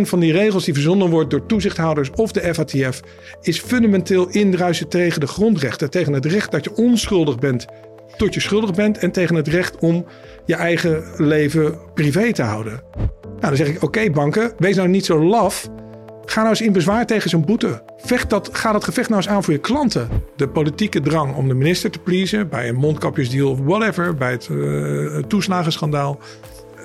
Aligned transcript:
van 0.00 0.20
die 0.20 0.32
regels 0.32 0.64
die 0.64 0.74
verzonnen 0.74 1.10
wordt 1.10 1.30
door 1.30 1.46
toezichthouders 1.46 2.10
of 2.10 2.32
de 2.32 2.54
FATF 2.54 3.00
is 3.40 3.60
fundamenteel 3.60 4.28
indruisen 4.28 4.88
tegen 4.88 5.20
de 5.20 5.26
grondrechten. 5.26 5.90
Tegen 5.90 6.12
het 6.12 6.26
recht 6.26 6.50
dat 6.50 6.64
je 6.64 6.76
onschuldig 6.76 7.38
bent 7.38 7.66
tot 8.16 8.34
je 8.34 8.40
schuldig 8.40 8.74
bent 8.74 8.98
en 8.98 9.10
tegen 9.10 9.34
het 9.34 9.48
recht 9.48 9.78
om 9.78 10.06
je 10.46 10.54
eigen 10.54 11.04
leven 11.16 11.78
privé 11.94 12.32
te 12.32 12.42
houden. 12.42 12.82
Nou, 13.22 13.40
dan 13.40 13.56
zeg 13.56 13.68
ik: 13.68 13.82
oké, 13.82 14.10
banken, 14.10 14.52
wees 14.58 14.76
nou 14.76 14.88
niet 14.88 15.04
zo 15.04 15.24
laf. 15.24 15.68
Ga 16.24 16.38
nou 16.40 16.50
eens 16.50 16.60
in 16.60 16.72
bezwaar 16.72 17.06
tegen 17.06 17.30
zo'n 17.30 17.44
boete. 17.44 17.82
Vecht 17.96 18.30
dat, 18.30 18.48
ga 18.52 18.72
dat 18.72 18.84
gevecht 18.84 19.08
nou 19.08 19.20
eens 19.20 19.30
aan 19.30 19.44
voor 19.44 19.52
je 19.52 19.58
klanten. 19.58 20.08
De 20.36 20.48
politieke 20.48 21.00
drang 21.00 21.34
om 21.34 21.48
de 21.48 21.54
minister 21.54 21.90
te 21.90 21.98
pleasen 21.98 22.48
bij 22.48 22.68
een 22.68 22.74
mondkapjesdeal 22.74 23.50
of 23.50 23.58
whatever, 23.58 24.14
bij 24.14 24.30
het 24.30 24.48
uh, 24.50 25.16
toeslagenschandaal, 25.16 26.18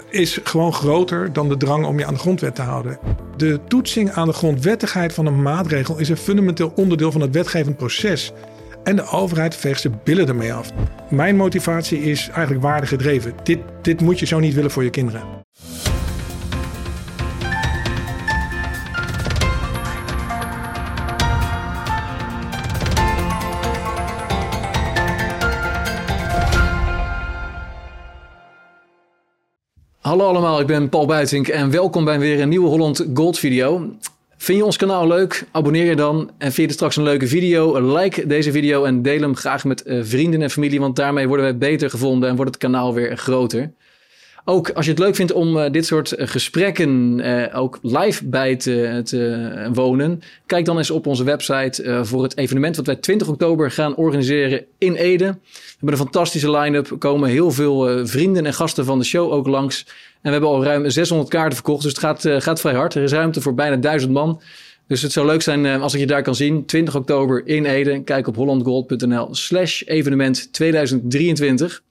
is 0.10 0.40
gewoon 0.44 0.74
groter 0.74 1.34
dan 1.34 1.50
de 1.50 1.58
drang 1.58 1.86
om 1.86 2.00
je 2.00 2.06
aan 2.06 2.14
de 2.14 2.20
grondwet 2.20 2.56
te 2.56 2.62
houden. 2.62 3.00
De 3.38 3.60
toetsing 3.68 4.12
aan 4.12 4.28
de 4.28 4.34
grondwettigheid 4.34 5.14
van 5.14 5.26
een 5.26 5.42
maatregel 5.42 6.00
is 6.00 6.10
een 6.10 6.18
fundamenteel 6.18 6.74
onderdeel 6.76 7.12
van 7.12 7.22
het 7.22 7.34
wetgevend 7.34 7.78
proces. 7.78 8.32
En 8.84 8.96
de 8.96 9.08
overheid 9.08 9.56
veegt 9.56 9.82
zijn 9.82 10.00
billen 10.04 10.28
ermee 10.28 10.54
af. 10.54 10.72
Mijn 11.10 11.36
motivatie 11.36 12.02
is 12.02 12.30
eigenlijk 12.30 12.62
waardegedreven. 12.62 13.34
Dit, 13.44 13.60
dit 13.82 14.02
moet 14.02 14.20
je 14.20 14.26
zo 14.26 14.40
niet 14.40 14.54
willen 14.54 14.72
voor 14.72 14.84
je 14.84 14.90
kinderen. 14.90 15.45
Hallo 30.16 30.30
allemaal, 30.30 30.60
ik 30.60 30.68
ben 30.68 30.90
Paul 30.90 31.06
Buitink 31.06 31.48
en 31.48 31.72
welkom 31.72 32.06
bij 32.06 32.20
weer 32.20 32.42
een 32.42 32.50
nieuwe 32.50 32.68
Holland 32.68 33.08
Gold 33.14 33.40
video. 33.40 33.90
Vind 34.38 34.58
je 34.58 34.66
ons 34.66 34.78
kanaal 34.78 35.08
leuk? 35.08 35.48
Abonneer 35.52 35.86
je 35.86 35.96
dan. 35.96 36.32
En 36.38 36.52
vind 36.52 36.68
je 36.70 36.74
straks 36.74 36.96
een 36.96 37.04
leuke 37.04 37.28
video? 37.28 37.96
Like 37.98 38.28
deze 38.28 38.52
video 38.52 38.84
en 38.84 39.02
deel 39.02 39.22
hem 39.22 39.36
graag 39.36 39.64
met 39.64 39.84
eh, 39.84 40.00
vrienden 40.04 40.42
en 40.42 40.50
familie, 40.50 40.80
want 40.80 40.96
daarmee 40.96 41.28
worden 41.28 41.46
wij 41.46 41.58
beter 41.58 41.90
gevonden 41.90 42.30
en 42.30 42.36
wordt 42.36 42.52
het 42.52 42.62
kanaal 42.62 42.94
weer 42.94 43.18
groter. 43.18 43.72
Ook 44.46 44.70
als 44.70 44.86
je 44.86 44.92
het 44.92 45.00
leuk 45.00 45.16
vindt 45.16 45.32
om 45.32 45.58
uh, 45.58 45.72
dit 45.72 45.86
soort 45.86 46.18
uh, 46.18 46.28
gesprekken 46.28 47.22
ook 47.54 47.80
live 47.82 48.26
bij 48.26 48.56
te, 48.56 49.02
te 49.04 49.70
wonen, 49.74 50.22
kijk 50.46 50.66
dan 50.66 50.78
eens 50.78 50.92
op 50.92 51.08
onze 51.08 51.24
website 51.24 52.00
voor 52.04 52.24
het 52.24 52.38
evenement 52.38 52.76
wat 52.76 52.86
wij 52.86 52.96
20 52.96 53.28
oktober 53.28 53.72
gaan 53.72 53.96
organiseren 53.96 54.66
in 54.78 54.96
Ede. 54.96 55.26
We 55.26 55.38
hebben 55.72 55.92
een 55.92 55.98
fantastische 55.98 56.52
line-up. 56.52 56.96
Komen 57.00 57.30
heel 57.30 57.52
veel 57.52 58.08
vrienden 58.08 58.46
en 58.46 58.54
gasten 58.54 58.86
van 58.86 59.00
de 59.00 59.06
show 59.06 59.32
ook 59.32 59.48
langs. 59.48 59.86
En 60.26 60.32
we 60.32 60.38
hebben 60.38 60.50
al 60.50 60.64
ruim 60.64 60.90
600 60.90 61.30
kaarten 61.30 61.54
verkocht, 61.54 61.82
dus 61.84 61.92
het 61.92 62.02
gaat, 62.02 62.44
gaat 62.44 62.60
vrij 62.60 62.74
hard. 62.74 62.96
Er 62.96 63.04
is 63.04 63.12
ruimte 63.12 63.42
voor 63.42 63.54
bijna 63.54 63.76
1000 63.76 64.12
man. 64.12 64.42
Dus 64.88 65.02
het 65.02 65.12
zou 65.12 65.26
leuk 65.26 65.42
zijn 65.42 65.66
als 65.66 65.94
ik 65.94 66.00
je 66.00 66.08
daar 66.08 66.22
kan 66.22 66.36
zien. 66.36 66.66
20 66.66 66.96
oktober 66.96 67.48
in 67.48 67.66
Ede. 67.66 68.04
Kijk 68.04 68.28
op 68.28 68.36
hollandgold.nl 68.36 69.36
slash 69.36 69.82
evenement 69.86 70.54
2023. 70.54 71.82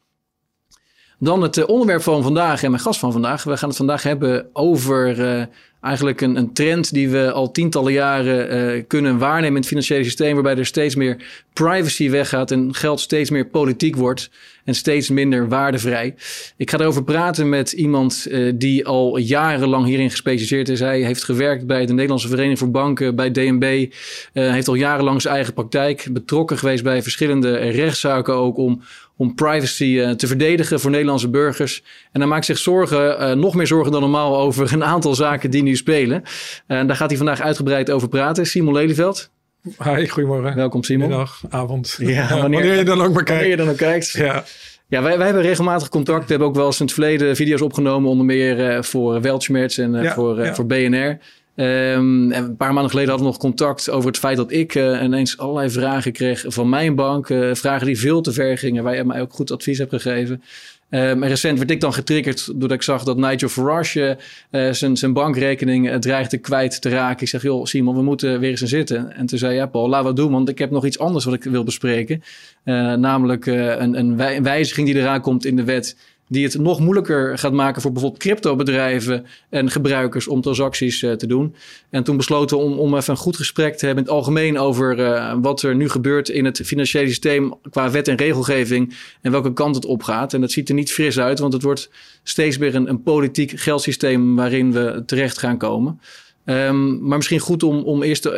Dan 1.18 1.42
het 1.42 1.56
eh, 1.56 1.68
onderwerp 1.68 2.02
van 2.02 2.22
vandaag 2.22 2.62
en 2.62 2.70
mijn 2.70 2.82
gast 2.82 3.00
van 3.00 3.12
vandaag. 3.12 3.44
We 3.44 3.56
gaan 3.56 3.68
het 3.68 3.78
vandaag 3.78 4.02
hebben 4.02 4.46
over 4.52 5.48
eigenlijk 5.80 6.20
een, 6.20 6.36
een, 6.36 6.52
trend 6.52 6.92
die 6.92 7.08
we 7.08 7.32
al 7.32 7.50
tientallen 7.50 7.92
jaren 7.92 8.86
kunnen 8.86 9.18
waarnemen 9.18 9.48
in 9.48 9.56
het 9.56 9.66
financiële 9.66 10.04
systeem, 10.04 10.34
waarbij 10.34 10.56
er 10.56 10.66
steeds 10.66 10.94
meer 10.94 11.44
privacy 11.52 12.10
weggaat 12.10 12.50
en 12.50 12.74
geld 12.74 13.00
steeds 13.00 13.30
meer 13.30 13.46
politiek 13.46 13.96
wordt 13.96 14.30
en 14.64 14.74
steeds 14.74 15.08
minder 15.08 15.48
waardevrij. 15.48 16.14
Ik 16.56 16.70
ga 16.70 16.78
erover 16.78 17.04
praten 17.04 17.48
met 17.48 17.72
iemand 17.72 18.26
uh, 18.28 18.52
die 18.54 18.86
al 18.86 19.16
jarenlang 19.16 19.86
hierin 19.86 20.10
gespecialiseerd 20.10 20.68
is. 20.68 20.80
Hij 20.80 21.00
heeft 21.00 21.24
gewerkt 21.24 21.66
bij 21.66 21.86
de 21.86 21.92
Nederlandse 21.92 22.28
Vereniging 22.28 22.58
voor 22.58 22.70
Banken, 22.70 23.16
bij 23.16 23.30
DNB. 23.30 23.86
Uh, 24.32 24.50
heeft 24.50 24.68
al 24.68 24.74
jarenlang 24.74 25.22
zijn 25.22 25.34
eigen 25.34 25.54
praktijk, 25.54 26.08
betrokken 26.10 26.58
geweest 26.58 26.82
bij 26.82 27.02
verschillende 27.02 27.56
rechtszaken 27.56 28.34
ook 28.34 28.56
om 28.56 28.82
om 29.16 29.34
privacy 29.34 29.84
uh, 29.84 30.10
te 30.10 30.26
verdedigen 30.26 30.80
voor 30.80 30.90
Nederlandse 30.90 31.28
burgers. 31.28 31.82
En 32.12 32.20
hij 32.20 32.28
maakt 32.28 32.44
zich 32.44 32.58
zorgen, 32.58 33.38
nog 33.38 33.54
meer 33.54 33.66
zorgen 33.66 33.92
dan 33.92 34.00
normaal, 34.00 34.38
over 34.38 34.72
een 34.72 34.84
aantal 34.84 35.14
zaken 35.14 35.50
die 35.50 35.62
nu 35.62 35.76
spelen. 35.76 36.22
En 36.66 36.86
daar 36.86 36.96
gaat 36.96 37.08
hij 37.08 37.16
vandaag 37.16 37.40
uitgebreid 37.40 37.90
over 37.90 38.08
praten. 38.08 38.46
Simon 38.46 38.74
Lelyveld. 38.74 39.30
Hi, 39.64 40.08
goedemorgen. 40.08 40.54
Welkom 40.54 40.82
Simon. 40.82 41.08
Middag, 41.08 41.42
avond. 41.48 41.96
Ja, 41.98 42.28
wanneer, 42.28 42.40
wanneer, 42.40 42.76
je 42.76 42.84
dan 42.84 43.00
ook 43.00 43.12
maar 43.12 43.22
kijkt. 43.22 43.28
Wanneer 43.28 43.48
je 43.48 43.56
dan 43.56 43.68
ook 43.68 43.76
kijkt. 43.76 44.10
Ja. 44.10 44.44
Ja, 44.88 45.02
wij, 45.02 45.16
wij 45.16 45.26
hebben 45.26 45.44
regelmatig 45.44 45.88
contact. 45.88 46.22
We 46.24 46.30
hebben 46.30 46.48
ook 46.48 46.54
wel 46.54 46.66
eens 46.66 46.78
in 46.78 46.84
het 46.84 46.94
verleden 46.94 47.36
video's 47.36 47.60
opgenomen, 47.60 48.10
onder 48.10 48.26
meer 48.26 48.74
uh, 48.76 48.82
voor 48.82 49.20
Weltschmerz 49.20 49.78
en 49.78 49.92
ja, 49.92 50.14
voor, 50.14 50.44
ja. 50.44 50.54
voor 50.54 50.66
BNR. 50.66 51.18
Um, 51.56 52.32
en 52.32 52.44
een 52.44 52.56
paar 52.56 52.72
maanden 52.72 52.90
geleden 52.90 53.10
hadden 53.10 53.26
we 53.26 53.32
nog 53.32 53.42
contact 53.42 53.90
over 53.90 54.08
het 54.08 54.18
feit 54.18 54.36
dat 54.36 54.52
ik 54.52 54.74
ineens 54.74 55.38
allerlei 55.38 55.70
vragen 55.70 56.12
kreeg 56.12 56.44
van 56.46 56.68
mijn 56.68 56.94
bank. 56.94 57.26
Vragen 57.52 57.86
die 57.86 57.98
veel 57.98 58.20
te 58.20 58.32
ver 58.32 58.58
gingen, 58.58 58.84
waar 58.84 58.96
je 58.96 59.04
mij 59.04 59.20
ook 59.20 59.32
goed 59.32 59.50
advies 59.50 59.78
hebt 59.78 59.90
gegeven. 59.90 60.42
En 60.88 61.28
recent 61.28 61.58
werd 61.58 61.70
ik 61.70 61.80
dan 61.80 61.92
getriggerd 61.92 62.46
doordat 62.46 62.70
ik 62.70 62.82
zag 62.82 63.04
dat 63.04 63.16
Nigel 63.16 63.48
Farage 63.48 64.18
uh, 64.50 64.72
zijn, 64.72 64.96
zijn 64.96 65.12
bankrekening 65.12 66.00
dreigde 66.00 66.38
kwijt 66.38 66.80
te 66.80 66.88
raken. 66.88 67.22
Ik 67.22 67.28
zeg, 67.28 67.42
joh 67.42 67.64
Simon, 67.64 67.94
we 67.94 68.02
moeten 68.02 68.40
weer 68.40 68.50
eens 68.50 68.62
aan 68.62 68.68
zitten. 68.68 69.16
En 69.16 69.26
toen 69.26 69.38
zei 69.38 69.54
ja 69.54 69.66
Paul, 69.66 69.90
we 69.90 69.96
het 69.96 70.16
doen, 70.16 70.32
want 70.32 70.48
ik 70.48 70.58
heb 70.58 70.70
nog 70.70 70.86
iets 70.86 70.98
anders 70.98 71.24
wat 71.24 71.34
ik 71.34 71.44
wil 71.44 71.64
bespreken. 71.64 72.22
namelijk 72.64 73.46
een, 73.46 73.98
een 73.98 74.42
wijziging 74.42 74.86
die 74.86 74.96
eraan 74.96 75.20
komt 75.20 75.44
in 75.44 75.56
de 75.56 75.64
wet 75.64 75.96
die 76.28 76.44
het 76.44 76.58
nog 76.58 76.80
moeilijker 76.80 77.38
gaat 77.38 77.52
maken 77.52 77.82
voor 77.82 77.92
bijvoorbeeld 77.92 78.22
cryptobedrijven 78.22 79.26
en 79.48 79.70
gebruikers 79.70 80.28
om 80.28 80.40
transacties 80.40 81.02
uh, 81.02 81.12
te 81.12 81.26
doen. 81.26 81.54
En 81.90 82.04
toen 82.04 82.16
besloten 82.16 82.58
om, 82.58 82.78
om 82.78 82.96
even 82.96 83.10
een 83.10 83.18
goed 83.18 83.36
gesprek 83.36 83.76
te 83.76 83.86
hebben 83.86 84.04
in 84.04 84.10
het 84.10 84.18
algemeen 84.18 84.58
over 84.58 84.98
uh, 84.98 85.34
wat 85.40 85.62
er 85.62 85.76
nu 85.76 85.88
gebeurt 85.88 86.28
in 86.28 86.44
het 86.44 86.60
financiële 86.64 87.08
systeem 87.08 87.54
qua 87.70 87.90
wet 87.90 88.08
en 88.08 88.16
regelgeving 88.16 88.96
en 89.20 89.30
welke 89.30 89.52
kant 89.52 89.74
het 89.74 89.84
op 89.84 90.02
gaat. 90.02 90.34
En 90.34 90.40
dat 90.40 90.50
ziet 90.50 90.68
er 90.68 90.74
niet 90.74 90.92
fris 90.92 91.18
uit, 91.18 91.38
want 91.38 91.52
het 91.52 91.62
wordt 91.62 91.90
steeds 92.22 92.58
meer 92.58 92.74
een, 92.74 92.88
een 92.88 93.02
politiek 93.02 93.50
geldsysteem 93.50 94.36
waarin 94.36 94.72
we 94.72 95.02
terecht 95.06 95.38
gaan 95.38 95.58
komen. 95.58 96.00
Um, 96.44 97.06
maar 97.08 97.16
misschien 97.16 97.38
goed 97.38 97.62
om, 97.62 97.82
om 97.82 98.02
eerst 98.02 98.26
uh, 98.26 98.32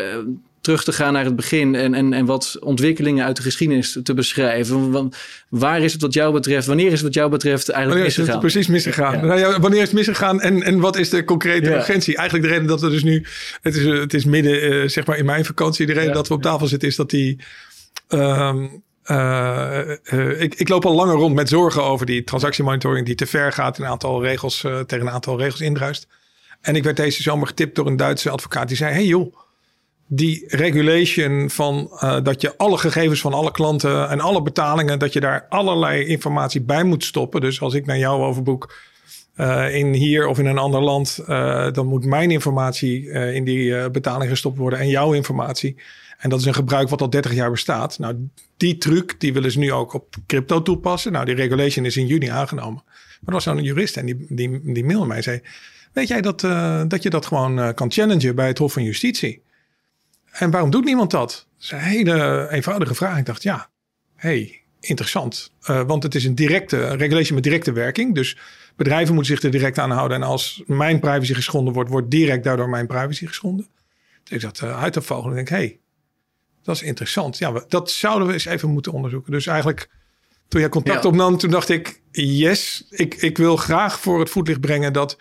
terug 0.66 0.84
te 0.84 0.92
gaan 0.92 1.12
naar 1.12 1.24
het 1.24 1.36
begin 1.36 1.74
en, 1.74 1.94
en, 1.94 2.12
en 2.12 2.24
wat 2.24 2.56
ontwikkelingen 2.60 3.24
uit 3.24 3.36
de 3.36 3.42
geschiedenis 3.42 3.98
te 4.02 4.14
beschrijven. 4.14 4.90
Want 4.90 5.16
waar 5.48 5.80
is 5.80 5.92
het 5.92 6.02
wat 6.02 6.12
jou 6.12 6.32
betreft, 6.32 6.66
wanneer 6.66 6.86
is 6.86 6.92
het 6.92 7.02
wat 7.02 7.14
jou 7.14 7.30
betreft 7.30 7.68
eigenlijk 7.68 7.88
wanneer 7.88 8.04
misgegaan? 8.04 8.28
Is 8.28 8.46
het 8.46 8.52
precies 8.52 8.66
misgegaan? 8.66 9.14
Ja. 9.14 9.24
Nou 9.24 9.38
ja, 9.38 9.60
wanneer 9.60 9.80
is 9.80 9.86
het 9.86 9.96
misgegaan 9.96 10.40
en, 10.40 10.62
en 10.62 10.80
wat 10.80 10.96
is 10.96 11.08
de 11.08 11.24
concrete 11.24 11.70
ja. 11.70 11.76
urgentie? 11.76 12.16
Eigenlijk 12.16 12.48
de 12.48 12.54
reden 12.54 12.68
dat 12.68 12.80
we 12.80 12.90
dus 12.90 13.02
nu, 13.02 13.24
het 13.62 13.76
is, 13.76 13.84
het 13.84 14.14
is 14.14 14.24
midden 14.24 14.72
uh, 14.72 14.88
zeg 14.88 15.06
maar 15.06 15.18
in 15.18 15.24
mijn 15.24 15.44
vakantie, 15.44 15.86
de 15.86 15.92
reden 15.92 16.12
dat 16.12 16.28
we 16.28 16.34
op 16.34 16.42
tafel 16.42 16.66
zitten 16.66 16.88
is 16.88 16.96
dat 16.96 17.10
die... 17.10 17.38
Um, 18.08 18.84
uh, 19.10 19.80
uh, 20.12 20.40
ik, 20.40 20.54
ik, 20.54 20.68
loop 20.68 20.86
al 20.86 20.94
langer 20.94 21.14
rond 21.14 21.34
met 21.34 21.48
zorgen 21.48 21.82
over 21.82 22.06
die 22.06 22.24
transactiemonitoring 22.24 23.06
die 23.06 23.14
te 23.14 23.26
ver 23.26 23.52
gaat, 23.52 23.78
een 23.78 23.86
aantal 23.86 24.22
regels 24.22 24.60
tegen 24.86 25.06
een 25.06 25.12
aantal 25.12 25.38
regels 25.38 25.60
indruist. 25.60 26.06
En 26.60 26.76
ik 26.76 26.84
werd 26.84 26.96
deze 26.96 27.22
zomer 27.22 27.46
getipt 27.46 27.74
door 27.74 27.86
een 27.86 27.96
Duitse 27.96 28.30
advocaat 28.30 28.68
die 28.68 28.76
zei: 28.76 28.92
Hey 28.92 29.04
joh, 29.04 29.36
die 30.06 30.44
regulation 30.46 31.50
van 31.50 31.90
uh, 31.92 32.22
dat 32.22 32.40
je 32.40 32.56
alle 32.56 32.78
gegevens 32.78 33.20
van 33.20 33.32
alle 33.32 33.50
klanten 33.50 34.08
en 34.08 34.20
alle 34.20 34.42
betalingen, 34.42 34.98
dat 34.98 35.12
je 35.12 35.20
daar 35.20 35.46
allerlei 35.48 36.04
informatie 36.04 36.60
bij 36.60 36.84
moet 36.84 37.04
stoppen. 37.04 37.40
Dus 37.40 37.60
als 37.60 37.74
ik 37.74 37.86
naar 37.86 37.98
jou 37.98 38.22
overboek 38.22 38.74
uh, 39.36 39.74
in 39.74 39.92
hier 39.92 40.26
of 40.26 40.38
in 40.38 40.46
een 40.46 40.58
ander 40.58 40.82
land, 40.82 41.18
uh, 41.20 41.72
dan 41.72 41.86
moet 41.86 42.04
mijn 42.04 42.30
informatie 42.30 43.10
in 43.10 43.44
die 43.44 43.90
betaling 43.90 44.30
gestopt 44.30 44.58
worden 44.58 44.78
en 44.78 44.88
jouw 44.88 45.12
informatie. 45.12 45.76
En 46.18 46.30
dat 46.30 46.40
is 46.40 46.46
een 46.46 46.54
gebruik 46.54 46.88
wat 46.88 47.00
al 47.00 47.10
30 47.10 47.34
jaar 47.34 47.50
bestaat. 47.50 47.98
Nou, 47.98 48.28
die 48.56 48.78
truc 48.78 49.20
die 49.20 49.32
willen 49.32 49.50
ze 49.50 49.58
nu 49.58 49.72
ook 49.72 49.92
op 49.92 50.14
crypto 50.26 50.62
toepassen. 50.62 51.12
Nou, 51.12 51.24
die 51.24 51.34
regulation 51.34 51.84
is 51.84 51.96
in 51.96 52.06
juni 52.06 52.26
aangenomen. 52.26 52.82
Maar 52.84 53.26
er 53.26 53.32
was 53.32 53.44
zo'n 53.44 53.62
jurist 53.62 53.96
en 53.96 54.06
die, 54.06 54.26
die, 54.28 54.60
die 54.72 54.84
mailde 54.84 55.06
mij 55.06 55.16
en 55.16 55.22
zei: 55.22 55.40
Weet 55.92 56.08
jij 56.08 56.20
dat, 56.20 56.40
dat 56.90 57.02
je 57.02 57.10
dat 57.10 57.26
gewoon 57.26 57.74
kan 57.74 57.92
challengen 57.92 58.34
bij 58.34 58.46
het 58.46 58.58
Hof 58.58 58.72
van 58.72 58.82
Justitie? 58.82 59.44
En 60.38 60.50
waarom 60.50 60.70
doet 60.70 60.84
niemand 60.84 61.10
dat? 61.10 61.46
Dat 61.54 61.64
is 61.64 61.70
een 61.70 61.78
hele 61.78 62.48
eenvoudige 62.50 62.94
vraag. 62.94 63.18
Ik 63.18 63.26
dacht, 63.26 63.42
ja, 63.42 63.70
hey, 64.14 64.62
interessant. 64.80 65.52
Uh, 65.70 65.82
want 65.82 66.02
het 66.02 66.14
is 66.14 66.24
een 66.24 66.34
directe 66.34 66.76
een 66.76 66.96
regulation 66.96 67.34
met 67.34 67.44
directe 67.44 67.72
werking. 67.72 68.14
Dus 68.14 68.36
bedrijven 68.76 69.14
moeten 69.14 69.34
zich 69.34 69.44
er 69.44 69.50
direct 69.50 69.78
aan 69.78 69.90
houden. 69.90 70.16
En 70.16 70.22
als 70.22 70.62
mijn 70.66 71.00
privacy 71.00 71.34
geschonden 71.34 71.74
wordt, 71.74 71.90
wordt 71.90 72.10
direct 72.10 72.44
daardoor 72.44 72.68
mijn 72.68 72.86
privacy 72.86 73.26
geschonden. 73.26 73.66
Dus 74.22 74.36
ik 74.36 74.40
dat 74.40 74.60
uh, 74.64 74.82
uit 74.82 74.92
te 74.92 75.02
vogelen 75.02 75.30
en 75.30 75.44
denk, 75.44 75.48
hey, 75.48 75.78
dat 76.62 76.74
is 76.74 76.82
interessant. 76.82 77.38
Ja, 77.38 77.64
dat 77.68 77.90
zouden 77.90 78.26
we 78.26 78.32
eens 78.32 78.44
even 78.44 78.70
moeten 78.70 78.92
onderzoeken. 78.92 79.32
Dus 79.32 79.46
eigenlijk, 79.46 79.90
toen 80.48 80.60
jij 80.60 80.68
contact 80.68 81.02
ja. 81.02 81.08
opnam, 81.08 81.38
toen 81.38 81.50
dacht 81.50 81.68
ik, 81.68 82.00
yes, 82.10 82.86
ik, 82.90 83.14
ik 83.14 83.36
wil 83.36 83.56
graag 83.56 84.00
voor 84.00 84.20
het 84.20 84.30
voetlicht 84.30 84.60
brengen 84.60 84.92
dat 84.92 85.18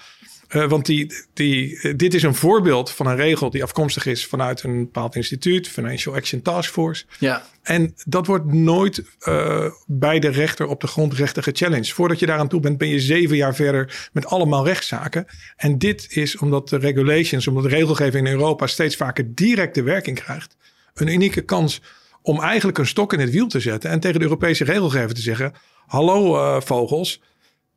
Uh, 0.50 0.70
want 0.70 0.86
die, 0.86 1.14
die, 1.34 1.96
dit 1.96 2.14
is 2.14 2.24
een 2.24 2.36
voorbeeld 2.36 2.92
van 2.92 3.08
een 3.08 3.16
regel 3.16 3.50
die 3.50 3.64
afkomstig 3.64 4.06
is 4.06 4.26
vanuit 4.26 4.64
een 4.64 4.80
bepaald 4.80 5.16
instituut, 5.16 5.68
Financial 5.68 6.16
Action 6.16 6.42
Task 6.42 6.72
Force. 6.72 7.06
Ja. 7.20 7.46
En 7.62 7.96
dat 8.06 8.28
wordt 8.28 8.54
nooit 8.54 9.04
uh, 9.28 9.66
bij 9.86 10.20
de 10.20 10.28
rechter 10.28 10.68
op 10.68 10.82
de 10.82 10.88
grondrechten 10.88 11.44
gechallenged. 11.44 11.94
Voordat 11.94 12.20
je 12.20 12.26
daaraan 12.26 12.48
toe 12.48 12.60
bent, 12.60 12.78
ben 12.78 12.88
je 12.88 13.00
zeven 13.00 13.36
jaar 13.36 13.56
verder 13.56 14.10
met 14.14 14.26
allemaal 14.26 14.66
rechtszaken. 14.66 15.26
En 15.56 15.78
dit 15.78 16.08
is 16.10 16.38
omdat 16.38 16.70
de 16.70 16.78
regulations, 16.78 17.48
omdat 17.48 17.64
de 17.64 17.70
regelgeving 17.70 18.28
in 18.28 18.34
Europa 18.34 18.68
steeds 18.68 18.96
vaker 18.96 19.36
directe 19.36 19.84
werking 19.84 20.20
krijgt. 20.24 20.58
Een 20.94 21.08
unieke 21.08 21.42
kans 21.42 21.82
om 22.22 22.42
eigenlijk 22.42 22.78
een 22.78 22.88
stok 22.88 23.14
in 23.14 23.20
het 23.20 23.30
wiel 23.30 23.48
te 23.48 23.60
zetten 23.60 23.90
en 23.90 24.00
tegen 24.00 24.20
de 24.20 24.26
Europese 24.26 24.64
regelgever 24.64 25.14
te 25.14 25.22
zeggen: 25.22 25.54
Hallo 25.86 26.60
vogels, 26.60 27.22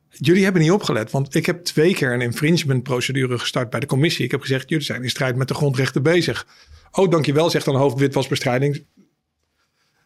jullie 0.09 0.43
hebben 0.43 0.61
niet 0.61 0.71
opgelet. 0.71 1.11
Want 1.11 1.35
ik 1.35 1.45
heb 1.45 1.63
twee 1.63 1.93
keer 1.93 2.13
een 2.13 2.21
infringement 2.21 2.83
procedure 2.83 3.39
gestart 3.39 3.69
bij 3.69 3.79
de 3.79 3.85
commissie. 3.85 4.25
Ik 4.25 4.31
heb 4.31 4.41
gezegd: 4.41 4.69
jullie 4.69 4.85
zijn 4.85 5.03
in 5.03 5.09
strijd 5.09 5.35
met 5.35 5.47
de 5.47 5.53
grondrechten 5.53 6.03
bezig. 6.03 6.47
Oh, 6.91 7.09
dankjewel, 7.09 7.49
zegt 7.49 7.65
dan 7.65 7.75
hoofd 7.75 7.99
witwasbestrijding. 7.99 8.85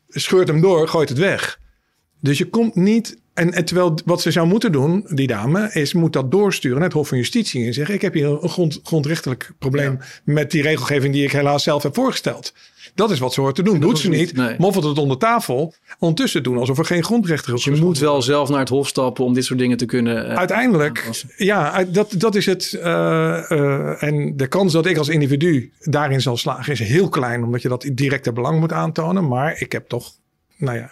Scheurt 0.07 0.47
hem 0.47 0.61
door, 0.61 0.87
gooit 0.87 1.09
het 1.09 1.17
weg. 1.17 1.59
Dus 2.19 2.37
je 2.37 2.49
komt 2.49 2.75
niet. 2.75 3.21
En, 3.33 3.53
en, 3.53 3.65
terwijl 3.65 3.97
wat 4.05 4.21
ze 4.21 4.31
zou 4.31 4.47
moeten 4.47 4.71
doen, 4.71 5.05
die 5.09 5.27
dame, 5.27 5.69
is 5.73 5.93
moet 5.93 6.13
dat 6.13 6.31
doorsturen 6.31 6.77
naar 6.77 6.87
het 6.87 6.97
Hof 6.97 7.07
van 7.07 7.17
Justitie. 7.17 7.65
En 7.65 7.73
zeggen: 7.73 7.95
Ik 7.95 8.01
heb 8.01 8.13
hier 8.13 8.43
een 8.43 8.49
grond, 8.49 8.79
grondrechtelijk 8.83 9.51
probleem 9.59 9.99
met 10.23 10.51
die 10.51 10.61
regelgeving 10.61 11.13
die 11.13 11.23
ik 11.23 11.31
helaas 11.31 11.63
zelf 11.63 11.83
heb 11.83 11.95
voorgesteld. 11.95 12.53
Dat 12.95 13.11
is 13.11 13.19
wat 13.19 13.33
ze 13.33 13.41
hoort 13.41 13.55
te 13.55 13.63
doen. 13.63 13.79
Doet 13.79 13.99
ze 13.99 14.09
niet. 14.09 14.35
Nee. 14.35 14.55
Moffelt 14.57 14.85
het 14.85 14.97
onder 14.97 15.17
tafel. 15.17 15.73
Ondertussen 15.99 16.43
doen 16.43 16.57
alsof 16.57 16.77
er 16.77 16.85
geen 16.85 17.03
grondrechten 17.03 17.53
is. 17.53 17.63
Dus 17.63 17.75
je 17.75 17.83
moet 17.83 17.99
wel 17.99 18.21
zelf 18.21 18.49
naar 18.49 18.59
het 18.59 18.69
hof 18.69 18.87
stappen 18.87 19.25
om 19.25 19.33
dit 19.33 19.45
soort 19.45 19.59
dingen 19.59 19.77
te 19.77 19.85
kunnen. 19.85 20.25
Uh, 20.25 20.37
Uiteindelijk, 20.37 21.09
ja, 21.37 21.83
dat, 21.83 22.13
dat 22.17 22.35
is 22.35 22.45
het. 22.45 22.73
Uh, 22.75 22.83
uh, 22.83 24.03
en 24.03 24.37
de 24.37 24.47
kans 24.47 24.73
dat 24.73 24.85
ik 24.85 24.97
als 24.97 25.09
individu 25.09 25.71
daarin 25.79 26.21
zal 26.21 26.37
slagen 26.37 26.71
is 26.71 26.79
heel 26.79 27.09
klein, 27.09 27.43
omdat 27.43 27.61
je 27.61 27.69
dat 27.69 27.89
directe 27.93 28.33
belang 28.33 28.59
moet 28.59 28.71
aantonen. 28.71 29.27
Maar 29.27 29.61
ik 29.61 29.71
heb 29.71 29.87
toch, 29.87 30.11
nou 30.57 30.77
ja. 30.77 30.91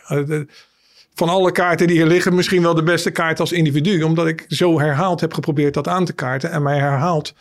Van 1.14 1.30
alle 1.30 1.52
kaarten 1.52 1.88
die 1.88 1.96
hier 1.96 2.06
liggen, 2.06 2.36
misschien 2.36 2.62
wel 2.62 2.76
de 2.76 2.84
beste 2.84 3.12
kaart 3.12 3.40
als 3.40 3.52
individu. 3.52 4.04
Omdat 4.04 4.28
ik 4.28 4.46
zo 4.48 4.80
herhaald 4.80 5.22
heb 5.22 5.34
geprobeerd 5.34 5.74
dat 5.74 5.88
aan 5.88 6.06
te 6.06 6.14
kaarten. 6.14 6.52
En 6.52 6.64
mij 6.64 6.78
herhaald 6.80 7.34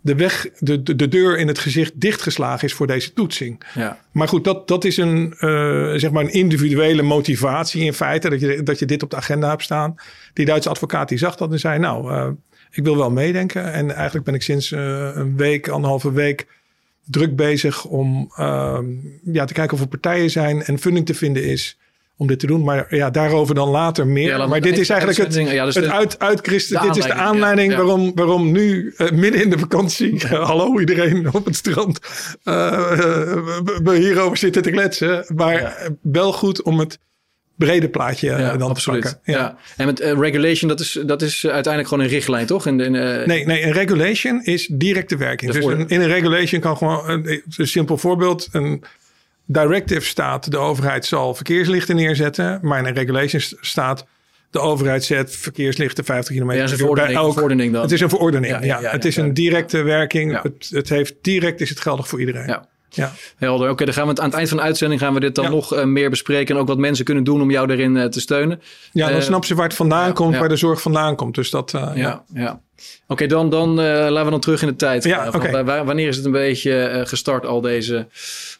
de, 0.00 0.14
weg, 0.14 0.48
de, 0.58 0.82
de, 0.82 0.96
de, 0.96 1.08
deur 1.08 1.38
in 1.38 1.48
het 1.48 1.58
gezicht 1.58 2.00
dichtgeslagen 2.00 2.68
is 2.68 2.74
voor 2.74 2.86
deze 2.86 3.12
toetsing. 3.12 3.62
Ja. 3.74 3.98
Maar 4.12 4.28
goed, 4.28 4.44
dat, 4.44 4.68
dat 4.68 4.84
is 4.84 4.96
een, 4.96 5.34
uh, 5.40 5.92
zeg 5.94 6.10
maar 6.10 6.24
een 6.24 6.32
individuele 6.32 7.02
motivatie 7.02 7.84
in 7.84 7.92
feite. 7.92 8.30
Dat 8.30 8.40
je, 8.40 8.62
dat 8.62 8.78
je 8.78 8.86
dit 8.86 9.02
op 9.02 9.10
de 9.10 9.16
agenda 9.16 9.48
hebt 9.48 9.62
staan. 9.62 9.94
Die 10.32 10.46
Duitse 10.46 10.68
advocaat 10.68 11.08
die 11.08 11.18
zag 11.18 11.36
dat 11.36 11.52
en 11.52 11.58
zei: 11.58 11.78
Nou, 11.78 12.12
uh, 12.12 12.28
ik 12.70 12.84
wil 12.84 12.96
wel 12.96 13.10
meedenken. 13.10 13.72
En 13.72 13.94
eigenlijk 13.94 14.24
ben 14.24 14.34
ik 14.34 14.42
sinds 14.42 14.70
uh, 14.70 15.10
een 15.14 15.36
week, 15.36 15.68
anderhalve 15.68 16.12
week 16.12 16.46
druk 17.04 17.36
bezig 17.36 17.84
om 17.84 18.32
ja, 19.24 19.44
te 19.44 19.52
kijken 19.52 19.72
of 19.72 19.80
er 19.80 19.88
partijen 19.88 20.30
zijn 20.30 20.62
en 20.62 20.78
funding 20.78 21.06
te 21.06 21.14
vinden 21.14 21.44
is 21.44 21.78
om 22.16 22.26
dit 22.26 22.38
te 22.38 22.46
doen. 22.46 22.64
Maar 22.64 22.94
ja, 22.94 23.10
daarover 23.10 23.54
dan 23.54 23.68
later 23.68 24.06
meer. 24.06 24.48
maar 24.48 24.60
dit 24.60 24.78
is 24.78 24.88
eigenlijk 24.88 25.20
het, 25.20 25.50
ja, 25.50 25.64
dus 25.64 25.74
het 25.74 25.88
uit, 25.88 26.18
uitchristen. 26.18 26.82
Dit 26.82 26.96
is 26.96 27.04
de 27.04 27.14
aanleiding 27.14 27.72
ja, 27.72 27.76
waarom, 27.76 28.12
waarom 28.14 28.52
nu 28.52 28.94
uh, 28.98 29.10
midden 29.10 29.42
in 29.42 29.50
de 29.50 29.58
vakantie... 29.58 30.26
hallo 30.28 30.80
iedereen 30.80 31.32
op 31.32 31.44
het 31.44 31.56
strand. 31.56 32.00
Uh, 32.44 32.92
we 33.82 33.96
hierover 33.96 34.36
zitten 34.36 34.62
te 34.62 34.70
kletsen. 34.70 35.24
Maar 35.34 35.90
wel 36.02 36.32
goed 36.32 36.62
om 36.62 36.78
het 36.78 36.98
brede 37.56 37.88
plaatje 37.88 38.28
ja, 38.28 38.56
dan 38.56 38.70
absoluut. 38.70 39.02
te 39.02 39.14
pakken. 39.14 39.32
Ja. 39.32 39.56
En 39.76 39.86
met 39.86 40.00
uh, 40.00 40.12
regulation, 40.12 40.68
dat 40.68 40.80
is, 40.80 40.98
dat 41.06 41.22
is 41.22 41.46
uiteindelijk 41.46 41.88
gewoon 41.88 42.04
een 42.04 42.10
richtlijn, 42.10 42.46
toch? 42.46 42.66
In, 42.66 42.80
in, 42.80 42.94
uh... 42.94 43.26
nee, 43.26 43.46
nee, 43.46 43.64
een 43.64 43.72
regulation 43.72 44.44
is 44.44 44.68
directe 44.72 45.16
werking. 45.16 45.52
Dus 45.52 45.64
een, 45.64 45.88
in 45.88 46.00
een 46.00 46.08
regulation 46.08 46.60
kan 46.60 46.76
gewoon, 46.76 47.10
een, 47.10 47.42
een 47.56 47.68
simpel 47.68 47.96
voorbeeld, 47.96 48.48
een 48.52 48.84
directive 49.46 50.06
staat, 50.06 50.50
de 50.50 50.58
overheid 50.58 51.04
zal 51.04 51.34
verkeerslichten 51.34 51.96
neerzetten. 51.96 52.58
Maar 52.62 52.78
in 52.78 52.86
een 52.86 52.94
regulation 52.94 53.42
staat, 53.60 54.06
de 54.50 54.60
overheid 54.60 55.04
zet 55.04 55.36
verkeerslichten 55.36 56.04
50 56.04 56.34
kilometer. 56.34 56.62
Ja, 56.62 56.68
het 56.68 56.74
is 56.74 56.80
een 56.80 56.86
verordening, 56.86 57.32
verordening 57.32 57.72
dan. 57.72 57.82
Het 57.82 57.92
is 57.92 58.00
een 58.00 58.08
verordening, 58.08 58.64
ja. 58.64 58.80
het 58.80 59.04
is 59.04 59.16
een 59.16 59.34
directe 59.34 59.82
werking. 59.82 60.42
Het, 60.42 60.68
het 60.70 60.88
heeft 60.88 61.14
direct 61.20 61.60
is 61.60 61.68
het 61.68 61.80
geldig 61.80 62.08
voor 62.08 62.20
iedereen. 62.20 62.46
Ja. 62.46 62.68
Ja. 62.90 63.12
Helder. 63.36 63.70
Oké, 63.70 63.84
dan 63.84 63.94
gaan 63.94 64.04
we 64.04 64.10
het 64.10 64.20
aan 64.20 64.26
het 64.26 64.34
eind 64.34 64.48
van 64.48 64.58
de 64.58 64.62
uitzending 64.62 65.00
gaan 65.00 65.14
we 65.14 65.20
dit 65.20 65.34
dan 65.34 65.50
nog 65.50 65.74
uh, 65.74 65.84
meer 65.84 66.10
bespreken. 66.10 66.54
En 66.54 66.60
ook 66.60 66.68
wat 66.68 66.78
mensen 66.78 67.04
kunnen 67.04 67.24
doen 67.24 67.42
om 67.42 67.50
jou 67.50 67.70
erin 67.70 67.96
uh, 67.96 68.04
te 68.04 68.20
steunen. 68.20 68.60
Ja, 68.92 69.06
dan 69.08 69.16
uh, 69.16 69.22
snappen 69.22 69.48
ze 69.48 69.54
waar 69.54 69.64
het 69.64 69.74
vandaan 69.74 70.12
komt, 70.12 70.36
waar 70.36 70.48
de 70.48 70.56
zorg 70.56 70.82
vandaan 70.82 71.16
komt. 71.16 71.34
Dus 71.34 71.50
dat, 71.50 71.70
ja. 71.94 72.24
ja. 72.34 72.60
Oké, 73.06 73.26
dan, 73.26 73.50
dan 73.50 73.74
laten 73.74 74.24
we 74.24 74.30
dan 74.30 74.40
terug 74.40 74.62
in 74.62 74.68
de 74.68 74.76
tijd. 74.76 75.04
Ja, 75.04 75.28
okay. 75.28 75.84
wanneer 75.84 76.08
is 76.08 76.16
het 76.16 76.24
een 76.24 76.32
beetje 76.32 77.02
gestart, 77.06 77.46
al 77.46 77.60
deze 77.60 78.06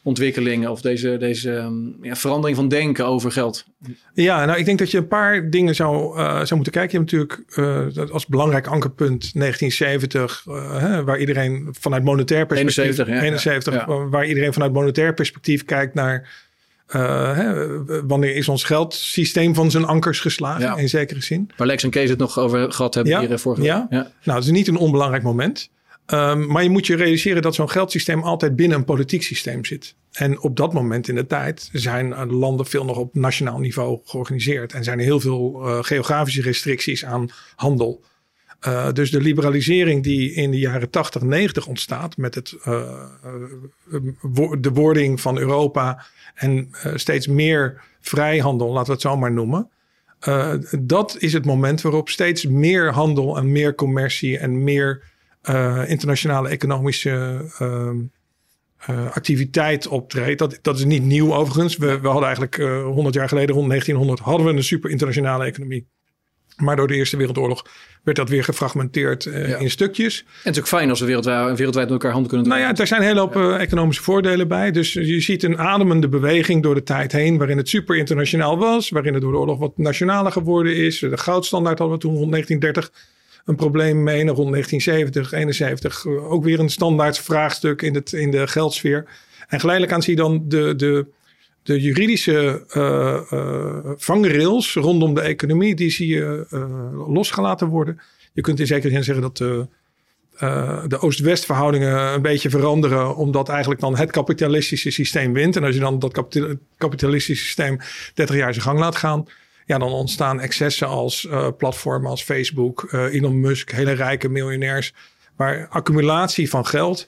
ontwikkelingen 0.03 0.71
of 0.71 0.81
deze, 0.81 1.17
deze 1.17 1.51
um, 1.51 1.97
ja, 2.01 2.15
verandering 2.15 2.57
van 2.57 2.67
denken 2.67 3.05
over 3.05 3.31
geld? 3.31 3.65
Ja, 4.13 4.45
nou, 4.45 4.59
ik 4.59 4.65
denk 4.65 4.79
dat 4.79 4.91
je 4.91 4.97
een 4.97 5.07
paar 5.07 5.49
dingen 5.49 5.75
zou, 5.75 6.17
uh, 6.17 6.35
zou 6.35 6.55
moeten 6.55 6.73
kijken. 6.73 6.91
Je 6.91 6.97
hebt 6.97 7.11
natuurlijk 7.11 8.11
als 8.11 8.25
belangrijk 8.25 8.67
ankerpunt 8.67 9.33
1970, 9.33 10.45
uh, 10.47 10.77
hè, 10.77 11.03
waar 11.03 11.19
iedereen 11.19 11.75
vanuit 11.79 12.03
monetair 12.03 12.45
perspectief. 12.45 12.77
71, 12.77 13.15
ja, 13.15 13.21
71 13.21 13.73
ja. 13.73 14.07
waar 14.09 14.25
iedereen 14.25 14.53
vanuit 14.53 14.73
monetair 14.73 15.13
perspectief 15.13 15.65
kijkt 15.65 15.93
naar. 15.93 16.45
Hè, 16.87 17.83
wanneer 18.05 18.35
is 18.35 18.49
ons 18.49 18.63
geldsysteem 18.63 19.55
van 19.55 19.71
zijn 19.71 19.85
ankers 19.85 20.19
geslagen, 20.19 20.77
in 20.77 20.89
zekere 20.89 21.21
zin. 21.21 21.49
Waar 21.57 21.67
Lex 21.67 21.83
en 21.83 21.89
Kees 21.89 22.09
het 22.09 22.19
nog 22.19 22.39
over 22.39 22.71
gehad 22.71 22.93
hebben 22.93 23.19
hier 23.19 23.39
vorige 23.39 23.63
ja. 23.63 23.87
ja. 23.89 24.11
Nou, 24.23 24.37
het 24.37 24.47
is 24.47 24.53
niet 24.53 24.67
een 24.67 24.77
onbelangrijk 24.77 25.23
moment. 25.23 25.69
Um, 26.13 26.47
maar 26.47 26.63
je 26.63 26.69
moet 26.69 26.87
je 26.87 26.95
realiseren 26.95 27.41
dat 27.41 27.55
zo'n 27.55 27.69
geldsysteem 27.69 28.23
altijd 28.23 28.55
binnen 28.55 28.77
een 28.77 28.85
politiek 28.85 29.23
systeem 29.23 29.65
zit. 29.65 29.95
En 30.11 30.41
op 30.41 30.57
dat 30.57 30.73
moment 30.73 31.07
in 31.07 31.15
de 31.15 31.27
tijd 31.27 31.69
zijn 31.73 32.31
landen 32.31 32.65
veel 32.65 32.85
nog 32.85 32.97
op 32.97 33.15
nationaal 33.15 33.59
niveau 33.59 33.99
georganiseerd. 34.05 34.73
En 34.73 34.83
zijn 34.83 34.99
er 34.99 35.05
heel 35.05 35.19
veel 35.19 35.61
uh, 35.67 35.83
geografische 35.83 36.41
restricties 36.41 37.05
aan 37.05 37.29
handel. 37.55 38.03
Uh, 38.61 38.91
dus 38.91 39.11
de 39.11 39.21
liberalisering 39.21 40.03
die 40.03 40.33
in 40.33 40.51
de 40.51 40.59
jaren 40.59 40.89
80, 40.89 41.21
90 41.21 41.67
ontstaat 41.67 42.17
met 42.17 42.35
het, 42.35 42.55
uh, 42.67 43.05
de 44.59 44.71
wording 44.73 45.21
van 45.21 45.37
Europa 45.37 46.05
en 46.35 46.69
steeds 46.93 47.27
meer 47.27 47.81
vrijhandel, 48.01 48.67
laten 48.67 48.85
we 48.85 48.91
het 48.91 49.01
zo 49.01 49.17
maar 49.17 49.31
noemen. 49.31 49.69
dat 50.79 51.15
is 51.19 51.33
het 51.33 51.45
moment 51.45 51.81
waarop 51.81 52.09
steeds 52.09 52.45
meer 52.45 52.93
handel 52.93 53.37
en 53.37 53.51
meer 53.51 53.75
commercie 53.75 54.37
en 54.37 54.63
meer 54.63 55.03
internationale 55.87 56.49
economische 56.49 57.45
uh, 58.89 59.11
activiteit 59.11 59.87
optreedt. 59.87 60.39
Dat, 60.39 60.59
dat 60.61 60.77
is 60.77 60.85
niet 60.85 61.03
nieuw 61.03 61.33
overigens. 61.33 61.77
We, 61.77 61.99
we 61.99 62.07
hadden 62.07 62.25
eigenlijk 62.25 62.55
100 62.83 63.15
jaar 63.15 63.27
geleden, 63.27 63.55
rond 63.55 63.67
1900, 63.69 64.19
hadden 64.19 64.47
we 64.47 64.53
een 64.53 64.63
super 64.63 64.89
internationale 64.89 65.45
economie. 65.45 65.87
Maar 66.57 66.75
door 66.75 66.87
de 66.87 66.95
Eerste 66.95 67.17
Wereldoorlog 67.17 67.65
werd 68.03 68.17
dat 68.17 68.29
weer 68.29 68.43
gefragmenteerd 68.43 69.25
uh, 69.25 69.61
in 69.61 69.69
stukjes. 69.69 70.19
En 70.19 70.27
het 70.43 70.55
is 70.55 70.59
ook 70.59 70.67
fijn 70.67 70.89
als 70.89 70.99
we 70.99 71.05
wereldwijd, 71.05 71.57
wereldwijd 71.57 71.85
met 71.85 71.93
elkaar 71.93 72.11
handen 72.11 72.29
kunnen 72.29 72.49
doen. 72.49 72.57
Nou 72.57 72.67
ja, 72.67 72.79
er 72.79 72.87
zijn 72.87 73.01
een 73.01 73.07
hele 73.07 73.19
hoop 73.19 73.33
ja. 73.33 73.59
economische 73.59 74.03
voordelen 74.03 74.47
bij. 74.47 74.71
Dus 74.71 74.93
je 74.93 75.21
ziet 75.21 75.43
een 75.43 75.57
ademende 75.57 76.07
beweging 76.07 76.63
door 76.63 76.75
de 76.75 76.83
tijd 76.83 77.11
heen... 77.11 77.37
waarin 77.37 77.57
het 77.57 77.69
super 77.69 77.95
internationaal 77.95 78.57
was. 78.57 78.89
Waarin 78.89 79.13
het 79.13 79.21
door 79.21 79.31
de 79.31 79.37
oorlog 79.37 79.59
wat 79.59 79.77
nationaler 79.77 80.31
geworden 80.31 80.75
is. 80.75 80.99
De 80.99 81.17
goudstandaard 81.17 81.79
hadden 81.79 81.97
we 81.97 82.03
toen 82.03 82.15
rond 82.15 82.31
1930 82.31 83.05
een 83.45 83.55
probleem 83.55 84.03
mee. 84.03 84.21
En 84.21 84.27
rond 84.27 84.51
1970, 84.51 85.31
71 85.31 86.05
eh, 86.05 86.31
ook 86.31 86.43
weer 86.43 86.59
een 86.59 86.69
standaard 86.69 87.19
vraagstuk 87.19 87.81
in, 87.81 87.95
het, 87.95 88.13
in 88.13 88.31
de 88.31 88.47
geldsfeer. 88.47 89.07
En 89.47 89.59
geleidelijk 89.59 89.95
aan 89.95 90.01
zie 90.01 90.15
je 90.15 90.21
dan 90.21 90.43
de, 90.47 90.75
de, 90.75 91.05
de 91.67 91.81
juridische 91.81 92.63
uh, 92.73 93.91
vangrails 93.97 94.73
rondom 94.73 95.13
de 95.13 95.21
economie, 95.21 95.75
die 95.75 95.89
zie 95.89 96.07
je 96.07 96.47
uh, 96.51 97.13
losgelaten 97.13 97.67
worden. 97.67 97.99
Je 98.33 98.41
kunt 98.41 98.59
in 98.59 98.67
zekere 98.67 98.93
zin 98.93 99.03
zeggen 99.03 99.23
dat 99.23 99.37
de, 99.37 99.67
de 100.87 100.99
Oost-West 100.99 101.45
verhoudingen 101.45 102.13
een 102.13 102.21
beetje 102.21 102.49
veranderen, 102.49 103.15
omdat 103.15 103.49
eigenlijk 103.49 103.81
dan 103.81 103.97
het 103.97 104.11
kapitalistische 104.11 104.91
systeem 104.91 105.33
wint. 105.33 105.55
En 105.55 105.63
als 105.63 105.73
je 105.73 105.81
dan 105.81 105.99
dat 105.99 106.23
kapitalistische 106.77 107.43
systeem 107.43 107.79
30 108.13 108.35
jaar 108.35 108.53
zijn 108.53 108.65
gang 108.65 108.79
laat 108.79 108.95
gaan, 108.95 109.25
ja, 109.65 109.77
dan 109.77 109.91
ontstaan 109.91 110.39
excessen 110.39 110.87
als 110.87 111.27
platformen 111.57 112.09
als 112.09 112.23
Facebook, 112.23 112.91
Elon 112.91 113.39
Musk, 113.39 113.71
hele 113.71 113.91
rijke 113.91 114.29
miljonairs, 114.29 114.93
waar 115.35 115.67
accumulatie 115.69 116.49
van 116.49 116.65
geld 116.65 117.07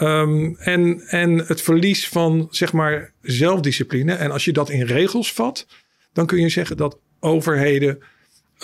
um, 0.00 0.56
en, 0.58 1.00
en 1.00 1.38
het 1.38 1.62
verlies 1.62 2.08
van 2.08 2.48
zeg 2.50 2.72
maar 2.72 3.12
zelfdiscipline. 3.22 4.12
En 4.14 4.30
als 4.30 4.44
je 4.44 4.52
dat 4.52 4.70
in 4.70 4.82
regels 4.82 5.32
vat, 5.32 5.66
dan 6.12 6.26
kun 6.26 6.40
je 6.40 6.48
zeggen 6.48 6.76
dat 6.76 6.98
overheden 7.20 7.98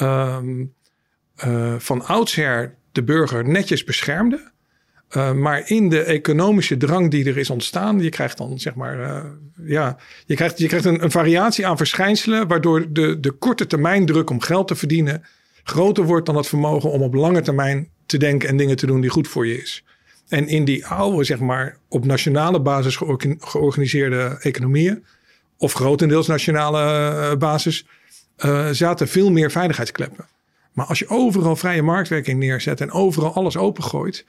um, 0.02 0.74
uh, 1.46 1.74
van 1.78 2.06
oudsher 2.06 2.74
de 2.92 3.02
burger 3.02 3.48
netjes 3.48 3.84
beschermden. 3.84 4.52
Uh, 5.16 5.32
maar 5.32 5.70
in 5.70 5.88
de 5.88 6.02
economische 6.02 6.76
drang 6.76 7.10
die 7.10 7.28
er 7.28 7.38
is 7.38 7.50
ontstaan, 7.50 8.00
je 8.00 8.08
krijgt 8.08 8.38
dan 8.38 8.58
zeg 8.58 8.74
maar, 8.74 8.98
uh, 8.98 9.24
ja, 9.66 9.96
je 10.26 10.34
krijgt, 10.34 10.58
je 10.58 10.66
krijgt 10.66 10.86
een, 10.86 11.02
een, 11.02 11.10
variatie 11.10 11.66
aan 11.66 11.76
verschijnselen, 11.76 12.48
waardoor 12.48 12.92
de, 12.92 13.20
de 13.20 13.30
korte 13.30 13.66
termijn 13.66 14.06
druk 14.06 14.30
om 14.30 14.40
geld 14.40 14.68
te 14.68 14.76
verdienen 14.76 15.24
groter 15.68 16.04
wordt 16.04 16.26
dan 16.26 16.36
het 16.36 16.46
vermogen 16.46 16.90
om 16.90 17.02
op 17.02 17.14
lange 17.14 17.40
termijn 17.40 17.88
te 18.06 18.16
denken 18.16 18.48
en 18.48 18.56
dingen 18.56 18.76
te 18.76 18.86
doen 18.86 19.00
die 19.00 19.10
goed 19.10 19.28
voor 19.28 19.46
je 19.46 19.60
is. 19.60 19.84
En 20.28 20.48
in 20.48 20.64
die 20.64 20.86
oude, 20.86 21.24
zeg 21.24 21.38
maar, 21.38 21.76
op 21.88 22.04
nationale 22.04 22.60
basis 22.60 22.96
georganiseerde 23.38 24.36
economieën, 24.40 25.04
of 25.56 25.72
grotendeels 25.72 26.26
nationale 26.26 26.80
eh, 26.80 27.38
basis, 27.38 27.86
uh, 28.44 28.68
zaten 28.70 29.08
veel 29.08 29.30
meer 29.30 29.50
veiligheidskleppen. 29.50 30.26
Maar 30.72 30.86
als 30.86 30.98
je 30.98 31.08
overal 31.08 31.56
vrije 31.56 31.82
marktwerking 31.82 32.38
neerzet 32.38 32.80
en 32.80 32.90
overal 32.90 33.34
alles 33.34 33.56
opengooit, 33.56 34.26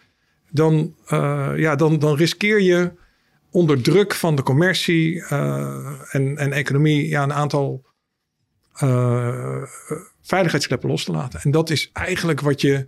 dan, 0.51 0.95
uh, 1.09 1.51
ja, 1.55 1.75
dan, 1.75 1.99
dan 1.99 2.15
riskeer 2.15 2.61
je 2.61 2.91
onder 3.51 3.81
druk 3.81 4.13
van 4.13 4.35
de 4.35 4.43
commercie 4.43 5.25
en, 5.25 6.37
en 6.37 6.51
economie 6.51 7.07
ja, 7.07 7.23
een 7.23 7.33
aantal 7.33 7.85
veiligheidskleppen 10.21 10.89
los 10.89 11.03
te 11.03 11.11
laten. 11.11 11.39
En 11.41 11.51
dat 11.51 11.69
is 11.69 11.89
eigenlijk 11.93 12.41
wat 12.41 12.61
je 12.61 12.87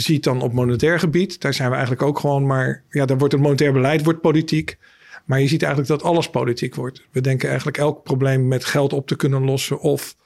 ziet 0.00 0.24
dan 0.24 0.42
op 0.42 0.52
monetair 0.52 0.98
gebied. 0.98 1.40
Daar 1.40 1.54
zijn 1.54 1.68
we 1.68 1.74
eigenlijk 1.74 2.06
ook 2.06 2.18
gewoon 2.18 2.46
maar... 2.46 2.82
Ja, 2.90 3.06
daar 3.06 3.18
wordt 3.18 3.32
het 3.32 3.42
monetair 3.42 3.72
beleid 3.72 4.04
wordt 4.04 4.20
politiek. 4.20 4.78
Maar 5.24 5.40
je 5.40 5.48
ziet 5.48 5.62
eigenlijk 5.62 5.92
dat 5.92 6.02
alles 6.02 6.30
politiek 6.30 6.74
wordt. 6.74 7.06
We 7.12 7.20
denken 7.20 7.48
eigenlijk 7.48 7.78
elk 7.78 8.02
probleem 8.02 8.48
met 8.48 8.64
geld 8.64 8.92
op 8.92 9.06
te 9.06 9.16
kunnen 9.16 9.44
lossen. 9.44 9.80
Of 9.80 10.16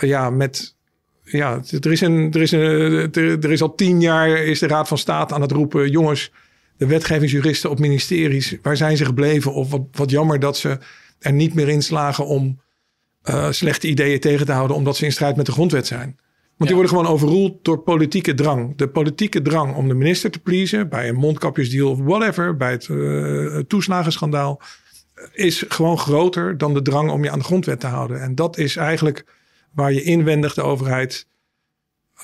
ja, 0.00 0.30
met... 0.30 0.76
Ja, 1.22 1.62
er 1.80 1.92
is, 1.92 2.00
een, 2.00 2.32
er, 2.32 2.42
is 2.42 2.52
een, 2.52 3.12
er, 3.12 3.50
is 3.50 3.62
al 3.62 3.74
tien 3.74 4.00
jaar 4.00 4.28
is 4.28 4.58
de 4.58 4.66
Raad 4.66 4.88
van 4.88 4.98
State 4.98 5.34
aan 5.34 5.40
het 5.40 5.52
roepen... 5.52 5.90
jongens, 5.90 6.32
de 6.76 6.86
wetgevingsjuristen 6.86 7.70
op 7.70 7.78
ministeries, 7.78 8.56
waar 8.62 8.76
zijn 8.76 8.96
ze 8.96 9.04
gebleven? 9.04 9.52
Of 9.52 9.70
wat, 9.70 9.82
wat 9.92 10.10
jammer 10.10 10.40
dat 10.40 10.56
ze 10.56 10.78
er 11.18 11.32
niet 11.32 11.54
meer 11.54 11.68
in 11.68 11.82
slagen 11.82 12.26
om 12.26 12.60
uh, 13.24 13.50
slechte 13.50 13.88
ideeën 13.88 14.20
tegen 14.20 14.46
te 14.46 14.52
houden... 14.52 14.76
omdat 14.76 14.96
ze 14.96 15.04
in 15.04 15.12
strijd 15.12 15.36
met 15.36 15.46
de 15.46 15.52
grondwet 15.52 15.86
zijn. 15.86 16.18
Want 16.56 16.70
die 16.70 16.78
worden 16.78 16.96
gewoon 16.96 17.12
overroeld 17.12 17.64
door 17.64 17.78
politieke 17.78 18.34
drang. 18.34 18.76
De 18.76 18.88
politieke 18.88 19.42
drang 19.42 19.74
om 19.74 19.88
de 19.88 19.94
minister 19.94 20.30
te 20.30 20.38
pleasen 20.38 20.88
bij 20.88 21.08
een 21.08 21.14
mondkapjesdeal 21.14 21.90
of 21.90 21.98
whatever, 21.98 22.56
bij 22.56 22.70
het 22.70 22.88
uh, 22.88 23.58
toeslagenschandaal, 23.58 24.60
is 25.32 25.64
gewoon 25.68 25.98
groter 25.98 26.58
dan 26.58 26.74
de 26.74 26.82
drang 26.82 27.10
om 27.10 27.24
je 27.24 27.30
aan 27.30 27.38
de 27.38 27.44
grondwet 27.44 27.80
te 27.80 27.86
houden. 27.86 28.20
En 28.20 28.34
dat 28.34 28.58
is 28.58 28.76
eigenlijk 28.76 29.24
waar 29.72 29.92
je 29.92 30.02
inwendig 30.02 30.54
de 30.54 30.62
overheid 30.62 31.26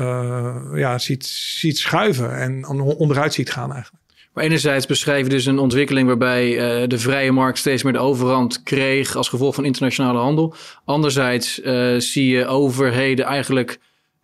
uh, 0.01 0.57
ja, 0.75 0.99
ziet, 0.99 1.25
ziet 1.27 1.79
schuiven 1.79 2.37
en 2.39 2.67
onderuit 2.97 3.35
ziet 3.35 3.51
gaan 3.51 3.73
eigenlijk. 3.73 4.05
Maar 4.33 4.45
enerzijds 4.45 4.87
beschrijven 4.87 5.31
dus 5.31 5.47
een 5.47 5.59
ontwikkeling 5.59 6.07
waarbij 6.07 6.51
uh, 6.83 6.89
de 6.89 6.99
vrije 6.99 7.33
markt 7.33 7.59
steeds 7.59 7.83
meer 7.83 7.93
de 7.93 7.99
overhand 7.99 8.63
kreeg 8.63 9.17
als 9.17 9.29
gevolg 9.29 9.55
van 9.55 9.65
internationale 9.65 10.19
handel. 10.19 10.55
Anderzijds 10.85 11.55
zie 11.97 12.27
je 12.27 12.47
overheden 12.47 13.25
eigenlijk 13.25 13.79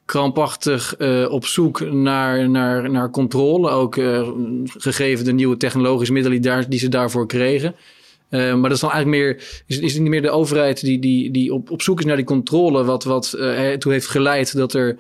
krampachtig 0.08 0.94
uh, 0.98 1.30
op 1.30 1.46
zoek 1.46 1.92
naar, 1.92 2.48
naar, 2.48 2.90
naar 2.90 3.10
controle. 3.10 3.70
Ook 3.70 3.96
uh, 3.96 4.28
gegeven 4.64 5.24
de 5.24 5.32
nieuwe 5.32 5.56
technologische 5.56 6.12
middelen 6.12 6.40
die, 6.40 6.50
daar, 6.50 6.68
die 6.68 6.78
ze 6.78 6.88
daarvoor 6.88 7.26
kregen. 7.26 7.74
Uh, 8.30 8.40
maar 8.52 8.62
dat 8.62 8.72
is 8.72 8.80
dan 8.80 8.90
eigenlijk 8.90 9.22
meer, 9.22 9.62
is, 9.66 9.78
is 9.78 9.92
het 9.92 10.02
niet 10.02 10.10
meer 10.10 10.22
de 10.22 10.30
overheid 10.30 10.80
die, 10.80 10.98
die, 10.98 11.30
die 11.30 11.54
op, 11.54 11.70
op 11.70 11.82
zoek 11.82 11.98
is 11.98 12.04
naar 12.04 12.16
die 12.16 12.24
controle, 12.24 12.84
wat, 12.84 13.04
wat 13.04 13.30
toe 13.78 13.92
heeft 13.92 14.06
geleid 14.06 14.56
dat 14.56 14.74
er 14.74 14.98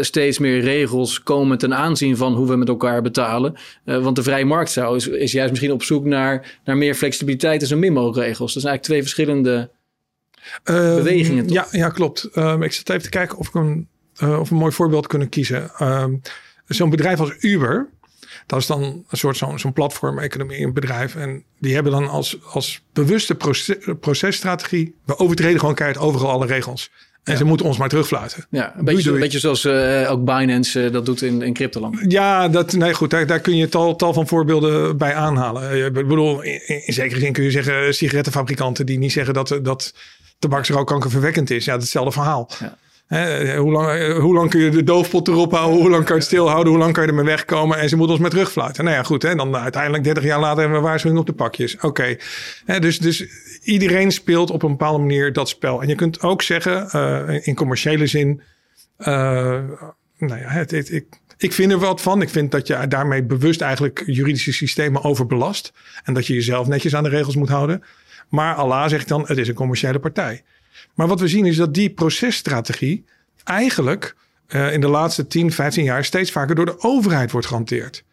steeds 0.00 0.38
meer 0.38 0.60
regels 0.60 1.22
komen 1.22 1.58
ten 1.58 1.74
aanzien 1.74 2.16
van 2.16 2.34
hoe 2.34 2.48
we 2.48 2.56
met 2.56 2.68
elkaar 2.68 3.02
betalen. 3.02 3.54
want 3.84 4.16
de 4.16 4.22
vrije 4.22 4.44
markt 4.44 4.70
zou 4.70 4.96
is, 4.96 5.08
is 5.08 5.32
juist 5.32 5.50
misschien 5.50 5.72
op 5.72 5.82
zoek 5.82 6.04
naar, 6.04 6.58
naar 6.64 6.76
meer 6.76 6.94
flexibiliteit 6.94 7.60
en 7.60 7.66
zo 7.66 7.76
min 7.76 7.92
mogelijk 7.92 8.26
regels. 8.26 8.52
Dat 8.52 8.62
zijn 8.62 8.74
eigenlijk 8.74 8.82
twee 8.82 9.02
verschillende 9.02 9.70
ehm, 10.64 10.94
bewegingen. 10.94 11.48
Ja, 11.48 11.66
ja, 11.70 11.88
klopt. 11.88 12.28
Um, 12.36 12.62
ik 12.62 12.72
zit 12.72 12.90
even 12.90 13.02
te 13.02 13.08
kijken 13.08 13.38
of 13.38 13.48
ik 13.48 13.54
een 13.54 13.88
uh, 14.22 14.40
of 14.40 14.50
een 14.50 14.56
mooi 14.56 14.72
voorbeeld 14.72 15.06
kunnen 15.06 15.28
kiezen. 15.28 15.70
Uh, 15.80 16.04
zo'n 16.66 16.90
bedrijf 16.90 17.20
als 17.20 17.34
Uber, 17.40 17.88
dat 18.46 18.58
is 18.58 18.66
dan 18.66 18.82
een 18.82 19.18
soort 19.18 19.36
zo'n 19.36 19.58
zo'n 19.58 19.72
platform-economie, 19.72 20.60
een 20.60 20.72
bedrijf. 20.72 21.14
En 21.14 21.42
die 21.58 21.74
hebben 21.74 21.92
dan 21.92 22.08
als, 22.08 22.38
als 22.44 22.82
bewuste 22.92 23.34
proces, 23.34 23.76
processtrategie, 24.00 24.94
we 25.04 25.18
overtreden 25.18 25.60
gewoon 25.60 25.74
keihard 25.74 26.00
overal 26.00 26.30
alle 26.30 26.46
regels. 26.46 26.90
En 27.24 27.36
ze 27.36 27.44
moeten 27.44 27.66
ons 27.66 27.78
maar 27.78 27.88
terugfluiten. 27.88 28.46
Ja, 28.50 28.74
een 28.76 28.84
beetje, 28.84 29.12
een 29.12 29.20
beetje 29.20 29.38
zoals 29.38 29.64
uh, 29.64 30.10
ook 30.10 30.24
Binance 30.24 30.84
uh, 30.84 30.92
dat 30.92 31.06
doet 31.06 31.22
in, 31.22 31.42
in 31.42 31.52
cryptoland. 31.52 32.12
Ja, 32.12 32.48
dat, 32.48 32.72
nee, 32.72 32.94
goed, 32.94 33.10
daar, 33.10 33.26
daar 33.26 33.40
kun 33.40 33.56
je 33.56 33.68
tal, 33.68 33.96
tal 33.96 34.12
van 34.12 34.26
voorbeelden 34.26 34.96
bij 34.96 35.14
aanhalen. 35.14 35.84
Ik 35.84 35.92
bedoel, 35.92 36.42
in, 36.42 36.86
in, 36.86 36.92
zekere 36.92 37.20
zin 37.20 37.32
kun 37.32 37.44
je 37.44 37.50
zeggen 37.50 37.94
sigarettenfabrikanten 37.94 38.86
die 38.86 38.98
niet 38.98 39.12
zeggen 39.12 39.34
dat, 39.34 39.58
dat 39.62 39.94
tabaksrook 40.38 40.86
kankerverwekkend 40.86 41.50
is. 41.50 41.64
Ja, 41.64 41.74
hetzelfde 41.76 42.12
verhaal. 42.12 42.50
Ja 42.60 42.76
hoe, 43.08 43.70
lang, 43.72 43.88
eh, 43.88 44.18
hoe 44.18 44.34
lang 44.34 44.50
kun 44.50 44.60
je 44.60 44.70
de 44.70 44.84
doofpot 44.84 45.28
erop 45.28 45.52
houden? 45.52 45.80
Hoe 45.80 45.90
lang 45.90 46.04
kan 46.04 46.14
je 46.14 46.20
het 46.20 46.30
stilhouden? 46.30 46.72
Hoe 46.72 46.82
lang 46.82 46.92
kan 46.92 47.02
je 47.02 47.08
ermee 47.08 47.24
wegkomen? 47.24 47.78
En 47.78 47.88
ze 47.88 47.96
moeten 47.96 48.14
ons 48.14 48.22
met 48.22 48.32
terugfluiten. 48.32 48.84
Nou 48.84 48.96
ja, 48.96 49.02
goed. 49.02 49.22
Hè? 49.22 49.34
Dan 49.34 49.56
uiteindelijk 49.56 50.04
30 50.04 50.24
jaar 50.24 50.40
later 50.40 50.60
hebben 50.60 50.78
we 50.78 50.86
waarschuwing 50.86 51.20
op 51.20 51.26
de 51.26 51.32
pakjes. 51.32 51.76
Oké. 51.80 52.16
Dus, 52.78 52.98
dus 52.98 53.26
iedereen 53.62 54.12
speelt 54.12 54.50
op 54.50 54.62
een 54.62 54.70
bepaalde 54.70 54.98
manier 54.98 55.32
dat 55.32 55.48
spel. 55.48 55.82
En 55.82 55.88
je 55.88 55.94
kunt 55.94 56.20
ook 56.20 56.42
zeggen, 56.42 56.88
uh, 56.94 57.46
in 57.46 57.54
commerciële 57.54 58.06
zin... 58.06 58.42
Uh, 58.98 59.06
nou 60.18 60.40
ja, 60.40 60.48
het, 60.48 60.92
ik, 60.92 61.06
ik 61.38 61.52
vind 61.52 61.72
er 61.72 61.78
wat 61.78 62.00
van. 62.00 62.22
Ik 62.22 62.28
vind 62.28 62.50
dat 62.50 62.66
je 62.66 62.88
daarmee 62.88 63.22
bewust 63.22 63.60
eigenlijk 63.60 64.02
juridische 64.06 64.52
systemen 64.52 65.04
overbelast. 65.04 65.72
En 66.04 66.14
dat 66.14 66.26
je 66.26 66.34
jezelf 66.34 66.66
netjes 66.66 66.94
aan 66.94 67.02
de 67.02 67.08
regels 67.08 67.36
moet 67.36 67.48
houden. 67.48 67.82
Maar 68.28 68.54
Allah 68.54 68.88
zegt 68.88 69.08
dan, 69.08 69.24
het 69.26 69.38
is 69.38 69.48
een 69.48 69.54
commerciële 69.54 69.98
partij. 69.98 70.42
Maar 70.94 71.06
wat 71.06 71.20
we 71.20 71.28
zien 71.28 71.46
is 71.46 71.56
dat 71.56 71.74
die 71.74 71.90
processtrategie 71.90 73.04
eigenlijk 73.44 74.16
uh, 74.48 74.72
in 74.72 74.80
de 74.80 74.88
laatste 74.88 75.26
10, 75.26 75.52
15 75.52 75.84
jaar 75.84 76.04
steeds 76.04 76.30
vaker 76.30 76.54
door 76.54 76.66
de 76.66 76.80
overheid 76.80 77.30
wordt 77.30 77.46
gehanteerd. 77.46 78.04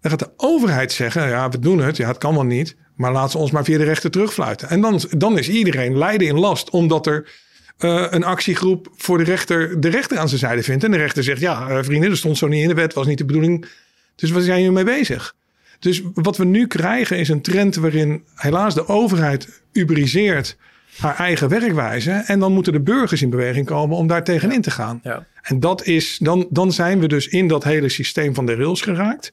Dan 0.00 0.10
gaat 0.10 0.20
de 0.20 0.32
overheid 0.36 0.92
zeggen, 0.92 1.28
ja, 1.28 1.48
we 1.48 1.58
doen 1.58 1.78
het, 1.78 1.96
ja, 1.96 2.08
het 2.08 2.18
kan 2.18 2.34
wel 2.34 2.44
niet, 2.44 2.76
maar 2.94 3.12
laat 3.12 3.30
ze 3.30 3.38
ons 3.38 3.50
maar 3.50 3.64
via 3.64 3.78
de 3.78 3.84
rechter 3.84 4.10
terugfluiten. 4.10 4.68
En 4.68 4.80
dan, 4.80 5.00
dan 5.10 5.38
is 5.38 5.48
iedereen 5.48 5.98
lijden 5.98 6.28
in 6.28 6.38
last, 6.38 6.70
omdat 6.70 7.06
er 7.06 7.32
uh, 7.78 8.06
een 8.10 8.24
actiegroep 8.24 8.88
voor 8.96 9.18
de 9.18 9.24
rechter 9.24 9.80
de 9.80 9.88
rechter 9.88 10.18
aan 10.18 10.28
zijn 10.28 10.40
zijde 10.40 10.62
vindt. 10.62 10.84
En 10.84 10.90
de 10.90 10.96
rechter 10.96 11.22
zegt, 11.22 11.40
ja, 11.40 11.70
uh, 11.70 11.78
vrienden, 11.82 12.08
dat 12.08 12.18
stond 12.18 12.38
zo 12.38 12.46
niet 12.46 12.62
in 12.62 12.68
de 12.68 12.74
wet, 12.74 12.94
was 12.94 13.06
niet 13.06 13.18
de 13.18 13.24
bedoeling. 13.24 13.66
Dus 14.14 14.30
waar 14.30 14.42
zijn 14.42 14.58
jullie 14.58 14.74
mee 14.74 14.84
bezig? 14.84 15.34
Dus 15.78 16.02
wat 16.14 16.36
we 16.36 16.44
nu 16.44 16.66
krijgen 16.66 17.18
is 17.18 17.28
een 17.28 17.42
trend 17.42 17.74
waarin 17.74 18.24
helaas 18.34 18.74
de 18.74 18.88
overheid 18.88 19.62
uberiseert 19.72 20.56
haar 20.98 21.16
eigen 21.16 21.48
werkwijze. 21.48 22.10
En 22.10 22.38
dan 22.38 22.52
moeten 22.52 22.72
de 22.72 22.80
burgers 22.80 23.22
in 23.22 23.30
beweging 23.30 23.66
komen 23.66 23.96
om 23.96 24.06
daar 24.06 24.24
tegenin 24.24 24.60
te 24.60 24.70
gaan. 24.70 25.00
Ja. 25.02 25.26
En 25.42 25.60
dat 25.60 25.84
is, 25.84 26.18
dan, 26.18 26.46
dan 26.50 26.72
zijn 26.72 27.00
we 27.00 27.08
dus 27.08 27.28
in 27.28 27.48
dat 27.48 27.64
hele 27.64 27.88
systeem 27.88 28.34
van 28.34 28.46
de 28.46 28.54
rails 28.54 28.80
geraakt. 28.80 29.32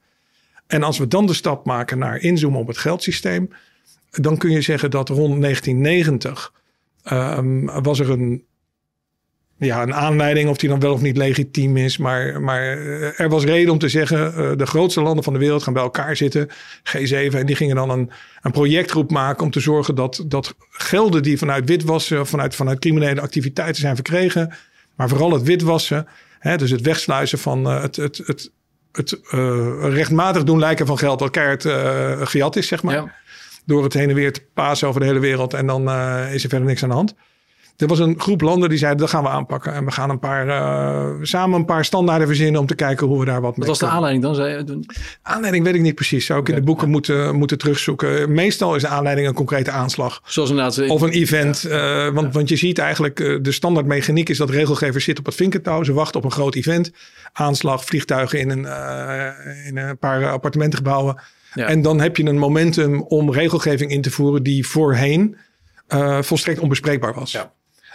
En 0.68 0.84
als 0.84 0.98
we 0.98 1.08
dan 1.08 1.26
de 1.26 1.34
stap 1.34 1.66
maken 1.66 1.98
naar 1.98 2.18
inzoomen 2.18 2.60
op 2.60 2.68
het 2.68 2.78
geldsysteem, 2.78 3.50
dan 4.12 4.38
kun 4.38 4.52
je 4.52 4.62
zeggen 4.62 4.92
dat 4.92 5.10
rond 5.10 5.42
1990 5.42 6.54
um, 7.04 7.70
ehm, 7.70 7.84
was 7.84 8.00
er 8.00 8.10
een 8.10 8.44
ja, 9.64 9.82
een 9.82 9.94
aanleiding 9.94 10.50
of 10.50 10.58
die 10.58 10.70
dan 10.70 10.80
wel 10.80 10.94
of 10.94 11.02
niet 11.02 11.18
legitiem 11.18 11.78
is. 11.78 11.98
Maar, 11.98 12.42
maar 12.42 12.62
eh, 12.62 13.20
er 13.20 13.30
was 13.30 13.44
reden 13.44 13.72
om 13.72 13.80
te 13.80 13.90
zeggen, 13.90 14.34
uh, 14.38 14.52
de 14.58 14.66
grootste 14.66 15.02
landen 15.02 15.24
van 15.24 15.34
de 15.34 15.40
wereld 15.40 15.64
gaan 15.64 15.74
bij 15.74 15.84
elkaar 15.84 16.16
zitten, 16.16 16.50
G7. 16.84 17.36
En 17.36 17.46
die 17.46 17.56
gingen 17.56 17.76
dan 17.76 17.90
een, 17.90 18.12
een 18.42 18.52
projectgroep 18.52 19.12
maken 19.12 19.44
om 19.44 19.52
te 19.52 19.60
zorgen 19.60 19.96
dat, 19.96 20.24
dat 20.28 20.56
gelden 20.70 21.24
die 21.24 21.38
vanuit 21.38 21.70
witwassen 21.70 22.28
vanuit, 22.28 22.56
vanuit 22.56 22.80
criminele 22.80 23.22
activiteiten 23.22 23.82
zijn 23.82 23.96
verkregen, 23.96 24.54
maar 24.96 25.10
vooral 25.10 25.32
het 25.32 25.44
witwassen, 25.44 26.08
hè, 26.40 26.58
dus 26.58 26.72
het 26.72 26.82
wegsluizen 26.82 27.40
van 27.40 27.68
uh, 27.68 27.82
het, 27.82 27.96
het, 27.96 28.22
het, 28.26 28.52
het 28.92 29.20
rechtmatig 29.82 30.44
doen 30.44 30.60
lijken 30.60 30.86
van 30.86 30.98
geld, 30.98 31.20
wat 31.20 31.32
keihard 31.32 31.68
gejat 32.30 32.56
is, 32.56 32.68
zeg 32.68 32.84
maar. 32.84 32.96
Ja. 32.96 33.14
Door 33.66 33.84
het 33.84 33.94
heen 33.94 34.10
en 34.10 34.16
weer 34.16 34.34
te 34.34 34.42
pasen 34.54 34.88
over 34.88 35.00
de 35.00 35.08
hele 35.08 35.20
wereld 35.20 35.54
en 35.54 35.68
dan 35.68 35.90
is 36.32 36.44
er 36.44 36.50
verder 36.50 36.68
niks 36.68 36.84
aan 36.84 36.90
de 36.90 36.96
hand. 36.96 37.16
Er 37.78 37.88
was 37.88 38.00
een 38.00 38.20
groep 38.20 38.42
landen 38.42 38.70
die 38.70 38.78
zeiden 38.78 39.00
dat 39.00 39.10
gaan 39.10 39.24
we 39.24 39.30
aanpakken. 39.30 39.74
En 39.74 39.86
we 39.86 39.92
gaan 39.92 40.10
een 40.10 40.20
paar, 40.20 40.48
uh, 40.48 41.14
samen 41.22 41.60
een 41.60 41.66
paar 41.66 41.86
standaarden 41.86 42.28
verzinnen 42.28 42.62
om 42.62 42.68
te 42.68 42.76
kijken 42.76 43.08
hoe 43.08 43.20
we 43.20 43.26
daar 43.26 43.42
wat 43.42 43.58
mee 43.58 43.68
Wat 43.68 43.80
was 43.80 43.90
de 43.90 43.96
aanleiding 43.96 44.24
dan? 44.24 44.36
Zei 44.36 44.50
je? 44.50 44.80
Aanleiding 45.22 45.64
weet 45.64 45.76
ik 45.76 45.82
niet 45.82 45.96
precies. 45.96 46.26
Zou 46.26 46.40
ik 46.40 46.50
in 46.50 46.56
de 46.56 46.62
boeken 46.62 46.90
moeten, 46.90 47.36
moeten 47.36 47.58
terugzoeken. 47.58 48.32
Meestal 48.34 48.76
is 48.76 48.82
de 48.82 48.88
aanleiding 48.88 49.28
een 49.28 49.34
concrete 49.34 49.72
aanslag. 49.72 50.22
Zoals 50.26 50.50
inderdaad. 50.50 50.90
Of 50.90 51.02
een 51.02 51.10
event. 51.10 51.62
Ja. 51.62 52.06
Uh, 52.08 52.14
want, 52.14 52.34
want 52.34 52.50
je 52.50 52.56
ziet 52.56 52.78
eigenlijk, 52.78 53.20
uh, 53.20 53.40
de 53.42 53.52
standaardmechaniek 53.52 54.30
is 54.30 54.38
dat 54.38 54.50
regelgevers 54.50 55.04
zitten 55.04 55.24
op 55.24 55.30
het 55.30 55.40
vinkentouw. 55.40 55.84
Ze 55.84 55.94
wachten 55.94 56.20
op 56.20 56.26
een 56.26 56.32
groot 56.32 56.56
event. 56.56 56.92
Aanslag, 57.34 57.86
vliegtuigen 57.86 58.40
in 58.40 58.50
een, 58.50 58.66
in 59.66 59.78
een 59.78 59.98
paar 59.98 60.30
appartementengebouwen. 60.30 61.22
Ja. 61.54 61.68
En 61.68 61.82
dan 61.82 62.02
heb 62.02 62.18
je 62.18 62.26
een 62.26 62.38
momentum 62.38 63.02
om 63.02 63.32
regelgeving 63.32 63.92
in 63.92 64.02
te 64.02 64.12
voeren 64.12 64.44
die 64.44 64.68
voorheen 64.68 65.38
volstrekt 66.22 66.60
onbespreekbaar 66.60 67.14
was. 67.14 67.32
Ja. 67.32 67.52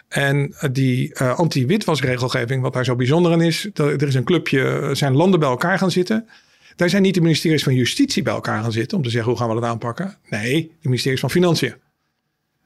En 0.08 0.54
eh, 0.58 0.70
die 0.72 1.10
uh, 1.22 1.38
anti-witwasregelgeving, 1.38 2.62
wat 2.62 2.72
daar 2.72 2.84
zo 2.84 2.96
bijzonder 2.96 3.32
aan 3.32 3.42
is, 3.42 3.68
er 3.74 4.06
is 4.06 4.14
een 4.14 4.24
clubje, 4.24 4.90
zijn 4.92 5.16
landen 5.16 5.40
bij 5.40 5.48
elkaar 5.48 5.78
gaan 5.78 5.90
zitten. 5.90 6.28
Daar 6.76 6.88
zijn 6.88 7.02
niet 7.02 7.14
de 7.14 7.20
ministeries 7.20 7.62
van 7.62 7.74
Justitie 7.74 8.22
bij 8.22 8.32
elkaar 8.32 8.62
gaan 8.62 8.72
zitten 8.72 8.96
om 8.96 9.04
te 9.04 9.10
zeggen 9.10 9.30
hoe 9.30 9.38
gaan 9.40 9.48
we 9.48 9.60
dat 9.60 9.70
aanpakken. 9.70 10.16
Nee, 10.28 10.62
de 10.62 10.88
ministeries 10.88 11.20
van 11.20 11.30
Financiën. 11.30 11.74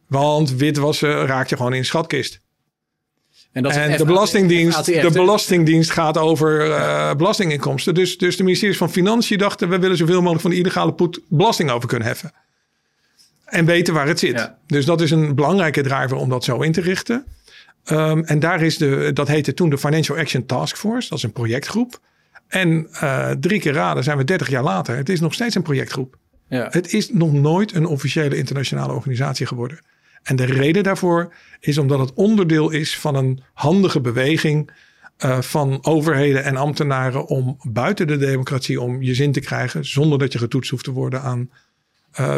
Want 0.09 0.55
witwassen 0.55 1.27
raakt 1.27 1.49
je 1.49 1.57
gewoon 1.57 1.73
in 1.73 1.79
een 1.79 1.85
schatkist. 1.85 2.41
En, 3.53 3.63
dat 3.63 3.73
en 3.73 3.97
de, 3.97 4.05
belastingdienst, 4.05 4.85
de 4.85 5.11
belastingdienst 5.13 5.91
gaat 5.91 6.19
over 6.19 6.67
uh, 6.67 7.15
belastinginkomsten. 7.15 7.95
Dus, 7.95 8.19
dus 8.19 8.37
de 8.37 8.43
ministeries 8.43 8.77
van 8.77 8.91
Financiën 8.91 9.39
dachten... 9.39 9.69
we 9.69 9.79
willen 9.79 9.97
zoveel 9.97 10.19
mogelijk 10.19 10.41
van 10.41 10.51
de 10.51 10.57
illegale 10.57 10.93
poet 10.93 11.21
belasting 11.29 11.71
over 11.71 11.89
kunnen 11.89 12.09
heffen. 12.09 12.33
En 13.52 13.64
weten 13.64 13.94
waar 13.94 14.06
het 14.06 14.18
zit. 14.18 14.52
Dus 14.66 14.85
dat 14.85 15.00
is 15.00 15.11
een 15.11 15.35
belangrijke 15.35 15.82
driver 15.82 16.16
om 16.16 16.28
dat 16.28 16.44
zo 16.44 16.61
in 16.61 16.73
te 16.73 16.80
richten. 16.80 17.25
Um, 17.90 18.25
en 18.25 18.38
daar 18.38 18.62
is 18.62 18.76
de, 18.76 19.11
dat 19.12 19.28
heette 19.28 19.54
toen 19.54 19.71
de 19.71 19.78
Financial 19.78 20.18
Action 20.18 20.47
Task 20.47 20.76
Force. 20.76 21.09
Dat 21.09 21.18
is 21.18 21.25
een 21.25 21.32
projectgroep. 21.32 22.00
En 22.49 22.88
uh, 22.92 23.30
drie 23.30 23.61
keer 23.61 23.73
raden 23.73 24.04
zijn 24.04 24.16
we 24.16 24.25
30 24.25 24.49
jaar 24.49 24.62
later. 24.62 24.97
Het 24.97 25.09
is 25.09 25.21
nog 25.21 25.35
steeds 25.35 25.54
een 25.54 25.62
projectgroep. 25.62 26.16
Ja. 26.49 26.68
Het 26.71 26.92
is 26.92 27.11
nog 27.11 27.32
nooit 27.32 27.75
een 27.75 27.87
officiële 27.87 28.37
internationale 28.37 28.92
organisatie 28.92 29.47
geworden. 29.47 29.78
En 30.23 30.37
de 30.37 30.44
reden 30.44 30.82
daarvoor 30.82 31.35
is 31.61 31.78
omdat 31.78 31.99
het 31.99 32.12
onderdeel 32.12 32.71
is 32.71 32.99
van 32.99 33.14
een 33.14 33.42
handige 33.52 34.00
beweging 34.00 34.71
uh, 35.25 35.40
van 35.40 35.78
overheden 35.85 36.44
en 36.44 36.56
ambtenaren 36.56 37.26
om 37.26 37.56
buiten 37.62 38.06
de 38.06 38.16
democratie 38.16 38.80
om 38.80 39.02
je 39.02 39.14
zin 39.14 39.32
te 39.32 39.40
krijgen 39.40 39.85
zonder 39.85 40.18
dat 40.18 40.32
je 40.32 40.38
getoetst 40.38 40.71
hoeft 40.71 40.85
te 40.85 40.92
worden 40.92 41.23
aan 41.23 41.50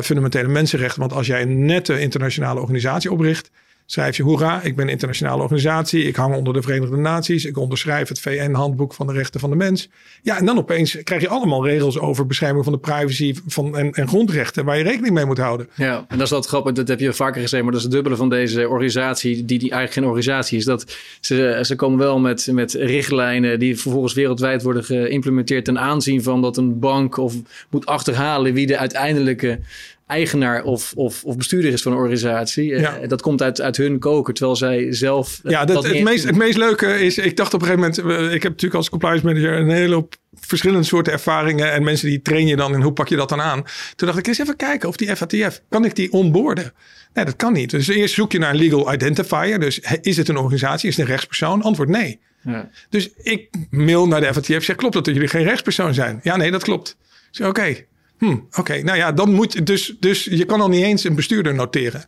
fundamentele 0.02 0.48
mensenrechten. 0.48 1.00
Want 1.00 1.12
als 1.12 1.26
jij 1.26 1.42
een 1.42 1.64
nette 1.64 2.00
internationale 2.00 2.60
organisatie 2.60 3.12
opricht, 3.12 3.50
schrijf 3.86 4.16
je 4.16 4.22
hoera, 4.22 4.62
ik 4.62 4.76
ben 4.76 4.84
een 4.84 4.90
internationale 4.90 5.42
organisatie, 5.42 6.04
ik 6.04 6.16
hang 6.16 6.34
onder 6.34 6.52
de 6.52 6.62
Verenigde 6.62 6.96
Naties, 6.96 7.44
ik 7.44 7.58
onderschrijf 7.58 8.08
het 8.08 8.20
VN-handboek 8.20 8.94
van 8.94 9.06
de 9.06 9.12
rechten 9.12 9.40
van 9.40 9.50
de 9.50 9.56
mens. 9.56 9.88
Ja, 10.22 10.38
en 10.38 10.46
dan 10.46 10.58
opeens 10.58 11.02
krijg 11.02 11.22
je 11.22 11.28
allemaal 11.28 11.66
regels 11.66 11.98
over 11.98 12.26
bescherming 12.26 12.64
van 12.64 12.72
de 12.72 12.78
privacy 12.78 13.34
van, 13.46 13.76
en, 13.76 13.92
en 13.92 14.08
grondrechten 14.08 14.64
waar 14.64 14.78
je 14.78 14.82
rekening 14.82 15.14
mee 15.14 15.24
moet 15.24 15.38
houden. 15.38 15.68
Ja, 15.74 15.96
en 16.08 16.18
dat 16.18 16.26
is 16.26 16.28
dat 16.28 16.46
grappig, 16.46 16.72
dat 16.72 16.88
heb 16.88 17.00
je 17.00 17.12
vaker 17.12 17.40
gezegd, 17.40 17.62
maar 17.62 17.72
dat 17.72 17.80
is 17.80 17.86
het 17.86 17.96
dubbele 17.96 18.16
van 18.16 18.28
deze 18.28 18.68
organisatie, 18.68 19.44
die, 19.44 19.58
die 19.58 19.70
eigenlijk 19.70 19.92
geen 19.92 20.04
organisatie 20.04 20.58
is. 20.58 20.64
Dat 20.64 20.96
ze, 21.20 21.58
ze 21.62 21.76
komen 21.76 21.98
wel 21.98 22.18
met, 22.18 22.48
met 22.52 22.72
richtlijnen 22.72 23.58
die 23.58 23.78
vervolgens 23.78 24.14
wereldwijd 24.14 24.62
worden 24.62 24.84
geïmplementeerd 24.84 25.64
ten 25.64 25.78
aanzien 25.78 26.22
van 26.22 26.42
dat 26.42 26.56
een 26.56 26.78
bank 26.78 27.16
of 27.16 27.34
moet 27.70 27.86
achterhalen 27.86 28.54
wie 28.54 28.66
de 28.66 28.78
uiteindelijke 28.78 29.58
eigenaar 30.06 30.62
of, 30.62 30.92
of, 30.94 31.24
of 31.24 31.36
bestuurder 31.36 31.72
is 31.72 31.82
van 31.82 31.92
een 31.92 31.98
organisatie. 31.98 32.74
Eh, 32.74 32.80
ja. 32.80 33.06
dat 33.06 33.22
komt 33.22 33.42
uit, 33.42 33.60
uit 33.60 33.76
hun 33.76 33.98
koker, 33.98 34.34
terwijl 34.34 34.56
zij 34.56 34.92
zelf. 34.92 35.40
Eh, 35.44 35.50
ja, 35.50 35.64
dat, 35.64 35.84
het, 35.84 36.02
meest, 36.02 36.24
het 36.24 36.36
meest 36.36 36.56
leuke 36.56 37.00
is, 37.00 37.18
ik 37.18 37.36
dacht 37.36 37.54
op 37.54 37.62
een 37.62 37.66
gegeven 37.66 38.04
moment, 38.04 38.32
ik 38.34 38.42
heb 38.42 38.52
natuurlijk 38.52 38.74
als 38.74 38.90
compliance 38.90 39.24
manager 39.24 39.52
een 39.52 39.70
hele 39.70 39.94
hoop 39.94 40.14
verschillende 40.40 40.84
soorten 40.84 41.12
ervaringen 41.12 41.72
en 41.72 41.84
mensen 41.84 42.08
die 42.08 42.22
train 42.22 42.46
je 42.46 42.56
dan 42.56 42.74
en 42.74 42.82
hoe 42.82 42.92
pak 42.92 43.08
je 43.08 43.16
dat 43.16 43.28
dan 43.28 43.40
aan. 43.40 43.64
Toen 43.96 44.06
dacht 44.06 44.18
ik 44.18 44.26
eens 44.26 44.38
even 44.38 44.56
kijken 44.56 44.88
of 44.88 44.96
die 44.96 45.16
FATF, 45.16 45.60
kan 45.68 45.84
ik 45.84 45.96
die 45.96 46.12
onboorden? 46.12 46.72
Nee, 47.12 47.24
dat 47.24 47.36
kan 47.36 47.52
niet. 47.52 47.70
Dus 47.70 47.88
eerst 47.88 48.14
zoek 48.14 48.32
je 48.32 48.38
naar 48.38 48.50
een 48.50 48.56
legal 48.56 48.92
identifier. 48.92 49.60
Dus 49.60 49.80
is 50.00 50.16
het 50.16 50.28
een 50.28 50.36
organisatie? 50.36 50.88
Is 50.88 50.96
het 50.96 51.04
een 51.04 51.10
rechtspersoon? 51.10 51.62
Antwoord 51.62 51.88
nee. 51.88 52.20
Ja. 52.42 52.70
Dus 52.88 53.10
ik 53.22 53.48
mail 53.70 54.06
naar 54.06 54.20
de 54.20 54.32
FATF, 54.34 54.64
zeg 54.64 54.76
klopt 54.76 54.94
dat 54.94 55.06
jullie 55.06 55.28
geen 55.28 55.44
rechtspersoon 55.44 55.94
zijn? 55.94 56.20
Ja, 56.22 56.36
nee, 56.36 56.50
dat 56.50 56.62
klopt. 56.62 56.96
Oké, 57.42 57.76
Hm, 58.24 58.60
Oké, 58.60 58.82
nou 58.82 58.98
ja, 58.98 59.12
dan 59.12 59.32
moet 59.32 59.66
dus, 59.66 59.96
dus 60.00 60.24
je 60.24 60.44
kan 60.44 60.60
al 60.60 60.68
niet 60.68 60.84
eens 60.84 61.04
een 61.04 61.14
bestuurder 61.14 61.54
noteren. 61.54 62.04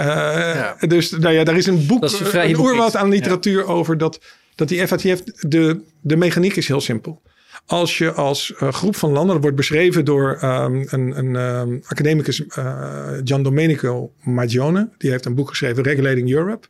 Uh, 0.00 0.72
Dus 0.78 1.10
nou 1.10 1.34
ja, 1.34 1.44
daar 1.44 1.56
is 1.56 1.66
een 1.66 1.86
boek, 1.86 2.04
is 2.04 2.20
een, 2.20 2.48
een 2.48 2.58
oerwoud 2.58 2.96
aan 2.96 3.08
literatuur 3.08 3.66
over 3.66 3.98
dat, 3.98 4.20
dat 4.54 4.68
die 4.68 4.86
FATF, 4.86 5.22
de, 5.24 5.80
de 6.00 6.16
mechaniek 6.16 6.56
is 6.56 6.68
heel 6.68 6.80
simpel. 6.80 7.22
Als 7.66 7.98
je 7.98 8.12
als 8.12 8.52
uh, 8.62 8.72
groep 8.72 8.96
van 8.96 9.10
landen, 9.10 9.32
dat 9.32 9.42
wordt 9.42 9.56
beschreven 9.56 10.04
door 10.04 10.38
um, 10.42 10.86
een, 10.90 11.18
een 11.18 11.34
um, 11.34 11.82
academicus, 11.86 12.40
uh, 12.40 13.08
Gian 13.24 13.42
Domenico 13.42 14.12
Magione, 14.22 14.88
die 14.98 15.10
heeft 15.10 15.24
een 15.24 15.34
boek 15.34 15.48
geschreven, 15.48 15.82
Regulating 15.82 16.32
Europe. 16.32 16.66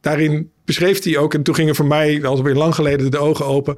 Daarin 0.00 0.50
beschreef 0.64 1.04
hij 1.04 1.16
ook, 1.16 1.34
en 1.34 1.42
toen 1.42 1.54
gingen 1.54 1.74
voor 1.74 1.86
mij, 1.86 2.24
alweer 2.24 2.54
lang 2.54 2.74
geleden, 2.74 3.10
de 3.10 3.18
ogen 3.18 3.46
open, 3.46 3.76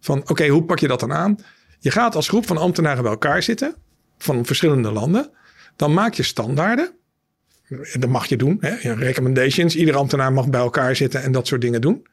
van 0.00 0.22
oké, 0.26 0.48
hoe 0.48 0.64
pak 0.64 0.78
je 0.78 0.88
dat 0.88 1.00
dan 1.00 1.12
aan? 1.12 1.36
Je 1.80 1.90
gaat 1.90 2.14
als 2.14 2.28
groep 2.28 2.46
van 2.46 2.56
ambtenaren 2.56 3.02
bij 3.02 3.12
elkaar 3.12 3.42
zitten, 3.42 3.74
van 4.18 4.44
verschillende 4.44 4.90
landen. 4.90 5.30
Dan 5.76 5.94
maak 5.94 6.14
je 6.14 6.22
standaarden. 6.22 6.90
Dat 7.92 8.10
mag 8.10 8.26
je 8.26 8.36
doen. 8.36 8.56
Hè? 8.60 8.92
Recommendations. 8.94 9.76
Iedere 9.76 9.98
ambtenaar 9.98 10.32
mag 10.32 10.48
bij 10.48 10.60
elkaar 10.60 10.96
zitten 10.96 11.22
en 11.22 11.32
dat 11.32 11.46
soort 11.46 11.60
dingen 11.60 11.80
doen. 11.80 12.06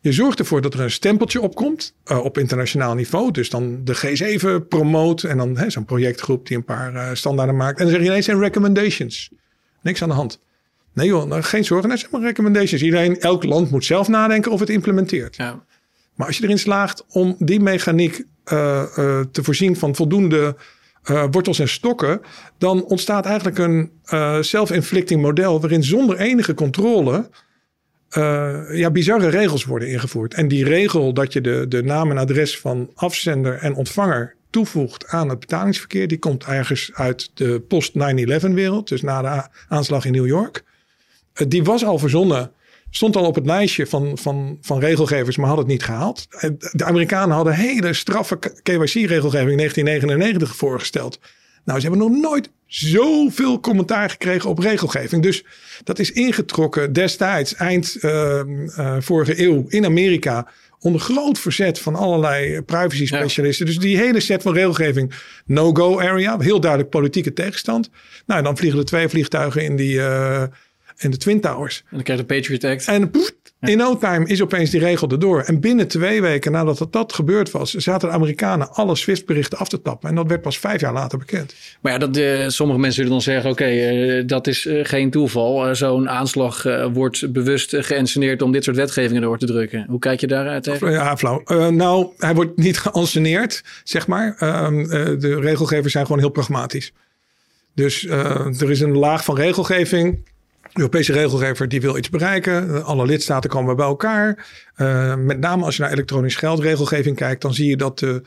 Je 0.00 0.12
zorgt 0.12 0.38
ervoor 0.38 0.60
dat 0.60 0.74
er 0.74 0.80
een 0.80 0.90
stempeltje 0.90 1.40
opkomt 1.40 1.94
uh, 2.06 2.24
op 2.24 2.38
internationaal 2.38 2.94
niveau. 2.94 3.30
Dus 3.30 3.50
dan 3.50 3.84
de 3.84 3.96
G7 3.96 4.68
promoot 4.68 5.22
en 5.22 5.36
dan 5.36 5.70
zo'n 5.70 5.84
projectgroep 5.84 6.46
die 6.46 6.56
een 6.56 6.64
paar 6.64 6.94
uh, 6.94 7.08
standaarden 7.12 7.56
maakt. 7.56 7.78
En 7.78 7.84
dan 7.84 7.92
zeg 7.92 8.02
je 8.02 8.08
ineens 8.08 8.24
zijn 8.24 8.38
recommendations. 8.38 9.30
Niks 9.82 10.02
aan 10.02 10.08
de 10.08 10.14
hand. 10.14 10.40
Nee 10.92 11.06
joh, 11.06 11.24
nou, 11.24 11.42
geen 11.42 11.64
zorgen. 11.64 11.88
Dat 11.88 11.98
zijn 11.98 12.10
maar 12.12 12.20
recommendations. 12.20 12.82
Iedereen, 12.82 13.20
elk 13.20 13.44
land 13.44 13.70
moet 13.70 13.84
zelf 13.84 14.08
nadenken 14.08 14.52
of 14.52 14.60
het 14.60 14.70
implementeert. 14.70 15.36
Ja. 15.36 15.64
Maar 16.14 16.26
als 16.26 16.36
je 16.36 16.44
erin 16.44 16.58
slaagt 16.58 17.04
om 17.08 17.36
die 17.38 17.60
mechaniek 17.60 18.24
te 18.44 19.40
voorzien 19.42 19.76
van 19.76 19.94
voldoende 19.94 20.56
uh, 21.10 21.24
wortels 21.30 21.58
en 21.58 21.68
stokken, 21.68 22.20
dan 22.58 22.84
ontstaat 22.84 23.26
eigenlijk 23.26 23.58
een 23.58 23.90
self-inflicting 24.44 25.22
model 25.22 25.60
waarin 25.60 25.84
zonder 25.84 26.18
enige 26.18 26.54
controle 26.54 27.30
ja, 28.72 28.90
bizarre 28.92 29.28
regels 29.28 29.64
worden 29.64 29.88
ingevoerd. 29.88 30.34
En 30.34 30.48
die 30.48 30.64
regel 30.64 31.14
dat 31.14 31.32
je 31.32 31.40
de, 31.40 31.64
de 31.68 31.82
naam 31.82 32.10
en 32.10 32.18
adres 32.18 32.58
van 32.58 32.90
afzender 32.94 33.54
en 33.54 33.74
ontvanger 33.74 34.36
toevoegt 34.52 35.08
aan 35.08 35.28
het 35.28 35.40
betalingsverkeer, 35.40 36.08
die 36.08 36.18
komt 36.18 36.44
ergens 36.44 36.90
uit 36.94 37.30
de 37.34 37.60
post-9-11 37.60 38.52
wereld, 38.52 38.88
dus 38.88 39.02
na 39.02 39.22
de 39.22 39.48
aanslag 39.68 40.04
in 40.04 40.12
New 40.12 40.26
York. 40.26 40.64
die 41.48 41.64
was 41.64 41.84
al 41.84 41.98
verzonnen 41.98 42.52
Stond 42.94 43.16
al 43.16 43.26
op 43.26 43.34
het 43.34 43.46
lijstje 43.46 43.86
van, 43.86 44.18
van, 44.18 44.58
van 44.60 44.80
regelgevers, 44.80 45.36
maar 45.36 45.48
had 45.48 45.58
het 45.58 45.66
niet 45.66 45.82
gehaald. 45.82 46.26
De 46.72 46.84
Amerikanen 46.84 47.36
hadden 47.36 47.54
hele 47.54 47.92
straffe 47.92 48.38
KYC-regelgeving 48.38 49.50
in 49.50 49.56
1999 49.56 50.56
voorgesteld. 50.56 51.20
Nou, 51.64 51.80
ze 51.80 51.88
hebben 51.88 52.08
nog 52.08 52.20
nooit 52.20 52.50
zoveel 52.66 53.60
commentaar 53.60 54.10
gekregen 54.10 54.50
op 54.50 54.58
regelgeving. 54.58 55.22
Dus 55.22 55.44
dat 55.84 55.98
is 55.98 56.12
ingetrokken 56.12 56.92
destijds, 56.92 57.54
eind 57.54 57.96
uh, 58.00 58.40
uh, 58.78 58.96
vorige 58.98 59.42
eeuw, 59.42 59.64
in 59.68 59.84
Amerika. 59.84 60.48
Onder 60.78 61.00
groot 61.00 61.38
verzet 61.38 61.78
van 61.78 61.94
allerlei 61.94 62.62
privacy 62.62 63.06
specialisten. 63.06 63.66
Dus 63.66 63.78
die 63.78 63.96
hele 63.96 64.20
set 64.20 64.42
van 64.42 64.54
regelgeving, 64.54 65.14
no-go 65.44 66.00
area. 66.00 66.38
Heel 66.38 66.60
duidelijk 66.60 66.90
politieke 66.90 67.32
tegenstand. 67.32 67.90
Nou, 68.26 68.42
dan 68.42 68.56
vliegen 68.56 68.78
er 68.78 68.84
twee 68.84 69.08
vliegtuigen 69.08 69.62
in 69.62 69.76
die. 69.76 69.94
Uh, 69.94 70.42
en 71.02 71.10
de 71.10 71.16
Twin 71.16 71.40
Towers. 71.40 71.78
En 71.78 71.86
dan 71.90 72.02
krijg 72.02 72.20
je 72.20 72.26
de 72.26 72.34
Patriot 72.34 72.64
Act. 72.64 72.86
En 72.86 73.10
in 73.70 73.76
no 73.76 73.98
time 73.98 74.26
is 74.26 74.42
opeens 74.42 74.70
die 74.70 74.80
regel 74.80 75.08
erdoor. 75.08 75.40
En 75.40 75.60
binnen 75.60 75.88
twee 75.88 76.20
weken 76.22 76.52
nadat 76.52 76.78
dat, 76.78 76.92
dat 76.92 77.12
gebeurd 77.12 77.50
was, 77.50 77.74
zaten 77.74 78.08
de 78.08 78.14
Amerikanen 78.14 78.72
alle 78.72 78.96
SWIFT-berichten 78.96 79.58
af 79.58 79.68
te 79.68 79.82
tappen. 79.82 80.08
En 80.08 80.14
dat 80.14 80.26
werd 80.26 80.42
pas 80.42 80.58
vijf 80.58 80.80
jaar 80.80 80.92
later 80.92 81.18
bekend. 81.18 81.54
Maar 81.80 81.92
ja, 81.92 81.98
dat, 81.98 82.16
uh, 82.16 82.48
sommige 82.48 82.78
mensen 82.78 82.96
zullen 82.96 83.10
dan 83.10 83.20
zeggen: 83.20 83.50
oké, 83.50 83.62
okay, 83.62 84.18
uh, 84.18 84.26
dat 84.26 84.46
is 84.46 84.64
uh, 84.64 84.84
geen 84.84 85.10
toeval. 85.10 85.74
Zo'n 85.74 86.08
aanslag 86.08 86.62
wordt 86.92 87.32
bewust 87.32 87.76
geënsceneerd 87.78 88.42
om 88.42 88.52
dit 88.52 88.64
soort 88.64 88.76
wetgevingen 88.76 89.22
door 89.22 89.38
te 89.38 89.46
drukken. 89.46 89.84
Hoe 89.88 89.98
kijk 89.98 90.20
je 90.20 90.26
daar 90.26 90.60
tegen? 90.60 90.90
Ja, 90.90 91.16
flauw. 91.16 91.70
nou, 91.70 92.08
hij 92.16 92.34
wordt 92.34 92.56
niet 92.56 92.78
geanceneerd, 92.86 93.64
zeg 93.84 94.06
maar. 94.06 94.34
Ehm, 94.38 94.84
de 95.18 95.40
regelgevers 95.40 95.92
zijn 95.92 96.06
gewoon 96.06 96.20
heel 96.20 96.30
pragmatisch. 96.30 96.92
Dus 97.74 98.04
er 98.04 98.70
is 98.70 98.80
een 98.80 98.96
laag 98.98 99.24
van 99.24 99.36
regelgeving 99.36 100.30
de 100.72 100.80
Europese 100.80 101.12
regelgever 101.12 101.68
die 101.68 101.80
wil 101.80 101.96
iets 101.96 102.10
bereiken. 102.10 102.84
Alle 102.84 103.06
lidstaten 103.06 103.50
komen 103.50 103.76
bij 103.76 103.86
elkaar. 103.86 104.46
Uh, 104.76 105.16
met 105.16 105.38
name 105.38 105.64
als 105.64 105.76
je 105.76 105.82
naar 105.82 105.92
elektronisch 105.92 106.36
geldregelgeving 106.36 107.16
kijkt, 107.16 107.42
dan 107.42 107.54
zie 107.54 107.68
je 107.68 107.76
dat 107.76 107.98
de 107.98 108.22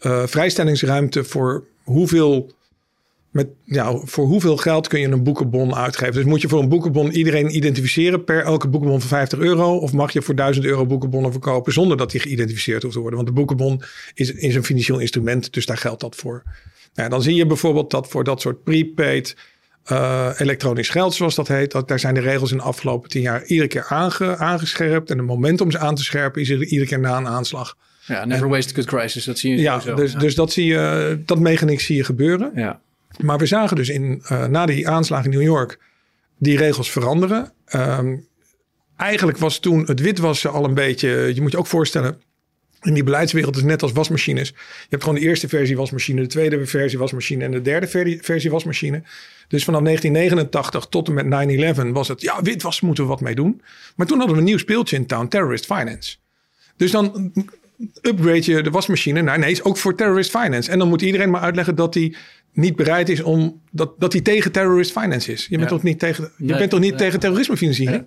uh, 0.00 0.26
vrijstellingsruimte 0.26 1.24
voor 1.24 1.64
hoeveel, 1.82 2.52
met, 3.30 3.48
ja, 3.64 3.96
voor 3.96 4.26
hoeveel 4.26 4.56
geld 4.56 4.88
kun 4.88 5.00
je 5.00 5.08
een 5.08 5.22
boekenbon 5.22 5.74
uitgeven. 5.74 6.14
Dus 6.14 6.24
moet 6.24 6.40
je 6.40 6.48
voor 6.48 6.60
een 6.60 6.68
boekenbon 6.68 7.10
iedereen 7.10 7.56
identificeren 7.56 8.24
per 8.24 8.42
elke 8.44 8.68
boekenbon 8.68 9.00
van 9.00 9.08
50 9.08 9.38
euro? 9.38 9.76
Of 9.76 9.92
mag 9.92 10.12
je 10.12 10.22
voor 10.22 10.34
1000 10.34 10.66
euro 10.66 10.86
boekenbonnen 10.86 11.32
verkopen 11.32 11.72
zonder 11.72 11.96
dat 11.96 12.10
die 12.10 12.20
geïdentificeerd 12.20 12.82
hoeft 12.82 12.94
te 12.94 13.00
worden? 13.00 13.18
Want 13.18 13.30
de 13.30 13.40
boekenbon 13.40 13.82
is, 14.14 14.32
is 14.32 14.54
een 14.54 14.64
financieel 14.64 14.98
instrument, 14.98 15.52
dus 15.52 15.66
daar 15.66 15.78
geldt 15.78 16.00
dat 16.00 16.16
voor. 16.16 16.42
Nou, 16.94 17.10
dan 17.10 17.22
zie 17.22 17.34
je 17.34 17.46
bijvoorbeeld 17.46 17.90
dat 17.90 18.08
voor 18.08 18.24
dat 18.24 18.40
soort 18.40 18.64
prepaid 18.64 19.36
uh, 19.92 20.28
elektronisch 20.36 20.88
geld, 20.88 21.14
zoals 21.14 21.34
dat 21.34 21.48
heet. 21.48 21.72
Dat, 21.72 21.88
daar 21.88 21.98
zijn 21.98 22.14
de 22.14 22.20
regels 22.20 22.50
in 22.50 22.56
de 22.56 22.62
afgelopen 22.62 23.10
tien 23.10 23.22
jaar 23.22 23.44
iedere 23.44 23.68
keer 23.68 23.84
aange, 23.88 24.36
aangescherpt. 24.36 25.10
En 25.10 25.18
het 25.18 25.26
moment 25.26 25.60
om 25.60 25.70
ze 25.70 25.78
aan 25.78 25.94
te 25.94 26.04
scherpen 26.04 26.40
is 26.40 26.50
er 26.50 26.64
iedere 26.64 26.86
keer 26.86 27.00
na 27.00 27.16
een 27.16 27.28
aanslag. 27.28 27.76
Ja, 28.06 28.24
never 28.24 28.48
waste 28.48 28.72
a 28.72 28.74
good 28.74 28.86
crisis. 28.86 29.24
Dat 29.24 29.38
zie 29.38 29.50
je 29.50 29.60
ja, 29.60 29.80
zo. 29.80 29.94
Dus, 29.94 30.14
dus 30.14 30.34
dat 30.34 30.52
zie 30.52 30.66
je, 30.66 31.22
dat 31.24 31.38
mechaniek 31.38 31.80
zie 31.80 31.96
je 31.96 32.04
gebeuren. 32.04 32.52
Ja. 32.54 32.80
Maar 33.20 33.38
we 33.38 33.46
zagen 33.46 33.76
dus 33.76 33.88
in, 33.88 34.22
uh, 34.32 34.44
na 34.46 34.66
die 34.66 34.88
aanslag 34.88 35.24
in 35.24 35.30
New 35.30 35.42
York 35.42 35.78
die 36.38 36.56
regels 36.56 36.90
veranderen. 36.90 37.52
Um, 37.74 38.26
eigenlijk 38.96 39.38
was 39.38 39.58
toen 39.58 39.84
het 39.86 40.00
witwassen 40.00 40.52
al 40.52 40.64
een 40.64 40.74
beetje, 40.74 41.34
je 41.34 41.40
moet 41.40 41.52
je 41.52 41.58
ook 41.58 41.66
voorstellen, 41.66 42.20
in 42.82 42.94
die 42.94 43.02
beleidswereld 43.02 43.56
is 43.56 43.62
net 43.62 43.82
als 43.82 43.92
wasmachines. 43.92 44.48
Je 44.48 44.86
hebt 44.88 45.02
gewoon 45.02 45.18
de 45.18 45.24
eerste 45.24 45.48
versie 45.48 45.76
wasmachine, 45.76 46.20
de 46.20 46.26
tweede 46.26 46.66
versie 46.66 46.98
wasmachine 46.98 47.44
en 47.44 47.50
de 47.50 47.62
derde 47.62 48.18
versie 48.22 48.50
wasmachine. 48.50 49.02
Dus 49.48 49.64
vanaf 49.64 49.82
1989 49.82 50.86
tot 50.86 51.08
en 51.08 51.14
met 51.14 51.86
9-11 51.88 51.92
was 51.92 52.08
het, 52.08 52.20
ja, 52.20 52.42
witwas 52.42 52.80
moeten 52.80 53.04
we 53.04 53.10
wat 53.10 53.20
mee 53.20 53.34
doen. 53.34 53.62
Maar 53.96 54.06
toen 54.06 54.18
hadden 54.18 54.36
we 54.36 54.42
een 54.42 54.48
nieuw 54.48 54.58
speeltje 54.58 54.96
in 54.96 55.06
town, 55.06 55.28
terrorist 55.28 55.64
finance. 55.64 56.16
Dus 56.76 56.90
dan 56.90 57.32
upgrade 58.02 58.52
je 58.52 58.62
de 58.62 58.70
wasmachine 58.70 59.22
naar, 59.22 59.38
nee, 59.38 59.50
is 59.50 59.62
ook 59.62 59.76
voor 59.76 59.94
terrorist 59.94 60.30
finance. 60.30 60.70
En 60.70 60.78
dan 60.78 60.88
moet 60.88 61.02
iedereen 61.02 61.30
maar 61.30 61.40
uitleggen 61.40 61.74
dat 61.74 61.94
hij 61.94 62.14
niet 62.52 62.76
bereid 62.76 63.08
is 63.08 63.22
om, 63.22 63.60
dat, 63.70 64.00
dat 64.00 64.12
hij 64.12 64.22
tegen 64.22 64.52
terrorist 64.52 64.92
finance 64.92 65.32
is. 65.32 65.46
Je 65.50 65.56
bent 65.56 65.68
toch 65.68 65.82
niet 65.82 65.98
tegen, 65.98 66.30
je 66.36 66.56
bent 66.56 66.70
toch 66.70 66.80
niet 66.80 66.98
tegen 66.98 67.20
terrorismefinanciering? 67.20 68.06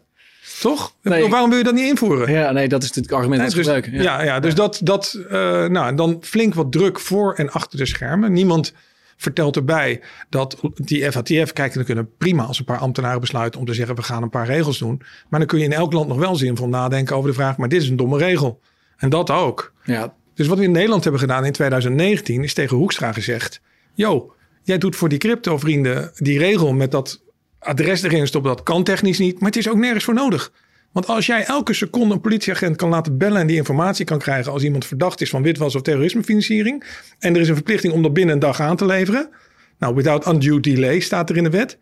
Toch? 0.59 0.95
Waarom 1.01 1.49
wil 1.49 1.57
je 1.57 1.63
dat 1.63 1.73
niet 1.73 1.87
invoeren? 1.87 2.31
Ja, 2.31 2.51
nee, 2.51 2.67
dat 2.67 2.83
is 2.83 2.95
het 2.95 3.13
argument 3.13 3.41
dat 3.41 3.51
dus. 3.51 3.65
Ja, 3.65 3.81
ja, 3.91 4.23
ja 4.23 4.39
dus 4.39 4.55
dat, 4.55 4.79
dat 4.83 5.19
uh, 5.31 5.31
nou, 5.65 5.95
dan 5.95 6.17
flink 6.21 6.53
wat 6.53 6.71
druk 6.71 6.99
voor 6.99 7.33
en 7.33 7.51
achter 7.51 7.77
de 7.77 7.85
schermen. 7.85 8.33
Niemand 8.33 8.73
vertelt 9.17 9.55
erbij 9.55 10.01
dat 10.29 10.59
die 10.75 11.11
FATF, 11.11 11.53
kijk, 11.53 11.73
dan 11.73 11.83
kunnen 11.83 12.09
prima 12.17 12.43
als 12.43 12.59
een 12.59 12.65
paar 12.65 12.77
ambtenaren 12.77 13.19
besluiten 13.19 13.59
om 13.59 13.65
te 13.65 13.73
zeggen, 13.73 13.95
we 13.95 14.01
gaan 14.01 14.23
een 14.23 14.29
paar 14.29 14.45
regels 14.45 14.77
doen. 14.77 15.01
Maar 15.29 15.39
dan 15.39 15.47
kun 15.49 15.59
je 15.59 15.65
in 15.65 15.73
elk 15.73 15.93
land 15.93 16.07
nog 16.07 16.17
wel 16.17 16.35
zinvol 16.35 16.67
nadenken 16.67 17.15
over 17.15 17.29
de 17.29 17.35
vraag, 17.35 17.57
maar 17.57 17.69
dit 17.69 17.81
is 17.81 17.89
een 17.89 17.95
domme 17.95 18.17
regel. 18.17 18.59
En 18.97 19.09
dat 19.09 19.29
ook. 19.29 19.73
Ja. 19.83 20.13
Dus 20.33 20.47
wat 20.47 20.57
we 20.57 20.63
in 20.63 20.71
Nederland 20.71 21.03
hebben 21.03 21.21
gedaan 21.21 21.45
in 21.45 21.51
2019 21.51 22.43
is 22.43 22.53
tegen 22.53 22.77
Hoekstra 22.77 23.11
gezegd, 23.11 23.61
yo, 23.93 24.33
jij 24.63 24.77
doet 24.77 24.95
voor 24.95 25.09
die 25.09 25.17
crypto 25.17 25.57
vrienden 25.57 26.11
die 26.15 26.39
regel 26.39 26.73
met 26.73 26.91
dat 26.91 27.21
adres 27.59 28.01
erin 28.01 28.27
stoppen, 28.27 28.55
dat 28.55 28.63
kan 28.63 28.83
technisch 28.83 29.19
niet. 29.19 29.39
Maar 29.39 29.49
het 29.49 29.57
is 29.57 29.69
ook 29.69 29.77
nergens 29.77 30.03
voor 30.03 30.13
nodig. 30.13 30.51
Want 30.91 31.07
als 31.07 31.25
jij 31.25 31.45
elke 31.45 31.73
seconde 31.73 32.13
een 32.13 32.21
politieagent 32.21 32.75
kan 32.75 32.89
laten 32.89 33.17
bellen 33.17 33.41
en 33.41 33.47
die 33.47 33.55
informatie 33.55 34.05
kan 34.05 34.19
krijgen 34.19 34.51
als 34.51 34.63
iemand 34.63 34.85
verdacht 34.85 35.21
is 35.21 35.29
van 35.29 35.43
witwas 35.43 35.75
of 35.75 35.81
terrorismefinanciering. 35.81 36.83
En 37.19 37.35
er 37.35 37.41
is 37.41 37.49
een 37.49 37.55
verplichting 37.55 37.93
om 37.93 38.01
dat 38.01 38.13
binnen 38.13 38.33
een 38.33 38.39
dag 38.39 38.59
aan 38.59 38.75
te 38.75 38.85
leveren. 38.85 39.29
Nou, 39.79 39.95
without 39.95 40.27
undue 40.27 40.59
delay 40.59 40.99
staat 40.99 41.29
er 41.29 41.37
in 41.37 41.43
de 41.43 41.49
wet. 41.49 41.77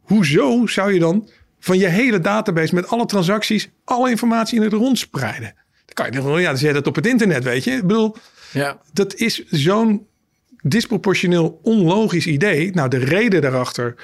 Hoezo 0.00 0.66
zou 0.66 0.92
je 0.92 0.98
dan 0.98 1.28
van 1.58 1.78
je 1.78 1.86
hele 1.86 2.20
database 2.20 2.74
met 2.74 2.88
alle 2.88 3.06
transacties 3.06 3.70
alle 3.84 4.10
informatie 4.10 4.56
in 4.56 4.62
het 4.62 4.72
rond 4.72 4.98
spreiden? 4.98 5.54
Dan 5.84 5.94
kan 5.94 6.06
je 6.06 6.12
denken, 6.12 6.40
ja, 6.40 6.48
dan 6.48 6.58
zet 6.58 6.74
het 6.74 6.86
op 6.86 6.94
het 6.94 7.06
internet, 7.06 7.44
weet 7.44 7.64
je. 7.64 7.70
Ik 7.70 7.86
bedoel, 7.86 8.16
ja. 8.52 8.80
dat 8.92 9.14
is 9.14 9.44
zo'n 9.46 10.06
disproportioneel 10.62 11.60
onlogisch 11.62 12.26
idee. 12.26 12.70
Nou, 12.72 12.88
de 12.88 12.98
reden 12.98 13.42
daarachter 13.42 13.94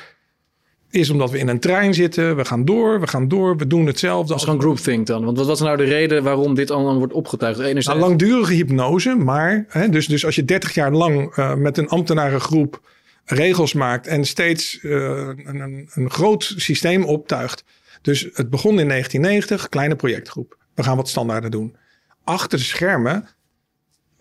is 0.91 1.11
omdat 1.11 1.31
we 1.31 1.39
in 1.39 1.49
een 1.49 1.61
trein 1.61 1.95
zitten. 1.95 2.37
We 2.37 2.45
gaan 2.45 2.65
door, 2.65 3.01
we 3.01 3.07
gaan 3.07 3.29
door, 3.29 3.57
we 3.57 3.67
doen 3.67 3.87
hetzelfde. 3.87 4.29
Dat 4.29 4.37
is 4.37 4.45
gewoon 4.45 4.61
groupthink 4.61 5.07
dan. 5.07 5.25
Want 5.25 5.37
wat 5.39 5.47
was 5.47 5.61
nou 5.61 5.77
de 5.77 5.85
reden 5.85 6.23
waarom 6.23 6.55
dit 6.55 6.71
allemaal 6.71 6.99
wordt 6.99 7.13
opgetuigd? 7.13 7.59
Enerzijds... 7.59 7.87
Nou, 7.87 8.01
langdurige 8.01 8.53
hypnose, 8.53 9.15
maar 9.15 9.65
hè, 9.69 9.89
dus, 9.89 10.07
dus 10.07 10.25
als 10.25 10.35
je 10.35 10.45
30 10.45 10.75
jaar 10.75 10.93
lang 10.93 11.37
uh, 11.37 11.55
met 11.55 11.79
een 11.79 11.89
ambtenarengroep 11.89 12.81
regels 13.25 13.73
maakt 13.73 14.07
en 14.07 14.25
steeds 14.25 14.83
uh, 14.83 14.93
een, 14.93 15.61
een, 15.61 15.89
een, 15.95 16.11
groot 16.11 16.55
systeem 16.57 17.05
optuigt. 17.05 17.65
Dus 18.03 18.29
het 18.33 18.51
begon 18.51 18.81
in 18.81 18.89
1990, 18.89 19.69
kleine 19.69 19.97
projectgroep. 19.97 20.59
We 20.75 20.83
gaan 20.83 20.97
wat 20.97 21.09
standaarden 21.09 21.51
doen. 21.51 21.77
Achter 22.25 22.59
de 22.59 22.65
schermen 22.65 23.29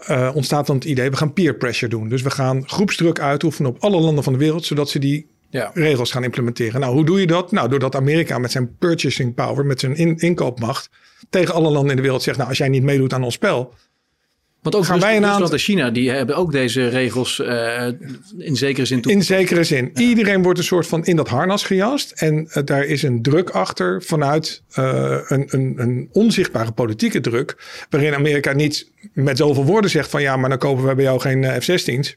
uh, 0.10 0.32
ontstaat 0.34 0.68
dan 0.68 0.76
het 0.76 0.86
idee, 0.86 1.10
we 1.10 1.18
gaan 1.18 1.34
peer 1.34 1.56
pressure 1.56 1.92
doen. 1.92 2.10
Dus 2.10 2.22
we 2.22 2.32
gaan 2.32 2.68
groepsdruk 2.70 3.20
uitoefenen 3.20 3.72
op 3.72 3.84
alle 3.84 4.00
landen 4.00 4.24
van 4.24 4.34
de 4.34 4.40
wereld, 4.40 4.66
zodat 4.66 4.90
ze 4.90 5.00
die 5.00 5.30
ja. 5.50 5.72
regels 5.74 6.12
gaan 6.12 6.24
implementeren. 6.24 6.80
Nou, 6.80 6.94
hoe 6.94 7.06
doe 7.06 7.20
je 7.20 7.28
dat? 7.28 7.52
Nou, 7.52 7.70
doordat 7.70 7.96
Amerika 7.96 8.38
met 8.38 8.52
zijn 8.52 8.78
purchasing 8.78 9.36
power, 9.36 9.66
met 9.66 9.80
zijn 9.80 9.96
in, 9.96 10.18
inkoopmacht, 10.18 10.90
tegen 11.30 11.54
alle 11.54 11.70
landen 11.70 11.90
in 11.90 11.96
de 11.96 12.02
wereld 12.02 12.24
zegt: 12.24 12.38
Nou, 12.38 12.50
als 12.50 12.58
jij 12.58 12.70
niet 12.70 12.84
meedoet 12.84 13.14
aan 13.14 13.24
ons 13.24 13.34
spel. 13.34 13.74
Want 14.62 14.76
ook 14.76 14.86
gaan 14.86 15.00
wij 15.00 15.18
een 15.18 15.26
Rusland 15.26 15.52
en 15.52 15.60
China, 15.60 15.90
die 15.90 16.10
hebben 16.10 16.36
ook 16.36 16.52
deze 16.52 16.88
regels 16.88 17.40
uh, 17.40 17.88
in 18.38 18.56
zekere 18.56 18.86
zin 18.86 19.02
toe. 19.02 19.12
In 19.12 19.24
zekere 19.24 19.64
zin. 19.64 19.92
Iedereen 19.94 20.44
wordt 20.44 20.60
een 20.60 20.66
soort 20.66 20.88
van 20.88 21.06
in 21.06 21.16
dat 21.16 21.28
harnas 21.28 21.64
gejast. 21.64 22.12
En 22.12 22.50
uh, 22.54 22.64
daar 22.66 22.86
is 22.86 23.04
een 23.04 23.22
druk 23.22 23.50
achter 23.50 24.04
vanuit 24.04 24.64
uh, 24.80 25.20
een, 25.28 25.48
een, 25.50 25.74
een, 25.78 26.10
onzichtbare 26.12 26.72
politieke 26.72 27.20
druk. 27.20 27.58
Waarin 27.90 28.14
Amerika 28.14 28.54
niet 28.54 28.92
met 29.14 29.38
zoveel 29.38 29.66
woorden 29.66 29.90
zegt 29.90 30.10
van 30.10 30.22
ja, 30.22 30.38
maar 30.38 30.50
dan 30.50 30.58
kopen 30.58 30.88
we 30.88 30.96
bij 30.96 31.04
jou 31.04 31.20
geen 31.20 31.62
F-16's. 31.62 32.16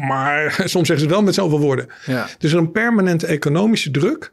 Maar 0.00 0.52
soms 0.64 0.86
zeggen 0.86 1.06
ze 1.06 1.12
wel 1.14 1.22
met 1.22 1.34
zoveel 1.34 1.60
woorden. 1.60 1.88
Ja. 2.06 2.28
Dus 2.38 2.52
een 2.52 2.72
permanente 2.72 3.26
economische 3.26 3.90
druk 3.90 4.32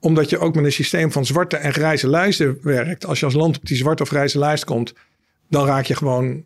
omdat 0.00 0.30
je 0.30 0.38
ook 0.38 0.54
met 0.54 0.64
een 0.64 0.72
systeem 0.72 1.12
van 1.12 1.26
zwarte 1.26 1.56
en 1.56 1.72
grijze 1.72 2.08
lijsten 2.08 2.58
werkt. 2.62 3.06
Als 3.06 3.18
je 3.18 3.24
als 3.24 3.34
land 3.34 3.56
op 3.56 3.66
die 3.66 3.76
zwarte 3.76 4.02
of 4.02 4.08
grijze 4.08 4.38
lijst 4.38 4.64
komt, 4.64 4.94
dan 5.48 5.66
raak 5.66 5.84
je 5.84 5.96
gewoon 5.96 6.44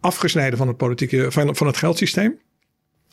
afgesneden 0.00 0.58
van 0.58 0.68
het 0.68 0.76
politieke, 0.76 1.32
van, 1.32 1.56
van 1.56 1.66
het 1.66 1.76
geldsysteem. 1.76 2.38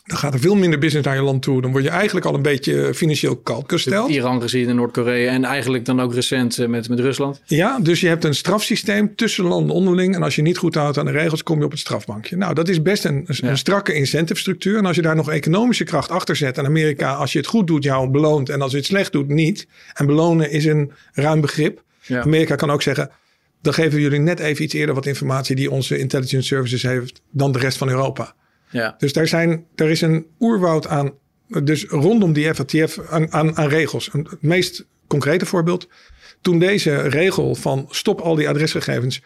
Dan 0.06 0.18
gaat 0.18 0.34
er 0.34 0.40
veel 0.40 0.56
minder 0.56 0.80
business 0.80 1.08
naar 1.08 1.16
je 1.16 1.22
land 1.22 1.42
toe. 1.42 1.62
Dan 1.62 1.72
word 1.72 1.84
je 1.84 1.90
eigenlijk 1.90 2.26
al 2.26 2.34
een 2.34 2.42
beetje 2.42 2.94
financieel 2.94 3.36
kalk 3.36 3.70
gesteld. 3.72 4.10
Iran 4.10 4.42
gezien 4.42 4.70
in 4.70 4.76
Noord-Korea 4.76 5.32
en 5.32 5.44
eigenlijk 5.44 5.86
dan 5.86 6.02
ook 6.02 6.14
recent 6.14 6.58
eh, 6.58 6.68
met, 6.68 6.90
met 6.90 7.00
Rusland. 7.00 7.42
Ja, 7.46 7.80
dus 7.80 8.00
je 8.00 8.08
hebt 8.08 8.24
een 8.24 8.36
strafsysteem 8.36 9.16
tussen 9.16 9.44
landen 9.44 9.76
onderling. 9.76 10.16
En 10.16 10.24
als 10.24 10.36
je 10.36 10.42
niet 10.42 10.58
goed 10.58 10.76
houdt 10.76 10.98
aan 10.98 11.06
de 11.06 11.12
regels, 11.12 11.44
kom 11.44 11.60
je 11.60 11.66
op 11.66 11.72
het 11.72 11.80
strafbankje. 11.80 12.38
Nou, 12.38 12.54
dat 12.54 12.68
is 12.68 12.82
best 12.82 13.06
een, 13.06 13.26
een 13.28 13.58
strakke 13.58 13.94
incentive 13.94 14.40
structuur. 14.40 14.78
En 14.78 14.86
als 14.86 14.96
je 14.96 15.02
daar 15.02 15.16
nog 15.16 15.32
economische 15.32 15.84
kracht 15.84 16.10
achter 16.10 16.36
zet. 16.36 16.58
En 16.58 16.66
Amerika, 16.66 17.14
als 17.14 17.32
je 17.32 17.38
het 17.38 17.48
goed 17.48 17.68
doet, 17.68 17.84
jou 17.84 18.10
beloont. 18.10 18.50
En 18.50 18.62
als 18.62 18.72
je 18.72 18.78
het 18.78 18.86
slecht 18.86 19.12
doet, 19.12 19.28
niet. 19.28 19.68
En 19.94 20.06
belonen 20.06 20.52
is 20.52 20.66
een 20.66 20.92
ruim 21.14 21.42
begrip. 21.42 21.84
Amerika 22.10 22.56
kan 22.56 22.72
ook 22.72 22.82
zeggen, 22.82 23.10
dan 23.62 23.74
geven 23.74 23.92
we 23.92 24.02
jullie 24.02 24.20
net 24.20 24.40
even 24.40 24.64
iets 24.64 24.74
eerder 24.74 24.96
wat 24.96 25.06
informatie 25.06 25.56
die 25.56 25.72
onze 25.72 25.98
intelligence 25.98 26.48
services 26.48 26.84
heeft 26.84 27.22
dan 27.32 27.52
de 27.52 27.60
rest 27.60 27.78
van 27.78 27.90
Europa. 27.90 28.36
Ja. 28.72 28.96
Dus 28.98 29.14
daar, 29.14 29.28
zijn, 29.28 29.66
is 29.76 30.02
een 30.02 30.26
oerwoud 30.40 30.88
aan, 30.88 31.14
dus 31.64 31.86
rondom 31.86 32.34
die 32.34 32.54
FATF 32.54 33.00
aan, 33.10 33.32
aan, 33.34 33.68
regels. 33.68 34.10
Het 34.12 34.42
meest 34.42 34.86
concrete 35.08 35.46
voorbeeld, 35.46 35.88
toen 36.42 36.60
deze 36.60 37.02
regel 37.02 37.56
van 37.56 37.88
stop 37.90 38.22
al 38.22 38.36
die 38.36 38.50
adresgegevens 38.50 39.22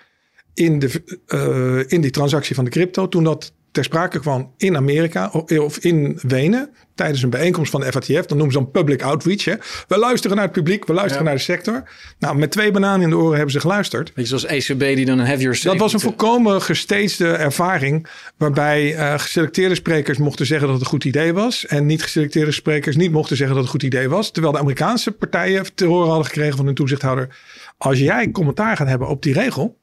in, 0.53 0.79
de, 0.79 1.03
uh, 1.27 1.91
in 1.91 2.01
die 2.01 2.11
transactie 2.11 2.55
van 2.55 2.63
de 2.63 2.69
crypto, 2.69 3.07
toen 3.07 3.23
dat 3.23 3.53
ter 3.75 3.83
sprake 3.83 4.19
kwam 4.19 4.53
in 4.57 4.77
Amerika 4.77 5.29
of 5.47 5.77
in 5.77 6.19
Wenen 6.21 6.69
tijdens 6.95 7.23
een 7.23 7.29
bijeenkomst 7.29 7.71
van 7.71 7.81
de 7.81 7.91
FATF. 7.91 8.25
Dan 8.25 8.37
noemen 8.37 8.51
ze 8.51 8.57
dan 8.57 8.71
public 8.71 9.01
outreach. 9.01 9.45
Hè. 9.45 9.53
We 9.87 9.97
luisteren 9.97 10.35
naar 10.35 10.45
het 10.45 10.53
publiek, 10.53 10.85
we 10.85 10.93
luisteren 10.93 11.25
naar 11.25 11.35
de 11.35 11.41
sector. 11.41 11.89
Nou, 12.19 12.37
met 12.37 12.51
twee 12.51 12.71
bananen 12.71 13.01
in 13.01 13.09
de 13.09 13.17
oren 13.17 13.33
hebben 13.35 13.51
ze 13.51 13.59
geluisterd. 13.59 14.11
Weet 14.15 14.29
je, 14.29 14.37
zoals 14.37 14.67
ECB 14.67 14.79
die 14.79 15.05
dan 15.05 15.19
een 15.19 15.25
heavier 15.25 15.59
Dat 15.63 15.77
was 15.77 15.93
een 15.93 15.99
volkomen 15.99 16.61
gesteesde 16.61 17.31
ervaring. 17.31 18.07
Waarbij 18.37 18.93
uh, 18.93 19.19
geselecteerde 19.19 19.75
sprekers 19.75 20.17
mochten 20.17 20.45
zeggen 20.45 20.67
dat 20.67 20.75
het 20.75 20.85
een 20.85 20.91
goed 20.91 21.03
idee 21.03 21.33
was. 21.33 21.65
En 21.65 21.85
niet 21.85 22.03
geselecteerde 22.03 22.51
sprekers 22.51 22.95
niet 22.95 23.11
mochten 23.11 23.37
zeggen 23.37 23.55
dat 23.55 23.65
het 23.65 23.73
een 23.73 23.81
goed 23.81 23.93
idee 23.93 24.09
was. 24.09 24.31
Terwijl 24.31 24.53
de 24.53 24.59
Amerikaanse 24.59 25.11
partijen 25.11 25.75
te 25.75 25.85
horen 25.85 26.07
hadden 26.07 26.25
gekregen 26.25 26.57
van 26.57 26.65
hun 26.65 26.75
toezichthouder. 26.75 27.37
Als 27.77 27.99
jij 27.99 28.31
commentaar 28.31 28.77
gaat 28.77 28.87
hebben 28.87 29.07
op 29.07 29.23
die 29.23 29.33
regel 29.33 29.77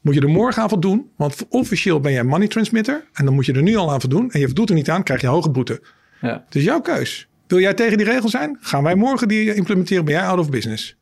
moet 0.00 0.14
je 0.14 0.20
er 0.20 0.28
morgenavond 0.28 0.82
doen. 0.82 1.10
Want 1.16 1.46
officieel 1.48 2.00
ben 2.00 2.12
jij 2.12 2.24
money 2.24 2.48
transmitter. 2.48 3.04
En 3.12 3.24
dan 3.24 3.34
moet 3.34 3.46
je 3.46 3.52
er 3.52 3.62
nu 3.62 3.76
al 3.76 3.92
aan 3.92 4.00
voldoen. 4.00 4.30
En 4.30 4.40
je 4.40 4.46
voldoet 4.46 4.68
er 4.68 4.74
niet 4.74 4.90
aan, 4.90 5.02
krijg 5.02 5.20
je 5.20 5.26
hoge 5.26 5.50
boete. 5.50 5.82
Ja. 6.20 6.42
Het 6.44 6.54
is 6.54 6.64
jouw 6.64 6.80
keus. 6.80 7.28
Wil 7.46 7.60
jij 7.60 7.74
tegen 7.74 7.96
die 7.96 8.06
regel 8.06 8.28
zijn? 8.28 8.58
Gaan 8.60 8.82
wij 8.82 8.94
morgen 8.94 9.28
die 9.28 9.54
implementeren? 9.54 10.04
Ben 10.04 10.14
jij 10.14 10.24
out 10.24 10.38
of 10.38 10.50
business? 10.50 10.96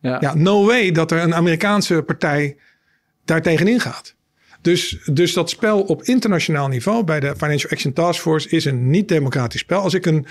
Ja. 0.00 0.18
ja, 0.20 0.34
no 0.34 0.66
way 0.66 0.90
dat 0.90 1.10
er 1.10 1.22
een 1.22 1.34
Amerikaanse 1.34 2.02
partij 2.02 2.56
daar 3.24 3.42
tegenin 3.42 3.80
gaat. 3.80 4.14
Dus, 4.60 4.98
dus 5.12 5.32
dat 5.32 5.50
spel 5.50 5.82
op 5.82 6.02
internationaal 6.02 6.68
niveau 6.68 7.04
bij 7.04 7.20
de 7.20 7.34
Financial 7.36 7.70
Action 7.70 7.92
Task 7.92 8.20
Force 8.20 8.48
is 8.48 8.64
een 8.64 8.90
niet-democratisch 8.90 9.60
spel. 9.60 9.80
Als 9.80 9.94
ik 9.94 10.06
een, 10.06 10.26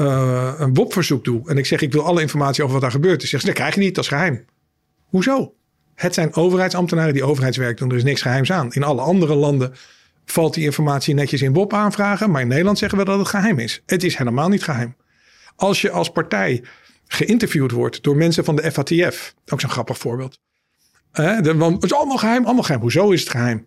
uh, 0.00 0.54
een 0.58 0.74
WOP-verzoek 0.74 1.24
doe 1.24 1.48
en 1.48 1.58
ik 1.58 1.66
zeg 1.66 1.80
ik 1.80 1.92
wil 1.92 2.04
alle 2.04 2.20
informatie 2.20 2.62
over 2.62 2.72
wat 2.72 2.82
daar 2.82 2.90
gebeurt, 2.90 3.18
dan 3.18 3.28
zeg 3.28 3.40
ze 3.40 3.46
dat 3.46 3.54
krijg 3.54 3.74
je 3.74 3.80
niet, 3.80 3.94
dat 3.94 4.04
is 4.04 4.10
geheim. 4.10 4.44
Hoezo? 5.04 5.54
Het 5.96 6.14
zijn 6.14 6.34
overheidsambtenaren 6.34 7.12
die 7.12 7.24
overheidswerk 7.24 7.78
doen. 7.78 7.90
Er 7.90 7.96
is 7.96 8.04
niks 8.04 8.22
geheims 8.22 8.52
aan. 8.52 8.72
In 8.72 8.82
alle 8.82 9.00
andere 9.00 9.34
landen 9.34 9.74
valt 10.24 10.54
die 10.54 10.64
informatie 10.64 11.14
netjes 11.14 11.42
in 11.42 11.52
WOP 11.52 11.72
aanvragen. 11.72 12.30
Maar 12.30 12.40
in 12.40 12.48
Nederland 12.48 12.78
zeggen 12.78 12.98
we 12.98 13.04
dat 13.04 13.18
het 13.18 13.28
geheim 13.28 13.58
is. 13.58 13.82
Het 13.86 14.04
is 14.04 14.16
helemaal 14.16 14.48
niet 14.48 14.64
geheim. 14.64 14.96
Als 15.56 15.80
je 15.80 15.90
als 15.90 16.10
partij 16.10 16.64
geïnterviewd 17.06 17.70
wordt 17.70 18.02
door 18.02 18.16
mensen 18.16 18.44
van 18.44 18.56
de 18.56 18.72
FATF. 18.72 19.34
Ook 19.46 19.60
zo'n 19.60 19.70
grappig 19.70 19.98
voorbeeld. 19.98 20.38
Het 21.12 21.46
is 21.80 21.92
allemaal 21.92 22.16
geheim, 22.16 22.44
allemaal 22.44 22.62
geheim. 22.62 22.80
Hoezo 22.80 23.10
is 23.10 23.20
het 23.20 23.30
geheim? 23.30 23.66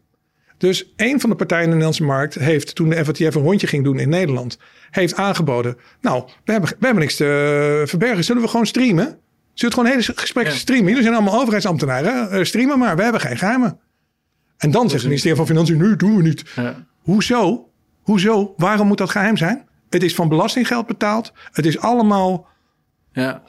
Dus 0.57 0.93
een 0.95 1.19
van 1.19 1.29
de 1.29 1.35
partijen 1.35 1.63
in 1.63 1.69
de 1.69 1.75
Nederlandse 1.75 2.03
markt 2.03 2.35
heeft 2.35 2.75
toen 2.75 2.89
de 2.89 3.05
FATF 3.05 3.35
een 3.35 3.41
rondje 3.41 3.67
ging 3.67 3.83
doen 3.83 3.99
in 3.99 4.09
Nederland, 4.09 4.57
heeft 4.89 5.15
aangeboden. 5.15 5.77
Nou, 6.01 6.23
we 6.43 6.51
hebben, 6.51 6.69
we 6.69 6.85
hebben 6.85 7.03
niks 7.03 7.15
te 7.15 7.83
verbergen. 7.85 8.23
Zullen 8.23 8.41
we 8.41 8.47
gewoon 8.47 8.65
streamen? 8.65 9.19
Zullen 9.59 9.75
het 9.75 9.85
gewoon 9.85 9.99
hele 9.99 10.19
gesprekken 10.19 10.53
ja. 10.53 10.59
streamen? 10.59 10.87
Jullie 10.87 11.03
zijn 11.03 11.15
allemaal 11.15 11.39
overheidsambtenaren. 11.39 12.37
Uh, 12.39 12.43
streamen 12.43 12.79
maar, 12.79 12.95
we 12.95 13.03
hebben 13.03 13.21
geen 13.21 13.37
geheimen. 13.37 13.79
En 14.57 14.71
dan 14.71 14.81
zegt 14.81 15.01
het 15.01 15.09
ministerie 15.09 15.37
van 15.37 15.45
Financiën, 15.45 15.77
nu 15.77 15.95
doen 15.95 16.15
we 16.15 16.21
niet. 16.21 16.43
Ja. 16.55 16.85
Hoezo? 17.01 17.69
Hoezo? 18.01 18.53
Waarom 18.57 18.87
moet 18.87 18.97
dat 18.97 19.09
geheim 19.09 19.37
zijn? 19.37 19.67
Het 19.89 20.03
is 20.03 20.15
van 20.15 20.29
belastinggeld 20.29 20.87
betaald. 20.87 21.33
Het 21.51 21.65
is 21.65 21.79
allemaal 21.79 22.47
ja. 23.11 23.43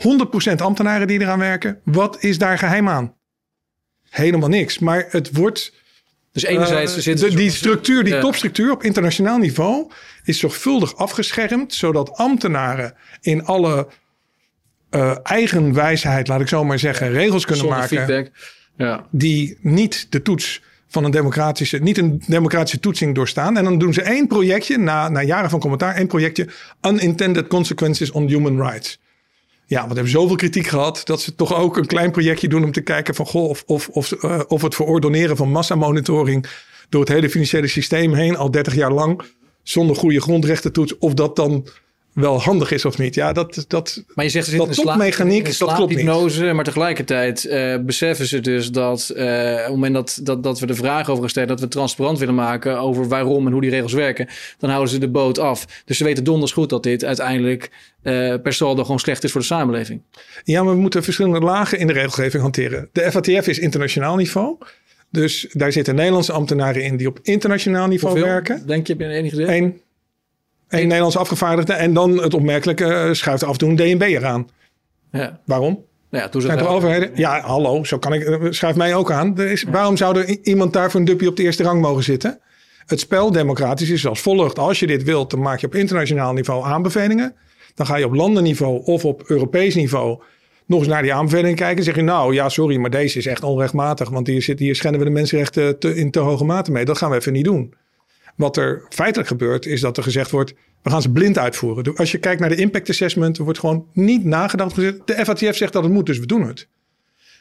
100% 0.52 0.56
ambtenaren 0.56 1.06
die 1.06 1.20
eraan 1.20 1.38
werken. 1.38 1.80
Wat 1.84 2.22
is 2.22 2.38
daar 2.38 2.58
geheim 2.58 2.88
aan? 2.88 3.14
Helemaal 4.08 4.48
niks. 4.48 4.78
Maar 4.78 5.06
het 5.08 5.36
wordt 5.36 5.74
Dus 6.32 6.42
enerzijds 6.42 6.96
uh, 6.96 7.02
zit 7.02 7.18
de, 7.18 7.34
die 7.34 7.50
structuur, 7.50 8.04
die 8.04 8.18
topstructuur 8.18 8.70
op 8.70 8.82
internationaal 8.82 9.38
niveau 9.38 9.90
is 10.24 10.38
zorgvuldig 10.38 10.96
afgeschermd, 10.96 11.74
zodat 11.74 12.16
ambtenaren 12.16 12.94
in 13.20 13.44
alle 13.44 13.88
uh, 14.90 15.16
eigen 15.22 15.74
wijsheid, 15.74 16.28
laat 16.28 16.40
ik 16.40 16.48
zo 16.48 16.64
maar 16.64 16.78
zeggen, 16.78 17.12
regels 17.12 17.44
kunnen 17.44 17.64
Zonder 17.64 17.78
maken. 17.78 17.96
feedback. 17.96 18.30
Ja. 18.76 19.06
Die 19.10 19.58
niet 19.60 20.06
de 20.10 20.22
toets 20.22 20.62
van 20.88 21.04
een 21.04 21.10
democratische, 21.10 21.78
niet 21.78 21.98
een 21.98 22.22
democratische 22.26 22.80
toetsing 22.80 23.14
doorstaan. 23.14 23.56
En 23.56 23.64
dan 23.64 23.78
doen 23.78 23.92
ze 23.92 24.02
één 24.02 24.26
projectje, 24.26 24.78
na, 24.78 25.08
na 25.08 25.22
jaren 25.22 25.50
van 25.50 25.60
commentaar, 25.60 25.94
één 25.94 26.06
projectje, 26.06 26.48
Unintended 26.88 27.46
Consequences 27.46 28.10
on 28.10 28.28
Human 28.28 28.62
Rights. 28.62 29.00
Ja, 29.66 29.76
want 29.76 29.88
we 29.88 29.94
hebben 29.94 30.12
zoveel 30.12 30.36
kritiek 30.36 30.66
gehad 30.66 31.00
dat 31.04 31.20
ze 31.20 31.34
toch 31.34 31.54
ook 31.54 31.76
een 31.76 31.86
klein 31.86 32.10
projectje 32.10 32.48
doen 32.48 32.64
om 32.64 32.72
te 32.72 32.80
kijken 32.80 33.14
van 33.14 33.26
goh, 33.26 33.48
of, 33.48 33.62
of, 33.66 33.88
of, 33.88 34.12
uh, 34.24 34.40
of 34.48 34.62
het 34.62 34.74
verordoneren 34.74 35.36
van 35.36 35.50
massamonitoring 35.50 36.46
door 36.88 37.00
het 37.00 37.08
hele 37.08 37.30
financiële 37.30 37.66
systeem 37.66 38.14
heen, 38.14 38.36
al 38.36 38.50
30 38.50 38.74
jaar 38.74 38.92
lang, 38.92 39.22
zonder 39.62 39.96
goede 39.96 40.20
grondrechtentoets, 40.20 40.98
of 40.98 41.14
dat 41.14 41.36
dan 41.36 41.66
wel 42.12 42.40
handig 42.40 42.70
is 42.70 42.84
of 42.84 42.98
niet. 42.98 43.14
Ja, 43.14 43.32
dat, 43.32 43.64
dat, 43.68 44.04
maar 44.14 44.24
je 44.24 44.30
zegt 44.30 44.46
ze 44.46 44.56
dat 44.56 44.74
topmechaniek, 44.74 45.58
dat 45.58 45.74
klopt 45.74 45.94
niet. 45.94 46.52
Maar 46.52 46.64
tegelijkertijd 46.64 47.44
uh, 47.44 47.76
beseffen 47.78 48.26
ze 48.26 48.40
dus 48.40 48.70
dat 48.70 49.12
uh, 49.16 49.24
op 49.24 49.56
het 49.56 49.68
moment 49.68 49.94
dat, 49.94 50.20
dat, 50.22 50.42
dat 50.42 50.60
we 50.60 50.66
de 50.66 50.74
vraag 50.74 51.08
over 51.08 51.30
stellen, 51.30 51.48
dat 51.48 51.60
we 51.60 51.68
transparant 51.68 52.18
willen 52.18 52.34
maken 52.34 52.78
over 52.78 53.08
waarom 53.08 53.46
en 53.46 53.52
hoe 53.52 53.60
die 53.60 53.70
regels 53.70 53.92
werken, 53.92 54.28
dan 54.58 54.70
houden 54.70 54.92
ze 54.92 54.98
de 54.98 55.08
boot 55.08 55.38
af. 55.38 55.82
Dus 55.84 55.96
ze 55.96 56.04
weten 56.04 56.24
donders 56.24 56.52
goed 56.52 56.70
dat 56.70 56.82
dit 56.82 57.04
uiteindelijk 57.04 57.70
uh, 58.02 58.34
per 58.42 58.52
saldo 58.52 58.82
gewoon 58.82 58.98
slecht 58.98 59.24
is 59.24 59.32
voor 59.32 59.40
de 59.40 59.46
samenleving. 59.46 60.02
Ja, 60.44 60.62
maar 60.62 60.74
we 60.74 60.80
moeten 60.80 61.02
verschillende 61.02 61.40
lagen 61.40 61.78
in 61.78 61.86
de 61.86 61.92
regelgeving 61.92 62.42
hanteren. 62.42 62.88
De 62.92 63.10
FATF 63.10 63.46
is 63.46 63.58
internationaal 63.58 64.16
niveau. 64.16 64.56
Dus 65.10 65.46
daar 65.52 65.72
zitten 65.72 65.94
Nederlandse 65.94 66.32
ambtenaren 66.32 66.84
in 66.84 66.96
die 66.96 67.06
op 67.06 67.18
internationaal 67.22 67.86
niveau 67.86 68.14
Hoeveel, 68.14 68.32
werken. 68.32 68.66
Denk 68.66 68.86
je, 68.86 68.92
heb 68.92 69.02
je 69.02 69.08
enige 69.08 69.34
idee? 69.34 69.56
Eén. 69.56 69.80
Eén 70.70 70.86
Nederlandse 70.86 71.18
afgevaardigde. 71.18 71.72
En 71.72 71.94
dan 71.94 72.22
het 72.22 72.34
opmerkelijke 72.34 72.84
uh, 72.84 73.12
schuift 73.12 73.44
af 73.44 73.52
en 73.52 73.58
toe 73.58 73.68
een 73.68 73.76
DNB 73.76 74.02
eraan. 74.02 74.48
Ja. 75.12 75.40
Waarom? 75.44 75.84
Nou 76.10 76.24
ja, 76.24 76.30
toen 76.30 76.40
Zijn 76.40 76.60
overheden? 76.60 77.10
Ja, 77.14 77.40
hallo, 77.40 77.84
zo 77.84 77.98
kan 77.98 78.12
ik. 78.12 78.46
Schuif 78.50 78.76
mij 78.76 78.94
ook 78.94 79.12
aan. 79.12 79.38
Er 79.38 79.50
is, 79.50 79.60
ja. 79.60 79.70
Waarom 79.70 79.96
zou 79.96 80.18
er 80.18 80.38
iemand 80.42 80.72
daar 80.72 80.90
voor 80.90 81.00
een 81.00 81.06
duppie 81.06 81.28
op 81.28 81.36
de 81.36 81.42
eerste 81.42 81.62
rang 81.62 81.80
mogen 81.80 82.02
zitten? 82.02 82.40
Het 82.86 83.00
spel 83.00 83.32
democratisch 83.32 83.90
is 83.90 84.06
als 84.06 84.20
volgt. 84.20 84.58
Als 84.58 84.78
je 84.78 84.86
dit 84.86 85.02
wilt, 85.02 85.30
dan 85.30 85.40
maak 85.40 85.60
je 85.60 85.66
op 85.66 85.74
internationaal 85.74 86.32
niveau 86.32 86.64
aanbevelingen. 86.64 87.34
Dan 87.74 87.86
ga 87.86 87.96
je 87.96 88.04
op 88.04 88.14
landenniveau 88.14 88.84
of 88.84 89.04
op 89.04 89.22
Europees 89.26 89.74
niveau 89.74 90.22
nog 90.66 90.78
eens 90.78 90.88
naar 90.88 91.02
die 91.02 91.14
aanbevelingen 91.14 91.56
kijken. 91.56 91.76
Dan 91.76 91.84
zeg 91.84 91.94
je 91.94 92.02
nou, 92.02 92.34
ja, 92.34 92.48
sorry, 92.48 92.76
maar 92.76 92.90
deze 92.90 93.18
is 93.18 93.26
echt 93.26 93.42
onrechtmatig. 93.42 94.08
Want 94.08 94.26
hier, 94.26 94.42
zit, 94.42 94.58
hier 94.58 94.74
schenden 94.74 95.00
we 95.00 95.06
de 95.06 95.12
mensenrechten 95.12 95.78
te, 95.78 95.96
in 95.96 96.10
te 96.10 96.18
hoge 96.18 96.44
mate 96.44 96.70
mee. 96.70 96.84
Dat 96.84 96.98
gaan 96.98 97.10
we 97.10 97.16
even 97.16 97.32
niet 97.32 97.44
doen. 97.44 97.74
Wat 98.36 98.56
er 98.56 98.82
feitelijk 98.88 99.28
gebeurt, 99.28 99.66
is 99.66 99.80
dat 99.80 99.96
er 99.96 100.02
gezegd 100.02 100.30
wordt: 100.30 100.54
we 100.82 100.90
gaan 100.90 101.02
ze 101.02 101.10
blind 101.10 101.38
uitvoeren. 101.38 101.96
Als 101.96 102.12
je 102.12 102.18
kijkt 102.18 102.40
naar 102.40 102.48
de 102.48 102.56
impact 102.56 102.90
assessment, 102.90 103.38
er 103.38 103.44
wordt 103.44 103.58
gewoon 103.58 103.86
niet 103.92 104.24
nagedacht. 104.24 104.76
De 104.76 105.14
FATF 105.24 105.56
zegt 105.56 105.72
dat 105.72 105.82
het 105.82 105.92
moet, 105.92 106.06
dus 106.06 106.18
we 106.18 106.26
doen 106.26 106.46
het. 106.46 106.68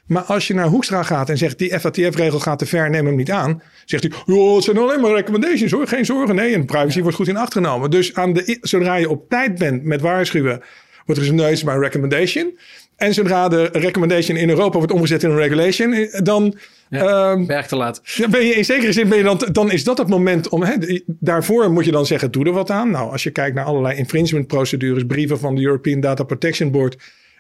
Maar 0.10 0.24
als 0.24 0.48
je 0.48 0.54
naar 0.54 0.68
Hoekstra 0.68 1.04
gaat 1.04 1.30
en 1.30 1.38
zegt 1.38 1.58
die 1.58 1.80
FATF-regel 1.80 2.40
gaat 2.40 2.60
te 2.60 2.66
ver, 2.66 2.90
neem 2.90 3.06
hem 3.06 3.16
niet 3.16 3.32
aan. 3.32 3.62
Zegt 3.86 4.04
hij, 4.04 4.36
het 4.56 4.64
zijn 4.64 4.78
alleen 4.78 5.02
maar 5.02 5.12
recommendations 5.12 5.72
hoor, 5.72 5.88
geen 5.88 6.06
zorgen. 6.06 6.36
Nee, 6.36 6.54
en 6.54 6.66
privacy 6.66 6.96
ja. 6.96 7.02
wordt 7.02 7.18
goed 7.18 7.28
in 7.28 7.38
acht 7.38 7.54
genomen. 7.54 7.92
Dus 7.92 8.14
aan 8.14 8.34
de, 8.34 8.58
zodra 8.62 8.96
je 8.96 9.10
op 9.10 9.30
tijd 9.30 9.58
bent 9.58 9.84
met 9.84 10.02
waarschuwen, 10.02 10.62
wordt 11.06 11.22
er 11.22 11.28
eens 11.28 11.42
nee, 11.42 11.64
maar 11.64 11.80
recommendation. 11.80 12.58
En 13.00 13.14
zodra 13.14 13.48
de 13.48 13.70
recommendation 13.72 14.38
in 14.38 14.50
Europa 14.50 14.78
wordt 14.78 14.94
omgezet 14.94 15.24
in 15.24 15.30
een 15.30 15.38
regulation, 15.38 16.10
dan... 16.24 16.56
Ja, 16.90 17.32
um, 17.32 17.46
ben 17.46 17.68
te 17.68 17.76
laat. 17.76 18.02
Ben 18.30 18.46
je, 18.46 18.54
in 18.54 18.66
zekere 18.66 18.92
zin 18.92 19.10
ben 19.10 19.18
je 19.18 19.24
dan, 19.24 19.42
dan 19.52 19.72
is 19.72 19.84
dat 19.84 19.98
het 19.98 20.08
moment 20.08 20.50
om... 20.50 20.64
Hè, 20.64 20.76
daarvoor 21.08 21.72
moet 21.72 21.86
je 21.86 21.92
dan 21.92 22.06
zeggen, 22.06 22.32
doe 22.32 22.46
er 22.46 22.52
wat 22.52 22.70
aan. 22.70 22.92
Nou, 22.92 23.12
als 23.12 23.24
je 23.24 23.32
kijkt 23.32 23.56
naar 23.56 23.66
allerlei 23.66 23.98
infringement 23.98 24.48
procedures, 24.48 25.06
brieven 25.06 25.40
van 25.40 25.56
de 25.56 25.62
European 25.62 26.00
Data 26.00 26.24
Protection 26.24 26.72
Board... 26.72 26.98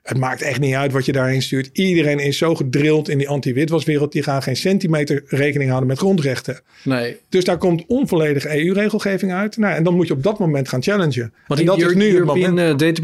Het 0.09 0.17
maakt 0.17 0.41
echt 0.41 0.59
niet 0.59 0.73
uit 0.73 0.91
wat 0.91 1.05
je 1.05 1.11
daarheen 1.11 1.41
stuurt. 1.41 1.69
Iedereen 1.73 2.19
is 2.19 2.37
zo 2.37 2.55
gedrild 2.55 3.09
in 3.09 3.17
die 3.17 3.29
anti-witwaswereld. 3.29 4.11
Die 4.11 4.23
gaan 4.23 4.43
geen 4.43 4.55
centimeter 4.55 5.23
rekening 5.27 5.69
houden 5.69 5.89
met 5.89 5.97
grondrechten. 5.97 6.59
Nee. 6.83 7.17
Dus 7.29 7.43
daar 7.43 7.57
komt 7.57 7.83
onvolledige 7.87 8.65
EU-regelgeving 8.65 9.33
uit. 9.33 9.57
Nou, 9.57 9.75
en 9.75 9.83
dan 9.83 9.95
moet 9.95 10.07
je 10.07 10.13
op 10.13 10.23
dat 10.23 10.39
moment 10.39 10.69
gaan 10.69 10.83
challengen. 10.83 11.33
Want 11.47 11.59
en 11.59 11.65
dat 11.65 11.77
is 11.77 11.93
nu 11.93 12.13
European 12.13 12.57
het 12.57 12.79
Data 12.79 13.01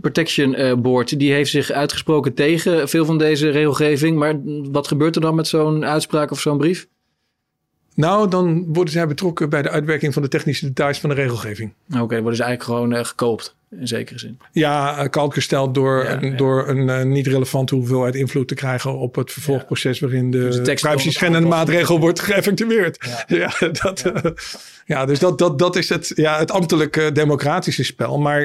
Protection 0.00 0.82
Board... 0.82 1.18
die 1.18 1.32
heeft 1.32 1.50
zich 1.50 1.70
uitgesproken 1.70 2.34
tegen 2.34 2.88
veel 2.88 3.04
van 3.04 3.18
deze 3.18 3.50
regelgeving. 3.50 4.18
Maar 4.18 4.34
wat 4.72 4.88
gebeurt 4.88 5.14
er 5.14 5.20
dan 5.20 5.34
met 5.34 5.46
zo'n 5.46 5.84
uitspraak 5.84 6.30
of 6.30 6.40
zo'n 6.40 6.58
brief? 6.58 6.86
Nou, 7.94 8.28
dan 8.28 8.64
worden 8.72 8.92
zij 8.92 9.06
betrokken 9.06 9.50
bij 9.50 9.62
de 9.62 9.70
uitwerking 9.70 10.12
van 10.12 10.22
de 10.22 10.28
technische 10.28 10.66
details 10.66 11.00
van 11.00 11.08
de 11.08 11.14
regelgeving. 11.14 11.72
Oké, 11.90 12.02
okay, 12.02 12.20
worden 12.20 12.36
ze 12.36 12.42
eigenlijk 12.42 12.78
gewoon 12.78 12.98
uh, 12.98 13.04
gekoopt 13.04 13.56
in 13.70 13.88
zekere 13.88 14.18
zin. 14.18 14.38
Ja, 14.52 15.06
kalk 15.08 15.34
gesteld 15.34 15.74
door, 15.74 16.04
ja, 16.04 16.18
ja. 16.20 16.36
door 16.36 16.68
een 16.68 16.88
uh, 16.88 17.02
niet 17.02 17.26
relevante 17.26 17.74
hoeveelheid 17.74 18.14
invloed 18.14 18.48
te 18.48 18.54
krijgen 18.54 18.98
op 18.98 19.14
het 19.14 19.32
vervolgproces 19.32 19.98
ja. 19.98 20.06
waarin 20.06 20.30
de, 20.30 20.38
dus 20.38 20.56
de 20.56 20.62
privacy 20.62 21.10
schendende 21.10 21.48
maatregel 21.48 22.00
wordt 22.00 22.20
geëffectueerd. 22.20 23.24
Ja, 23.26 23.52
dat, 23.82 24.00
ja. 24.00 24.24
Uh, 24.24 24.32
ja 24.86 25.04
dus 25.04 25.18
dat, 25.18 25.38
dat, 25.38 25.58
dat 25.58 25.76
is 25.76 25.88
het, 25.88 26.12
ja, 26.14 26.38
het 26.38 26.50
ambtelijke 26.50 27.12
democratische 27.12 27.84
spel. 27.84 28.18
Maar 28.18 28.42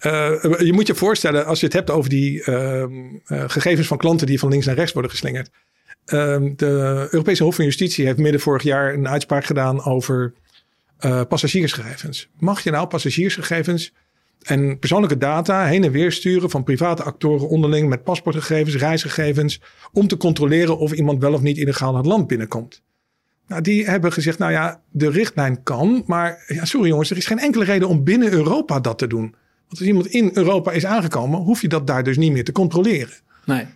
uh, 0.00 0.42
je 0.58 0.72
moet 0.72 0.86
je 0.86 0.94
voorstellen, 0.94 1.46
als 1.46 1.60
je 1.60 1.66
het 1.66 1.74
hebt 1.74 1.90
over 1.90 2.10
die 2.10 2.42
gegevens 3.26 3.86
van 3.86 3.98
klanten 3.98 4.26
die 4.26 4.38
van 4.38 4.48
links 4.48 4.66
naar 4.66 4.74
rechts 4.74 4.92
worden 4.92 5.10
geslingerd. 5.10 5.50
Ehm, 6.10 6.52
de 6.56 7.06
Europese 7.10 7.42
Hof 7.42 7.54
van 7.54 7.64
Justitie 7.64 8.06
heeft 8.06 8.18
midden 8.18 8.40
vorig 8.40 8.62
jaar 8.62 8.94
een 8.94 9.08
uitspraak 9.08 9.44
gedaan 9.44 9.84
over 9.84 10.32
uh, 11.00 11.22
passagiersgegevens. 11.28 12.28
Mag 12.38 12.60
je 12.60 12.70
nou 12.70 12.86
passagiersgegevens 12.86 13.92
en 14.42 14.78
persoonlijke 14.78 15.18
data 15.18 15.66
heen 15.66 15.84
en 15.84 15.90
weer 15.90 16.12
sturen 16.12 16.50
van 16.50 16.64
private 16.64 17.02
actoren 17.02 17.48
onderling 17.48 17.88
met 17.88 18.04
paspoortgegevens, 18.04 18.76
reisgegevens, 18.76 19.60
om 19.92 20.08
te 20.08 20.16
controleren 20.16 20.78
of 20.78 20.92
iemand 20.92 21.20
wel 21.20 21.32
of 21.32 21.40
niet 21.40 21.58
illegaal 21.58 21.96
het 21.96 22.06
land 22.06 22.26
binnenkomt? 22.26 22.82
Nou, 23.46 23.62
die 23.62 23.84
hebben 23.84 24.12
gezegd, 24.12 24.38
nou 24.38 24.52
ja, 24.52 24.80
de 24.90 25.10
richtlijn 25.10 25.62
kan, 25.62 26.02
maar 26.06 26.44
ja, 26.46 26.64
sorry 26.64 26.88
jongens, 26.88 27.10
er 27.10 27.16
is 27.16 27.26
geen 27.26 27.38
enkele 27.38 27.64
reden 27.64 27.88
om 27.88 28.04
binnen 28.04 28.32
Europa 28.32 28.80
dat 28.80 28.98
te 28.98 29.06
doen. 29.06 29.34
Want 29.66 29.78
als 29.78 29.88
iemand 29.88 30.06
in 30.06 30.30
Europa 30.34 30.72
is 30.72 30.86
aangekomen, 30.86 31.40
hoef 31.40 31.60
je 31.60 31.68
dat 31.68 31.86
daar 31.86 32.04
dus 32.04 32.16
niet 32.16 32.32
meer 32.32 32.44
te 32.44 32.52
controleren. 32.52 33.14
Nee. 33.44 33.66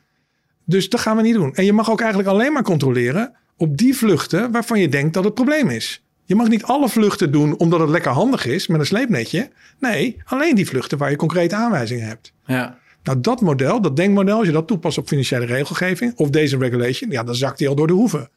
Dus 0.64 0.88
dat 0.88 1.00
gaan 1.00 1.16
we 1.16 1.22
niet 1.22 1.35
doen. 1.35 1.55
En 1.55 1.64
je 1.64 1.72
mag 1.72 1.90
ook 1.90 2.00
eigenlijk 2.00 2.31
alleen 2.31 2.53
maar 2.53 2.62
controleren 2.62 3.33
op 3.57 3.77
die 3.77 3.96
vluchten 3.96 4.50
waarvan 4.50 4.81
je 4.81 4.88
denkt 4.88 5.14
dat 5.14 5.24
het 5.24 5.35
probleem 5.35 5.68
is. 5.68 6.05
Je 6.24 6.35
mag 6.35 6.48
niet 6.48 6.64
alle 6.64 6.88
vluchten 6.88 7.33
doen 7.33 7.59
omdat 7.59 7.81
het 7.81 7.88
lekker 7.88 8.11
handig 8.11 8.46
is 8.46 8.66
met 8.66 8.81
een 8.81 8.87
sleepnetje. 8.87 9.50
Nee, 9.79 10.16
alleen 10.24 10.55
die 10.55 10.66
vluchten 10.66 10.98
waar 10.98 11.11
je 11.11 11.16
concrete 11.16 11.55
aanwijzingen 11.55 12.07
hebt. 12.07 12.33
Ja. 12.46 12.79
Nou, 13.03 13.20
dat 13.20 13.40
model, 13.40 13.81
dat 13.81 13.96
denkmodel, 13.96 14.37
als 14.37 14.46
je 14.46 14.53
dat 14.53 14.66
toepast 14.66 14.98
op 14.98 15.09
financiële 15.09 15.44
regelgeving 15.44 16.16
of 16.16 16.31
deze 16.31 16.59
regulation, 16.59 17.11
ja, 17.11 17.22
dan 17.22 17.35
zakt 17.35 17.59
die 17.59 17.68
al 17.68 17.74
door 17.74 17.87
de 17.87 17.92
hoeven. 17.92 18.31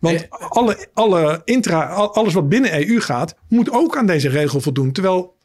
Want 0.00 0.26
alle, 0.30 0.86
alle 0.94 1.42
intra, 1.44 1.84
alles 1.92 2.34
wat 2.34 2.48
binnen 2.48 2.88
EU 2.88 3.00
gaat, 3.00 3.34
moet 3.48 3.70
ook 3.70 3.96
aan 3.96 4.06
deze 4.06 4.28
regel 4.28 4.60
voldoen. 4.60 4.92
Terwijl 4.92 5.36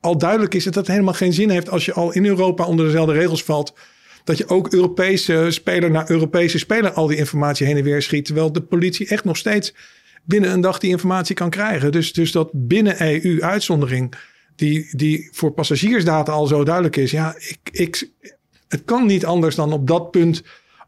al 0.00 0.18
duidelijk 0.18 0.54
is 0.54 0.64
dat 0.64 0.74
het 0.74 0.86
helemaal 0.86 1.14
geen 1.14 1.32
zin 1.32 1.50
heeft 1.50 1.70
als 1.70 1.84
je 1.84 1.92
al 1.92 2.12
in 2.12 2.26
Europa 2.26 2.64
onder 2.64 2.84
dezelfde 2.84 3.12
regels 3.12 3.44
valt 3.44 3.74
dat 4.24 4.38
je 4.38 4.48
ook 4.48 4.72
Europese 4.72 5.46
speler 5.50 5.90
naar 5.90 6.10
Europese 6.10 6.58
speler 6.58 6.92
al 6.92 7.06
die 7.06 7.16
informatie 7.16 7.66
heen 7.66 7.76
en 7.76 7.84
weer 7.84 8.02
schiet. 8.02 8.24
Terwijl 8.24 8.52
de 8.52 8.62
politie 8.62 9.08
echt 9.08 9.24
nog 9.24 9.36
steeds 9.36 9.74
binnen 10.24 10.50
een 10.50 10.60
dag 10.60 10.78
die 10.78 10.90
informatie 10.90 11.34
kan 11.34 11.50
krijgen. 11.50 11.92
Dus, 11.92 12.12
dus 12.12 12.32
dat 12.32 12.50
binnen 12.52 13.24
EU 13.24 13.42
uitzondering, 13.42 14.14
die, 14.56 14.96
die 14.96 15.28
voor 15.32 15.52
passagiersdata 15.52 16.32
al 16.32 16.46
zo 16.46 16.64
duidelijk 16.64 16.96
is. 16.96 17.10
Ja, 17.10 17.34
ik, 17.38 17.58
ik, 17.70 18.10
het 18.68 18.84
kan 18.84 19.06
niet 19.06 19.24
anders 19.24 19.54
dan 19.54 19.72
op 19.72 19.86
dat 19.86 20.10
punt 20.10 20.42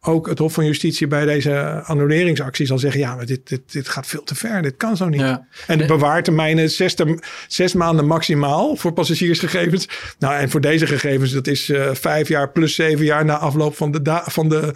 ook 0.05 0.29
het 0.29 0.38
Hof 0.38 0.53
van 0.53 0.65
Justitie 0.65 1.07
bij 1.07 1.25
deze 1.25 1.83
annuleringsactie 1.85 2.67
zal 2.67 2.79
zeggen: 2.79 3.01
ja, 3.01 3.15
maar 3.15 3.27
dit, 3.27 3.49
dit, 3.49 3.73
dit 3.73 3.88
gaat 3.88 4.07
veel 4.07 4.23
te 4.23 4.35
ver. 4.35 4.62
Dit 4.62 4.77
kan 4.77 4.97
zo 4.97 5.09
niet. 5.09 5.21
Ja. 5.21 5.47
En 5.67 5.79
de 5.79 5.85
bewaartermijnen 5.85 6.71
zes, 6.71 6.95
zes 7.49 7.73
maanden 7.73 8.07
maximaal 8.07 8.77
voor 8.77 8.93
passagiersgegevens. 8.93 9.88
Nou, 10.19 10.35
en 10.35 10.51
voor 10.51 10.61
deze 10.61 10.87
gegevens, 10.87 11.33
dat 11.33 11.47
is 11.47 11.69
uh, 11.69 11.91
vijf 11.93 12.29
jaar 12.29 12.51
plus 12.51 12.75
zeven 12.75 13.05
jaar 13.05 13.25
na 13.25 13.38
afloop 13.38 13.77
van 13.77 13.91
de, 13.91 14.21
van 14.25 14.49
de 14.49 14.75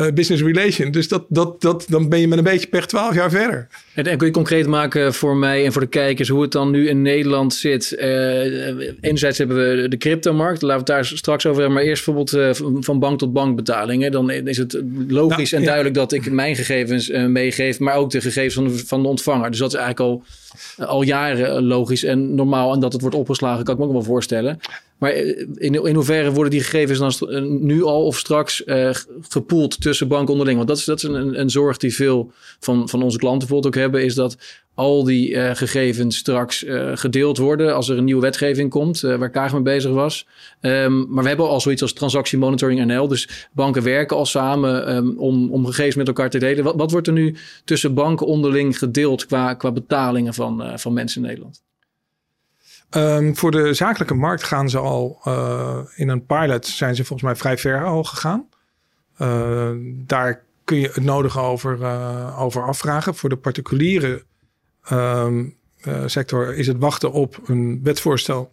uh, 0.00 0.06
business 0.14 0.42
relation. 0.42 0.90
Dus 0.90 1.08
dat, 1.08 1.24
dat, 1.28 1.60
dat, 1.60 1.84
dan 1.88 2.08
ben 2.08 2.20
je 2.20 2.28
met 2.28 2.38
een 2.38 2.44
beetje 2.44 2.66
pech 2.68 2.86
twaalf 2.86 3.14
jaar 3.14 3.30
verder. 3.30 3.68
En, 3.94 4.04
en 4.04 4.16
kun 4.16 4.26
je 4.26 4.32
concreet 4.32 4.66
maken 4.66 5.14
voor 5.14 5.36
mij 5.36 5.64
en 5.64 5.72
voor 5.72 5.80
de 5.80 5.88
kijkers 5.88 6.28
hoe 6.28 6.42
het 6.42 6.52
dan 6.52 6.70
nu 6.70 6.88
in 6.88 7.02
Nederland 7.02 7.54
zit? 7.54 7.96
Uh, 7.98 8.06
enerzijds 9.00 9.38
hebben 9.38 9.56
we 9.56 9.88
de 9.88 9.96
cryptomarkt, 9.96 10.62
laten 10.62 10.84
we 10.84 10.92
het 10.92 11.06
daar 11.10 11.18
straks 11.18 11.46
over 11.46 11.60
hebben. 11.60 11.78
Maar 11.78 11.88
eerst 11.88 12.04
bijvoorbeeld 12.04 12.62
uh, 12.62 12.68
van 12.80 12.98
bank 12.98 13.18
tot 13.18 13.32
bank 13.32 13.56
betalingen. 13.56 14.12
Dan 14.12 14.30
is 14.30 14.56
het 14.56 14.82
logisch 15.08 15.50
nou, 15.50 15.62
en 15.62 15.68
duidelijk 15.68 15.94
ja. 15.94 16.00
dat 16.00 16.12
ik 16.12 16.30
mijn 16.30 16.56
gegevens 16.56 17.10
meegeef, 17.10 17.78
maar 17.78 17.94
ook 17.94 18.10
de 18.10 18.20
gegevens 18.20 18.54
van 18.54 18.64
de, 18.64 18.86
van 18.86 19.02
de 19.02 19.08
ontvanger. 19.08 19.50
Dus 19.50 19.58
dat 19.58 19.72
is 19.72 19.78
eigenlijk 19.78 20.10
al, 20.10 20.24
al 20.86 21.02
jaren 21.02 21.64
logisch 21.64 22.04
en 22.04 22.34
normaal. 22.34 22.72
En 22.72 22.80
dat 22.80 22.92
het 22.92 23.00
wordt 23.00 23.16
opgeslagen, 23.16 23.64
kan 23.64 23.74
ik 23.74 23.80
me 23.80 23.86
ook 23.86 23.92
wel 23.92 24.02
voorstellen. 24.02 24.60
Maar 25.04 25.14
in, 25.14 25.84
in 25.84 25.94
hoeverre 25.94 26.32
worden 26.32 26.50
die 26.50 26.62
gegevens 26.62 27.18
dan 27.18 27.66
nu 27.66 27.82
al 27.82 28.06
of 28.06 28.18
straks 28.18 28.62
uh, 28.66 28.90
gepoeld 29.28 29.80
tussen 29.80 30.08
banken 30.08 30.30
onderling? 30.30 30.56
Want 30.56 30.68
dat 30.68 30.78
is, 30.78 30.84
dat 30.84 30.96
is 30.96 31.02
een, 31.02 31.40
een 31.40 31.50
zorg 31.50 31.76
die 31.76 31.94
veel 31.94 32.32
van, 32.60 32.88
van 32.88 33.02
onze 33.02 33.18
klanten 33.18 33.48
bijvoorbeeld 33.48 33.74
ook 33.74 33.80
hebben, 33.80 34.04
is 34.04 34.14
dat 34.14 34.36
al 34.74 35.04
die 35.04 35.54
gegevens 35.54 36.16
straks 36.16 36.64
gedeeld 36.94 37.38
worden 37.38 37.74
als 37.74 37.88
er 37.88 37.98
een 37.98 38.04
nieuwe 38.04 38.20
wetgeving 38.20 38.70
komt, 38.70 39.00
waar 39.00 39.30
Kaag 39.30 39.52
mee 39.52 39.62
bezig 39.62 39.90
was. 39.90 40.26
Um, 40.60 41.06
maar 41.08 41.22
we 41.22 41.28
hebben 41.28 41.48
al 41.48 41.60
zoiets 41.60 41.82
als 41.82 41.92
transactie 41.92 42.38
monitoring 42.38 42.84
NL. 42.84 43.08
Dus 43.08 43.48
banken 43.52 43.82
werken 43.82 44.16
al 44.16 44.26
samen 44.26 44.96
um, 44.96 45.18
om, 45.18 45.52
om 45.52 45.66
gegevens 45.66 45.96
met 45.96 46.06
elkaar 46.06 46.30
te 46.30 46.38
delen. 46.38 46.64
Wat, 46.64 46.74
wat 46.76 46.90
wordt 46.90 47.06
er 47.06 47.12
nu 47.12 47.36
tussen 47.64 47.94
banken 47.94 48.26
onderling 48.26 48.78
gedeeld 48.78 49.26
qua, 49.26 49.54
qua 49.54 49.72
betalingen 49.72 50.34
van, 50.34 50.78
van 50.78 50.92
mensen 50.92 51.22
in 51.22 51.28
Nederland? 51.28 51.62
Um, 52.96 53.36
voor 53.36 53.50
de 53.50 53.74
zakelijke 53.74 54.14
markt 54.14 54.42
gaan 54.42 54.70
ze 54.70 54.78
al 54.78 55.20
in 55.96 56.08
een 56.08 56.26
pilot 56.26 56.66
zijn 56.66 56.94
ze 56.94 57.04
volgens 57.04 57.28
mij 57.28 57.36
vrij 57.36 57.58
ver 57.58 57.84
al 57.84 58.04
gegaan. 58.04 58.48
daar 60.06 60.44
kun 60.64 60.78
je 60.78 60.90
het 60.92 61.04
nodige 61.04 61.40
over, 61.40 61.78
over 62.36 62.62
afvragen. 62.62 63.14
Voor 63.14 63.28
de 63.28 63.36
particuliere 63.36 64.24
uh, 64.92 65.26
sector 66.06 66.54
is 66.54 66.66
het 66.66 66.78
wachten 66.78 67.12
op 67.12 67.40
een 67.44 67.80
wetsvoorstel, 67.82 68.52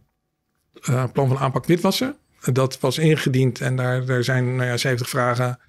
plan 1.14 1.28
van 1.28 1.38
aanpak 1.38 1.66
witwassen. 1.66 2.16
Dat 2.42 2.80
was 2.80 2.98
ingediend 2.98 3.62
en 3.62 3.76
daar, 3.76 4.06
daar 4.06 4.24
zijn 4.24 4.56
nou 4.56 4.70
ja, 4.70 4.78
70 4.78 5.10
vragen, 5.10 5.60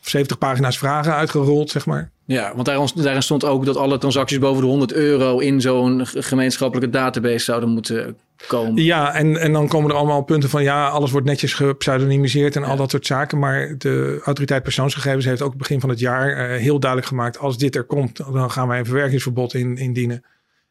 of 0.00 0.08
70 0.08 0.38
pagina's 0.38 0.78
vragen 0.78 1.14
uitgerold, 1.14 1.70
zeg 1.70 1.86
maar. 1.86 2.11
Ja, 2.32 2.52
want 2.54 2.66
daarin, 2.66 2.88
daarin 2.94 3.22
stond 3.22 3.44
ook 3.44 3.64
dat 3.64 3.76
alle 3.76 3.98
transacties 3.98 4.38
boven 4.38 4.62
de 4.62 4.68
100 4.68 4.92
euro 4.92 5.38
in 5.38 5.60
zo'n 5.60 6.06
gemeenschappelijke 6.06 6.90
database 6.90 7.44
zouden 7.44 7.68
moeten 7.68 8.16
komen. 8.46 8.82
Ja, 8.82 9.14
en, 9.14 9.36
en 9.36 9.52
dan 9.52 9.68
komen 9.68 9.90
er 9.90 9.96
allemaal 9.96 10.22
punten 10.22 10.50
van 10.50 10.62
ja, 10.62 10.88
alles 10.88 11.10
wordt 11.10 11.26
netjes 11.26 11.54
gepseudonymiseerd 11.54 12.56
en 12.56 12.64
al 12.64 12.76
dat 12.76 12.90
soort 12.90 13.06
zaken. 13.06 13.38
Maar 13.38 13.74
de 13.78 14.20
autoriteit 14.24 14.62
persoonsgegevens 14.62 15.24
heeft 15.24 15.42
ook 15.42 15.56
begin 15.56 15.80
van 15.80 15.88
het 15.88 15.98
jaar 15.98 16.50
uh, 16.50 16.60
heel 16.60 16.78
duidelijk 16.80 17.10
gemaakt: 17.10 17.38
als 17.38 17.58
dit 17.58 17.76
er 17.76 17.84
komt, 17.84 18.16
dan 18.16 18.50
gaan 18.50 18.68
wij 18.68 18.78
een 18.78 18.84
verwerkingsverbod 18.84 19.54
in, 19.54 19.76
indienen. 19.76 20.24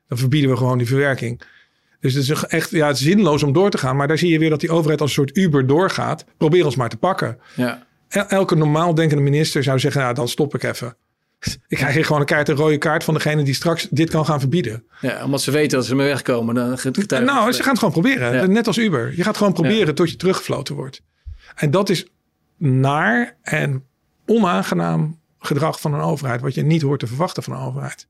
Dan 0.08 0.18
verbieden 0.18 0.50
we 0.50 0.58
gewoon 0.58 0.78
die 0.78 0.88
verwerking. 0.88 1.42
Dus 2.00 2.14
het 2.14 2.30
is 2.30 2.44
echt 2.44 2.70
ja, 2.70 2.88
het 2.88 2.96
is 2.96 3.04
zinloos 3.04 3.44
om 3.44 3.54
door 3.54 3.70
te 3.70 3.78
gaan. 3.78 3.96
Maar 3.96 4.08
daar 4.08 4.18
zie 4.18 4.32
je 4.32 4.40
weer 4.40 4.50
dat 4.50 4.60
die 4.60 4.72
overheid 4.72 5.02
als 5.02 5.10
een 5.10 5.16
soort 5.16 5.38
Uber 5.38 5.68
doorgaat. 5.68 6.26
Probeer 6.38 6.66
ons 6.66 6.76
maar 6.76 6.90
te 6.90 6.98
pakken. 6.98 7.38
Ja. 7.56 7.86
Elke 8.10 8.56
normaal 8.56 8.96
denkende 8.96 9.24
minister 9.24 9.64
zou 9.64 9.80
zeggen: 9.80 10.02
nou, 10.02 10.14
dan 10.14 10.28
stop 10.28 10.56
ik 10.56 10.64
even. 10.64 10.96
Ik 11.68 11.78
krijg 11.78 11.94
hier 11.94 12.06
gewoon 12.06 12.22
een 12.22 12.28
kaart, 12.28 12.50
een 12.50 12.56
rode 12.56 12.78
kaart 12.78 13.04
van 13.04 13.14
degene 13.14 13.44
die 13.44 13.54
straks 13.54 13.88
dit 13.90 14.10
kan 14.10 14.26
gaan 14.26 14.40
verbieden. 14.40 14.84
Ja, 15.02 15.24
omdat 15.24 15.42
ze 15.42 15.52
weten 15.52 15.78
dat 15.78 15.86
ze 15.86 15.92
ermee 15.92 16.08
wegkomen. 16.08 16.56
Dan 16.56 16.78
nou, 17.26 17.52
ze 17.52 17.62
gaan 17.62 17.70
het 17.70 17.80
gewoon 17.80 17.94
proberen. 17.94 18.52
Net 18.52 18.68
als 18.68 18.78
Uber. 18.78 19.14
Je 19.16 19.24
gaat 19.24 19.38
gewoon 19.38 19.54
proberen 19.54 19.96
tot 19.96 20.10
je 20.10 20.16
teruggefloten 20.16 20.76
wordt. 20.76 21.02
En 21.56 21.72
dat 21.72 21.90
is 21.90 22.06
naar 22.58 23.38
en 23.42 23.86
onaangenaam 24.26 25.20
gedrag 25.40 25.82
van 25.82 25.94
een 25.94 26.02
overheid. 26.02 26.42
Wat 26.42 26.54
je 26.54 26.64
niet 26.64 26.82
hoort 26.82 27.00
te 27.00 27.08
verwachten 27.08 27.44
van 27.44 27.54
een 27.54 27.60
overheid. 27.60 28.08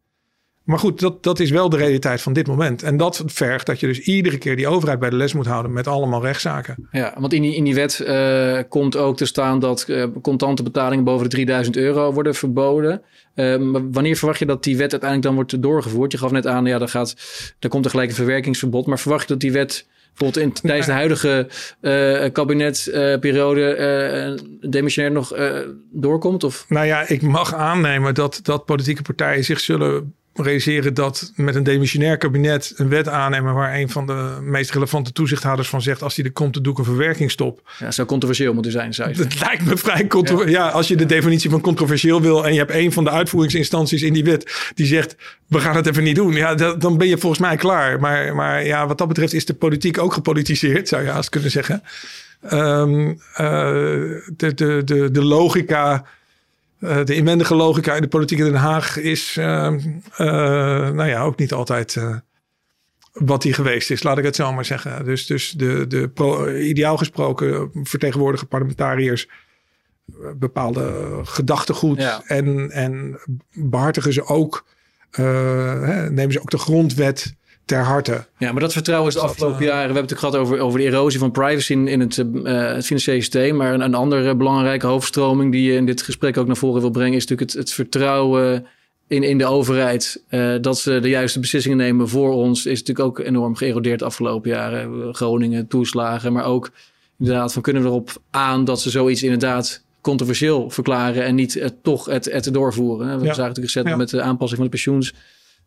Maar 0.71 0.79
goed, 0.79 0.99
dat, 0.99 1.23
dat 1.23 1.39
is 1.39 1.49
wel 1.49 1.69
de 1.69 1.77
realiteit 1.77 2.21
van 2.21 2.33
dit 2.33 2.47
moment. 2.47 2.83
En 2.83 2.97
dat 2.97 3.23
vergt 3.25 3.65
dat 3.65 3.79
je 3.79 3.87
dus 3.87 3.99
iedere 3.99 4.37
keer 4.37 4.55
die 4.55 4.67
overheid 4.67 4.99
bij 4.99 5.09
de 5.09 5.15
les 5.15 5.33
moet 5.33 5.45
houden 5.45 5.73
met 5.73 5.87
allemaal 5.87 6.21
rechtszaken. 6.21 6.87
Ja, 6.91 7.13
want 7.19 7.33
in 7.33 7.41
die, 7.41 7.55
in 7.55 7.63
die 7.63 7.75
wet 7.75 8.03
uh, 8.03 8.59
komt 8.69 8.95
ook 8.97 9.17
te 9.17 9.25
staan 9.25 9.59
dat 9.59 9.85
uh, 9.87 10.05
contante 10.21 10.63
betalingen 10.63 11.03
boven 11.03 11.23
de 11.23 11.35
3000 11.35 11.75
euro 11.75 12.13
worden 12.13 12.35
verboden. 12.35 13.01
Uh, 13.35 13.57
maar 13.57 13.91
wanneer 13.91 14.15
verwacht 14.15 14.39
je 14.39 14.45
dat 14.45 14.63
die 14.63 14.77
wet 14.77 14.91
uiteindelijk 14.91 15.21
dan 15.21 15.35
wordt 15.35 15.61
doorgevoerd? 15.61 16.11
Je 16.11 16.17
gaf 16.17 16.31
net 16.31 16.47
aan, 16.47 16.65
ja, 16.65 16.77
daar, 16.77 16.89
gaat, 16.89 17.15
daar 17.59 17.71
komt 17.71 17.85
er 17.85 17.91
gelijk 17.91 18.09
een 18.09 18.15
verwerkingsverbod. 18.15 18.85
Maar 18.85 18.99
verwacht 18.99 19.21
je 19.21 19.27
dat 19.27 19.39
die 19.39 19.51
wet 19.51 19.87
bijvoorbeeld 20.17 20.45
in, 20.45 20.61
tijdens 20.61 20.87
de 20.87 20.93
huidige 20.93 21.47
uh, 21.81 22.31
kabinetperiode 22.31 23.77
uh, 24.61 24.69
demissionair 24.69 25.13
nog 25.13 25.37
uh, 25.37 25.57
doorkomt? 25.91 26.43
Of? 26.43 26.65
Nou 26.67 26.85
ja, 26.85 27.07
ik 27.07 27.21
mag 27.21 27.53
aannemen 27.53 28.13
dat, 28.13 28.39
dat 28.43 28.65
politieke 28.65 29.01
partijen 29.01 29.43
zich 29.43 29.59
zullen 29.59 30.15
realiseren 30.33 30.93
dat 30.93 31.31
met 31.35 31.55
een 31.55 31.63
demissionair 31.63 32.17
kabinet 32.17 32.73
een 32.75 32.89
wet 32.89 33.07
aannemen 33.07 33.53
waar 33.53 33.75
een 33.75 33.89
van 33.89 34.05
de 34.05 34.37
meest 34.41 34.71
relevante 34.71 35.11
toezichthouders 35.11 35.69
van 35.69 35.81
zegt 35.81 36.01
als 36.01 36.15
die 36.15 36.25
er 36.25 36.31
komt, 36.31 36.53
te 36.53 36.61
doe 36.61 36.73
ik 36.73 36.79
een 36.79 36.85
verwerkingsstop. 36.85 37.71
Ja, 37.79 37.91
zou 37.91 38.07
controversieel 38.07 38.53
moeten 38.53 38.71
zijn, 38.71 38.93
zou 38.93 39.09
je 39.09 39.15
Dat 39.15 39.39
lijkt 39.39 39.65
me 39.65 39.77
vrij 39.77 40.07
controversieel. 40.07 40.59
Ja. 40.59 40.69
als 40.69 40.87
je 40.87 40.95
de 40.95 41.05
definitie 41.05 41.49
van 41.49 41.61
controversieel 41.61 42.21
wil 42.21 42.45
en 42.45 42.53
je 42.53 42.59
hebt 42.59 42.73
een 42.73 42.91
van 42.91 43.03
de 43.03 43.09
uitvoeringsinstanties 43.09 44.01
in 44.01 44.13
die 44.13 44.23
wet 44.23 44.71
die 44.75 44.85
zegt 44.85 45.15
we 45.47 45.59
gaan 45.59 45.75
het 45.75 45.87
even 45.87 46.03
niet 46.03 46.15
doen, 46.15 46.33
ja, 46.33 46.55
dan 46.55 46.97
ben 46.97 47.07
je 47.07 47.17
volgens 47.17 47.41
mij 47.41 47.55
klaar. 47.55 47.99
Maar, 47.99 48.35
maar 48.35 48.65
ja, 48.65 48.87
wat 48.87 48.97
dat 48.97 49.07
betreft 49.07 49.33
is 49.33 49.45
de 49.45 49.53
politiek 49.53 49.97
ook 49.97 50.13
gepolitiseerd, 50.13 50.87
zou 50.87 51.03
je 51.03 51.09
haast 51.09 51.29
kunnen 51.29 51.51
zeggen. 51.51 51.83
Um, 52.53 53.07
uh, 53.09 53.17
de, 54.35 54.53
de, 54.53 54.81
de, 54.85 55.11
de 55.11 55.23
logica 55.23 56.05
uh, 56.81 57.03
de 57.03 57.15
inwendige 57.15 57.55
logica 57.55 57.95
in 57.95 58.01
de 58.01 58.07
politiek 58.07 58.39
in 58.39 58.45
Den 58.45 58.55
Haag 58.55 58.97
is 58.97 59.35
uh, 59.39 59.45
nou 60.17 61.05
ja, 61.05 61.21
ook 61.21 61.37
niet 61.37 61.53
altijd 61.53 61.95
uh, 61.95 62.15
wat 63.11 63.41
die 63.41 63.53
geweest 63.53 63.91
is, 63.91 64.03
laat 64.03 64.17
ik 64.17 64.23
het 64.23 64.35
zo 64.35 64.53
maar 64.53 64.65
zeggen. 64.65 65.05
Dus, 65.05 65.25
dus 65.25 65.51
de, 65.51 65.87
de 65.87 66.09
pro, 66.09 66.55
ideaal 66.55 66.97
gesproken 66.97 67.69
vertegenwoordigen 67.83 68.47
parlementariërs 68.47 69.27
bepaalde 70.35 71.19
gedachtegoed 71.23 72.01
ja. 72.01 72.21
en, 72.25 72.71
en 72.71 73.19
behartigen 73.53 74.13
ze 74.13 74.25
ook, 74.25 74.65
hè, 75.11 76.11
nemen 76.11 76.31
ze 76.31 76.41
ook 76.41 76.51
de 76.51 76.57
grondwet 76.57 77.35
ter 77.65 77.83
harte. 77.83 78.25
Ja, 78.37 78.51
maar 78.51 78.61
dat 78.61 78.73
vertrouwen 78.73 79.07
is 79.07 79.13
de 79.13 79.19
afgelopen 79.19 79.65
jaren. 79.65 79.87
We 79.87 79.93
hebben 79.93 80.11
het 80.11 80.19
gehad 80.19 80.35
over, 80.35 80.59
over 80.59 80.79
de 80.79 80.85
erosie 80.85 81.19
van 81.19 81.31
privacy 81.31 81.71
in, 81.71 81.87
in 81.87 81.99
het, 81.99 82.17
uh, 82.17 82.73
het 82.73 82.85
financiële 82.85 83.17
systeem. 83.17 83.55
Maar 83.55 83.73
een, 83.73 83.81
een 83.81 83.93
andere 83.93 84.35
belangrijke 84.35 84.87
hoofdstroming 84.87 85.51
die 85.51 85.63
je 85.63 85.73
in 85.73 85.85
dit 85.85 86.01
gesprek 86.01 86.37
ook 86.37 86.47
naar 86.47 86.57
voren 86.57 86.81
wil 86.81 86.89
brengen, 86.89 87.15
is 87.15 87.25
natuurlijk 87.25 87.51
het, 87.51 87.59
het 87.59 87.71
vertrouwen 87.73 88.65
in, 89.07 89.23
in 89.23 89.37
de 89.37 89.45
overheid. 89.45 90.23
Uh, 90.29 90.55
dat 90.61 90.79
ze 90.79 90.99
de 90.99 91.09
juiste 91.09 91.39
beslissingen 91.39 91.77
nemen 91.77 92.09
voor 92.09 92.33
ons, 92.33 92.65
is 92.65 92.79
natuurlijk 92.79 93.07
ook 93.07 93.19
enorm 93.19 93.55
geërodeerd 93.55 93.99
de 93.99 94.05
afgelopen 94.05 94.49
jaren. 94.49 95.15
Groningen, 95.15 95.67
toeslagen, 95.67 96.33
maar 96.33 96.45
ook 96.45 96.71
inderdaad 97.19 97.53
van 97.53 97.61
kunnen 97.61 97.81
we 97.81 97.87
erop 97.87 98.21
aan 98.29 98.65
dat 98.65 98.81
ze 98.81 98.89
zoiets 98.89 99.23
inderdaad 99.23 99.83
controversieel 100.01 100.69
verklaren 100.69 101.23
en 101.23 101.35
niet 101.35 101.55
uh, 101.55 101.65
toch 101.81 102.05
het, 102.05 102.25
het 102.31 102.53
doorvoeren. 102.53 103.07
We 103.07 103.25
ja. 103.25 103.33
zagen 103.33 103.41
natuurlijk 103.41 103.73
recent 103.73 103.87
ja. 103.87 103.95
met 103.95 104.09
de 104.09 104.21
aanpassing 104.21 104.59
van 104.59 104.63
de 104.63 104.75
pensioens 104.75 105.13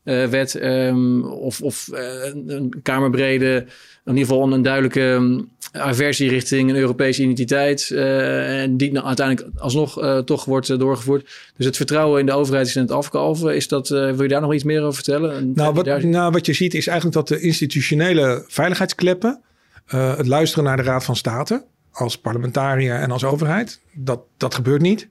uh, 0.04 0.26
wet 0.26 0.54
um, 0.62 1.24
of, 1.24 1.62
of 1.62 1.88
uh, 1.92 1.98
een 2.46 2.74
kamerbrede, 2.82 3.66
in 4.04 4.16
ieder 4.16 4.26
geval 4.26 4.52
een 4.52 4.62
duidelijke 4.62 5.00
um, 5.00 5.48
aversie 5.72 6.28
richting 6.28 6.70
een 6.70 6.76
Europese 6.76 7.22
identiteit. 7.22 7.90
Uh, 7.92 8.62
en 8.62 8.76
die 8.76 8.92
nou 8.92 9.06
uiteindelijk 9.06 9.48
alsnog 9.58 10.22
toch 10.24 10.44
wordt 10.44 10.78
doorgevoerd. 10.78 11.30
Dus 11.56 11.66
het 11.66 11.76
vertrouwen 11.76 12.20
in 12.20 12.26
de 12.26 12.32
overheid 12.32 12.66
is 12.66 12.76
in 12.76 12.82
het 12.82 12.90
afkalven. 12.90 13.54
Is 13.54 13.68
dat, 13.68 13.88
wil 13.88 14.22
je 14.22 14.28
daar 14.28 14.40
nog 14.40 14.54
iets 14.54 14.64
meer 14.64 14.82
over 14.82 14.94
vertellen? 14.94 15.52
Nou 15.54 15.74
wat, 15.74 16.02
nou, 16.02 16.32
wat 16.32 16.46
je 16.46 16.52
ziet 16.52 16.74
is 16.74 16.86
eigenlijk 16.86 17.16
dat 17.16 17.28
de 17.28 17.44
institutionele 17.44 18.44
veiligheidskleppen, 18.46 19.40
het 19.86 20.26
luisteren 20.26 20.64
naar 20.64 20.76
de 20.76 20.82
Raad 20.82 21.04
van 21.04 21.16
State 21.16 21.64
als 21.92 22.18
parlementariër 22.18 22.96
en 22.96 23.10
als 23.10 23.24
overheid, 23.24 23.80
dat, 23.92 24.20
dat 24.36 24.54
gebeurt 24.54 24.82
niet. 24.82 25.08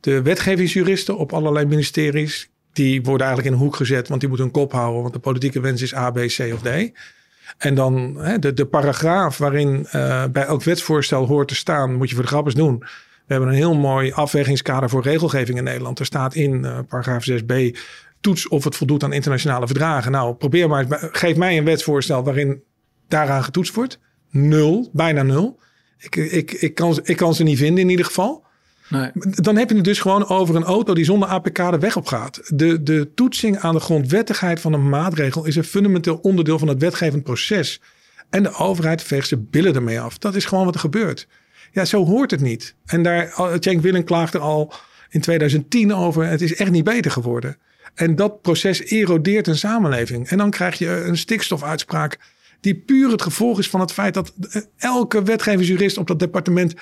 De 0.00 0.22
wetgevingsjuristen 0.22 1.16
op 1.16 1.32
allerlei 1.32 1.66
ministeries 1.66 2.50
die 2.78 3.02
worden 3.02 3.26
eigenlijk 3.26 3.54
in 3.54 3.60
een 3.60 3.66
hoek 3.66 3.76
gezet, 3.76 4.08
want 4.08 4.20
die 4.20 4.28
moeten 4.28 4.46
een 4.46 4.52
kop 4.52 4.72
houden, 4.72 5.02
want 5.02 5.14
de 5.14 5.20
politieke 5.20 5.60
wens 5.60 5.82
is 5.82 5.94
A, 5.94 6.10
B, 6.10 6.16
C 6.16 6.50
of 6.52 6.62
D. 6.62 6.68
En 7.58 7.74
dan 7.74 8.16
hè, 8.18 8.38
de, 8.38 8.52
de 8.52 8.66
paragraaf 8.66 9.38
waarin 9.38 9.86
uh, 9.92 10.24
bij 10.32 10.44
elk 10.44 10.62
wetsvoorstel 10.62 11.26
hoort 11.26 11.48
te 11.48 11.54
staan, 11.54 11.94
moet 11.94 12.08
je 12.08 12.14
voor 12.14 12.24
de 12.24 12.30
grappers 12.30 12.54
doen. 12.54 12.78
We 12.78 13.34
hebben 13.34 13.48
een 13.48 13.54
heel 13.54 13.74
mooi 13.74 14.12
afwegingskader 14.12 14.88
voor 14.88 15.02
regelgeving 15.02 15.58
in 15.58 15.64
Nederland. 15.64 15.98
Er 15.98 16.04
staat 16.04 16.34
in 16.34 16.64
uh, 16.64 16.78
paragraaf 16.88 17.30
6b, 17.30 17.78
toets 18.20 18.48
of 18.48 18.64
het 18.64 18.76
voldoet 18.76 19.04
aan 19.04 19.12
internationale 19.12 19.66
verdragen. 19.66 20.12
Nou, 20.12 20.34
probeer 20.34 20.68
maar, 20.68 20.86
geef 21.12 21.36
mij 21.36 21.58
een 21.58 21.64
wetsvoorstel 21.64 22.24
waarin 22.24 22.62
daaraan 23.08 23.44
getoetst 23.44 23.74
wordt. 23.74 23.98
Nul, 24.30 24.90
bijna 24.92 25.22
nul. 25.22 25.58
Ik, 25.98 26.16
ik, 26.16 26.52
ik, 26.52 26.74
kan, 26.74 26.98
ik 27.02 27.16
kan 27.16 27.34
ze 27.34 27.42
niet 27.42 27.58
vinden 27.58 27.82
in 27.84 27.90
ieder 27.90 28.04
geval. 28.04 28.44
Nee. 28.88 29.10
Dan 29.14 29.56
heb 29.56 29.68
je 29.68 29.74
het 29.74 29.84
dus 29.84 30.00
gewoon 30.00 30.28
over 30.28 30.56
een 30.56 30.64
auto 30.64 30.94
die 30.94 31.04
zonder 31.04 31.28
APK 31.28 31.56
de 31.56 31.78
weg 31.78 31.96
op 31.96 32.06
gaat. 32.06 32.40
De, 32.46 32.82
de 32.82 33.10
toetsing 33.14 33.58
aan 33.58 33.74
de 33.74 33.80
grondwettigheid 33.80 34.60
van 34.60 34.72
een 34.72 34.88
maatregel 34.88 35.44
is 35.44 35.56
een 35.56 35.64
fundamenteel 35.64 36.16
onderdeel 36.16 36.58
van 36.58 36.68
het 36.68 36.80
wetgevend 36.80 37.22
proces. 37.22 37.80
En 38.30 38.42
de 38.42 38.54
overheid 38.54 39.02
veegt 39.02 39.28
zijn 39.28 39.46
billen 39.50 39.74
ermee 39.74 40.00
af. 40.00 40.18
Dat 40.18 40.34
is 40.34 40.44
gewoon 40.44 40.64
wat 40.64 40.74
er 40.74 40.80
gebeurt. 40.80 41.26
Ja, 41.72 41.84
zo 41.84 42.04
hoort 42.04 42.30
het 42.30 42.40
niet. 42.40 42.74
En 42.86 43.02
daar, 43.02 43.32
Cenk 43.60 43.80
Willem 43.80 44.04
klaagde 44.04 44.38
al 44.38 44.72
in 45.08 45.20
2010 45.20 45.94
over. 45.94 46.26
Het 46.26 46.40
is 46.40 46.54
echt 46.54 46.70
niet 46.70 46.84
beter 46.84 47.10
geworden. 47.10 47.56
En 47.94 48.16
dat 48.16 48.42
proces 48.42 48.84
erodeert 48.84 49.46
een 49.46 49.56
samenleving. 49.56 50.28
En 50.28 50.38
dan 50.38 50.50
krijg 50.50 50.78
je 50.78 50.88
een 50.88 51.16
stikstofuitspraak 51.16 52.18
die 52.60 52.74
puur 52.74 53.10
het 53.10 53.22
gevolg 53.22 53.58
is 53.58 53.68
van 53.68 53.80
het 53.80 53.92
feit 53.92 54.14
dat 54.14 54.32
elke 54.76 55.22
wetgevingsjurist 55.22 55.98
op 55.98 56.06
dat 56.06 56.18
departement 56.18 56.74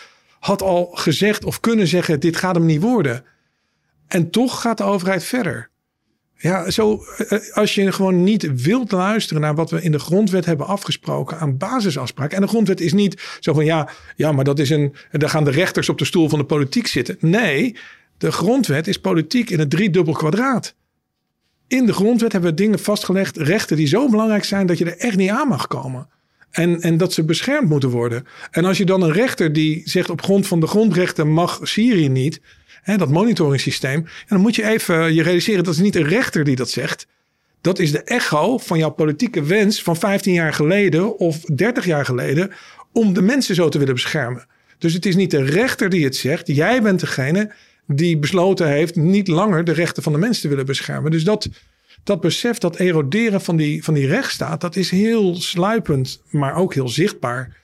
had 0.46 0.62
al 0.62 0.90
gezegd 0.92 1.44
of 1.44 1.60
kunnen 1.60 1.86
zeggen: 1.86 2.20
dit 2.20 2.36
gaat 2.36 2.54
hem 2.54 2.66
niet 2.66 2.80
worden. 2.80 3.24
En 4.06 4.30
toch 4.30 4.60
gaat 4.60 4.78
de 4.78 4.84
overheid 4.84 5.24
verder. 5.24 5.70
Ja, 6.36 6.70
zo, 6.70 7.04
eh, 7.28 7.38
als 7.52 7.74
je 7.74 7.92
gewoon 7.92 8.24
niet 8.24 8.62
wilt 8.62 8.92
luisteren 8.92 9.42
naar 9.42 9.54
wat 9.54 9.70
we 9.70 9.82
in 9.82 9.92
de 9.92 9.98
grondwet 9.98 10.44
hebben 10.44 10.66
afgesproken 10.66 11.38
aan 11.38 11.56
basisafspraken. 11.56 12.36
En 12.36 12.42
de 12.42 12.48
grondwet 12.48 12.80
is 12.80 12.92
niet 12.92 13.22
zo 13.40 13.52
van 13.52 13.64
ja, 13.64 13.88
ja, 14.16 14.32
maar 14.32 14.44
dat 14.44 14.58
is 14.58 14.70
een. 14.70 14.94
Daar 15.10 15.30
gaan 15.30 15.44
de 15.44 15.50
rechters 15.50 15.88
op 15.88 15.98
de 15.98 16.04
stoel 16.04 16.28
van 16.28 16.38
de 16.38 16.44
politiek 16.44 16.86
zitten. 16.86 17.16
Nee, 17.20 17.76
de 18.18 18.32
grondwet 18.32 18.86
is 18.86 18.98
politiek 18.98 19.50
in 19.50 19.58
het 19.58 19.70
driedubbel 19.70 20.14
kwadraat. 20.14 20.74
In 21.68 21.86
de 21.86 21.92
grondwet 21.92 22.32
hebben 22.32 22.50
we 22.50 22.56
dingen 22.56 22.78
vastgelegd, 22.78 23.36
rechten 23.36 23.76
die 23.76 23.86
zo 23.86 24.08
belangrijk 24.08 24.44
zijn 24.44 24.66
dat 24.66 24.78
je 24.78 24.84
er 24.84 24.98
echt 24.98 25.16
niet 25.16 25.30
aan 25.30 25.48
mag 25.48 25.66
komen. 25.66 26.08
En, 26.56 26.80
en 26.80 26.96
dat 26.96 27.12
ze 27.12 27.24
beschermd 27.24 27.68
moeten 27.68 27.90
worden. 27.90 28.26
En 28.50 28.64
als 28.64 28.78
je 28.78 28.84
dan 28.84 29.02
een 29.02 29.12
rechter 29.12 29.52
die 29.52 29.82
zegt 29.84 30.10
op 30.10 30.22
grond 30.22 30.46
van 30.46 30.60
de 30.60 30.66
grondrechten 30.66 31.32
mag 31.32 31.60
Syrië 31.62 32.08
niet, 32.08 32.40
hè, 32.82 32.96
dat 32.96 33.08
monitoringssysteem, 33.08 34.06
dan 34.28 34.40
moet 34.40 34.56
je 34.56 34.64
even 34.64 35.14
je 35.14 35.22
realiseren 35.22 35.64
dat 35.64 35.74
is 35.74 35.80
niet 35.80 35.96
een 35.96 36.08
rechter 36.08 36.44
die 36.44 36.56
dat 36.56 36.70
zegt. 36.70 37.06
Dat 37.60 37.78
is 37.78 37.92
de 37.92 38.02
echo 38.02 38.58
van 38.58 38.78
jouw 38.78 38.90
politieke 38.90 39.42
wens 39.42 39.82
van 39.82 39.96
15 39.96 40.32
jaar 40.32 40.52
geleden 40.52 41.18
of 41.18 41.40
30 41.40 41.84
jaar 41.84 42.04
geleden 42.04 42.50
om 42.92 43.12
de 43.12 43.22
mensen 43.22 43.54
zo 43.54 43.68
te 43.68 43.78
willen 43.78 43.94
beschermen. 43.94 44.46
Dus 44.78 44.92
het 44.92 45.06
is 45.06 45.16
niet 45.16 45.30
de 45.30 45.42
rechter 45.42 45.88
die 45.90 46.04
het 46.04 46.16
zegt. 46.16 46.46
Jij 46.46 46.82
bent 46.82 47.00
degene 47.00 47.52
die 47.86 48.18
besloten 48.18 48.68
heeft 48.68 48.96
niet 48.96 49.28
langer 49.28 49.64
de 49.64 49.72
rechten 49.72 50.02
van 50.02 50.12
de 50.12 50.18
mensen 50.18 50.42
te 50.42 50.48
willen 50.48 50.66
beschermen. 50.66 51.10
Dus 51.10 51.24
dat, 51.24 51.48
dat 52.06 52.20
besef, 52.20 52.58
dat 52.58 52.76
eroderen 52.76 53.40
van 53.40 53.56
die, 53.56 53.84
van 53.84 53.94
die 53.94 54.06
rechtsstaat, 54.06 54.60
dat 54.60 54.76
is 54.76 54.90
heel 54.90 55.34
sluipend, 55.34 56.22
maar 56.30 56.54
ook 56.54 56.74
heel 56.74 56.88
zichtbaar. 56.88 57.56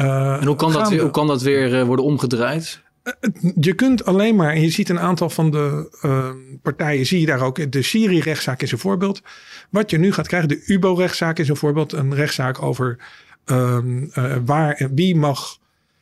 Uh, 0.00 0.36
en 0.40 0.46
hoe 0.46 0.56
kan, 0.56 0.72
dat 0.72 0.88
weer, 0.88 1.00
hoe 1.00 1.10
kan 1.10 1.26
dat 1.26 1.42
weer 1.42 1.80
uh, 1.80 1.86
worden 1.86 2.04
omgedraaid? 2.04 2.80
Uh, 3.04 3.50
je 3.60 3.72
kunt 3.74 4.04
alleen 4.04 4.36
maar, 4.36 4.52
en 4.52 4.60
je 4.60 4.70
ziet 4.70 4.88
een 4.88 5.00
aantal 5.00 5.30
van 5.30 5.50
de 5.50 6.58
partijen, 6.62 7.06
zie 7.06 7.20
je 7.20 7.26
daar 7.26 7.42
ook, 7.42 7.72
de 7.72 7.82
Syrië-rechtszaak 7.82 8.62
is 8.62 8.72
een 8.72 8.78
voorbeeld. 8.78 9.22
Wat 9.70 9.90
je 9.90 9.98
nu 9.98 10.12
gaat 10.12 10.26
krijgen, 10.26 10.48
de 10.48 10.62
UBO-rechtszaak 10.66 11.38
is 11.38 11.48
een 11.48 11.56
voorbeeld, 11.56 11.92
een 11.92 12.14
rechtszaak 12.14 12.62
over 12.62 12.98
ehm, 13.44 14.06
waar 14.44 14.72
en 14.72 14.94
wie 14.94 15.16
mag 15.16 15.58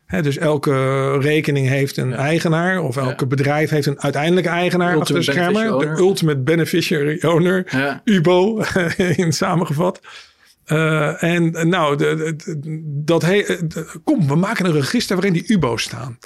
dus 0.09 0.37
elke 0.37 1.19
rekening 1.19 1.69
heeft 1.69 1.97
een 1.97 2.15
eigenaar. 2.15 2.83
Of 2.83 2.97
elke 2.97 3.27
bedrijf 3.27 3.71
heeft 3.71 3.87
een 3.87 4.01
uiteindelijke 4.01 4.51
eigenaar 4.51 4.97
achter 4.97 5.15
de 5.15 5.23
schermen. 5.23 5.79
De 5.79 5.87
Ultimate 5.87 6.39
Beneficiary 6.39 7.23
Owner. 7.25 7.67
UBO 8.05 8.63
in 9.17 9.33
samengevat. 9.33 10.01
Uh, 10.67 11.23
en 11.23 11.69
nou, 11.69 11.97
de, 11.97 12.37
dat 12.85 13.23
he, 13.23 13.45
kom, 14.05 14.29
we 14.29 14.35
maken 14.35 14.67
een 14.67 14.73
register 14.73 15.17
waarin 15.17 15.33
die 15.33 15.45
UBO's 15.47 15.83
staan. 15.83 16.19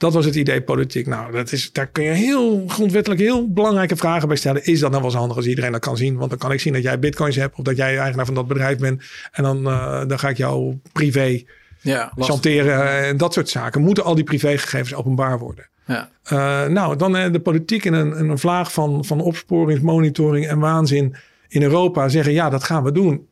Dat 0.00 0.12
was 0.12 0.24
het 0.24 0.34
idee 0.34 0.62
politiek. 0.62 1.06
Nou, 1.06 1.32
dat 1.32 1.52
is, 1.52 1.72
daar 1.72 1.86
kun 1.86 2.04
je 2.04 2.10
heel 2.10 2.64
grondwettelijk 2.68 3.20
heel 3.20 3.52
belangrijke 3.52 3.96
vragen 3.96 4.28
bij 4.28 4.36
stellen. 4.36 4.64
Is 4.64 4.80
dat 4.80 4.90
nou 4.90 5.02
wel 5.02 5.10
eens 5.10 5.20
handig 5.20 5.36
als 5.36 5.46
iedereen 5.46 5.72
dat 5.72 5.80
kan 5.80 5.96
zien? 5.96 6.16
Want 6.16 6.30
dan 6.30 6.38
kan 6.38 6.52
ik 6.52 6.60
zien 6.60 6.72
dat 6.72 6.82
jij 6.82 6.98
bitcoins 6.98 7.36
hebt 7.36 7.58
of 7.58 7.64
dat 7.64 7.76
jij 7.76 7.98
eigenaar 7.98 8.26
van 8.26 8.34
dat 8.34 8.48
bedrijf 8.48 8.78
bent. 8.78 9.02
En 9.32 9.42
dan, 9.42 9.66
uh, 9.66 10.06
dan 10.06 10.18
ga 10.18 10.28
ik 10.28 10.36
jouw 10.36 10.80
privé 10.92 11.42
ja, 11.80 12.12
chanteren 12.16 13.06
en 13.06 13.16
dat 13.16 13.32
soort 13.32 13.48
zaken. 13.48 13.80
Moeten 13.80 14.04
al 14.04 14.14
die 14.14 14.24
privégegevens 14.24 14.94
openbaar 14.94 15.38
worden? 15.38 15.68
Ja. 15.86 16.10
Uh, 16.32 16.66
nou, 16.66 16.96
dan 16.96 17.16
uh, 17.16 17.32
de 17.32 17.40
politiek 17.40 17.84
in 17.84 17.92
een, 17.92 18.20
een 18.20 18.38
vlaag 18.38 18.72
van, 18.72 19.04
van 19.04 19.20
opsporing, 19.20 19.82
monitoring 19.82 20.46
en 20.46 20.58
waanzin 20.58 21.14
in 21.48 21.62
Europa 21.62 22.08
zeggen: 22.08 22.32
ja, 22.32 22.50
dat 22.50 22.64
gaan 22.64 22.84
we 22.84 22.92
doen. 22.92 23.26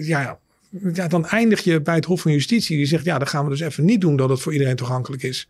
Ja, 0.00 0.38
ja, 0.92 1.08
dan 1.08 1.26
eindig 1.26 1.60
je 1.60 1.80
bij 1.80 1.94
het 1.94 2.04
Hof 2.04 2.20
van 2.20 2.32
Justitie. 2.32 2.76
Die 2.76 2.86
zegt: 2.86 3.04
ja, 3.04 3.18
dat 3.18 3.28
gaan 3.28 3.44
we 3.44 3.50
dus 3.50 3.60
even 3.60 3.84
niet 3.84 4.00
doen, 4.00 4.16
dat 4.16 4.28
het 4.28 4.40
voor 4.40 4.52
iedereen 4.52 4.76
toegankelijk 4.76 5.22
is. 5.22 5.48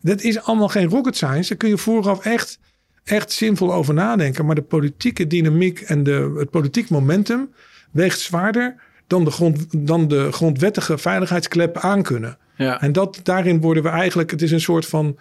Dat 0.00 0.22
is 0.22 0.42
allemaal 0.42 0.68
geen 0.68 0.88
rocket 0.88 1.16
science. 1.16 1.48
Daar 1.48 1.58
kun 1.58 1.68
je 1.68 1.78
vooraf 1.78 2.24
echt, 2.24 2.58
echt 3.04 3.32
zinvol 3.32 3.74
over 3.74 3.94
nadenken. 3.94 4.46
Maar 4.46 4.54
de 4.54 4.62
politieke 4.62 5.26
dynamiek 5.26 5.80
en 5.80 6.02
de, 6.02 6.34
het 6.38 6.50
politiek 6.50 6.88
momentum 6.88 7.50
weegt 7.90 8.20
zwaarder 8.20 8.74
dan 9.08 9.24
de, 9.24 9.30
grond, 9.30 9.86
dan 9.86 10.08
de 10.08 10.32
grondwettige 10.32 10.98
veiligheidsklep 10.98 11.76
aankunnen. 11.76 12.38
Ja. 12.56 12.80
En 12.80 12.92
dat, 12.92 13.20
daarin 13.22 13.60
worden 13.60 13.82
we 13.82 13.88
eigenlijk, 13.88 14.30
het 14.30 14.42
is 14.42 14.50
een 14.50 14.60
soort 14.60 14.86
van 14.86 15.18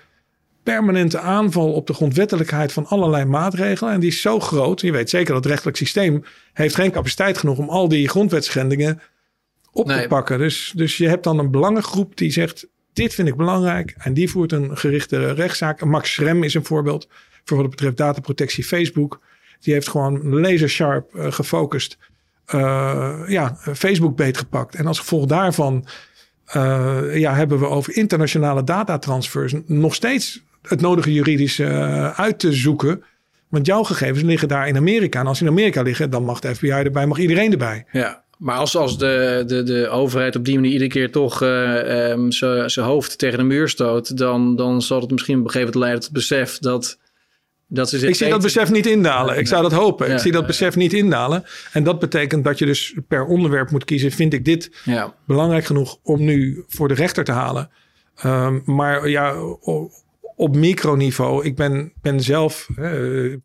permanente 0.64 1.20
aanval 1.20 1.74
op 1.74 1.88
de 1.88 1.94
grondwettelijkheid 1.94 2.72
van 2.72 2.86
allerlei 2.86 3.26
maatregelen. 3.26 3.94
En 3.94 4.00
die 4.00 4.10
is 4.10 4.22
zo 4.22 4.40
groot. 4.40 4.82
Je 4.82 4.92
weet 4.92 5.10
zeker 5.10 5.34
dat 5.34 5.44
het 5.44 5.52
rechtelijk 5.52 5.78
systeem 5.78 6.24
heeft 6.54 6.76
geen 6.76 6.92
capaciteit 6.92 7.38
genoeg 7.38 7.58
om 7.58 7.70
al 7.70 7.88
die 7.88 8.10
grondwetschendingen 8.10 9.02
op 9.72 9.88
te 9.88 10.06
pakken. 10.08 10.38
Dus, 10.38 10.74
dus 10.76 10.98
je 10.98 11.08
hebt 11.08 11.24
dan 11.24 11.40
een 11.40 11.52
belangengroep 11.52 12.18
die 12.18 12.32
zegt: 12.32 12.68
Dit 12.94 13.14
vind 13.14 13.28
ik 13.28 13.36
belangrijk. 13.36 13.96
En 13.98 14.14
die 14.14 14.30
voert 14.30 14.52
een 14.52 14.78
gerichte 14.78 15.32
rechtszaak. 15.32 15.86
Max 15.86 16.14
Schrem 16.14 16.44
is 16.44 16.54
een 16.54 16.66
voorbeeld 16.66 17.08
voor 17.44 17.58
wat 17.58 17.70
betreft 17.70 17.98
dataprotectie 17.98 18.64
Facebook. 18.64 19.20
Die 19.60 19.74
heeft 19.74 19.88
gewoon 19.88 20.40
laser 20.40 20.70
sharp 20.70 21.16
uh, 21.16 21.32
gefocust 21.32 21.98
uh, 22.56 23.14
ja, 23.28 23.58
Facebook 23.74 24.16
beetgepakt. 24.16 24.76
En 24.76 24.86
als 24.86 25.00
gevolg 25.00 25.26
daarvan 25.26 25.86
uh, 26.56 27.00
ja, 27.14 27.36
hebben 27.36 27.60
we 27.60 27.66
over 27.66 27.96
internationale 27.96 28.64
datatransfers 28.64 29.54
nog 29.66 29.96
steeds 29.96 30.42
het 30.62 30.82
nodige 30.82 31.14
juridische 31.14 31.64
uh, 31.64 32.20
uit 32.20 32.40
te 32.40 32.54
zoeken. 32.54 33.04
Want 33.48 33.66
jouw 33.66 33.84
gegevens 33.84 34.24
liggen 34.24 34.48
daar 34.48 34.68
in 34.68 34.78
Amerika. 34.78 35.20
En 35.20 35.28
als 35.28 35.38
ze 35.38 35.44
in 35.44 35.50
Amerika 35.50 35.82
liggen, 35.82 36.10
dan 36.10 36.24
mag 36.24 36.40
de 36.40 36.56
FBI 36.56 36.70
erbij, 36.70 37.06
mag 37.06 37.18
iedereen 37.18 37.52
erbij. 37.52 37.86
Ja, 37.92 38.24
maar 38.38 38.58
als, 38.58 38.78
als 38.78 38.98
de, 38.98 39.44
de, 39.48 39.64
de 39.64 39.88
overheid 39.90 40.36
op 40.36 40.46
die 40.46 40.56
manier 40.56 40.72
iedere 40.72 40.90
keer 40.90 41.12
toch 41.12 41.44
uh, 41.44 42.10
um, 42.10 42.32
zijn 42.32 42.86
hoofd 42.86 43.18
tegen 43.18 43.38
de 43.38 43.44
muur 43.44 43.70
stoot, 43.70 44.18
dan, 44.18 44.56
dan 44.56 44.82
zal 44.82 45.02
het 45.02 45.12
misschien 45.12 45.40
op 45.40 45.46
een 45.46 45.52
gegeven 45.52 45.74
moment 45.74 45.84
leiden 45.84 46.02
tot 46.02 46.10
het 46.10 46.30
besef 46.30 46.58
dat 46.58 46.98
dat 47.68 47.94
ik 47.94 48.16
zie 48.16 48.30
dat 48.30 48.42
besef 48.42 48.72
niet 48.72 48.86
indalen. 48.86 49.38
Ik 49.38 49.48
zou 49.48 49.62
dat 49.62 49.72
hopen. 49.72 50.12
ik 50.12 50.20
zie 50.20 50.32
dat 50.32 50.48
besef 50.48 50.76
niet 50.76 50.94
indalen. 50.94 51.44
En 51.74 51.84
dat 51.84 52.00
betekent 52.00 52.44
dat 52.44 52.60
je 52.60 52.66
dus 52.66 52.96
per 53.08 53.26
onderwerp 53.26 53.72
moet 53.72 53.86
kiezen. 53.86 54.12
Vind 54.12 54.34
ik 54.34 54.46
dit 54.46 54.72
ja. 54.84 55.14
belangrijk 55.26 55.66
genoeg 55.66 55.98
om 56.04 56.24
nu 56.24 56.64
voor 56.68 56.88
de 56.88 56.94
rechter 56.94 57.24
te 57.24 57.32
halen? 57.32 57.70
Um, 58.26 58.62
maar 58.66 59.10
ja, 59.10 59.36
op, 60.36 60.56
microniveau. 60.56 61.46
Ik 61.46 61.56
ben, 61.56 61.94
ben 62.02 62.22
zelf... 62.22 62.68
Uh, 62.80 63.36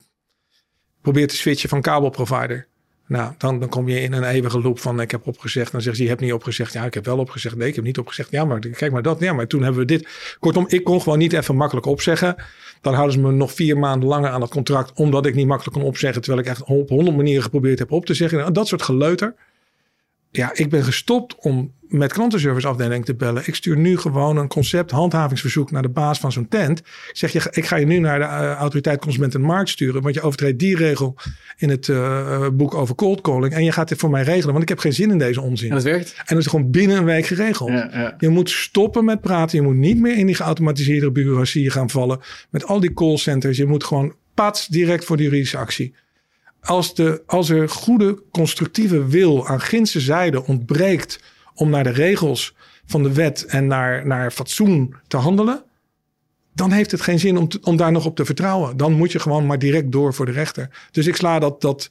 probeer 1.02 1.28
te 1.28 1.36
switchen 1.36 1.68
van 1.68 1.80
kabelprovider. 1.80 2.66
Nou, 3.12 3.32
dan, 3.38 3.60
dan 3.60 3.68
kom 3.68 3.88
je 3.88 4.00
in 4.00 4.12
een 4.12 4.24
eeuwige 4.24 4.60
loop 4.60 4.78
van 4.78 5.00
ik 5.00 5.10
heb 5.10 5.26
opgezegd. 5.26 5.72
Dan 5.72 5.80
zegt 5.80 5.96
ze, 5.96 6.02
je 6.02 6.08
hebt 6.08 6.20
niet 6.20 6.32
opgezegd. 6.32 6.72
Ja, 6.72 6.84
ik 6.84 6.94
heb 6.94 7.04
wel 7.04 7.18
opgezegd. 7.18 7.56
Nee, 7.56 7.68
ik 7.68 7.74
heb 7.74 7.84
niet 7.84 7.98
opgezegd. 7.98 8.30
Ja, 8.30 8.44
maar 8.44 8.58
kijk 8.58 8.92
maar 8.92 9.02
dat. 9.02 9.20
Ja, 9.20 9.32
maar 9.32 9.46
toen 9.46 9.62
hebben 9.62 9.80
we 9.80 9.86
dit. 9.86 10.08
Kortom, 10.38 10.64
ik 10.68 10.84
kon 10.84 11.00
gewoon 11.02 11.18
niet 11.18 11.32
even 11.32 11.56
makkelijk 11.56 11.86
opzeggen. 11.86 12.36
Dan 12.80 12.94
houden 12.94 13.14
ze 13.14 13.20
me 13.20 13.32
nog 13.32 13.52
vier 13.52 13.78
maanden 13.78 14.08
langer 14.08 14.30
aan 14.30 14.40
het 14.40 14.50
contract. 14.50 14.92
Omdat 14.94 15.26
ik 15.26 15.34
niet 15.34 15.46
makkelijk 15.46 15.76
kon 15.76 15.86
opzeggen. 15.86 16.22
Terwijl 16.22 16.42
ik 16.42 16.50
echt 16.50 16.64
op 16.64 16.88
honderd 16.88 17.16
manieren 17.16 17.42
geprobeerd 17.42 17.78
heb 17.78 17.92
op 17.92 18.06
te 18.06 18.14
zeggen. 18.14 18.38
Nou, 18.38 18.52
dat 18.52 18.68
soort 18.68 18.82
geleuter. 18.82 19.34
Ja, 20.34 20.50
ik 20.54 20.70
ben 20.70 20.84
gestopt 20.84 21.34
om 21.38 21.72
met 21.88 22.12
klantenserviceafdeling 22.12 23.04
te 23.04 23.14
bellen. 23.14 23.42
Ik 23.46 23.54
stuur 23.54 23.76
nu 23.76 23.98
gewoon 23.98 24.36
een 24.36 24.48
concept 24.48 24.90
handhavingsverzoek 24.90 25.70
naar 25.70 25.82
de 25.82 25.88
baas 25.88 26.18
van 26.18 26.32
zo'n 26.32 26.48
tent. 26.48 26.78
Ik 26.78 27.10
zeg 27.12 27.32
je, 27.32 27.42
ik 27.50 27.66
ga 27.66 27.76
je 27.76 27.86
nu 27.86 27.98
naar 27.98 28.18
de 28.18 28.24
uh, 28.24 28.52
autoriteit 28.52 29.00
consument 29.00 29.34
en 29.34 29.40
markt 29.40 29.68
sturen. 29.68 30.02
Want 30.02 30.14
je 30.14 30.20
overtreedt 30.20 30.58
die 30.58 30.76
regel 30.76 31.16
in 31.56 31.70
het 31.70 31.88
uh, 31.88 32.48
boek 32.52 32.74
over 32.74 32.94
cold 32.94 33.20
calling. 33.20 33.52
En 33.54 33.64
je 33.64 33.72
gaat 33.72 33.88
dit 33.88 33.98
voor 33.98 34.10
mij 34.10 34.22
regelen. 34.22 34.50
Want 34.50 34.62
ik 34.62 34.68
heb 34.68 34.78
geen 34.78 34.92
zin 34.92 35.10
in 35.10 35.18
deze 35.18 35.40
onzin. 35.40 35.68
En 35.68 35.74
dat 35.74 35.84
werkt. 35.84 36.14
En 36.16 36.24
dat 36.26 36.38
is 36.38 36.46
gewoon 36.46 36.70
binnen 36.70 36.96
een 36.96 37.04
week 37.04 37.26
geregeld. 37.26 37.70
Ja, 37.70 37.88
ja. 37.92 38.14
Je 38.18 38.28
moet 38.28 38.50
stoppen 38.50 39.04
met 39.04 39.20
praten. 39.20 39.58
Je 39.58 39.64
moet 39.64 39.76
niet 39.76 39.98
meer 39.98 40.16
in 40.16 40.26
die 40.26 40.34
geautomatiseerde 40.34 41.10
bureaucratie 41.10 41.70
gaan 41.70 41.90
vallen. 41.90 42.20
Met 42.50 42.66
al 42.66 42.80
die 42.80 42.92
callcenters. 42.92 43.56
Je 43.56 43.66
moet 43.66 43.84
gewoon 43.84 44.14
pats 44.34 44.66
direct 44.66 45.04
voor 45.04 45.16
de 45.16 45.22
juridische 45.22 45.56
actie 45.58 45.94
als, 46.62 46.94
de, 46.94 47.22
als 47.26 47.48
er 47.48 47.68
goede 47.68 48.22
constructieve 48.30 49.06
wil 49.06 49.46
aan 49.48 49.60
ginse 49.60 50.00
zijde 50.00 50.46
ontbreekt 50.46 51.20
om 51.54 51.70
naar 51.70 51.84
de 51.84 51.90
regels 51.90 52.54
van 52.86 53.02
de 53.02 53.12
wet 53.12 53.44
en 53.44 53.66
naar, 53.66 54.06
naar 54.06 54.30
fatsoen 54.30 54.94
te 55.06 55.16
handelen, 55.16 55.64
dan 56.54 56.70
heeft 56.70 56.90
het 56.90 57.00
geen 57.00 57.18
zin 57.18 57.36
om, 57.36 57.48
om 57.62 57.76
daar 57.76 57.92
nog 57.92 58.06
op 58.06 58.16
te 58.16 58.24
vertrouwen. 58.24 58.76
Dan 58.76 58.92
moet 58.92 59.12
je 59.12 59.18
gewoon 59.18 59.46
maar 59.46 59.58
direct 59.58 59.92
door 59.92 60.14
voor 60.14 60.26
de 60.26 60.32
rechter. 60.32 60.88
Dus 60.90 61.06
ik 61.06 61.16
sla 61.16 61.38
dat, 61.38 61.60
dat 61.60 61.90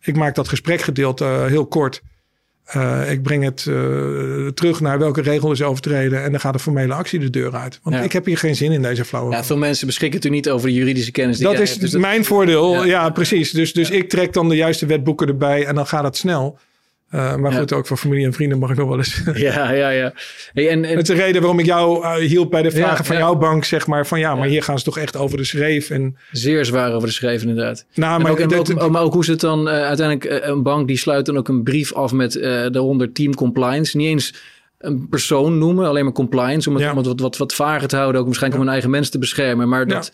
ik 0.00 0.16
maak 0.16 0.34
dat 0.34 0.48
gesprekgedeelte 0.48 1.24
uh, 1.24 1.44
heel 1.44 1.66
kort. 1.66 2.02
Uh, 2.76 3.10
ik 3.10 3.22
breng 3.22 3.44
het 3.44 3.64
uh, 3.68 4.46
terug 4.46 4.80
naar 4.80 4.98
welke 4.98 5.20
regel 5.20 5.52
is 5.52 5.62
overtreden. 5.62 6.22
En 6.22 6.30
dan 6.30 6.40
gaat 6.40 6.52
de 6.52 6.58
formele 6.58 6.94
actie 6.94 7.18
de 7.18 7.30
deur 7.30 7.54
uit. 7.54 7.80
Want 7.82 7.96
ja. 7.96 8.02
ik 8.02 8.12
heb 8.12 8.24
hier 8.24 8.38
geen 8.38 8.56
zin 8.56 8.72
in 8.72 8.82
deze 8.82 9.04
flauwe. 9.04 9.32
Ja, 9.32 9.44
veel 9.44 9.56
mensen 9.56 9.86
beschikken 9.86 10.18
natuurlijk 10.18 10.44
niet 10.44 10.54
over 10.54 10.68
de 10.68 10.74
juridische 10.74 11.10
kennis. 11.10 11.36
Die 11.36 11.46
dat 11.46 11.60
is 11.60 11.68
hebt, 11.68 11.80
dus 11.80 11.92
mijn 11.92 12.16
dat... 12.16 12.26
voordeel. 12.26 12.74
Ja, 12.74 12.84
ja 12.84 13.10
precies. 13.10 13.50
Dus, 13.50 13.72
dus 13.72 13.90
ik 13.90 14.08
trek 14.08 14.32
dan 14.32 14.48
de 14.48 14.56
juiste 14.56 14.86
wetboeken 14.86 15.28
erbij 15.28 15.64
en 15.64 15.74
dan 15.74 15.86
gaat 15.86 16.04
het 16.04 16.16
snel. 16.16 16.58
Uh, 17.14 17.36
maar 17.36 17.52
goed, 17.52 17.72
ook 17.72 17.86
voor 17.86 17.96
familie 17.96 18.24
en 18.24 18.32
vrienden 18.32 18.58
mag 18.58 18.70
ik 18.70 18.76
nog 18.76 18.88
wel 18.88 18.96
eens. 18.96 19.22
Ja, 19.34 19.72
ja, 19.72 19.88
ja. 19.88 20.12
Hey, 20.52 20.68
en, 20.68 20.84
en... 20.84 20.96
Het 20.96 21.08
is 21.08 21.16
de 21.16 21.22
reden 21.22 21.40
waarom 21.40 21.58
ik 21.58 21.66
jou 21.66 22.04
uh, 22.04 22.14
hielp 22.14 22.50
bij 22.50 22.62
de 22.62 22.70
vragen 22.70 22.96
ja, 22.96 23.04
van 23.04 23.16
ja. 23.16 23.22
jouw 23.22 23.34
bank, 23.34 23.64
zeg 23.64 23.86
maar. 23.86 24.06
Van 24.06 24.18
ja, 24.18 24.34
maar 24.34 24.48
hier 24.48 24.62
gaan 24.62 24.78
ze 24.78 24.84
toch 24.84 24.98
echt 24.98 25.16
over 25.16 25.36
de 25.36 25.44
schreef. 25.44 25.90
En... 25.90 26.16
Zeer 26.32 26.64
zwaar 26.64 26.92
over 26.92 27.08
de 27.08 27.14
schreef, 27.14 27.42
inderdaad. 27.42 27.86
Nou, 27.94 28.22
maar, 28.22 28.30
ook, 28.30 28.38
en 28.38 28.54
ook, 28.54 28.82
ook, 28.82 28.90
maar 28.90 29.02
ook 29.02 29.12
hoe 29.12 29.24
ze 29.24 29.30
het 29.30 29.40
dan 29.40 29.68
uh, 29.68 29.72
uiteindelijk, 29.72 30.42
een 30.44 30.62
bank 30.62 30.88
die 30.88 30.98
sluit 30.98 31.26
dan 31.26 31.36
ook 31.36 31.48
een 31.48 31.62
brief 31.62 31.92
af 31.92 32.12
met 32.12 32.32
daaronder 32.72 33.12
team 33.12 33.34
compliance. 33.34 33.96
Niet 33.96 34.08
eens 34.08 34.34
een 34.78 35.08
persoon 35.08 35.58
noemen, 35.58 35.86
alleen 35.86 36.04
maar 36.04 36.12
compliance. 36.12 36.68
Om 36.68 36.76
het, 36.76 36.90
om 36.90 36.96
het 36.96 37.06
wat, 37.06 37.20
wat, 37.20 37.36
wat 37.36 37.54
vager 37.54 37.88
te 37.88 37.96
houden, 37.96 38.20
ook 38.20 38.26
waarschijnlijk 38.26 38.62
om 38.62 38.66
hun 38.66 38.76
eigen 38.76 38.94
mensen 38.96 39.12
te 39.12 39.18
beschermen. 39.18 39.68
Maar 39.68 39.86
dat 39.86 40.12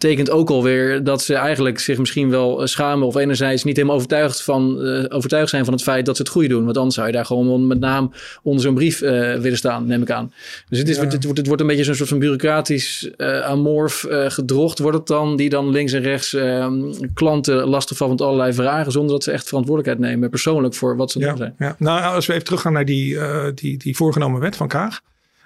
tekent 0.00 0.30
ook 0.30 0.50
alweer 0.50 1.04
dat 1.04 1.22
ze 1.22 1.34
eigenlijk 1.34 1.78
zich 1.78 1.98
misschien 1.98 2.30
wel 2.30 2.66
schamen 2.66 3.06
of 3.06 3.16
enerzijds 3.16 3.64
niet 3.64 3.76
helemaal 3.76 3.96
overtuigd, 3.96 4.42
van, 4.42 4.86
uh, 4.86 5.04
overtuigd 5.08 5.50
zijn 5.50 5.64
van 5.64 5.74
het 5.74 5.82
feit 5.82 6.06
dat 6.06 6.16
ze 6.16 6.22
het 6.22 6.30
goede 6.30 6.48
doen. 6.48 6.64
Want 6.64 6.76
anders 6.76 6.94
zou 6.94 7.06
je 7.06 7.12
daar 7.12 7.24
gewoon 7.24 7.66
met 7.66 7.80
naam 7.80 8.12
onder 8.42 8.62
zo'n 8.62 8.74
brief 8.74 9.02
uh, 9.02 9.10
willen 9.34 9.56
staan, 9.56 9.86
neem 9.86 10.02
ik 10.02 10.10
aan. 10.10 10.32
Dus 10.68 10.78
het, 10.78 10.88
is, 10.88 10.96
het, 10.96 11.24
wordt, 11.24 11.38
het 11.38 11.46
wordt 11.46 11.62
een 11.62 11.68
beetje 11.68 11.84
zo'n 11.84 11.94
soort 11.94 12.08
van 12.08 12.18
bureaucratisch 12.18 13.10
uh, 13.16 13.40
amorf 13.40 14.06
gedrocht 14.08 14.78
wordt 14.78 14.96
het 14.96 15.06
dan, 15.06 15.36
die 15.36 15.48
dan 15.48 15.70
links 15.70 15.92
en 15.92 16.02
rechts 16.02 16.34
ehm, 16.34 16.92
klanten 17.14 17.68
lastigvallen 17.68 18.14
met 18.14 18.22
allerlei 18.22 18.52
vragen, 18.52 18.92
zonder 18.92 19.12
dat 19.12 19.24
ze 19.24 19.30
echt 19.30 19.48
verantwoordelijkheid 19.48 20.10
nemen 20.10 20.30
persoonlijk 20.30 20.74
voor 20.74 20.96
wat 20.96 21.10
ze 21.10 21.18
ja, 21.18 21.28
doen 21.28 21.36
zijn. 21.36 21.54
Ja. 21.58 21.76
Nou, 21.78 22.14
als 22.14 22.26
we 22.26 22.32
even 22.32 22.44
teruggaan 22.44 22.72
naar 22.72 22.84
die, 22.84 23.18
die, 23.54 23.78
die 23.78 23.96
voorgenomen 23.96 24.40
wet 24.40 24.56
van 24.56 24.68
Kaag. 24.68 25.00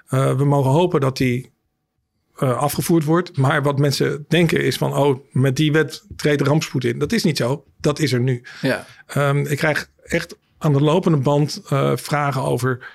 we 0.08 0.44
mogen 0.44 0.70
hopen 0.70 1.00
dat 1.00 1.16
die 1.16 1.52
uh, 2.42 2.56
afgevoerd 2.56 3.04
wordt. 3.04 3.36
Maar 3.36 3.62
wat 3.62 3.78
mensen 3.78 4.24
denken 4.28 4.64
is 4.64 4.76
van, 4.76 4.96
oh, 4.96 5.18
met 5.30 5.56
die 5.56 5.72
wet 5.72 6.04
treedt 6.16 6.42
rampspoed 6.42 6.84
in. 6.84 6.98
Dat 6.98 7.12
is 7.12 7.24
niet 7.24 7.36
zo. 7.36 7.64
Dat 7.80 7.98
is 7.98 8.12
er 8.12 8.20
nu. 8.20 8.42
Ja. 8.60 8.86
Um, 9.16 9.46
ik 9.46 9.56
krijg 9.56 9.90
echt 10.04 10.36
aan 10.58 10.72
de 10.72 10.80
lopende 10.80 11.18
band 11.18 11.62
uh, 11.72 11.92
vragen 11.96 12.42
over, 12.42 12.86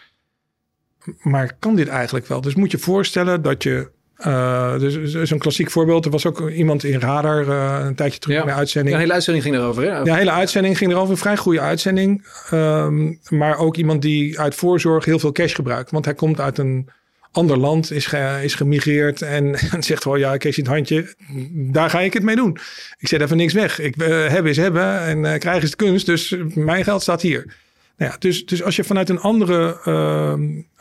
maar 1.21 1.55
kan 1.59 1.75
dit 1.75 1.87
eigenlijk 1.87 2.27
wel? 2.27 2.41
Dus 2.41 2.55
moet 2.55 2.71
je 2.71 2.77
voorstellen 2.77 3.41
dat 3.41 3.63
je, 3.63 3.89
uh, 4.17 4.79
dus, 4.79 5.11
dus 5.11 5.31
een 5.31 5.39
klassiek 5.39 5.71
voorbeeld. 5.71 6.05
Er 6.05 6.11
was 6.11 6.25
ook 6.25 6.49
iemand 6.49 6.83
in 6.83 6.99
Radar 6.99 7.47
een 7.85 7.95
tijdje 7.95 8.19
terug 8.19 8.35
ja. 8.35 8.41
in 8.41 8.47
de 8.47 8.53
uitzending. 8.53 8.89
Ja, 8.89 8.95
de 8.95 9.01
hele 9.01 9.13
uitzending 9.13 9.45
ging 9.45 9.55
erover. 9.55 9.83
Hè? 9.83 9.89
Ja, 9.89 10.03
de 10.03 10.13
hele 10.13 10.31
uitzending 10.31 10.77
ging 10.77 10.91
erover. 10.91 11.11
Een 11.11 11.17
vrij 11.17 11.37
goede 11.37 11.59
uitzending. 11.59 12.27
Um, 12.53 13.19
maar 13.29 13.57
ook 13.57 13.77
iemand 13.77 14.01
die 14.01 14.39
uit 14.39 14.55
voorzorg 14.55 15.05
heel 15.05 15.19
veel 15.19 15.31
cash 15.31 15.55
gebruikt. 15.55 15.91
Want 15.91 16.05
hij 16.05 16.13
komt 16.13 16.39
uit 16.39 16.57
een 16.57 16.89
ander 17.31 17.57
land 17.57 17.91
is, 17.91 18.13
is 18.41 18.55
gemigreerd 18.55 19.21
en, 19.21 19.59
zegt 19.83 20.03
wel 20.03 20.15
ja, 20.15 20.33
ik 20.33 20.43
in 20.43 20.53
het 20.55 20.67
handje, 20.67 21.15
daar 21.51 21.89
ga 21.89 21.99
ik 21.99 22.13
het 22.13 22.23
mee 22.23 22.35
doen. 22.35 22.57
Ik 22.97 23.07
zet 23.07 23.21
even 23.21 23.37
niks 23.37 23.53
weg. 23.53 23.79
Ik, 23.79 23.95
uh, 23.95 24.07
hebben 24.07 24.51
is 24.51 24.57
hebben 24.57 24.99
en 24.99 25.17
uh, 25.17 25.37
krijgen 25.37 25.63
is 25.63 25.69
de 25.69 25.75
kunst, 25.75 26.05
dus 26.05 26.35
mijn 26.53 26.83
geld 26.83 27.01
staat 27.01 27.21
hier. 27.21 27.55
Nou 27.97 28.11
ja, 28.11 28.17
dus, 28.17 28.45
dus 28.45 28.63
als 28.63 28.75
je 28.75 28.83
vanuit 28.83 29.09
een 29.09 29.19
andere 29.19 29.77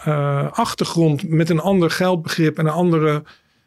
uh, 0.06 0.52
achtergrond 0.52 1.28
met 1.28 1.50
een 1.50 1.60
ander 1.60 1.90
geldbegrip 1.90 2.58
en 2.58 2.66
een 2.66 2.72
andere 2.72 3.22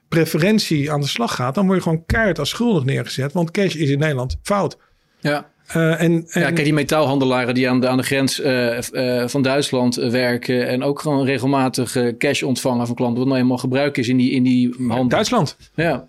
preferentie 0.07 0.91
aan 0.91 1.01
de 1.01 1.07
slag 1.07 1.35
gaat, 1.35 1.55
dan 1.55 1.65
word 1.65 1.77
je 1.77 1.83
gewoon 1.83 2.05
keihard 2.05 2.39
als 2.39 2.49
schuldig 2.49 2.83
neergezet, 2.83 3.33
want 3.33 3.51
cash 3.51 3.75
is 3.75 3.89
in 3.89 3.99
Nederland 3.99 4.37
fout. 4.43 4.77
Ja. 5.19 5.50
Uh, 5.75 6.01
en, 6.01 6.25
en, 6.27 6.41
ja, 6.41 6.51
kijk, 6.51 6.63
die 6.63 6.73
metaalhandelaren 6.73 7.53
die 7.53 7.69
aan 7.69 7.79
de, 7.79 7.87
aan 7.87 7.97
de 7.97 8.03
grens 8.03 8.39
uh, 8.39 8.77
uh, 8.91 9.27
van 9.27 9.41
Duitsland 9.41 9.95
werken 9.95 10.67
en 10.67 10.83
ook 10.83 10.99
gewoon 10.99 11.25
regelmatig 11.25 11.97
cash 12.17 12.41
ontvangen 12.41 12.85
van 12.85 12.95
klanten, 12.95 13.17
wat 13.17 13.25
nou 13.25 13.37
helemaal 13.37 13.57
gebruik 13.57 13.97
is 13.97 14.07
in 14.07 14.17
die, 14.17 14.31
in 14.31 14.43
die 14.43 14.75
handel. 14.77 15.07
Duitsland. 15.07 15.57
Ja. 15.75 16.07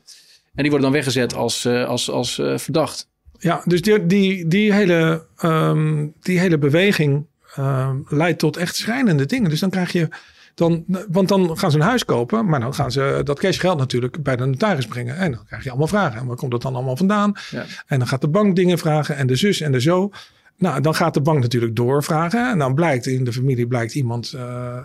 En 0.55 0.63
die 0.63 0.71
worden 0.71 0.91
dan 0.91 0.93
weggezet 0.93 1.35
als, 1.35 1.67
als, 1.67 2.11
als 2.11 2.35
verdacht. 2.57 3.11
Ja, 3.39 3.63
dus 3.65 3.83
die, 3.83 4.07
die, 4.07 4.49
die, 4.49 4.73
hele, 4.73 5.25
um, 5.45 6.15
die 6.21 6.39
hele 6.39 6.59
beweging 6.59 7.27
um, 7.59 8.07
leidt 8.09 8.39
tot 8.39 8.57
echt 8.57 8.77
schrijnende 8.77 9.27
dingen. 9.27 9.51
Dus 9.51 9.61
dan 9.61 9.71
krijg 9.71 9.93
je 9.93 10.09
dan, 10.55 10.85
want 11.09 11.29
dan 11.29 11.59
gaan 11.59 11.71
ze 11.71 11.77
een 11.77 11.83
huis 11.83 12.05
kopen, 12.05 12.47
maar 12.47 12.61
dan 12.61 12.75
gaan 12.75 12.93
ze 12.93 13.21
dat 13.25 13.39
cashgeld 13.39 13.79
natuurlijk 13.79 14.23
bij 14.23 14.37
de 14.37 14.45
notaris 14.45 14.87
brengen. 14.87 15.17
En 15.17 15.33
dan 15.33 15.45
krijg 15.47 15.63
je 15.63 15.69
allemaal 15.69 15.89
vragen. 15.89 16.21
En 16.21 16.27
waar 16.27 16.37
komt 16.37 16.51
dat 16.51 16.63
dan 16.63 16.75
allemaal 16.75 16.97
vandaan? 16.97 17.33
Ja. 17.51 17.65
En 17.87 17.99
dan 17.99 18.09
gaat 18.09 18.21
de 18.21 18.29
bank 18.29 18.57
dingen 18.57 18.79
vragen 18.79 19.17
en 19.17 19.27
de 19.27 19.37
zus 19.37 19.61
en 19.61 19.73
de 19.73 19.81
zo. 19.81 20.11
Nou, 20.57 20.81
dan 20.81 20.95
gaat 20.95 21.15
de 21.15 21.21
bank 21.21 21.41
natuurlijk 21.41 21.77
doorvragen. 21.77 22.51
En 22.51 22.59
dan 22.59 22.75
blijkt 22.75 23.07
in 23.07 23.25
de 23.25 23.33
familie 23.33 23.67
blijkt 23.67 23.95
iemand 23.95 24.33
uh, 24.35 24.43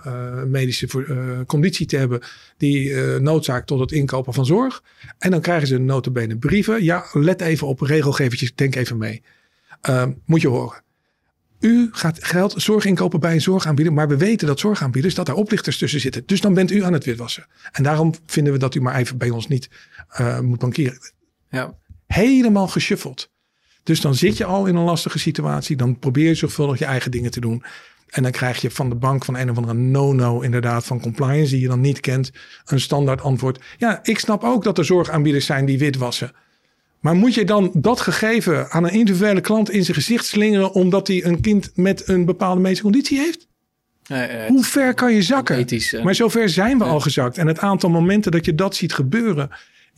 uh, 0.07 0.43
medische 0.43 0.87
uh, 0.95 1.17
conditie 1.45 1.85
te 1.85 1.97
hebben 1.97 2.21
die 2.57 2.95
noodzaakt 3.19 3.67
tot 3.67 3.79
het 3.79 3.91
inkopen 3.91 4.33
van 4.33 4.45
zorg. 4.45 4.83
En 5.17 5.31
dan 5.31 5.41
krijgen 5.41 5.67
ze 5.67 5.77
notabene 5.77 6.37
brieven. 6.37 6.83
Ja, 6.83 7.05
let 7.13 7.41
even 7.41 7.67
op 7.67 7.81
regelgevertjes, 7.81 8.55
denk 8.55 8.75
even 8.75 8.97
mee. 8.97 9.21
moet 10.25 10.41
je 10.41 10.47
horen. 10.47 10.85
U 11.59 11.89
gaat 11.91 12.23
geld, 12.23 12.53
zorg 12.57 12.85
inkopen 12.85 13.19
bij 13.19 13.33
een 13.33 13.41
zorgaanbieder, 13.41 13.93
maar 13.93 14.07
we 14.07 14.17
weten 14.17 14.47
dat 14.47 14.59
zorgaanbieders 14.59 15.15
dat 15.15 15.25
daar 15.25 15.35
oplichters 15.35 15.77
tussen 15.77 15.99
zitten. 15.99 16.23
Dus 16.25 16.41
dan 16.41 16.53
bent 16.53 16.71
u 16.71 16.83
aan 16.83 16.93
het 16.93 17.05
witwassen. 17.05 17.45
En 17.71 17.83
daarom 17.83 18.13
vinden 18.25 18.53
we 18.53 18.59
dat 18.59 18.75
u 18.75 18.81
maar 18.81 18.95
even 18.95 19.17
bij 19.17 19.29
ons 19.29 19.47
niet 19.47 19.69
uh, 20.19 20.39
moet 20.39 20.59
bankieren. 20.59 20.99
Ja. 21.49 21.77
Helemaal 22.07 22.67
geshuffeld. 22.67 23.31
Dus 23.83 24.01
dan 24.01 24.15
zit 24.15 24.37
je 24.37 24.45
al 24.45 24.65
in 24.65 24.75
een 24.75 24.83
lastige 24.83 25.19
situatie. 25.19 25.75
Dan 25.75 25.99
probeer 25.99 26.27
je 26.27 26.35
zorgvuldig 26.35 26.79
je 26.79 26.85
eigen 26.85 27.11
dingen 27.11 27.31
te 27.31 27.39
doen. 27.39 27.63
En 28.07 28.23
dan 28.23 28.31
krijg 28.31 28.61
je 28.61 28.71
van 28.71 28.89
de 28.89 28.95
bank 28.95 29.25
van 29.25 29.37
een 29.37 29.49
of 29.49 29.57
andere 29.57 29.73
no-no 29.73 30.41
inderdaad 30.41 30.85
van 30.85 31.01
compliance 31.01 31.51
die 31.51 31.61
je 31.61 31.67
dan 31.67 31.81
niet 31.81 31.99
kent. 31.99 32.31
Een 32.65 32.79
standaard 32.79 33.21
antwoord. 33.21 33.63
Ja, 33.77 33.99
ik 34.03 34.19
snap 34.19 34.43
ook 34.43 34.63
dat 34.63 34.77
er 34.77 34.85
zorgaanbieders 34.85 35.45
zijn 35.45 35.65
die 35.65 35.77
witwassen. 35.77 36.31
Maar 36.99 37.15
moet 37.15 37.33
je 37.33 37.45
dan 37.45 37.71
dat 37.73 38.01
gegeven 38.01 38.69
aan 38.69 38.83
een 38.83 38.91
individuele 38.91 39.41
klant 39.41 39.71
in 39.71 39.83
zijn 39.83 39.97
gezicht 39.97 40.25
slingeren 40.25 40.73
omdat 40.73 41.07
hij 41.07 41.25
een 41.25 41.41
kind 41.41 41.71
met 41.75 42.07
een 42.07 42.25
bepaalde 42.25 42.61
medische 42.61 42.83
conditie 42.83 43.19
heeft? 43.19 43.47
Nee, 44.07 44.29
uh, 44.29 44.45
Hoe 44.45 44.63
ver 44.63 44.93
kan 44.93 45.13
je 45.13 45.21
zakken? 45.21 45.55
Ethisch, 45.55 45.93
uh, 45.93 46.03
maar 46.03 46.15
zover 46.15 46.49
zijn 46.49 46.77
we 46.77 46.83
al 46.83 46.99
gezakt. 46.99 47.37
En 47.37 47.47
het 47.47 47.59
aantal 47.59 47.89
momenten 47.89 48.31
dat 48.31 48.45
je 48.45 48.55
dat 48.55 48.75
ziet 48.75 48.93
gebeuren 48.93 49.49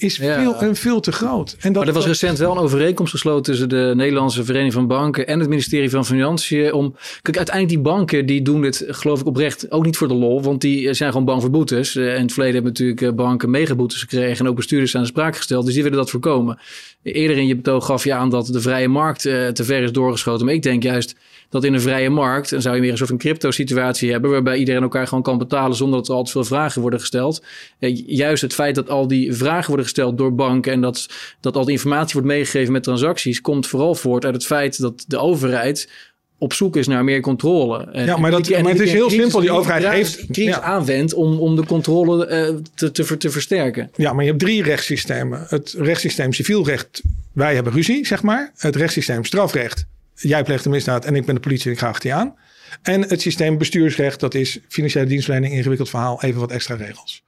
is 0.02 0.18
Ja. 0.18 0.42
veel 0.42 0.56
en 0.56 0.76
veel 0.76 1.00
te 1.00 1.12
groot. 1.12 1.56
En 1.60 1.74
dat, 1.74 1.76
Maar 1.76 1.88
er 1.88 1.94
was 2.00 2.06
recent 2.06 2.38
wel 2.38 2.52
een 2.52 2.58
overeenkomst 2.58 3.12
gesloten 3.12 3.44
tussen 3.44 3.70
de 3.70 3.94
Nederlandse 3.96 4.44
Vereniging 4.44 4.74
van 4.74 4.88
Banken 4.88 5.28
en 5.28 5.40
het 5.40 5.50
ministerie 5.50 5.90
van 5.90 6.06
Financiën. 6.06 6.74
Om, 6.74 6.96
kijk, 7.22 7.38
uiteindelijk 7.38 7.76
die 7.76 7.94
banken 7.94 8.26
die 8.26 8.42
doen 8.42 8.62
dit, 8.62 8.86
geloof 8.88 9.20
ik 9.20 9.26
oprecht, 9.26 9.72
ook 9.72 9.86
niet 9.86 9.98
voor 9.98 10.08
de 10.08 10.14
lol. 10.14 10.42
Want 10.42 10.62
die 10.62 10.94
zijn 10.94 11.12
gewoon 11.12 11.26
bang 11.26 11.42
voor 11.42 11.50
boetes. 11.52 11.96
Eh, 11.96 12.16
In 12.16 12.22
het 12.22 12.32
verleden 12.34 12.54
hebben 12.54 12.72
natuurlijk 12.72 13.02
eh, 13.02 13.12
banken 13.12 13.50
megaboetes 13.50 14.00
gekregen 14.00 14.46
en 14.46 14.52
ook 14.52 14.56
bestuurders 14.56 14.96
aan 14.96 15.02
de 15.02 15.08
spraak 15.08 15.36
gesteld. 15.36 15.66
Dus 15.66 15.74
die 15.74 15.84
willen 15.84 15.98
dat 15.98 16.10
voorkomen. 16.10 16.60
Eerder 17.04 17.38
in 17.38 17.48
je 17.48 17.56
betoog 17.56 17.86
gaf 17.86 18.04
je 18.04 18.14
aan 18.14 18.30
dat 18.30 18.46
de 18.46 18.62
vrije 18.62 18.88
markt 18.88 19.26
eh, 19.26 19.48
te 19.48 19.64
ver 19.64 19.84
is 19.84 19.92
doorgeschoten. 19.92 20.46
Maar 20.46 20.54
ik 20.54 20.64
denk 20.64 20.84
juist 20.84 21.16
dat 21.50 21.64
in 21.64 21.74
een 21.74 21.82
vrije 21.82 22.10
markt, 22.10 22.50
dan 22.50 22.62
zou 22.62 22.76
je 22.76 22.82
meer 22.82 22.92
een 22.92 22.98
soort 22.98 23.10
van 23.10 23.18
crypto-situatie 23.18 24.12
hebben, 24.12 24.32
waarbij 24.32 24.58
iedereen 24.58 24.82
elkaar 24.82 25.08
gewoon 25.08 25.24
kan 25.24 25.38
betalen 25.38 25.76
zonder 25.76 26.00
dat 26.00 26.08
er 26.08 26.14
altijd 26.14 26.32
veel 26.32 26.44
vragen 26.44 26.82
worden 26.82 27.00
gesteld. 27.00 27.44
Eh, 27.80 28.02
juist 28.08 28.42
het 28.42 28.54
feit 28.54 28.76
dat 28.76 28.90
al 28.90 29.08
die 29.08 29.34
vragen 29.34 29.68
worden 29.68 29.86
gesteld 29.90 30.18
door 30.18 30.36
banken 30.36 30.72
en 30.74 30.82
dat, 30.82 31.08
dat 31.40 31.56
al 31.56 31.64
die 31.66 31.74
informatie 31.74 32.14
wordt 32.14 32.28
meegegeven 32.28 32.74
met 32.74 32.84
transacties, 32.84 33.42
komt 33.42 33.68
vooral 33.68 33.96
voort 33.96 34.26
uit 34.26 34.34
het 34.34 34.46
feit 34.46 34.80
dat 34.82 35.04
de 35.08 35.18
overheid 35.18 35.90
op 36.38 36.54
zoek 36.54 36.76
is 36.76 36.88
naar 36.88 37.04
meer 37.04 37.22
controle. 37.22 37.84
En- 37.92 38.06
Ja, 38.06 38.18
maar 38.18 38.32
dat- 38.32 38.46
die- 38.46 38.62
maar 38.62 38.72
het 38.72 38.82
is 38.82 38.92
heel 38.92 39.06
crisis- 39.08 39.22
simpel. 39.22 39.40
Die 39.40 39.52
overheid 39.52 39.88
heeft- 39.88 40.26
crisis 40.32 40.54
ja. 40.56 40.62
aanwendt 40.62 41.14
om, 41.14 41.40
om 41.40 41.56
de 41.56 41.66
controle 41.66 42.26
eh, 42.26 42.56
te, 42.76 42.92
te, 42.92 43.04
ver- 43.04 43.18
te 43.18 43.30
versterken. 43.30 43.92
Ja, 43.96 44.14
maar 44.14 44.24
je 44.24 44.30
hebt 44.30 44.42
drie 44.44 44.64
rechtssystemen. 44.64 45.46
Het 45.50 45.76
rechtssysteem 45.78 46.34
civielrecht, 46.34 47.02
wij 47.34 47.56
hebben 47.56 47.74
ruzie, 47.74 48.06
zeg 48.06 48.22
maar. 48.24 48.52
Het 48.58 48.76
rechtssysteem 48.76 49.26
strafrecht, 49.26 49.86
jij 50.16 50.44
pleegt 50.44 50.66
een 50.66 50.72
misdaad 50.72 51.06
en 51.06 51.16
ik 51.16 51.26
ben 51.26 51.36
de 51.36 51.42
politie 51.42 51.66
en 51.66 51.72
ik 51.72 51.80
ga 51.80 51.88
achter 51.88 52.10
je 52.10 52.16
aan. 52.16 52.36
En 52.82 53.02
het 53.02 53.22
systeem 53.22 53.58
bestuursrecht, 53.58 54.20
dat 54.20 54.34
is 54.34 54.60
financiële 54.68 55.06
dienstverlening, 55.06 55.54
ingewikkeld 55.54 55.90
verhaal, 55.90 56.22
even 56.24 56.40
wat 56.40 56.52
extra 56.52 56.76
regels. 56.76 57.24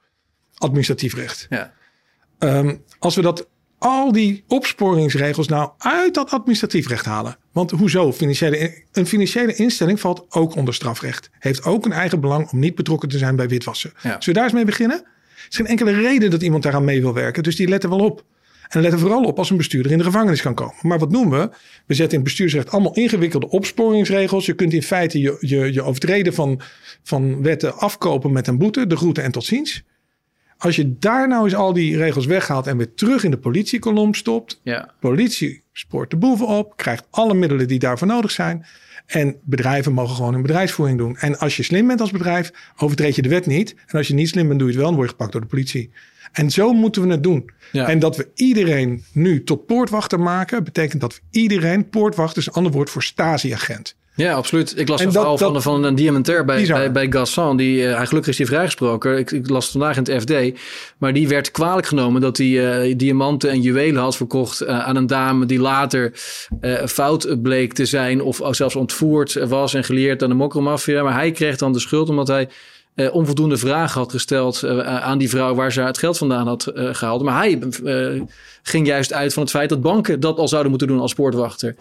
Administratief 0.58 1.14
recht. 1.14 1.46
Ja. 1.50 1.72
Ehm, 2.42 2.74
als 2.98 3.14
we 3.14 3.22
dat, 3.22 3.48
al 3.78 4.12
die 4.12 4.44
opsporingsregels 4.48 5.48
nou 5.48 5.70
uit 5.78 6.14
dat 6.14 6.30
administratief 6.30 6.88
recht 6.88 7.04
halen. 7.04 7.36
Want 7.52 7.70
hoezo? 7.70 8.12
Financiële, 8.12 8.82
een 8.92 9.06
financiële 9.06 9.54
instelling 9.54 10.00
valt 10.00 10.26
ook 10.28 10.54
onder 10.54 10.74
strafrecht. 10.74 11.30
Heeft 11.38 11.64
ook 11.64 11.84
een 11.84 11.92
eigen 11.92 12.20
belang 12.20 12.50
om 12.50 12.58
niet 12.58 12.74
betrokken 12.74 13.08
te 13.08 13.18
zijn 13.18 13.36
bij 13.36 13.48
witwassen. 13.48 13.92
Ja. 13.94 14.00
Zullen 14.02 14.20
we 14.24 14.32
daar 14.32 14.44
eens 14.44 14.52
mee 14.52 14.64
beginnen? 14.64 14.96
Er 14.96 15.46
is 15.48 15.56
geen 15.56 15.66
enkele 15.66 15.90
reden 15.90 16.30
dat 16.30 16.42
iemand 16.42 16.62
daaraan 16.62 16.84
mee 16.84 17.00
wil 17.00 17.14
werken. 17.14 17.42
Dus 17.42 17.56
die 17.56 17.68
letten 17.68 17.90
wel 17.90 17.98
op. 17.98 18.24
En 18.68 18.80
letten 18.80 19.00
vooral 19.00 19.24
op 19.24 19.38
als 19.38 19.50
een 19.50 19.56
bestuurder 19.56 19.92
in 19.92 19.98
de 19.98 20.04
gevangenis 20.04 20.42
kan 20.42 20.54
komen. 20.54 20.76
Maar 20.82 20.98
wat 20.98 21.10
doen 21.10 21.30
we? 21.30 21.50
We 21.86 21.94
zetten 21.94 22.08
in 22.08 22.14
het 22.14 22.24
bestuursrecht 22.24 22.70
allemaal 22.70 22.94
ingewikkelde 22.94 23.48
opsporingsregels. 23.48 24.46
Je 24.46 24.54
kunt 24.54 24.72
in 24.72 24.82
feite 24.82 25.20
je, 25.20 25.36
je, 25.40 25.72
je 25.72 25.82
overtreden 25.82 26.34
van, 26.34 26.60
van 27.02 27.42
wetten 27.42 27.78
afkopen 27.78 28.32
met 28.32 28.46
een 28.46 28.58
boete. 28.58 28.86
De 28.86 28.96
groeten 28.96 29.22
en 29.22 29.32
tot 29.32 29.44
ziens. 29.44 29.82
Als 30.62 30.76
je 30.76 30.98
daar 30.98 31.28
nou 31.28 31.44
eens 31.44 31.54
al 31.54 31.72
die 31.72 31.96
regels 31.96 32.26
weghaalt 32.26 32.66
en 32.66 32.76
weer 32.76 32.94
terug 32.94 33.24
in 33.24 33.30
de 33.30 33.38
politiekolom 33.38 34.14
stopt. 34.14 34.60
Ja. 34.62 34.90
Politie 35.00 35.62
spoort 35.72 36.10
de 36.10 36.16
boeven 36.16 36.46
op, 36.46 36.76
krijgt 36.76 37.06
alle 37.10 37.34
middelen 37.34 37.68
die 37.68 37.78
daarvoor 37.78 38.06
nodig 38.06 38.30
zijn. 38.30 38.66
En 39.06 39.36
bedrijven 39.44 39.92
mogen 39.92 40.16
gewoon 40.16 40.32
hun 40.32 40.42
bedrijfsvoering 40.42 40.98
doen. 40.98 41.16
En 41.16 41.38
als 41.38 41.56
je 41.56 41.62
slim 41.62 41.86
bent 41.86 42.00
als 42.00 42.10
bedrijf, 42.10 42.52
overtreed 42.76 43.14
je 43.14 43.22
de 43.22 43.28
wet 43.28 43.46
niet. 43.46 43.74
En 43.86 43.98
als 43.98 44.08
je 44.08 44.14
niet 44.14 44.28
slim 44.28 44.46
bent, 44.46 44.58
doe 44.58 44.68
je 44.68 44.74
het 44.74 44.82
wel 44.82 44.90
en 44.90 44.96
word 44.96 45.08
je 45.08 45.14
gepakt 45.14 45.32
door 45.32 45.40
de 45.40 45.46
politie. 45.46 45.90
En 46.32 46.50
zo 46.50 46.72
moeten 46.72 47.02
we 47.02 47.08
het 47.08 47.22
doen. 47.22 47.50
Ja. 47.72 47.88
En 47.88 47.98
dat 47.98 48.16
we 48.16 48.28
iedereen 48.34 49.04
nu 49.12 49.44
tot 49.44 49.66
poortwachter 49.66 50.20
maken, 50.20 50.64
betekent 50.64 51.00
dat 51.00 51.14
we 51.14 51.20
iedereen, 51.30 51.88
poortwachter 51.88 52.38
is 52.38 52.46
een 52.46 52.52
ander 52.52 52.72
woord 52.72 52.90
voor 52.90 53.02
stasi-agent. 53.02 53.96
Ja, 54.14 54.32
absoluut. 54.34 54.78
Ik 54.78 54.88
las 54.88 55.00
En 55.00 55.06
een 55.06 55.12
dat- 55.12 55.20
verhaal 55.22 55.38
van, 55.38 55.52
dat- 55.52 55.62
van 55.62 55.84
een 55.84 55.94
diamantair 55.94 56.44
bij, 56.44 56.58
Bizar. 56.58 56.78
bij, 56.78 56.92
bij 56.92 57.06
Gassan. 57.10 57.56
Die, 57.56 57.86
eh, 57.88 57.96
hij 57.96 58.06
gelukkig 58.06 58.32
is 58.32 58.38
hij 58.38 58.46
vrijgesproken. 58.46 59.18
Ik, 59.18 59.30
ik 59.30 59.48
las 59.48 59.62
het 59.62 59.72
vandaag 59.72 59.96
in 59.96 60.02
het 60.02 60.22
FD. 60.22 60.60
Maar 60.98 61.12
die 61.12 61.28
werd 61.28 61.50
kwalijk 61.50 61.86
genomen 61.86 62.20
dat 62.20 62.36
hij 62.36 62.80
eh, 62.82 62.94
diamanten 62.96 63.50
en 63.50 63.60
juwelen 63.60 64.02
had 64.02 64.16
verkocht 64.16 64.60
eh, 64.60 64.78
aan 64.86 64.96
een 64.96 65.06
dame 65.06 65.46
die 65.46 65.60
later 65.60 66.10
fout 66.86 67.42
bleek 67.42 67.72
te 67.72 67.84
zijn. 67.84 68.22
Of 68.22 68.40
zelfs 68.50 68.76
ontvoerd 68.76 69.32
was 69.48 69.74
en 69.74 69.84
geleerd 69.84 70.22
aan 70.22 70.28
de 70.28 70.34
mokromafia. 70.34 71.02
Maar 71.02 71.14
hij 71.14 71.30
kreeg 71.30 71.56
dan 71.56 71.72
de 71.72 71.80
schuld 71.80 72.08
omdat 72.08 72.28
hij 72.28 72.48
uh, 72.96 73.14
onvoldoende 73.14 73.56
vragen 73.56 74.00
had 74.00 74.10
gesteld 74.10 74.62
uh, 74.64 74.80
aan 75.02 75.18
die 75.18 75.28
vrouw 75.28 75.54
waar 75.54 75.72
ze 75.72 75.80
het 75.80 75.98
geld 75.98 76.18
vandaan 76.18 76.46
had 76.46 76.72
uh, 76.74 76.88
gehaald. 76.94 77.22
Maar 77.22 77.36
hij 77.38 77.58
ging 78.62 78.86
juist 78.86 79.12
uit 79.12 79.32
van 79.32 79.42
het 79.42 79.50
feit 79.52 79.68
dat 79.68 79.80
banken 79.80 80.20
dat 80.20 80.38
al 80.38 80.48
zouden 80.48 80.70
moeten 80.70 80.88
doen 80.88 81.00
als 81.00 81.14
poortwachter. 81.14 81.76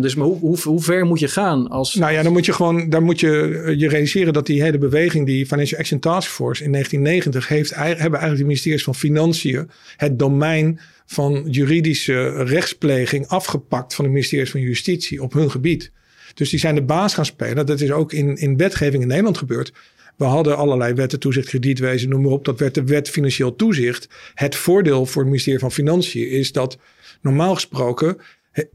Dus 0.00 0.14
maar 0.14 0.26
hoe, 0.26 0.38
hoe, 0.38 0.58
hoe, 0.62 0.82
ver 0.82 1.06
moet 1.06 1.20
je 1.20 1.28
gaan 1.28 1.68
als. 1.68 1.94
Nou 1.94 2.12
ja, 2.12 2.22
dan 2.22 2.32
moet 2.32 2.46
je 2.46 2.52
gewoon 2.52 2.90
dan 2.90 3.02
moet 3.02 3.20
je, 3.20 3.74
je 3.76 3.88
realiseren 3.88 4.32
dat 4.32 4.46
die 4.46 4.62
hele 4.62 4.78
beweging, 4.78 5.26
die 5.26 5.46
Financial 5.46 5.80
Action 5.80 5.98
Task 5.98 6.30
Force 6.30 6.64
in 6.64 6.72
1990, 6.72 7.48
heeft, 7.48 7.74
hebben 7.74 7.96
eigenlijk 7.96 8.36
de 8.36 8.44
ministeries 8.44 8.84
van 8.84 8.94
Financiën 8.94 9.70
het 9.96 10.18
domein 10.18 10.80
van 11.06 11.46
juridische 11.50 12.44
rechtspleging 12.44 13.28
afgepakt 13.28 13.94
van 13.94 14.04
de 14.04 14.10
ministeries 14.10 14.50
van 14.50 14.60
Justitie 14.60 15.22
op 15.22 15.32
hun 15.32 15.50
gebied. 15.50 15.92
Dus 16.34 16.50
die 16.50 16.58
zijn 16.58 16.74
de 16.74 16.82
baas 16.82 17.14
gaan 17.14 17.24
spelen. 17.24 17.66
Dat 17.66 17.80
is 17.80 17.90
ook 17.90 18.12
in, 18.12 18.36
in 18.36 18.56
wetgeving 18.56 19.02
in 19.02 19.08
Nederland 19.08 19.38
gebeurd. 19.38 19.72
We 20.16 20.24
hadden 20.24 20.56
allerlei 20.56 20.94
wetten, 20.94 21.20
toezicht, 21.20 21.48
kredietwezen, 21.48 22.08
noem 22.08 22.22
maar 22.22 22.32
op. 22.32 22.44
Dat 22.44 22.58
werd 22.58 22.74
de 22.74 22.84
wet 22.84 23.10
financieel 23.10 23.56
toezicht. 23.56 24.08
Het 24.34 24.54
voordeel 24.54 25.06
voor 25.06 25.22
het 25.22 25.30
ministerie 25.30 25.60
van 25.60 25.72
Financiën 25.72 26.30
is 26.30 26.52
dat 26.52 26.78
normaal 27.20 27.54
gesproken 27.54 28.16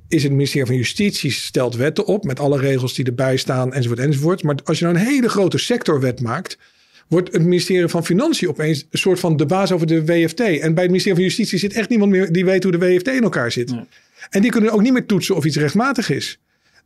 is 0.07 0.23
het 0.23 0.31
ministerie 0.31 0.67
van 0.67 0.75
Justitie 0.75 1.31
stelt 1.31 1.75
wetten 1.75 2.05
op 2.05 2.23
met 2.23 2.39
alle 2.39 2.59
regels 2.59 2.93
die 2.93 3.05
erbij 3.05 3.37
staan 3.37 3.73
enzovoort 3.73 3.99
enzovoort. 3.99 4.43
Maar 4.43 4.55
als 4.63 4.79
je 4.79 4.85
nou 4.85 4.97
een 4.97 5.05
hele 5.05 5.29
grote 5.29 5.57
sectorwet 5.57 6.21
maakt, 6.21 6.57
wordt 7.07 7.33
het 7.33 7.41
ministerie 7.41 7.87
van 7.87 8.05
Financiën 8.05 8.49
opeens 8.49 8.87
een 8.89 8.99
soort 8.99 9.19
van 9.19 9.37
de 9.37 9.45
baas 9.45 9.71
over 9.71 9.87
de 9.87 10.05
WFT. 10.05 10.39
En 10.39 10.73
bij 10.73 10.83
het 10.83 10.91
ministerie 10.91 11.13
van 11.13 11.23
Justitie 11.23 11.59
zit 11.59 11.73
echt 11.73 11.89
niemand 11.89 12.11
meer 12.11 12.31
die 12.31 12.45
weet 12.45 12.63
hoe 12.63 12.71
de 12.71 12.77
WFT 12.77 13.07
in 13.07 13.23
elkaar 13.23 13.51
zit. 13.51 13.73
En 14.29 14.41
die 14.41 14.51
kunnen 14.51 14.71
ook 14.71 14.81
niet 14.81 14.93
meer 14.93 15.05
toetsen 15.05 15.35
of 15.35 15.45
iets 15.45 15.57
rechtmatig 15.57 16.09
is. 16.09 16.39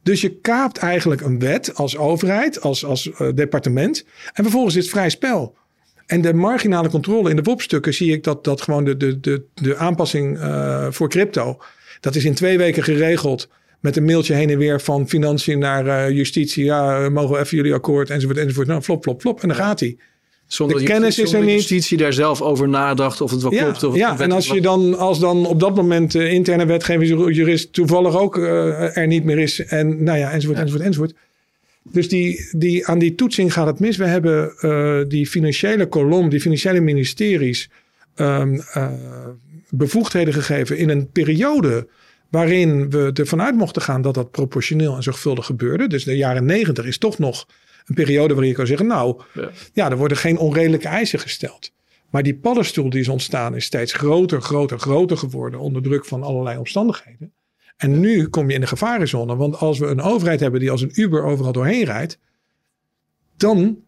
Dus 0.04 0.22
je 0.22 0.40
kaapt 0.40 0.78
eigenlijk 0.78 1.22
een 1.22 1.40
wet 1.40 1.76
als 1.76 1.98
overheid, 1.98 2.62
als, 2.62 2.86
als 2.86 3.06
uh, 3.06 3.28
departement. 3.36 4.06
En 4.34 4.44
vervolgens 4.44 4.76
is 4.76 4.84
het 4.84 4.92
vrij 4.92 5.10
spel. 5.10 5.56
En 6.06 6.22
de 6.22 6.34
marginale 6.34 6.90
controle 6.90 7.30
in 7.30 7.36
de 7.36 7.42
WOP-stukken 7.42 7.94
zie 7.94 8.12
ik 8.12 8.24
dat, 8.24 8.44
dat 8.44 8.62
gewoon 8.62 8.84
de, 8.84 8.98
de, 8.98 9.20
de, 9.20 9.46
de 9.54 9.76
aanpassing 9.76 10.38
uh, 10.38 10.88
voor 10.90 11.10
crypto. 11.10 11.62
Dat 12.06 12.16
is 12.16 12.26
in 12.26 12.34
twee 12.34 12.58
weken 12.58 12.84
geregeld. 12.84 13.48
Met 13.80 13.98
een 13.98 14.06
mailtje 14.06 14.34
heen 14.34 14.50
en 14.50 14.58
weer 14.58 14.82
van 14.82 15.10
financiën 15.10 15.60
naar 15.60 15.86
uh, 15.86 16.16
justitie. 16.16 16.64
Ja, 16.64 17.10
mogen 17.10 17.36
we 17.36 17.40
even 17.42 17.58
jullie 17.58 17.74
akkoord 17.74 18.10
enzovoort 18.10 18.38
enzovoort. 18.38 18.68
Nou, 18.68 18.82
flop, 18.82 19.04
flop, 19.04 19.22
flop. 19.22 19.42
En 19.42 19.48
dan 19.48 19.58
gaat 19.58 19.80
hij. 19.80 19.98
Zonder 20.48 20.80
de 20.80 20.84
kennis 20.84 21.20
is 21.20 21.34
er 21.34 21.44
niet. 21.44 21.54
justitie 21.54 21.98
daar 21.98 22.14
zelf 22.14 22.42
over 22.42 22.70
nadacht 22.70 23.22
of 23.22 23.32
het 23.32 23.42
wel 23.42 23.52
klopt. 23.52 23.84
Of 23.84 23.96
ja, 23.96 24.20
en 24.20 24.32
als, 24.32 24.48
je 24.48 24.62
dan, 24.62 24.98
als 24.98 25.20
dan 25.20 25.46
op 25.46 25.60
dat 25.60 25.76
moment 25.76 26.12
de 26.12 26.30
interne 26.30 26.66
wetgevingsjurist 26.66 27.74
toevallig 27.74 28.18
ook 28.18 28.38
uh, 28.38 28.98
er 28.98 29.08
niet 29.08 29.24
meer 29.24 29.40
is. 29.40 29.66
En 29.66 30.04
nou 30.04 30.18
ja, 30.18 30.32
enzovoort, 30.32 30.60
enzovoort, 30.60 30.84
enzovoort. 30.84 31.14
Dus 31.84 32.10
die, 32.10 32.50
die, 32.52 32.88
aan 32.88 33.00
die 33.00 33.16
toetsing 33.16 33.54
gaat 33.54 33.68
het 33.68 33.80
mis. 33.80 33.98
We 33.98 34.06
hebben 34.06 34.54
uh, 34.62 35.00
die 35.08 35.28
financiële 35.28 35.86
kolom, 35.86 36.30
die 36.30 36.42
financiële 36.42 36.80
ministeries 36.80 37.70
um, 38.16 38.54
uh, 38.54 38.88
bevoegdheden 39.70 40.34
gegeven 40.34 40.78
in 40.78 40.90
een 40.90 41.10
periode 41.12 41.88
waarin 42.30 42.90
we 42.90 43.12
ervan 43.14 43.42
uit 43.42 43.56
mochten 43.56 43.82
gaan 43.82 44.02
dat 44.02 44.14
dat 44.14 44.32
proportioneel 44.32 44.96
en 44.96 45.04
zorgvuldig 45.04 45.46
gebeurde. 45.46 45.88
Dus 45.88 46.04
de 46.04 46.18
jaren 46.18 46.46
negentig 46.46 46.86
is 46.86 46.98
toch 46.98 47.18
nog 47.18 47.48
een 47.86 47.96
periode 47.96 48.34
waarin 48.34 48.52
je 48.52 48.58
kan 48.58 48.68
zeggen, 48.68 48.88
nou, 48.88 49.22
ja. 49.34 49.50
ja, 49.74 49.90
er 49.90 49.98
worden 49.98 50.18
geen 50.18 50.38
onredelijke 50.38 50.88
eisen 50.88 51.20
gesteld. 51.20 51.72
Maar 52.10 52.24
die 52.24 52.36
paddenstoel 52.36 52.90
die 52.90 53.00
is 53.00 53.08
ontstaan 53.08 53.56
is 53.56 53.66
steeds 53.66 53.94
groter, 53.94 54.42
groter, 54.42 54.80
groter 54.80 55.18
geworden 55.18 55.60
onder 55.60 55.82
druk 55.82 56.06
van 56.06 56.24
allerlei 56.24 56.58
omstandigheden. 56.58 57.34
En 57.78 58.00
nu 58.00 58.28
kom 58.28 58.48
je 58.50 58.56
in 58.56 58.62
de 58.62 58.68
gevarenzone. 58.68 59.36
Want 59.36 59.60
als 59.60 59.80
we 59.80 59.86
een 59.86 60.02
overheid 60.02 60.40
hebben 60.40 60.60
die 60.60 60.72
als 60.72 60.82
een 60.82 61.02
Uber 61.02 61.24
overal 61.24 61.52
doorheen 61.52 61.84
rijdt, 61.84 62.20
dan 63.38 63.84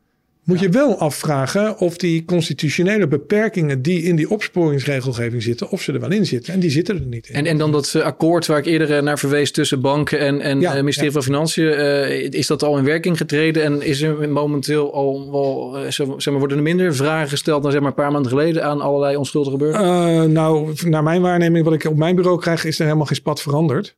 moet 0.48 0.60
je 0.60 0.70
wel 0.70 1.00
afvragen 1.00 1.78
of 1.78 1.98
die 1.98 2.26
constitutionele 2.26 3.08
beperkingen 3.08 3.82
die 3.82 4.04
in 4.04 4.16
die 4.16 4.30
opsporingsregelgeving 4.30 5.44
zitten, 5.44 5.70
of 5.70 5.82
ze 5.82 5.94
er 5.94 6.00
wel 6.00 6.12
in 6.12 6.26
zitten. 6.26 6.54
En 6.54 6.60
die 6.60 6.70
zitten 6.70 6.96
er 6.96 7.06
niet 7.06 7.28
in. 7.30 7.36
En, 7.36 7.46
en 7.46 7.58
dan 7.58 7.72
dat 7.72 7.94
eh, 7.94 8.02
akkoord 8.02 8.46
waar 8.46 8.58
ik 8.58 8.66
eerder 8.66 8.96
eh, 8.96 9.04
naar 9.04 9.20
verwees 9.20 9.52
tussen 9.52 9.82
banken 9.82 10.20
en, 10.20 10.42
en 10.42 10.60
ja, 10.60 10.72
uh, 10.76 10.80
ministerie 10.80 11.12
van 11.12 11.24
Financiën, 11.24 11.66
uh, 11.66 12.24
is 12.24 12.48
dat 12.48 12.64
al 12.64 12.78
in 12.78 12.84
werking 12.84 13.18
getreden? 13.18 13.64
En 13.64 13.82
is 13.82 14.02
er 14.02 14.30
momenteel 14.30 14.94
al 14.94 15.32
wel, 15.32 15.78
zeg 15.92 16.08
maar, 16.08 16.40
worden 16.40 16.58
er 16.58 16.64
minder 16.64 16.96
vragen 16.96 17.30
gesteld 17.30 17.64
dan 17.64 17.72
zeg 17.72 17.82
maar 17.82 17.90
een 17.90 17.96
paar 17.96 18.12
maanden 18.12 18.32
geleden 18.32 18.64
aan 18.64 18.82
allerlei 18.82 19.16
onschuldige 19.16 19.58
burgers? 19.58 20.28
nou, 20.28 20.74
naar 20.86 21.04
mijn 21.04 21.22
waarneming, 21.22 21.66
wat 21.66 21.74
ik 21.74 21.86
op 21.86 21.98
mijn 21.98 22.16
bureau 22.16 22.40
krijg, 22.40 22.66
is 22.66 22.80
er 22.80 22.86
helemaal 22.86 23.06
geen 23.06 23.16
spat 23.16 23.42
veranderd. 23.42 23.96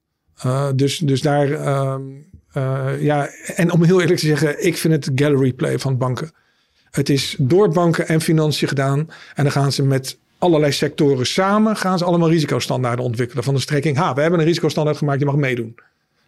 dus, 0.76 0.98
dus 0.98 1.22
daar 1.22 1.52
ehm, 1.52 2.02
uh, 2.54 3.02
ja, 3.02 3.30
en 3.56 3.72
om 3.72 3.84
heel 3.84 4.02
eerlijk 4.02 4.20
te 4.20 4.26
zeggen, 4.26 4.66
ik 4.66 4.78
vind 4.78 4.94
het 4.94 5.12
gallery 5.22 5.54
play 5.54 5.80
van 5.80 5.98
banken. 5.98 6.32
Het 6.92 7.10
is 7.10 7.36
door 7.40 7.70
banken 7.70 8.08
en 8.08 8.22
financiën 8.22 8.68
gedaan. 8.68 9.10
En 9.36 9.44
dan 9.44 9.52
gaan 9.52 9.72
ze 9.72 9.84
met 9.84 10.18
allerlei 10.38 10.72
sectoren 10.72 11.26
samen, 11.26 11.76
gaan 11.76 11.98
ze 11.98 12.06
allemaal 12.06 12.30
risicostandaarden 12.30 13.06
ontwikkelen. 13.06 13.44
Van 13.44 13.54
de 13.54 13.60
strekking, 13.60 13.98
ha, 13.98 14.14
we 14.14 14.22
hebben 14.22 14.40
een 14.40 14.46
risicostandaard 14.46 14.98
gemaakt, 14.98 15.20
je 15.20 15.26
mag 15.26 15.36
meedoen. 15.36 15.76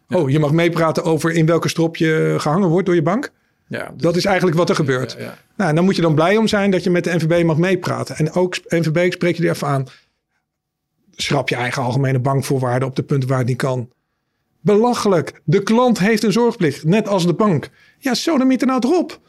Oh, 0.09 0.30
je 0.30 0.39
mag 0.39 0.51
meepraten 0.51 1.03
over 1.03 1.32
in 1.32 1.45
welke 1.45 1.67
strop 1.67 1.95
je 1.97 2.36
gehangen 2.38 2.69
wordt 2.69 2.86
door 2.86 2.95
je 2.95 3.01
bank. 3.01 3.32
Ja, 3.67 3.93
dat 3.97 4.15
is 4.15 4.26
eigenlijk 4.26 4.57
wat 4.57 4.69
er 4.69 4.76
gebeurt. 4.76 5.15
Ja, 5.17 5.24
ja. 5.24 5.38
Nou, 5.55 5.74
dan 5.76 5.84
moet 5.84 5.95
je 5.95 6.01
dan 6.01 6.15
blij 6.15 6.38
om 6.38 6.47
zijn 6.47 6.72
dat 6.72 6.84
je 6.84 6.89
met 6.89 7.03
de 7.03 7.15
NVB 7.15 7.43
mag 7.43 7.57
meepraten. 7.57 8.15
En 8.15 8.34
ook 8.34 8.57
NVB, 8.67 8.97
ik 8.97 9.13
spreek 9.13 9.36
je 9.36 9.43
er 9.43 9.49
even 9.49 9.67
aan. 9.67 9.86
Schrap 11.15 11.49
je 11.49 11.55
eigen 11.55 11.84
algemene 11.84 12.19
bankvoorwaarden 12.19 12.88
op 12.88 12.95
de 12.95 13.03
punten 13.03 13.30
waar 13.30 13.38
het 13.38 13.47
niet 13.47 13.57
kan. 13.57 13.89
Belachelijk. 14.62 15.41
De 15.43 15.64
klant 15.64 15.99
heeft 15.99 16.24
een 16.24 16.32
zorgplicht, 16.32 16.84
net 16.84 17.07
als 17.07 17.26
de 17.26 17.34
bank. 17.34 17.70
Ja, 17.97 18.14
zo 18.14 18.38
dan 18.38 18.51
er 18.51 18.66
nou 18.66 18.82
erop. 18.86 19.20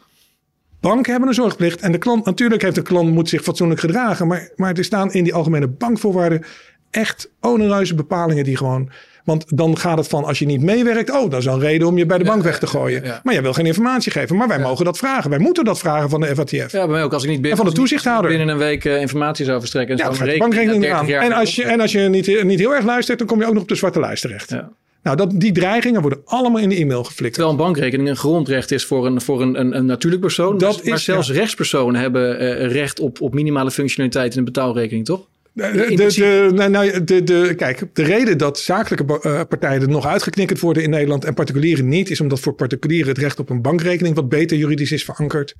Banken 0.80 1.10
hebben 1.10 1.28
een 1.28 1.34
zorgplicht 1.34 1.80
en 1.80 1.92
de 1.92 1.98
klant, 1.98 2.24
natuurlijk 2.24 2.62
heeft 2.62 2.74
de 2.74 2.82
klant 2.82 3.10
moet 3.10 3.28
zich 3.28 3.42
fatsoenlijk 3.42 3.80
gedragen, 3.80 4.26
maar, 4.26 4.50
maar 4.56 4.74
er 4.74 4.84
staan 4.84 5.12
in 5.12 5.24
die 5.24 5.34
algemene 5.34 5.68
bankvoorwaarden 5.68 6.44
echt 6.90 7.30
onereuze 7.40 7.94
bepalingen 7.94 8.44
die 8.44 8.56
gewoon 8.56 8.90
want 9.24 9.44
dan 9.56 9.78
gaat 9.78 9.98
het 9.98 10.08
van 10.08 10.24
als 10.24 10.38
je 10.38 10.46
niet 10.46 10.62
meewerkt, 10.62 11.10
oh, 11.10 11.30
dat 11.30 11.40
is 11.40 11.46
een 11.46 11.60
reden 11.60 11.88
om 11.88 11.98
je 11.98 12.06
bij 12.06 12.18
de 12.18 12.24
bank 12.24 12.42
weg 12.42 12.58
te 12.58 12.66
gooien. 12.66 13.02
Maar 13.22 13.34
jij 13.34 13.42
wil 13.42 13.52
geen 13.52 13.66
informatie 13.66 14.12
geven. 14.12 14.36
Maar 14.36 14.48
wij 14.48 14.58
mogen 14.58 14.84
dat 14.84 14.98
vragen. 14.98 15.30
Wij 15.30 15.38
moeten 15.38 15.64
dat 15.64 15.78
vragen 15.78 16.10
van 16.10 16.20
de 16.20 16.26
FATF. 16.26 16.52
Ja, 16.52 16.66
bij 16.68 16.86
mij 16.86 17.02
ook. 17.02 17.12
Als 17.12 17.22
ik 17.22 17.28
niet 17.28 17.40
binnen, 17.40 17.58
en 17.58 17.64
van 17.64 17.74
de 17.74 17.80
toezichthouder. 17.80 18.30
binnen 18.30 18.48
een 18.48 18.58
week 18.58 18.84
uh, 18.84 19.00
informatie 19.00 19.44
zou 19.44 19.58
verstrekken. 19.58 19.96
Ja, 19.96 20.10
dan 20.10 20.38
bankrekening 20.38 20.84
eraan. 20.84 21.08
En 21.08 21.32
als 21.32 21.54
je, 21.54 21.64
en 21.64 21.80
als 21.80 21.92
je 21.92 22.00
niet, 22.00 22.44
niet 22.44 22.58
heel 22.58 22.74
erg 22.74 22.84
luistert, 22.84 23.18
dan 23.18 23.26
kom 23.26 23.40
je 23.40 23.46
ook 23.46 23.52
nog 23.52 23.62
op 23.62 23.68
de 23.68 23.74
zwarte 23.74 24.00
lijst 24.00 24.22
terecht. 24.22 24.50
Ja. 24.50 24.70
Nou, 25.02 25.16
dat, 25.16 25.40
die 25.40 25.52
dreigingen 25.52 26.00
worden 26.00 26.20
allemaal 26.24 26.60
in 26.60 26.68
de 26.68 26.74
e-mail 26.74 27.04
geflikt. 27.04 27.34
Terwijl 27.34 27.54
een 27.54 27.64
bankrekening 27.64 28.08
een 28.08 28.16
grondrecht 28.16 28.70
is 28.70 28.84
voor 28.84 29.06
een, 29.06 29.20
voor 29.20 29.42
een, 29.42 29.60
een, 29.60 29.76
een 29.76 29.86
natuurlijk 29.86 30.22
persoon. 30.22 30.58
Dat 30.58 30.72
maar, 30.76 30.82
is, 30.82 30.88
maar 30.88 30.98
zelfs 30.98 31.30
rechtspersonen 31.30 32.00
hebben 32.00 32.42
uh, 32.42 32.72
recht 32.72 33.00
op, 33.00 33.20
op 33.20 33.34
minimale 33.34 33.70
functionaliteit 33.70 34.32
in 34.32 34.38
een 34.38 34.44
betaalrekening, 34.44 35.04
toch? 35.04 35.26
De, 35.52 35.92
de, 35.94 36.50
nou, 36.54 36.70
nou, 36.70 37.04
de, 37.04 37.24
de, 37.24 37.54
kijk, 37.56 37.82
de 37.92 38.02
reden 38.02 38.38
dat 38.38 38.58
zakelijke 38.58 39.20
uh, 39.22 39.40
partijen 39.48 39.80
er 39.80 39.88
nog 39.88 40.06
uitgeknikkerd 40.06 40.60
worden 40.60 40.82
in 40.82 40.90
Nederland 40.90 41.24
en 41.24 41.34
particulieren 41.34 41.88
niet, 41.88 42.10
is 42.10 42.20
omdat 42.20 42.40
voor 42.40 42.52
particulieren 42.52 43.08
het 43.08 43.18
recht 43.18 43.38
op 43.38 43.50
een 43.50 43.62
bankrekening 43.62 44.14
wat 44.14 44.28
beter 44.28 44.56
juridisch 44.56 44.92
is 44.92 45.04
verankerd. 45.04 45.54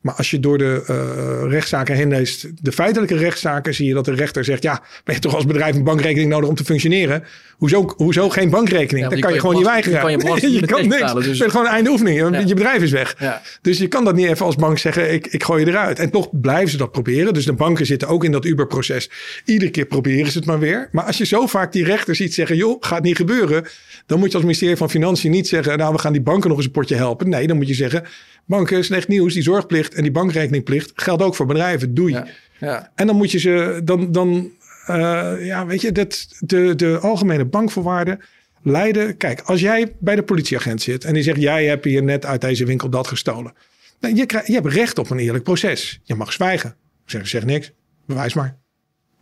Maar 0.00 0.14
als 0.14 0.30
je 0.30 0.40
door 0.40 0.58
de 0.58 0.84
uh, 0.90 1.50
rechtszaken 1.50 1.94
heen 1.94 2.08
leest, 2.08 2.64
de 2.64 2.72
feitelijke 2.72 3.16
rechtszaken, 3.16 3.74
zie 3.74 3.86
je 3.86 3.94
dat 3.94 4.04
de 4.04 4.14
rechter 4.14 4.44
zegt: 4.44 4.62
Ja, 4.62 4.82
ben 5.04 5.14
je 5.14 5.20
toch 5.20 5.34
als 5.34 5.46
bedrijf 5.46 5.74
een 5.74 5.84
bankrekening 5.84 6.30
nodig 6.30 6.48
om 6.48 6.54
te 6.54 6.64
functioneren? 6.64 7.24
Hoezo, 7.56 7.92
hoezo 7.96 8.28
geen 8.28 8.50
bankrekening? 8.50 9.04
Ja, 9.04 9.10
Dan 9.10 9.20
kan 9.20 9.32
je, 9.32 9.40
gewoon 9.40 9.54
niet 9.54 9.64
weigeren. 9.64 10.10
Je 10.10 10.16
kan, 10.18 10.40
je, 10.40 10.50
je 10.60 10.66
kan 10.66 10.88
niks. 10.88 11.12
Dus... 11.12 11.26
Het 11.26 11.46
is 11.46 11.50
gewoon 11.50 11.66
een 11.66 11.72
einde 11.72 11.90
oefening. 11.90 12.18
Ja. 12.18 12.38
Je 12.38 12.54
bedrijf 12.54 12.82
is 12.82 12.90
weg. 12.90 13.16
Ja. 13.18 13.42
Dus 13.62 13.78
je 13.78 13.88
kan 13.88 14.04
dat 14.04 14.14
niet 14.14 14.26
even 14.26 14.46
als 14.46 14.56
bank 14.56 14.78
zeggen: 14.78 15.12
ik, 15.12 15.26
ik 15.26 15.44
gooi 15.44 15.64
je 15.64 15.70
eruit. 15.70 15.98
En 15.98 16.10
toch 16.10 16.28
blijven 16.40 16.70
ze 16.70 16.76
dat 16.76 16.92
proberen. 16.92 17.34
Dus 17.34 17.44
de 17.44 17.52
banken 17.52 17.86
zitten 17.86 18.08
ook 18.08 18.24
in 18.24 18.32
dat 18.32 18.44
Uber-proces. 18.44 19.10
Iedere 19.44 19.70
keer 19.70 19.86
proberen 19.86 20.30
ze 20.30 20.38
het 20.38 20.46
maar 20.46 20.58
weer. 20.58 20.88
Maar 20.92 21.04
als 21.04 21.18
je 21.18 21.26
zo 21.26 21.46
vaak 21.46 21.72
die 21.72 21.84
rechter 21.84 22.14
ziet 22.14 22.34
zeggen: 22.34 22.56
joh, 22.56 22.76
gaat 22.80 23.02
niet 23.02 23.16
gebeuren. 23.16 23.66
Dan 24.06 24.18
moet 24.18 24.28
je 24.28 24.34
als 24.34 24.42
ministerie 24.42 24.76
van 24.76 24.90
Financiën 24.90 25.30
niet 25.30 25.48
zeggen: 25.48 25.78
nou, 25.78 25.92
we 25.92 25.98
gaan 25.98 26.12
die 26.12 26.22
banken 26.22 26.48
nog 26.48 26.56
eens 26.56 26.66
een 26.66 26.72
potje 26.72 26.94
helpen. 26.94 27.28
Nee, 27.28 27.46
dan 27.46 27.56
moet 27.56 27.68
je 27.68 27.74
zeggen: 27.74 28.04
banken, 28.46 28.84
slecht 28.84 29.08
nieuws, 29.08 29.34
die 29.34 29.42
zorgplicht 29.42 29.87
en 29.94 30.02
die 30.02 30.12
bankrekeningplicht 30.12 30.92
geldt 30.94 31.22
ook 31.22 31.34
voor 31.34 31.46
bedrijven. 31.46 31.94
Doei. 31.94 32.12
Ja, 32.12 32.26
ja. 32.58 32.92
En 32.94 33.06
dan 33.06 33.16
moet 33.16 33.30
je 33.30 33.38
ze, 33.38 33.80
dan, 33.84 34.12
dan 34.12 34.50
uh, 34.90 35.46
ja, 35.46 35.66
weet 35.66 35.80
je, 35.80 35.92
dat, 35.92 36.28
de, 36.38 36.74
de 36.74 36.98
algemene 36.98 37.44
bankvoorwaarden 37.44 38.20
leiden. 38.62 39.16
Kijk, 39.16 39.40
als 39.40 39.60
jij 39.60 39.94
bij 39.98 40.14
de 40.14 40.22
politieagent 40.22 40.82
zit 40.82 41.04
en 41.04 41.14
die 41.14 41.22
zegt: 41.22 41.40
Jij 41.40 41.64
hebt 41.66 41.84
hier 41.84 42.02
net 42.02 42.24
uit 42.24 42.40
deze 42.40 42.64
winkel 42.64 42.90
dat 42.90 43.06
gestolen. 43.06 43.52
Nou, 44.00 44.14
je, 44.14 44.26
krijg, 44.26 44.46
je 44.46 44.52
hebt 44.52 44.66
recht 44.66 44.98
op 44.98 45.10
een 45.10 45.18
eerlijk 45.18 45.44
proces. 45.44 46.00
Je 46.02 46.14
mag 46.14 46.32
zwijgen. 46.32 46.76
Zeg, 47.04 47.28
zeg 47.28 47.44
niks, 47.44 47.72
bewijs 48.06 48.34
maar. 48.34 48.56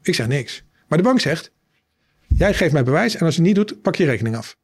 Ik 0.02 0.14
zeg 0.14 0.26
niks. 0.26 0.64
Maar 0.88 0.98
de 0.98 1.04
bank 1.04 1.20
zegt: 1.20 1.52
Jij 2.26 2.54
geeft 2.54 2.72
mij 2.72 2.84
bewijs 2.84 3.16
en 3.16 3.26
als 3.26 3.34
je 3.34 3.40
het 3.40 3.48
niet 3.48 3.56
doet, 3.56 3.82
pak 3.82 3.96
je 3.96 4.04
rekening 4.04 4.36
af. 4.36 4.56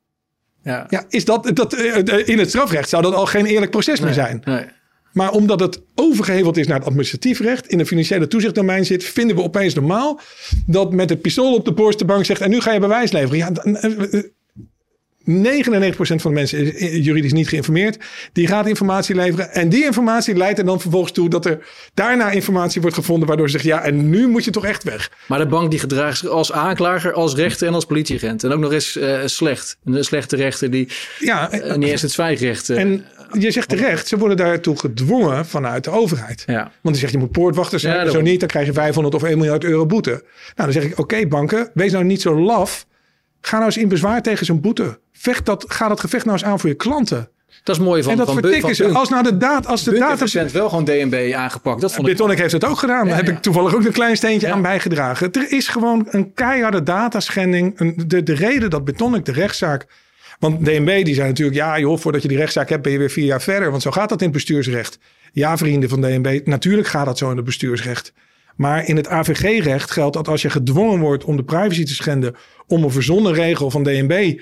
Ja. 0.63 0.87
ja, 0.89 1.05
is 1.09 1.25
dat, 1.25 1.51
dat, 1.55 1.73
eh, 1.73 2.29
in 2.29 2.39
het 2.39 2.49
strafrecht 2.49 2.89
zou 2.89 3.03
dat 3.03 3.15
al 3.15 3.27
geen 3.27 3.47
eerlijk 3.47 3.71
proces 3.71 4.01
meer 4.01 4.13
zijn. 4.13 4.43
Nee. 4.45 4.67
Maar 5.13 5.31
omdat 5.31 5.61
het 5.61 5.83
overgeheveld 5.95 6.57
is 6.57 6.67
naar 6.67 6.79
het 6.79 6.87
administratief 6.87 7.41
recht, 7.41 7.67
in 7.67 7.79
een 7.79 7.87
financiële 7.87 8.29
toezichtdomein 8.29 8.85
zit, 8.85 9.05
vinden 9.05 9.37
we 9.37 9.43
opeens 9.43 9.75
normaal 9.75 10.21
dat 10.67 10.93
met 10.93 11.11
het 11.11 11.21
pistool 11.21 11.55
op 11.55 11.65
de 11.65 11.73
borst 11.73 11.99
de 11.99 12.05
bank 12.05 12.25
zegt: 12.25 12.41
en 12.41 12.51
nu 12.51 12.61
ga 12.61 12.73
je 12.73 12.81
bewijs 12.81 13.13
leveren. 13.13 13.39
Ja, 13.39 13.53
eh, 13.53 14.15
eh, 14.15 14.25
99% 15.25 16.23
van 16.23 16.31
de 16.31 16.37
mensen 16.37 16.79
is 16.79 17.05
juridisch 17.05 17.33
niet 17.33 17.49
geïnformeerd. 17.49 17.99
Die 18.33 18.47
gaat 18.47 18.67
informatie 18.67 19.15
leveren. 19.15 19.53
En 19.53 19.69
die 19.69 19.85
informatie 19.85 20.37
leidt 20.37 20.59
er 20.59 20.65
dan 20.65 20.81
vervolgens 20.81 21.13
toe 21.13 21.29
dat 21.29 21.47
er 21.47 21.67
daarna 21.95 22.31
informatie 22.31 22.81
wordt 22.81 22.97
gevonden. 22.97 23.29
Waardoor 23.29 23.51
ze 23.51 23.59
zeggen, 23.59 23.71
ja, 23.71 23.83
en 23.85 24.11
nu 24.11 24.29
moet 24.29 24.45
je 24.45 24.51
toch 24.51 24.65
echt 24.65 24.83
weg. 24.83 25.11
Maar 25.29 25.39
de 25.39 25.47
bank 25.47 25.71
die 25.71 25.81
gedraagt 25.81 26.19
zich 26.19 26.29
als 26.29 26.53
aanklager, 26.53 27.13
als 27.13 27.35
rechter 27.35 27.67
en 27.67 27.75
als 27.75 27.85
politieagent. 27.85 28.45
En 28.45 28.53
ook 28.53 28.61
nog 28.61 28.73
eens 28.73 28.97
uh, 28.97 29.21
slecht. 29.25 29.77
Een 29.85 30.05
slechte 30.05 30.37
rechter 30.37 30.71
die 30.71 30.89
ja, 31.19 31.55
uh, 31.55 31.75
niet 31.75 31.89
eens 31.89 32.03
het 32.03 32.11
zwijgrecht... 32.11 32.71
Uh, 32.71 32.79
en 32.79 33.05
je 33.39 33.51
zegt 33.51 33.69
terecht, 33.69 34.09
ze 34.09 34.19
worden 34.19 34.37
daartoe 34.37 34.79
gedwongen 34.79 35.47
vanuit 35.47 35.85
de 35.85 35.91
overheid. 35.91 36.43
Ja. 36.47 36.63
Want 36.63 36.73
die 36.83 36.97
zegt, 36.97 37.13
je 37.13 37.19
moet 37.19 37.31
poortwachter 37.31 37.81
zijn. 37.81 38.05
Ja, 38.05 38.11
zo 38.11 38.21
niet, 38.21 38.41
dan 38.41 38.49
krijg 38.49 38.67
je 38.67 38.73
500 38.73 39.15
of 39.15 39.23
1 39.23 39.39
miljard 39.39 39.65
euro 39.65 39.87
boete. 39.87 40.11
Nou, 40.11 40.23
dan 40.55 40.73
zeg 40.73 40.85
ik, 40.85 40.99
oké 40.99 41.27
banken, 41.27 41.71
wees 41.75 41.93
nou 41.93 42.05
niet 42.05 42.23
zo 42.23 42.41
laf. 42.41 42.87
Ga 43.41 43.55
nou 43.55 43.67
eens 43.67 43.77
in 43.77 43.89
bezwaar 43.89 44.23
tegen 44.23 44.47
zo'n 44.47 44.61
boete. 44.61 44.99
Vecht 45.13 45.47
dat, 45.47 45.65
ga 45.69 45.89
dat 45.89 46.01
gevecht 46.01 46.25
nou 46.25 46.39
eens 46.39 46.47
aan 46.47 46.61
voor 46.61 46.69
je 46.69 46.75
klanten. 46.75 47.29
Dat 47.63 47.77
is 47.77 47.83
mooi 47.83 48.03
van 48.03 48.13
En 48.13 48.19
dat 48.19 48.27
van, 48.27 48.39
vertikken 48.39 48.75
ze. 48.75 48.89
Als 48.89 49.09
nou 49.09 49.23
de 49.23 49.37
data... 49.37 49.69
Als 49.69 49.85
de 49.85 49.99
data 49.99 50.47
wel 50.53 50.69
gewoon 50.69 50.85
DNB 50.85 51.33
aangepakt. 51.37 51.81
Dat 51.81 51.93
vond 51.93 52.07
Bitonic 52.07 52.39
heeft 52.39 52.53
het 52.53 52.65
ook 52.65 52.79
gedaan. 52.79 53.07
Daar 53.07 53.17
heb 53.17 53.29
ik 53.29 53.43
toevallig 53.43 53.75
ook 53.75 53.85
een 53.85 53.93
klein 53.93 54.17
steentje 54.17 54.53
aan 54.53 54.63
bijgedragen. 54.63 55.33
Er 55.33 55.53
is 55.53 55.69
gewoon 55.69 56.07
een 56.11 56.35
keiharde 56.35 56.83
dataschending. 56.83 57.95
De, 58.07 58.23
de 58.23 58.35
reden 58.35 58.71
dat 58.71 58.85
Bitonic 58.85 59.25
de 59.25 59.33
rechtszaak... 59.33 59.87
Want 60.43 60.65
DNB 60.65 61.05
die 61.05 61.15
zei 61.15 61.29
natuurlijk... 61.29 61.57
Ja 61.57 61.79
joh, 61.79 61.99
voordat 61.99 62.23
je 62.23 62.29
die 62.29 62.37
rechtszaak 62.37 62.69
hebt 62.69 62.83
ben 62.83 62.93
je 62.93 62.99
weer 62.99 63.11
vier 63.11 63.25
jaar 63.25 63.43
verder. 63.43 63.71
Want 63.71 63.83
zo 63.83 63.91
gaat 63.91 64.09
dat 64.09 64.19
in 64.19 64.25
het 64.25 64.35
bestuursrecht. 64.35 64.99
Ja 65.33 65.57
vrienden 65.57 65.89
van 65.89 66.01
DNB, 66.01 66.41
natuurlijk 66.45 66.89
gaat 66.89 67.07
dat 67.07 67.19
zo 67.19 67.31
in 67.31 67.37
het 67.37 67.45
bestuursrecht. 67.45 68.13
Maar 68.57 68.89
in 68.89 68.97
het 68.97 69.09
AVG-recht 69.09 69.91
geldt 69.91 70.15
dat 70.15 70.29
als 70.29 70.43
je 70.43 70.51
gedwongen 70.51 71.01
wordt 71.01 71.25
om 71.25 71.37
de 71.37 71.45
privacy 71.45 71.85
te 71.85 71.95
schenden 71.95 72.35
om 72.67 72.85
een 72.85 72.91
verzonnen 72.91 73.33
regel 73.33 73.71
van 73.71 73.83
DNB 73.83 74.41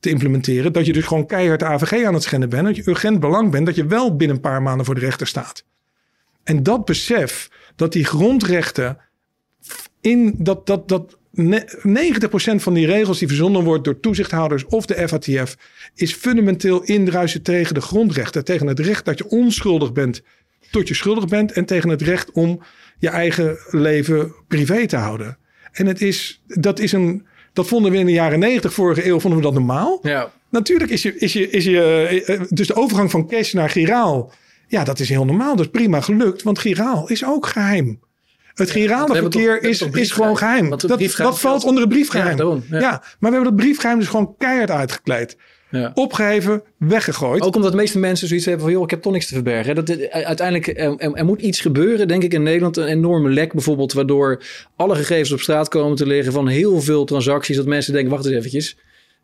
te 0.00 0.10
implementeren, 0.10 0.72
dat 0.72 0.86
je 0.86 0.92
dus 0.92 1.04
gewoon 1.04 1.26
keihard 1.26 1.62
AVG 1.62 2.04
aan 2.04 2.14
het 2.14 2.22
schenden 2.22 2.48
bent, 2.48 2.66
dat 2.66 2.76
je 2.76 2.88
urgent 2.88 3.20
belang 3.20 3.50
bent, 3.50 3.66
dat 3.66 3.74
je 3.74 3.86
wel 3.86 4.16
binnen 4.16 4.36
een 4.36 4.42
paar 4.42 4.62
maanden 4.62 4.86
voor 4.86 4.94
de 4.94 5.00
rechter 5.00 5.26
staat. 5.26 5.64
En 6.44 6.62
dat 6.62 6.84
besef 6.84 7.50
dat 7.76 7.92
die 7.92 8.04
grondrechten 8.04 8.98
in 10.00 10.34
dat, 10.38 10.66
dat, 10.66 10.88
dat 10.88 11.18
90% 11.34 11.40
van 12.54 12.74
die 12.74 12.86
regels 12.86 13.18
die 13.18 13.28
verzonnen 13.28 13.64
wordt 13.64 13.84
door 13.84 14.00
toezichthouders 14.00 14.64
of 14.64 14.86
de 14.86 15.08
FATF, 15.08 15.56
is 15.94 16.14
fundamenteel 16.14 16.82
indruisen 16.82 17.42
tegen 17.42 17.74
de 17.74 17.80
grondrechten. 17.80 18.44
Tegen 18.44 18.66
het 18.66 18.78
recht 18.78 19.04
dat 19.04 19.18
je 19.18 19.28
onschuldig 19.28 19.92
bent 19.92 20.22
tot 20.70 20.88
je 20.88 20.94
schuldig 20.94 21.28
bent 21.28 21.52
en 21.52 21.64
tegen 21.64 21.88
het 21.88 22.02
recht 22.02 22.32
om 22.32 22.62
je 22.98 23.08
eigen 23.08 23.58
leven 23.70 24.34
privé 24.48 24.86
te 24.86 24.96
houden. 24.96 25.38
En 25.72 25.86
het 25.86 26.02
is, 26.02 26.42
dat 26.46 26.78
is 26.78 26.92
een, 26.92 27.26
dat 27.52 27.66
vonden 27.66 27.92
we 27.92 27.98
in 27.98 28.06
de 28.06 28.12
jaren 28.12 28.38
negentig, 28.38 28.72
vorige 28.72 29.06
eeuw, 29.06 29.20
vonden 29.20 29.38
we 29.40 29.44
dat 29.44 29.54
normaal. 29.54 29.98
Ja. 30.02 30.32
Natuurlijk 30.50 30.90
is 30.90 31.02
je, 31.02 31.18
is 31.18 31.32
je, 31.32 31.50
is 31.50 31.64
je, 31.64 31.82
eh, 32.26 32.40
dus 32.48 32.66
de 32.66 32.74
overgang 32.74 33.10
van 33.10 33.28
cash 33.28 33.52
naar 33.52 33.70
giraal, 33.70 34.32
ja, 34.68 34.84
dat 34.84 35.00
is 35.00 35.08
heel 35.08 35.24
normaal. 35.24 35.56
Dat 35.56 35.64
is 35.64 35.70
prima 35.70 36.00
gelukt, 36.00 36.42
want 36.42 36.58
giraal 36.58 37.08
is 37.08 37.24
ook 37.24 37.46
geheim. 37.46 38.00
Het 38.54 38.70
girale 38.70 39.16
verkeer 39.16 39.62
is, 39.62 39.82
is 39.82 40.10
gewoon 40.10 40.36
geheim. 40.36 40.70
Dat, 40.70 40.80
dat 41.16 41.40
valt 41.40 41.64
onder 41.64 41.82
het 41.82 41.92
briefgeheim. 41.92 42.62
Ja, 42.70 42.90
maar 42.90 43.30
we 43.30 43.36
hebben 43.36 43.44
dat 43.44 43.56
briefgeheim 43.56 43.98
dus 43.98 44.08
gewoon 44.08 44.34
keihard 44.38 44.70
uitgekleed. 44.70 45.36
Ja. 45.72 45.90
Opgeheven, 45.94 46.62
weggegooid. 46.78 47.42
Ook 47.42 47.56
omdat 47.56 47.70
de 47.70 47.76
meeste 47.76 47.98
mensen 47.98 48.28
zoiets 48.28 48.46
hebben 48.46 48.64
van... 48.64 48.72
joh, 48.72 48.82
ik 48.82 48.90
heb 48.90 49.02
toch 49.02 49.12
niks 49.12 49.26
te 49.26 49.34
verbergen. 49.34 49.74
Dat, 49.74 49.88
eh, 49.88 50.24
uiteindelijk, 50.24 50.78
er, 50.78 51.12
er, 51.14 51.24
moet 51.24 51.40
iets 51.40 51.60
gebeuren, 51.60 52.08
denk 52.08 52.22
ik, 52.22 52.32
in 52.32 52.42
Nederland. 52.42 52.76
Een 52.76 52.86
enorme 52.86 53.28
lek 53.28 53.52
bijvoorbeeld... 53.52 53.92
waardoor 53.92 54.42
alle 54.76 54.94
gegevens 54.94 55.32
op 55.32 55.40
straat 55.40 55.68
komen 55.68 55.96
te 55.96 56.06
liggen... 56.06 56.32
van 56.32 56.48
heel 56.48 56.80
veel 56.80 57.04
transacties. 57.04 57.56
Dat 57.56 57.66
mensen 57.66 57.92
denken, 57.92 58.10
wacht 58.10 58.24
eens 58.24 58.34
eventjes... 58.34 58.76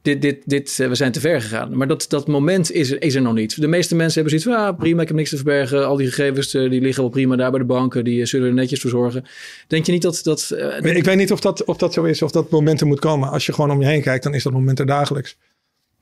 Dit, 0.02 0.22
dit, 0.22 0.42
dit, 0.44 0.78
eh, 0.80 0.88
we 0.88 0.94
zijn 0.94 1.12
te 1.12 1.20
ver 1.20 1.40
gegaan. 1.40 1.76
Maar 1.76 1.88
dat, 1.88 2.06
dat 2.08 2.26
moment 2.26 2.72
is, 2.72 2.90
is 2.90 3.14
er 3.14 3.22
nog 3.22 3.34
niet. 3.34 3.60
De 3.60 3.66
meeste 3.66 3.94
mensen 3.94 4.20
hebben 4.20 4.40
zoiets 4.40 4.58
van... 4.58 4.68
Ah, 4.68 4.78
prima, 4.78 5.02
ik 5.02 5.08
heb 5.08 5.16
niks 5.16 5.30
te 5.30 5.36
verbergen. 5.36 5.86
Al 5.86 5.96
die 5.96 6.06
gegevens 6.06 6.54
eh, 6.54 6.70
die 6.70 6.80
liggen 6.80 7.02
wel 7.02 7.10
prima 7.10 7.36
daar 7.36 7.50
bij 7.50 7.60
de 7.60 7.66
banken. 7.66 8.04
Die 8.04 8.26
zullen 8.26 8.48
er 8.48 8.54
netjes 8.54 8.80
verzorgen. 8.80 9.24
Denk 9.66 9.86
je 9.86 9.92
niet 9.92 10.02
dat... 10.02 10.20
dat 10.22 10.50
uh, 10.82 10.96
ik 10.96 11.04
weet 11.04 11.16
niet 11.16 11.32
of 11.32 11.40
dat, 11.40 11.64
of 11.64 11.76
dat 11.76 11.92
zo 11.92 12.04
is, 12.04 12.22
of 12.22 12.30
dat 12.30 12.50
moment 12.50 12.80
er 12.80 12.86
moet 12.86 13.00
komen. 13.00 13.30
Als 13.30 13.46
je 13.46 13.52
gewoon 13.52 13.70
om 13.70 13.80
je 13.80 13.86
heen 13.86 14.02
kijkt, 14.02 14.24
dan 14.24 14.34
is 14.34 14.42
dat 14.42 14.52
moment 14.52 14.78
er 14.78 14.86
dagelijks. 14.86 15.36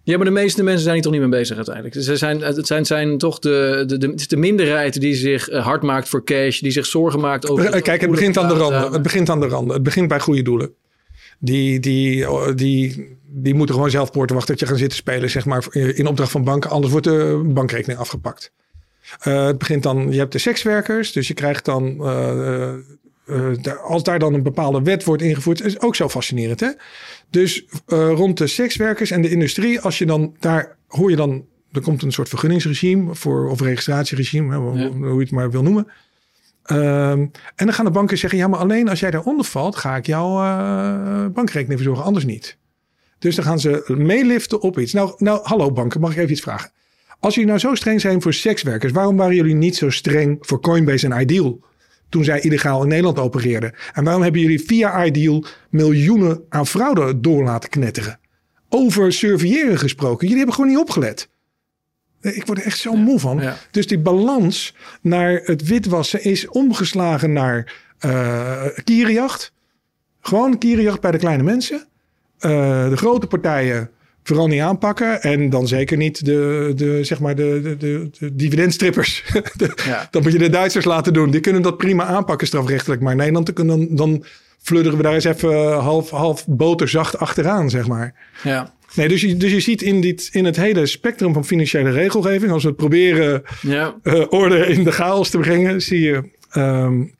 Ja, 0.06 0.16
maar 0.16 0.26
de 0.26 0.32
meeste 0.32 0.62
mensen 0.62 0.82
zijn 0.82 0.94
hier 0.94 1.02
toch 1.02 1.12
niet 1.12 1.20
mee 1.20 1.30
bezig 1.30 1.56
uiteindelijk. 1.56 1.94
Ze 1.94 2.16
zijn, 2.16 2.40
het 2.40 2.66
zijn, 2.66 2.86
zijn 2.86 3.18
toch 3.18 3.38
de, 3.38 3.84
de, 3.86 3.98
de, 3.98 4.26
de 4.26 4.36
minderheid 4.36 5.00
die 5.00 5.14
zich 5.14 5.48
eh, 5.48 5.64
hard 5.64 5.82
maakt 5.82 6.08
voor 6.08 6.24
cash, 6.24 6.60
die 6.60 6.70
zich 6.70 6.86
zorgen 6.86 7.20
maakt 7.20 7.48
over. 7.48 7.64
Eh, 7.64 7.82
kijk, 7.82 8.00
het 8.00 8.10
begint 8.10 8.38
aan 8.38 8.48
de 8.48 8.54
randen. 8.54 8.92
Het 8.92 9.02
begint 9.02 9.30
aan 9.30 9.40
de 9.40 9.46
randen. 9.46 9.74
Het 9.74 9.82
begint 9.82 10.08
bij 10.08 10.20
goede 10.20 10.42
doelen. 10.42 10.70
Die, 11.38 11.80
die, 11.80 12.30
oh, 12.30 12.54
die, 12.54 13.16
die 13.26 13.54
moeten 13.54 13.74
gewoon 13.74 13.90
zelf 13.90 14.10
poortenwachtertje 14.10 14.66
gaan 14.66 14.76
zitten 14.76 14.98
spelen, 14.98 15.30
zeg 15.30 15.44
maar, 15.44 15.66
in 15.70 16.06
opdracht 16.06 16.30
van 16.30 16.44
banken. 16.44 16.70
Anders 16.70 16.92
wordt 16.92 17.06
de 17.06 17.42
bankrekening 17.46 17.98
afgepakt. 17.98 18.52
Uh, 19.24 19.46
het 19.46 19.58
begint 19.58 19.82
dan, 19.82 20.12
je 20.12 20.18
hebt 20.18 20.32
de 20.32 20.38
sekswerkers, 20.38 21.12
dus 21.12 21.28
je 21.28 21.34
krijgt 21.34 21.64
dan 21.64 21.96
uh, 22.00 22.74
als 23.84 24.02
daar 24.02 24.18
dan 24.18 24.34
een 24.34 24.42
bepaalde 24.42 24.82
wet 24.82 25.04
wordt 25.04 25.22
ingevoerd, 25.22 25.64
is 25.64 25.80
ook 25.80 25.94
zo 25.94 26.08
fascinerend. 26.08 26.60
Hè? 26.60 26.70
Dus 27.30 27.64
rond 27.86 28.38
de 28.38 28.46
sekswerkers 28.46 29.10
en 29.10 29.22
de 29.22 29.30
industrie, 29.30 29.80
als 29.80 29.98
je 29.98 30.06
dan 30.06 30.36
daar 30.40 30.76
hoor 30.88 31.10
je 31.10 31.16
dan, 31.16 31.44
er 31.72 31.80
komt 31.80 32.02
een 32.02 32.12
soort 32.12 32.28
vergunningsregime 32.28 33.14
voor, 33.14 33.50
of 33.50 33.60
registratieregime, 33.60 34.52
hè, 34.52 34.58
hoe 34.58 35.14
je 35.14 35.20
het 35.20 35.30
maar 35.30 35.50
wil 35.50 35.62
noemen. 35.62 35.86
Um, 36.72 37.30
en 37.54 37.66
dan 37.66 37.72
gaan 37.72 37.84
de 37.84 37.90
banken 37.90 38.18
zeggen: 38.18 38.38
ja, 38.38 38.48
maar 38.48 38.58
alleen 38.58 38.88
als 38.88 39.00
jij 39.00 39.10
daaronder 39.10 39.44
valt, 39.44 39.76
ga 39.76 39.96
ik 39.96 40.06
jouw 40.06 40.42
uh, 40.42 41.26
bankrekening 41.26 41.80
verzorgen, 41.80 42.04
anders 42.04 42.24
niet. 42.24 42.58
Dus 43.18 43.34
dan 43.34 43.44
gaan 43.44 43.60
ze 43.60 43.84
meeliften 43.86 44.60
op 44.60 44.78
iets. 44.78 44.92
Nou, 44.92 45.14
nou, 45.16 45.40
hallo 45.42 45.72
banken, 45.72 46.00
mag 46.00 46.10
ik 46.10 46.16
even 46.16 46.30
iets 46.30 46.40
vragen? 46.40 46.70
Als 47.20 47.34
jullie 47.34 47.48
nou 47.48 47.60
zo 47.60 47.74
streng 47.74 48.00
zijn 48.00 48.22
voor 48.22 48.32
sekswerkers, 48.32 48.92
waarom 48.92 49.16
waren 49.16 49.34
jullie 49.34 49.54
niet 49.54 49.76
zo 49.76 49.90
streng 49.90 50.36
voor 50.40 50.60
Coinbase 50.60 51.08
en 51.08 51.20
Ideal? 51.20 51.64
toen 52.08 52.24
zij 52.24 52.40
illegaal 52.40 52.82
in 52.82 52.88
Nederland 52.88 53.18
opereerden? 53.18 53.74
En 53.92 54.04
waarom 54.04 54.22
hebben 54.22 54.40
jullie 54.40 54.60
via 54.60 55.04
Ideal 55.04 55.44
miljoenen 55.70 56.44
aan 56.48 56.66
fraude 56.66 57.20
door 57.20 57.44
laten 57.44 57.70
knetteren? 57.70 58.18
Over 58.68 59.12
surveilleren 59.12 59.78
gesproken. 59.78 60.20
Jullie 60.20 60.36
hebben 60.36 60.54
gewoon 60.54 60.70
niet 60.70 60.80
opgelet. 60.80 61.28
Ik 62.20 62.46
word 62.46 62.58
er 62.58 62.64
echt 62.64 62.78
zo 62.78 62.94
moe 62.94 63.18
van. 63.18 63.42
Dus 63.70 63.86
die 63.86 63.98
balans 63.98 64.74
naar 65.00 65.40
het 65.44 65.62
witwassen 65.62 66.24
is 66.24 66.48
omgeslagen 66.48 67.32
naar 67.32 67.74
uh, 68.06 68.62
kierenjacht. 68.84 69.52
Gewoon 70.20 70.58
kierenjacht 70.58 71.00
bij 71.00 71.10
de 71.10 71.18
kleine 71.18 71.42
mensen. 71.42 71.86
Uh, 72.40 72.88
de 72.88 72.96
grote 72.96 73.26
partijen 73.26 73.90
vooral 74.22 74.46
niet 74.46 74.60
aanpakken. 74.60 75.22
En 75.22 75.50
dan 75.50 75.68
zeker 75.68 75.96
niet 75.96 76.24
de, 76.24 76.72
de, 76.76 77.04
zeg 77.04 77.20
maar 77.20 77.34
de, 77.34 77.76
de, 77.78 78.10
de, 78.18 78.34
dividendstrippers. 78.34 79.24
Dan 80.10 80.22
moet 80.22 80.32
je 80.32 80.38
de 80.38 80.50
Duitsers 80.50 80.84
laten 80.84 81.12
doen. 81.12 81.30
Die 81.30 81.40
kunnen 81.40 81.62
dat 81.62 81.76
prima 81.76 82.04
aanpakken 82.04 82.46
strafrechtelijk. 82.46 83.00
Maar 83.00 83.16
Nederland, 83.16 83.56
dan, 83.56 83.88
dan 83.90 84.24
fludderen 84.58 84.96
we 84.96 85.02
daar 85.02 85.14
eens 85.14 85.24
even 85.24 85.72
half, 85.72 86.10
half 86.10 86.46
boterzacht 86.46 87.18
achteraan, 87.18 87.70
zeg 87.70 87.86
maar. 87.86 88.14
Ja. 88.42 88.74
Nee, 88.96 89.08
dus 89.08 89.20
je, 89.20 89.36
dus 89.36 89.52
je 89.52 89.60
ziet 89.60 89.82
in, 89.82 90.00
dit, 90.00 90.28
in 90.32 90.44
het 90.44 90.56
hele 90.56 90.86
spectrum 90.86 91.32
van 91.32 91.44
financiële 91.44 91.90
regelgeving, 91.90 92.52
als 92.52 92.62
we 92.62 92.68
het 92.68 92.76
proberen 92.76 93.42
ja. 93.62 93.96
uh, 94.02 94.24
orde 94.28 94.66
in 94.66 94.84
de 94.84 94.92
chaos 94.92 95.30
te 95.30 95.38
brengen, 95.38 95.82
zie 95.82 96.00
je 96.00 96.30
um, 96.56 97.14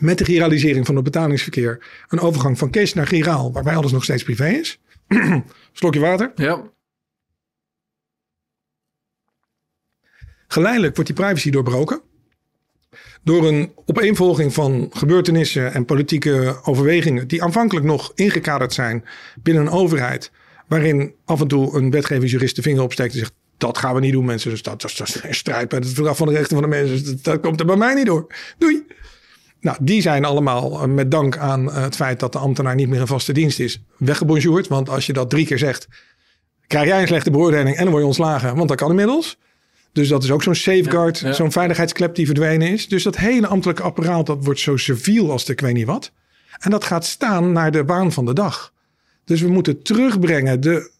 met 0.00 0.18
de 0.18 0.24
giralisering 0.24 0.86
van 0.86 0.94
het 0.94 1.04
betalingsverkeer 1.04 1.86
een 2.08 2.20
overgang 2.20 2.58
van 2.58 2.70
cash 2.70 2.92
naar 2.92 3.06
giraal, 3.06 3.52
waarbij 3.52 3.76
alles 3.76 3.92
nog 3.92 4.04
steeds 4.04 4.22
privé 4.22 4.48
is. 4.48 4.78
Slokje 5.72 6.00
water. 6.00 6.32
Ja. 6.34 6.70
Geleidelijk 10.46 10.94
wordt 10.96 11.10
die 11.10 11.24
privacy 11.24 11.50
doorbroken. 11.50 12.00
Door 13.24 13.48
een 13.48 13.72
opeenvolging 13.86 14.54
van 14.54 14.90
gebeurtenissen 14.92 15.72
en 15.72 15.84
politieke 15.84 16.60
overwegingen. 16.62 17.28
die 17.28 17.42
aanvankelijk 17.42 17.86
nog 17.86 18.12
ingekaderd 18.14 18.72
zijn 18.72 19.04
binnen 19.42 19.62
een 19.62 19.72
overheid. 19.72 20.30
Waarin 20.72 21.14
af 21.24 21.40
en 21.40 21.48
toe 21.48 21.76
een 21.76 21.90
wetgevingsjurist 21.90 22.56
de 22.56 22.62
vinger 22.62 22.82
opsteekt 22.82 23.12
en 23.12 23.18
zegt. 23.18 23.32
Dat 23.56 23.78
gaan 23.78 23.94
we 23.94 24.00
niet 24.00 24.12
doen, 24.12 24.24
mensen. 24.24 24.50
Dus 24.50 24.62
dat, 24.62 24.80
dat, 24.80 24.96
dat 24.96 25.08
is 25.08 25.22
een 25.22 25.34
strijd 25.34 25.68
bij 25.68 25.78
het 25.78 25.88
verdrag 25.88 26.16
van 26.16 26.26
de 26.26 26.32
rechten 26.32 26.60
van 26.60 26.70
de 26.70 26.76
mensen. 26.76 27.04
Dat, 27.04 27.24
dat 27.24 27.40
komt 27.40 27.60
er 27.60 27.66
bij 27.66 27.76
mij 27.76 27.94
niet 27.94 28.06
door. 28.06 28.26
Doei. 28.58 28.86
Nou, 29.60 29.76
die 29.80 30.02
zijn 30.02 30.24
allemaal 30.24 30.82
eh, 30.82 30.88
met 30.88 31.10
dank 31.10 31.36
aan 31.36 31.70
eh, 31.72 31.82
het 31.82 31.96
feit 31.96 32.20
dat 32.20 32.32
de 32.32 32.38
ambtenaar 32.38 32.74
niet 32.74 32.88
meer 32.88 33.00
een 33.00 33.06
vaste 33.06 33.32
dienst 33.32 33.58
is, 33.58 33.82
weggebonjourd. 33.96 34.68
Want 34.68 34.88
als 34.88 35.06
je 35.06 35.12
dat 35.12 35.30
drie 35.30 35.46
keer 35.46 35.58
zegt, 35.58 35.88
krijg 36.66 36.86
jij 36.86 37.00
een 37.00 37.06
slechte 37.06 37.30
beoordeling 37.30 37.76
en 37.76 37.82
dan 37.82 37.90
word 37.90 38.00
je 38.00 38.06
ontslagen. 38.06 38.56
Want 38.56 38.68
dat 38.68 38.76
kan 38.76 38.90
inmiddels. 38.90 39.38
Dus 39.92 40.08
dat 40.08 40.22
is 40.22 40.30
ook 40.30 40.42
zo'n 40.42 40.54
safeguard, 40.54 41.24
zo'n 41.30 41.52
veiligheidsklep 41.52 42.14
die 42.14 42.26
verdwenen 42.26 42.68
is. 42.68 42.88
Dus 42.88 43.02
dat 43.02 43.16
hele 43.16 43.46
ambtelijke 43.46 43.82
apparaat, 43.82 44.26
dat 44.26 44.44
wordt 44.44 44.60
zo 44.60 44.76
civiel 44.76 45.30
als 45.30 45.44
de 45.44 45.52
ik 45.52 45.60
weet 45.60 45.74
niet 45.74 45.86
wat. 45.86 46.12
En 46.58 46.70
dat 46.70 46.84
gaat 46.84 47.04
staan 47.04 47.52
naar 47.52 47.70
de 47.70 47.84
baan 47.84 48.12
van 48.12 48.24
de 48.24 48.32
dag. 48.32 48.71
Dus 49.32 49.40
we 49.40 49.48
moeten 49.48 49.82
terugbrengen 49.82 50.60
de 50.60 50.90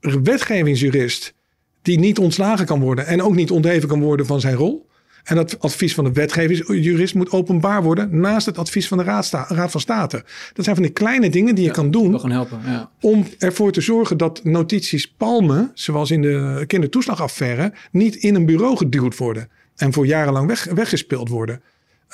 wetgevingsjurist 0.00 1.34
die 1.82 1.98
niet 1.98 2.18
ontslagen 2.18 2.66
kan 2.66 2.80
worden 2.80 3.06
en 3.06 3.22
ook 3.22 3.34
niet 3.34 3.50
ontheven 3.50 3.88
kan 3.88 4.00
worden 4.00 4.26
van 4.26 4.40
zijn 4.40 4.54
rol. 4.54 4.88
En 5.24 5.36
dat 5.36 5.60
advies 5.60 5.94
van 5.94 6.04
de 6.04 6.12
wetgevingsjurist 6.12 7.14
moet 7.14 7.30
openbaar 7.30 7.82
worden 7.82 8.20
naast 8.20 8.46
het 8.46 8.58
advies 8.58 8.88
van 8.88 8.98
de 8.98 9.04
Raad, 9.04 9.30
Raad 9.30 9.70
van 9.70 9.80
State. 9.80 10.24
Dat 10.52 10.64
zijn 10.64 10.76
van 10.76 10.84
die 10.84 10.94
kleine 10.94 11.30
dingen 11.30 11.54
die 11.54 11.64
je 11.64 11.70
kan 11.70 11.90
doen 11.90 12.30
helpen, 12.30 12.60
ja. 12.64 12.90
om 13.00 13.26
ervoor 13.38 13.72
te 13.72 13.80
zorgen 13.80 14.16
dat 14.16 14.44
notities 14.44 15.12
palmen, 15.12 15.70
zoals 15.74 16.10
in 16.10 16.22
de 16.22 16.64
kindertoeslagaffaire, 16.66 17.72
niet 17.92 18.16
in 18.16 18.34
een 18.34 18.46
bureau 18.46 18.76
geduwd 18.76 19.16
worden 19.16 19.48
en 19.76 19.92
voor 19.92 20.06
jarenlang 20.06 20.46
weg, 20.46 20.64
weggespeeld 20.64 21.28
worden. 21.28 21.62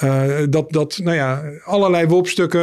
Uh, 0.04 0.42
dat, 0.50 0.72
dat, 0.72 1.00
nou 1.02 1.16
ja, 1.16 1.42
allerlei 1.64 2.06
wopstukken, 2.06 2.60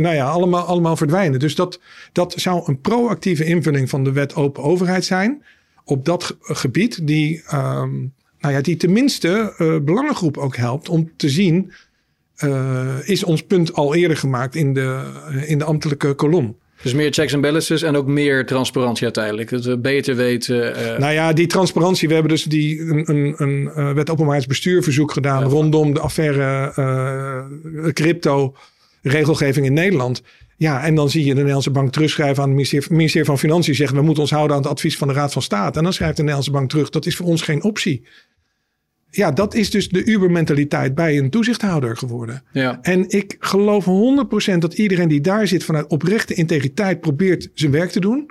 nou 0.00 0.14
ja, 0.14 0.28
allemaal, 0.28 0.64
allemaal 0.64 0.96
verdwijnen. 0.96 1.38
Dus 1.38 1.54
dat, 1.54 1.80
dat 2.12 2.34
zou 2.36 2.62
een 2.66 2.80
proactieve 2.80 3.44
invulling 3.44 3.90
van 3.90 4.04
de 4.04 4.12
wet 4.12 4.34
open 4.34 4.62
overheid 4.62 5.04
zijn. 5.04 5.44
Op 5.84 6.04
dat 6.04 6.36
gebied, 6.40 7.06
die, 7.06 7.42
um, 7.54 8.12
nou 8.38 8.54
ja, 8.54 8.60
die 8.60 8.76
tenminste 8.76 9.54
uh, 9.58 9.78
belangengroep 9.78 10.36
ook 10.36 10.56
helpt 10.56 10.88
om 10.88 11.12
te 11.16 11.28
zien. 11.28 11.72
Uh, 12.38 13.08
is 13.08 13.24
ons 13.24 13.42
punt 13.42 13.72
al 13.72 13.94
eerder 13.94 14.16
gemaakt 14.16 14.54
in 14.54 14.74
de, 14.74 15.12
in 15.46 15.58
de 15.58 15.64
ambtelijke 15.64 16.14
kolom. 16.14 16.56
Dus 16.84 16.94
meer 16.94 17.12
checks 17.12 17.32
en 17.32 17.40
balances 17.40 17.82
en 17.82 17.96
ook 17.96 18.06
meer 18.06 18.46
transparantie 18.46 19.04
uiteindelijk. 19.04 19.50
Dat 19.50 19.64
we 19.64 19.78
beter 19.78 20.16
weten. 20.16 20.56
Uh... 20.56 20.98
Nou 20.98 21.12
ja, 21.12 21.32
die 21.32 21.46
transparantie. 21.46 22.08
We 22.08 22.14
hebben 22.14 22.32
dus 22.32 22.44
die, 22.44 22.80
een, 22.80 23.10
een, 23.10 23.34
een 23.36 23.72
uh, 23.76 23.92
wet 23.92 24.10
openbaarheidsbestuurverzoek 24.10 25.12
gedaan 25.12 25.42
rondom 25.42 25.94
de 25.94 26.00
affaire 26.00 26.72
uh, 26.78 27.92
crypto 27.92 28.54
regelgeving 29.02 29.66
in 29.66 29.72
Nederland. 29.72 30.22
Ja, 30.56 30.84
en 30.84 30.94
dan 30.94 31.10
zie 31.10 31.22
je 31.22 31.28
de 31.28 31.34
Nederlandse 31.34 31.70
bank 31.70 31.92
terugschrijven 31.92 32.42
aan 32.42 32.48
het 32.48 32.88
ministerie, 32.90 33.24
van 33.24 33.38
Financiën. 33.38 33.74
Zeggen 33.74 33.96
we 33.96 34.02
moeten 34.02 34.22
ons 34.22 34.32
houden 34.32 34.56
aan 34.56 34.62
het 34.62 34.70
advies 34.70 34.96
van 34.96 35.08
de 35.08 35.14
Raad 35.14 35.32
van 35.32 35.42
State. 35.42 35.78
En 35.78 35.84
dan 35.84 35.92
schrijft 35.92 36.16
de 36.16 36.22
Nederlandse 36.22 36.52
bank 36.52 36.70
terug. 36.70 36.90
Dat 36.90 37.06
is 37.06 37.16
voor 37.16 37.26
ons 37.26 37.42
geen 37.42 37.62
optie 37.62 38.06
ja, 39.16 39.30
dat 39.30 39.54
is 39.54 39.70
dus 39.70 39.88
de 39.88 40.04
Uber-mentaliteit 40.04 40.94
bij 40.94 41.18
een 41.18 41.30
toezichthouder 41.30 41.96
geworden. 41.96 42.42
Ja. 42.52 42.78
En 42.82 43.08
ik 43.08 43.36
geloof 43.38 43.86
100% 44.54 44.58
dat 44.58 44.74
iedereen 44.74 45.08
die 45.08 45.20
daar 45.20 45.46
zit 45.46 45.64
vanuit 45.64 45.86
oprechte 45.86 46.34
integriteit 46.34 47.00
probeert 47.00 47.50
zijn 47.54 47.72
werk 47.72 47.90
te 47.90 48.00
doen. 48.00 48.30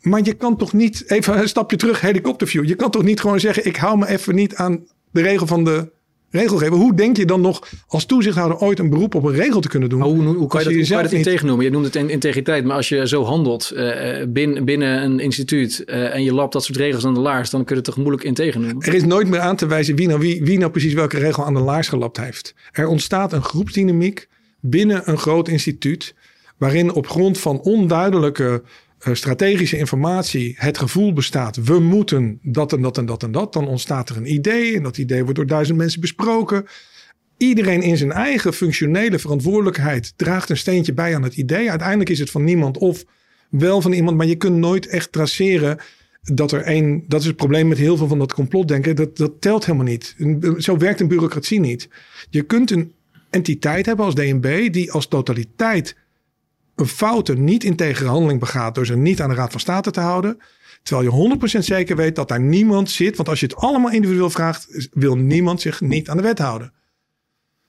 Maar 0.00 0.20
je 0.22 0.34
kan 0.34 0.56
toch 0.56 0.72
niet, 0.72 1.10
even 1.10 1.38
een 1.38 1.48
stapje 1.48 1.76
terug, 1.76 2.00
helikopterview. 2.00 2.64
Je 2.64 2.74
kan 2.74 2.90
toch 2.90 3.02
niet 3.02 3.20
gewoon 3.20 3.40
zeggen: 3.40 3.66
ik 3.66 3.76
hou 3.76 3.98
me 3.98 4.08
even 4.08 4.34
niet 4.34 4.54
aan 4.54 4.86
de 5.10 5.20
regel 5.20 5.46
van 5.46 5.64
de 5.64 5.90
regelgever. 6.30 6.76
Hoe 6.76 6.94
denk 6.94 7.16
je 7.16 7.24
dan 7.24 7.40
nog 7.40 7.68
als 7.86 8.04
toezichthouder 8.04 8.58
ooit 8.58 8.78
een 8.78 8.90
beroep 8.90 9.14
op 9.14 9.24
een 9.24 9.34
regel 9.34 9.60
te 9.60 9.68
kunnen 9.68 9.88
doen? 9.88 10.02
hoe, 10.02 10.16
hoe, 10.16 10.22
kan 10.24 10.32
je 10.32 10.36
dat, 10.36 10.74
je 10.74 10.78
hoe 10.78 10.88
kan 10.88 10.96
je 10.96 11.02
dat 11.02 11.60
Je 11.60 11.70
noemt 11.70 11.84
het 11.84 11.94
in, 11.94 12.10
integriteit, 12.10 12.64
maar 12.64 12.76
als 12.76 12.88
je 12.88 13.08
zo 13.08 13.24
handelt 13.24 13.72
uh, 13.74 14.24
binnen, 14.28 14.64
binnen 14.64 15.02
een 15.02 15.20
instituut 15.20 15.82
uh, 15.86 16.14
en 16.14 16.22
je 16.22 16.34
lapt 16.34 16.52
dat 16.52 16.64
soort 16.64 16.78
regels 16.78 17.04
aan 17.06 17.14
de 17.14 17.20
laars, 17.20 17.50
dan 17.50 17.64
kun 17.64 17.76
je 17.76 17.82
het 17.82 17.90
toch 17.90 17.96
moeilijk 17.96 18.24
integer 18.24 18.60
noemen? 18.60 18.82
Er 18.82 18.94
is 18.94 19.04
nooit 19.04 19.28
meer 19.28 19.40
aan 19.40 19.56
te 19.56 19.66
wijzen 19.66 19.96
wie 19.96 20.06
nou, 20.06 20.20
wie, 20.20 20.42
wie 20.42 20.58
nou 20.58 20.70
precies 20.70 20.92
welke 20.92 21.18
regel 21.18 21.44
aan 21.44 21.54
de 21.54 21.60
laars 21.60 21.88
gelapt 21.88 22.16
heeft. 22.16 22.54
Er 22.72 22.86
ontstaat 22.86 23.32
een 23.32 23.42
groepsdynamiek 23.42 24.28
binnen 24.60 25.10
een 25.10 25.18
groot 25.18 25.48
instituut, 25.48 26.14
waarin 26.56 26.92
op 26.92 27.08
grond 27.08 27.38
van 27.38 27.60
onduidelijke 27.60 28.62
strategische 28.98 29.78
informatie 29.78 30.54
het 30.58 30.78
gevoel 30.78 31.12
bestaat, 31.12 31.56
we 31.56 31.78
moeten 31.78 32.38
dat 32.42 32.72
en 32.72 32.82
dat 32.82 32.98
en 32.98 33.06
dat 33.06 33.22
en 33.22 33.32
dat, 33.32 33.52
dan 33.52 33.68
ontstaat 33.68 34.08
er 34.08 34.16
een 34.16 34.32
idee 34.32 34.76
en 34.76 34.82
dat 34.82 34.98
idee 34.98 35.22
wordt 35.22 35.36
door 35.36 35.46
duizend 35.46 35.78
mensen 35.78 36.00
besproken. 36.00 36.66
Iedereen 37.36 37.82
in 37.82 37.96
zijn 37.96 38.12
eigen 38.12 38.52
functionele 38.52 39.18
verantwoordelijkheid 39.18 40.12
draagt 40.16 40.50
een 40.50 40.56
steentje 40.56 40.94
bij 40.94 41.14
aan 41.14 41.22
het 41.22 41.36
idee. 41.36 41.70
Uiteindelijk 41.70 42.10
is 42.10 42.18
het 42.18 42.30
van 42.30 42.44
niemand 42.44 42.78
of 42.78 43.04
wel 43.50 43.80
van 43.80 43.92
iemand, 43.92 44.16
maar 44.16 44.26
je 44.26 44.36
kunt 44.36 44.56
nooit 44.56 44.86
echt 44.86 45.12
traceren 45.12 45.78
dat 46.22 46.52
er 46.52 46.62
één. 46.62 47.04
Dat 47.06 47.20
is 47.20 47.26
het 47.26 47.36
probleem 47.36 47.68
met 47.68 47.78
heel 47.78 47.96
veel 47.96 48.08
van 48.08 48.18
dat 48.18 48.32
complotdenken. 48.32 48.96
Dat, 48.96 49.16
dat 49.16 49.40
telt 49.40 49.66
helemaal 49.66 49.86
niet. 49.86 50.16
Zo 50.58 50.76
werkt 50.76 51.00
een 51.00 51.08
bureaucratie 51.08 51.60
niet. 51.60 51.88
Je 52.30 52.42
kunt 52.42 52.70
een 52.70 52.92
entiteit 53.30 53.86
hebben 53.86 54.04
als 54.04 54.14
DNB 54.14 54.72
die 54.72 54.92
als 54.92 55.06
totaliteit 55.06 55.96
een 56.78 56.86
foute, 56.86 57.34
niet 57.34 57.64
integere 57.64 58.08
handeling 58.08 58.40
begaat 58.40 58.74
door 58.74 58.86
ze 58.86 58.96
niet 58.96 59.20
aan 59.20 59.28
de 59.28 59.34
Raad 59.34 59.50
van 59.50 59.60
State 59.60 59.90
te 59.90 60.00
houden. 60.00 60.38
Terwijl 60.82 61.30
je 61.30 61.38
100% 61.56 61.58
zeker 61.58 61.96
weet 61.96 62.16
dat 62.16 62.28
daar 62.28 62.40
niemand 62.40 62.90
zit. 62.90 63.16
Want 63.16 63.28
als 63.28 63.40
je 63.40 63.46
het 63.46 63.56
allemaal 63.56 63.90
individueel 63.90 64.30
vraagt, 64.30 64.88
wil 64.92 65.16
niemand 65.16 65.60
zich 65.60 65.80
niet 65.80 66.08
aan 66.08 66.16
de 66.16 66.22
wet 66.22 66.38
houden. 66.38 66.72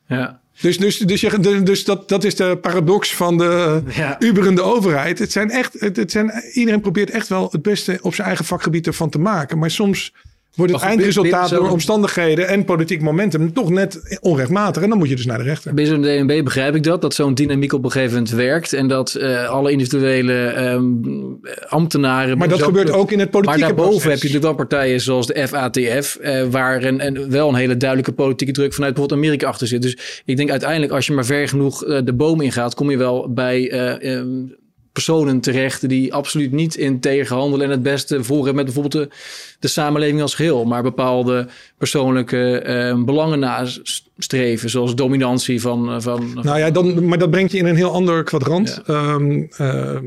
Ja. 0.07 0.41
Dus, 0.61 0.77
dus, 0.77 0.97
dus, 0.97 1.21
je, 1.21 1.61
dus 1.63 1.85
dat, 1.85 2.09
dat 2.09 2.23
is 2.23 2.35
de 2.35 2.57
paradox 2.61 3.15
van 3.15 3.37
de 3.37 3.83
ja. 3.93 4.15
uberende 4.19 4.61
overheid. 4.61 5.19
Het 5.19 5.31
zijn 5.31 5.49
echt, 5.49 5.79
het, 5.79 5.95
het 5.95 6.11
zijn, 6.11 6.31
iedereen 6.53 6.81
probeert 6.81 7.09
echt 7.09 7.27
wel 7.27 7.47
het 7.51 7.61
beste 7.61 7.99
op 8.01 8.13
zijn 8.13 8.27
eigen 8.27 8.45
vakgebied 8.45 8.87
ervan 8.87 9.09
te 9.09 9.19
maken. 9.19 9.57
Maar 9.57 9.71
soms 9.71 10.13
wordt 10.55 10.73
het 10.73 10.81
eindresultaat 10.81 11.49
door 11.49 11.69
omstandigheden 11.69 12.47
en 12.47 12.65
politiek 12.65 13.01
momentum 13.01 13.53
toch 13.53 13.69
net 13.69 14.19
onrechtmatig. 14.21 14.83
En 14.83 14.89
dan 14.89 14.97
moet 14.97 15.09
je 15.09 15.15
dus 15.15 15.25
naar 15.25 15.37
de 15.37 15.43
rechter. 15.43 15.73
Binnen 15.73 16.01
de 16.01 16.07
DNB 16.07 16.43
begrijp 16.43 16.75
ik 16.75 16.83
dat, 16.83 17.01
dat 17.01 17.13
zo'n 17.13 17.33
dynamiek 17.33 17.73
op 17.73 17.83
een 17.83 17.91
gegeven 17.91 18.13
moment 18.13 18.31
werkt. 18.31 18.73
En 18.73 18.87
dat 18.87 19.15
uh, 19.19 19.49
alle 19.49 19.71
individuele 19.71 20.55
um, 20.57 21.39
ambtenaren... 21.67 22.37
Maar 22.37 22.49
dat 22.49 22.63
gebeurt 22.63 22.91
ook 22.91 23.11
in 23.11 23.19
het 23.19 23.29
politieke 23.29 23.59
Maar 23.59 23.67
daarboven 23.67 23.99
proces. 23.99 24.11
heb 24.11 24.21
je 24.21 24.27
natuurlijk 24.27 24.57
wel 24.57 24.67
partijen 24.67 25.01
zoals 25.01 25.27
de 25.27 25.47
FATF... 25.47 26.17
Uh, 26.21 26.39
eh, 26.39 26.47
waar 26.51 26.83
een, 26.83 26.99
en 26.99 27.31
wel 27.31 27.49
een 27.49 27.55
hele 27.55 27.77
duidelijke 27.77 28.11
politieke 28.11 28.53
druk 28.53 28.73
vanuit 28.73 28.93
bijvoorbeeld 28.93 29.25
Amerika 29.25 29.47
achter 29.47 29.67
zit. 29.67 29.81
Dus 29.81 30.21
ik 30.25 30.37
denk 30.37 30.49
uiteindelijk 30.49 30.91
als 30.91 31.07
je 31.07 31.13
maar 31.13 31.25
ver 31.25 31.47
genoeg 31.47 31.85
uh, 31.85 31.99
de 32.03 32.13
boom 32.13 32.41
ingaat... 32.41 32.75
kom 32.75 32.91
je 32.91 32.97
wel 32.97 33.33
bij... 33.33 33.71
Um, 34.17 34.57
personen 34.91 35.39
terecht 35.39 35.89
die 35.89 36.13
absoluut 36.13 36.51
niet 36.51 36.75
in 36.75 36.99
tegenhandelen 36.99 37.65
en 37.65 37.71
het 37.71 37.83
beste 37.83 38.23
voor 38.23 38.45
hebben 38.45 38.55
met 38.55 38.65
bijvoorbeeld 38.65 39.09
de, 39.09 39.15
de 39.59 39.67
samenleving 39.67 40.21
als 40.21 40.35
geheel, 40.35 40.65
maar 40.65 40.83
bepaalde 40.83 41.47
persoonlijke 41.77 42.63
uh, 42.67 43.03
belangen 43.03 43.39
nastreven, 43.39 44.69
zoals 44.69 44.95
dominantie 44.95 45.61
van, 45.61 46.01
van. 46.01 46.39
Nou 46.41 46.59
ja, 46.59 46.71
dan, 46.71 47.05
maar 47.05 47.17
dat 47.17 47.31
brengt 47.31 47.51
je 47.51 47.57
in 47.57 47.65
een 47.65 47.75
heel 47.75 47.93
ander 47.93 48.23
kwadrant. 48.23 48.81
Ja. 48.85 49.13
Um, 49.13 49.47
uh, 49.61 49.97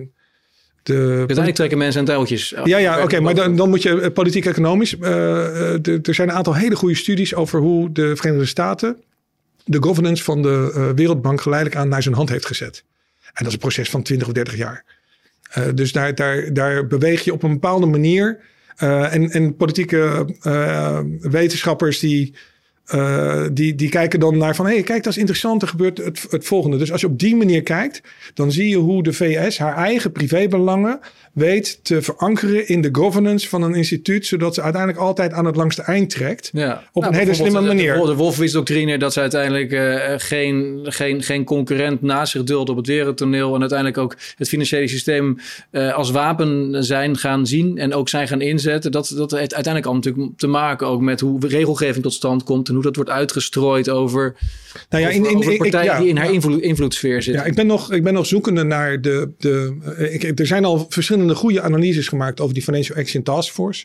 de, 0.83 0.95
Uiteindelijk 0.95 1.55
trekken 1.55 1.79
mensen 1.79 2.01
aan 2.01 2.07
touwtjes. 2.07 2.55
Ja, 2.65 2.79
ja 2.79 2.95
oké, 2.95 3.03
okay, 3.03 3.21
maar 3.21 3.35
dan, 3.35 3.57
dan 3.57 3.69
moet 3.69 3.83
je 3.83 4.01
eh, 4.01 4.13
politiek-economisch. 4.13 4.97
Uh, 5.01 5.87
er 5.87 6.15
zijn 6.15 6.29
een 6.29 6.35
aantal 6.35 6.55
hele 6.55 6.77
goede 6.77 6.95
studies 6.95 7.35
over 7.35 7.61
hoe 7.61 7.93
de 7.93 8.17
Verenigde 8.17 8.47
Staten 8.47 8.97
de 9.65 9.83
governance 9.83 10.25
van 10.25 10.43
de 10.43 10.73
uh, 10.77 10.91
Wereldbank 10.95 11.41
geleidelijk 11.41 11.81
aan 11.81 11.89
naar 11.89 12.03
zijn 12.03 12.15
hand 12.15 12.29
heeft 12.29 12.47
gezet. 12.47 12.85
En 13.33 13.45
dat 13.45 13.47
is 13.47 13.53
een 13.53 13.59
proces 13.59 13.91
van 13.91 14.03
20 14.03 14.27
of 14.27 14.35
30 14.35 14.57
jaar. 14.57 14.85
Uh, 15.59 15.65
dus 15.75 15.93
daar, 15.93 16.15
daar, 16.15 16.53
daar 16.53 16.87
beweeg 16.87 17.25
je 17.25 17.33
op 17.33 17.43
een 17.43 17.53
bepaalde 17.53 17.87
manier. 17.87 18.41
Uh, 18.83 19.15
en, 19.15 19.31
en 19.31 19.57
politieke 19.57 20.27
uh, 20.47 21.01
wetenschappers 21.21 21.99
die, 21.99 22.35
die, 23.53 23.75
die 23.75 23.89
kijken 23.89 24.21
dan 24.21 24.39
naar 24.39 24.55
van... 24.55 24.67
hé, 24.67 24.73
hey, 24.73 24.83
kijk, 24.83 25.03
dat 25.03 25.13
is 25.13 25.19
interessant, 25.19 25.63
er 25.63 25.69
gebeurt 25.69 25.99
het, 25.99 26.27
het 26.31 26.45
volgende. 26.45 26.77
Dus 26.77 26.93
als 26.93 27.01
je 27.01 27.07
op 27.07 27.19
die 27.19 27.37
manier 27.37 27.63
kijkt, 27.63 28.01
dan 28.35 28.53
zie 28.53 28.69
je 28.69 28.77
hoe 28.77 29.03
de 29.03 29.13
VS 29.13 29.59
haar 29.59 29.77
eigen 29.77 30.13
privébelangen 30.13 31.01
weet 31.33 31.85
te 31.85 32.03
verankeren 32.03 32.69
in 32.69 32.81
de 32.81 32.89
governance 32.93 33.49
van 33.49 33.63
een 33.63 33.75
instituut, 33.75 34.27
zodat 34.27 34.55
ze 34.55 34.63
uiteindelijk 34.63 35.03
altijd 35.03 35.33
aan 35.33 35.45
het 35.45 35.57
langste 35.57 35.83
eind 35.83 36.11
trekt. 36.11 36.51
Ja. 36.53 36.83
Op 36.93 37.03
nou, 37.03 37.15
een 37.15 37.21
hele 37.21 37.35
slimme 37.35 37.61
manier. 37.61 37.95
De, 37.95 38.07
de 38.07 38.15
Wolfowitz-doctrine, 38.15 38.99
dat 38.99 39.13
ze 39.13 39.21
uiteindelijk 39.21 39.73
uh, 39.73 40.13
geen, 40.17 40.81
geen, 40.83 41.23
geen 41.23 41.45
concurrent 41.45 42.03
naast 42.03 42.33
zich 42.33 42.45
dulden 42.45 42.71
op 42.71 42.77
het 42.77 42.87
wereldtoneel 42.87 43.55
en 43.55 43.61
uiteindelijk 43.61 43.99
ook 43.99 44.17
het 44.37 44.49
financiële 44.49 44.89
systeem 44.89 45.39
uh, 45.71 45.95
als 45.95 46.11
wapen 46.11 46.85
zijn 46.85 47.17
gaan 47.17 47.47
zien 47.47 47.79
en 47.79 47.95
ook 47.95 48.09
zijn 48.09 48.29
gaan 48.29 48.41
inzetten. 48.41 48.93
Dat, 48.93 49.13
dat 49.17 49.31
heeft 49.31 49.55
uiteindelijk 49.55 49.87
al 49.87 49.95
natuurlijk 49.95 50.39
te 50.39 50.47
maken 50.47 50.87
ook 50.87 51.01
met 51.01 51.21
hoe 51.21 51.47
regelgeving 51.47 52.03
tot 52.03 52.13
stand 52.13 52.43
komt 52.43 52.69
en 52.73 52.79
hoe 52.79 52.87
dat 52.87 52.97
wordt 52.97 53.11
uitgestrooid 53.11 53.89
over, 53.89 54.35
nou 54.91 55.03
ja, 55.03 55.09
in, 55.09 55.25
in, 55.25 55.37
over 55.37 55.57
partijen 55.57 55.87
ik, 55.87 55.93
ja, 55.93 55.99
die 55.99 56.09
in 56.09 56.17
haar 56.17 56.33
invloed, 56.33 56.61
invloedssfeer 56.61 57.23
zitten. 57.23 57.43
Ja, 57.43 57.49
ik 57.49 57.55
ben 57.55 57.67
nog, 57.67 57.93
ik 57.93 58.03
ben 58.03 58.15
nog 58.15 58.27
zoekende 58.27 58.63
naar 58.63 59.01
de. 59.01 59.31
de 59.39 59.77
ik, 60.13 60.39
er 60.39 60.47
zijn 60.47 60.65
al 60.65 60.87
verschillende 60.89 61.01
verschillende 61.13 61.35
goede 61.35 61.61
analyses 61.61 62.09
gemaakt 62.09 62.41
over 62.41 62.55
die 62.55 62.63
Financial 62.63 62.99
Action 62.99 63.23
Task 63.23 63.53
Force. 63.53 63.85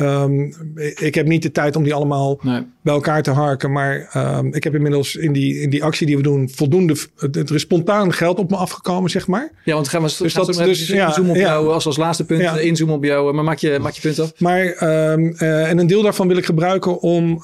Um, 0.00 0.54
ik 1.00 1.14
heb 1.14 1.26
niet 1.26 1.42
de 1.42 1.50
tijd 1.50 1.76
om 1.76 1.82
die 1.82 1.94
allemaal 1.94 2.38
nee. 2.42 2.66
bij 2.82 2.94
elkaar 2.94 3.22
te 3.22 3.30
harken. 3.30 3.72
Maar 3.72 4.10
um, 4.16 4.54
ik 4.54 4.64
heb 4.64 4.74
inmiddels 4.74 5.16
in 5.16 5.32
die, 5.32 5.60
in 5.60 5.70
die 5.70 5.84
actie 5.84 6.06
die 6.06 6.16
we 6.16 6.22
doen 6.22 6.50
voldoende. 6.54 6.96
Er 7.32 7.54
is 7.54 7.60
spontaan 7.60 8.12
geld 8.12 8.38
op 8.38 8.50
me 8.50 8.56
afgekomen, 8.56 9.10
zeg 9.10 9.26
maar. 9.26 9.50
Ja, 9.64 9.74
want 9.74 9.88
gaan 9.88 10.02
we 10.02 10.14
dus 10.18 10.34
dat, 10.34 10.46
dus, 10.46 10.86
ja, 10.86 11.06
inzoomen 11.06 11.30
op 11.30 11.36
ja, 11.36 11.42
jou 11.42 11.72
als, 11.72 11.86
als 11.86 11.96
laatste 11.96 12.24
punt. 12.24 12.40
Ja. 12.40 12.58
Inzoomen 12.58 12.94
op 12.94 13.04
jou. 13.04 13.34
Maar 13.34 13.44
maak 13.44 13.58
je, 13.58 13.78
maak 13.80 13.92
je 13.92 14.00
punt 14.00 14.18
af. 14.18 14.32
Maar 14.38 14.64
um, 15.12 15.34
uh, 15.38 15.70
en 15.70 15.78
een 15.78 15.86
deel 15.86 16.02
daarvan 16.02 16.28
wil 16.28 16.36
ik 16.36 16.44
gebruiken 16.44 17.00
om 17.00 17.40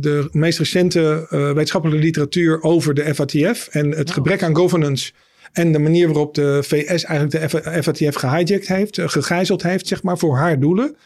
de 0.00 0.28
meest 0.32 0.58
recente 0.58 1.26
uh, 1.30 1.46
wetenschappelijke 1.46 2.04
literatuur 2.04 2.62
over 2.62 2.94
de 2.94 3.14
FATF 3.14 3.68
en 3.70 3.90
het 3.90 4.08
oh. 4.08 4.14
gebrek 4.14 4.42
aan 4.42 4.56
governance 4.56 5.12
en 5.52 5.72
de 5.72 5.78
manier 5.78 6.06
waarop 6.06 6.34
de 6.34 6.58
VS 6.62 7.04
eigenlijk 7.04 7.52
de 7.64 7.82
FATF 7.82 8.14
gehijacked 8.14 8.68
heeft, 8.68 9.00
gegijzeld 9.00 9.62
heeft, 9.62 9.86
zeg 9.86 10.02
maar, 10.02 10.18
voor 10.18 10.36
haar 10.36 10.60
doelen. 10.60 10.96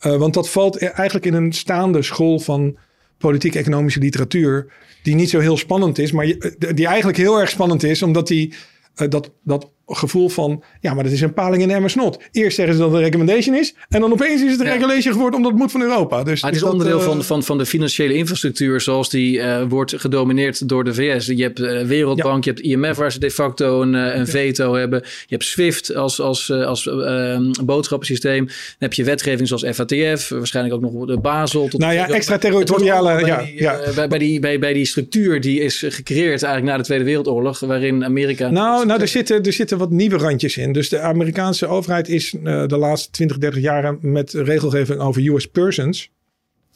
Uh, 0.00 0.16
want 0.16 0.34
dat 0.34 0.50
valt 0.50 0.80
e-, 0.80 0.86
eigenlijk 0.86 1.26
in 1.26 1.34
een 1.34 1.52
staande 1.52 2.02
school 2.02 2.38
van 2.38 2.76
politiek-economische 3.18 4.00
literatuur. 4.00 4.72
Die 5.02 5.14
niet 5.14 5.30
zo 5.30 5.38
heel 5.38 5.56
spannend 5.56 5.98
is, 5.98 6.12
maar 6.12 6.26
die 6.74 6.86
eigenlijk 6.86 7.18
heel 7.18 7.40
erg 7.40 7.50
spannend 7.50 7.82
is, 7.82 8.02
omdat 8.02 8.26
die 8.26 8.54
uh, 8.96 9.08
dat, 9.08 9.30
dat 9.42 9.70
gevoel 9.86 10.28
van, 10.28 10.62
ja, 10.80 10.94
maar 10.94 11.04
dat 11.04 11.12
is 11.12 11.20
een 11.20 11.32
paling 11.32 11.62
in 11.62 11.70
Emmersnot. 11.70 12.18
Eerst 12.32 12.56
zeggen 12.56 12.74
ze 12.74 12.80
dat 12.80 12.90
het 12.90 12.98
een 12.98 13.04
recommendation 13.04 13.56
is. 13.56 13.74
En 13.88 14.00
dan 14.00 14.12
opeens 14.12 14.42
is 14.42 14.50
het 14.50 14.60
een 14.60 14.66
regulation 14.66 15.12
geworden 15.12 15.36
omdat 15.36 15.52
het 15.52 15.60
moet 15.60 15.70
van 15.70 15.82
Europa. 15.82 16.22
Dus, 16.22 16.42
maar 16.42 16.50
het 16.50 16.60
is 16.60 16.66
onderdeel 16.66 17.00
van, 17.00 17.24
van, 17.24 17.42
van 17.42 17.58
de 17.58 17.66
financiële 17.66 18.14
infrastructuur 18.14 18.80
zoals 18.80 19.10
die 19.10 19.42
wordt 19.68 19.94
gedomineerd 19.96 20.68
door 20.68 20.84
de 20.84 20.94
VS. 20.94 21.26
Je 21.26 21.42
hebt 21.42 21.58
Wereldbank, 21.86 22.44
je 22.44 22.50
hebt 22.50 22.62
IMF 22.62 22.96
waar 22.96 23.12
ze 23.12 23.18
de 23.18 23.30
facto 23.30 23.82
een, 23.82 23.94
een 23.94 24.26
veto 24.26 24.74
hebben. 24.74 25.00
Je 25.02 25.26
hebt 25.28 25.44
SWIFT 25.44 25.94
als, 25.94 26.20
als, 26.20 26.50
als 26.50 26.86
ehm, 26.86 27.52
boodschappensysteem. 27.64 28.46
Dan 28.46 28.54
heb 28.78 28.92
je 28.92 29.04
wetgeving 29.04 29.48
zoals 29.48 29.64
FATF, 29.76 30.28
waarschijnlijk 30.28 30.74
ook 30.74 30.92
nog 30.92 31.06
de 31.06 31.18
Basel. 31.18 31.68
Tot 31.68 31.80
nou 31.80 31.92
ja, 31.92 32.08
extraterritoriale. 32.08 33.26
Ja, 33.26 33.44
ja. 33.54 33.78
Bij, 33.94 34.08
bij, 34.08 34.18
die, 34.18 34.40
bij, 34.40 34.58
bij 34.58 34.72
die 34.72 34.84
structuur 34.84 35.40
die 35.40 35.60
is 35.60 35.84
gecreëerd 35.88 36.42
eigenlijk 36.42 36.64
na 36.64 36.76
de 36.76 36.82
Tweede 36.82 37.04
Wereldoorlog, 37.04 37.60
waarin 37.60 38.04
Amerika. 38.04 38.50
Nou, 38.50 38.86
nou 38.86 39.00
er, 39.00 39.08
zitten, 39.08 39.42
er 39.42 39.52
zitten 39.52 39.75
wat 39.76 39.90
nieuwe 39.90 40.16
randjes 40.16 40.56
in. 40.56 40.72
Dus 40.72 40.88
de 40.88 41.00
Amerikaanse 41.00 41.66
overheid 41.66 42.08
is 42.08 42.32
uh, 42.32 42.66
de 42.66 42.76
laatste 42.76 43.10
20, 43.10 43.38
30 43.38 43.62
jaren 43.62 43.98
met 44.00 44.32
regelgeving 44.32 45.00
over 45.00 45.28
US 45.28 45.46
persons 45.46 46.10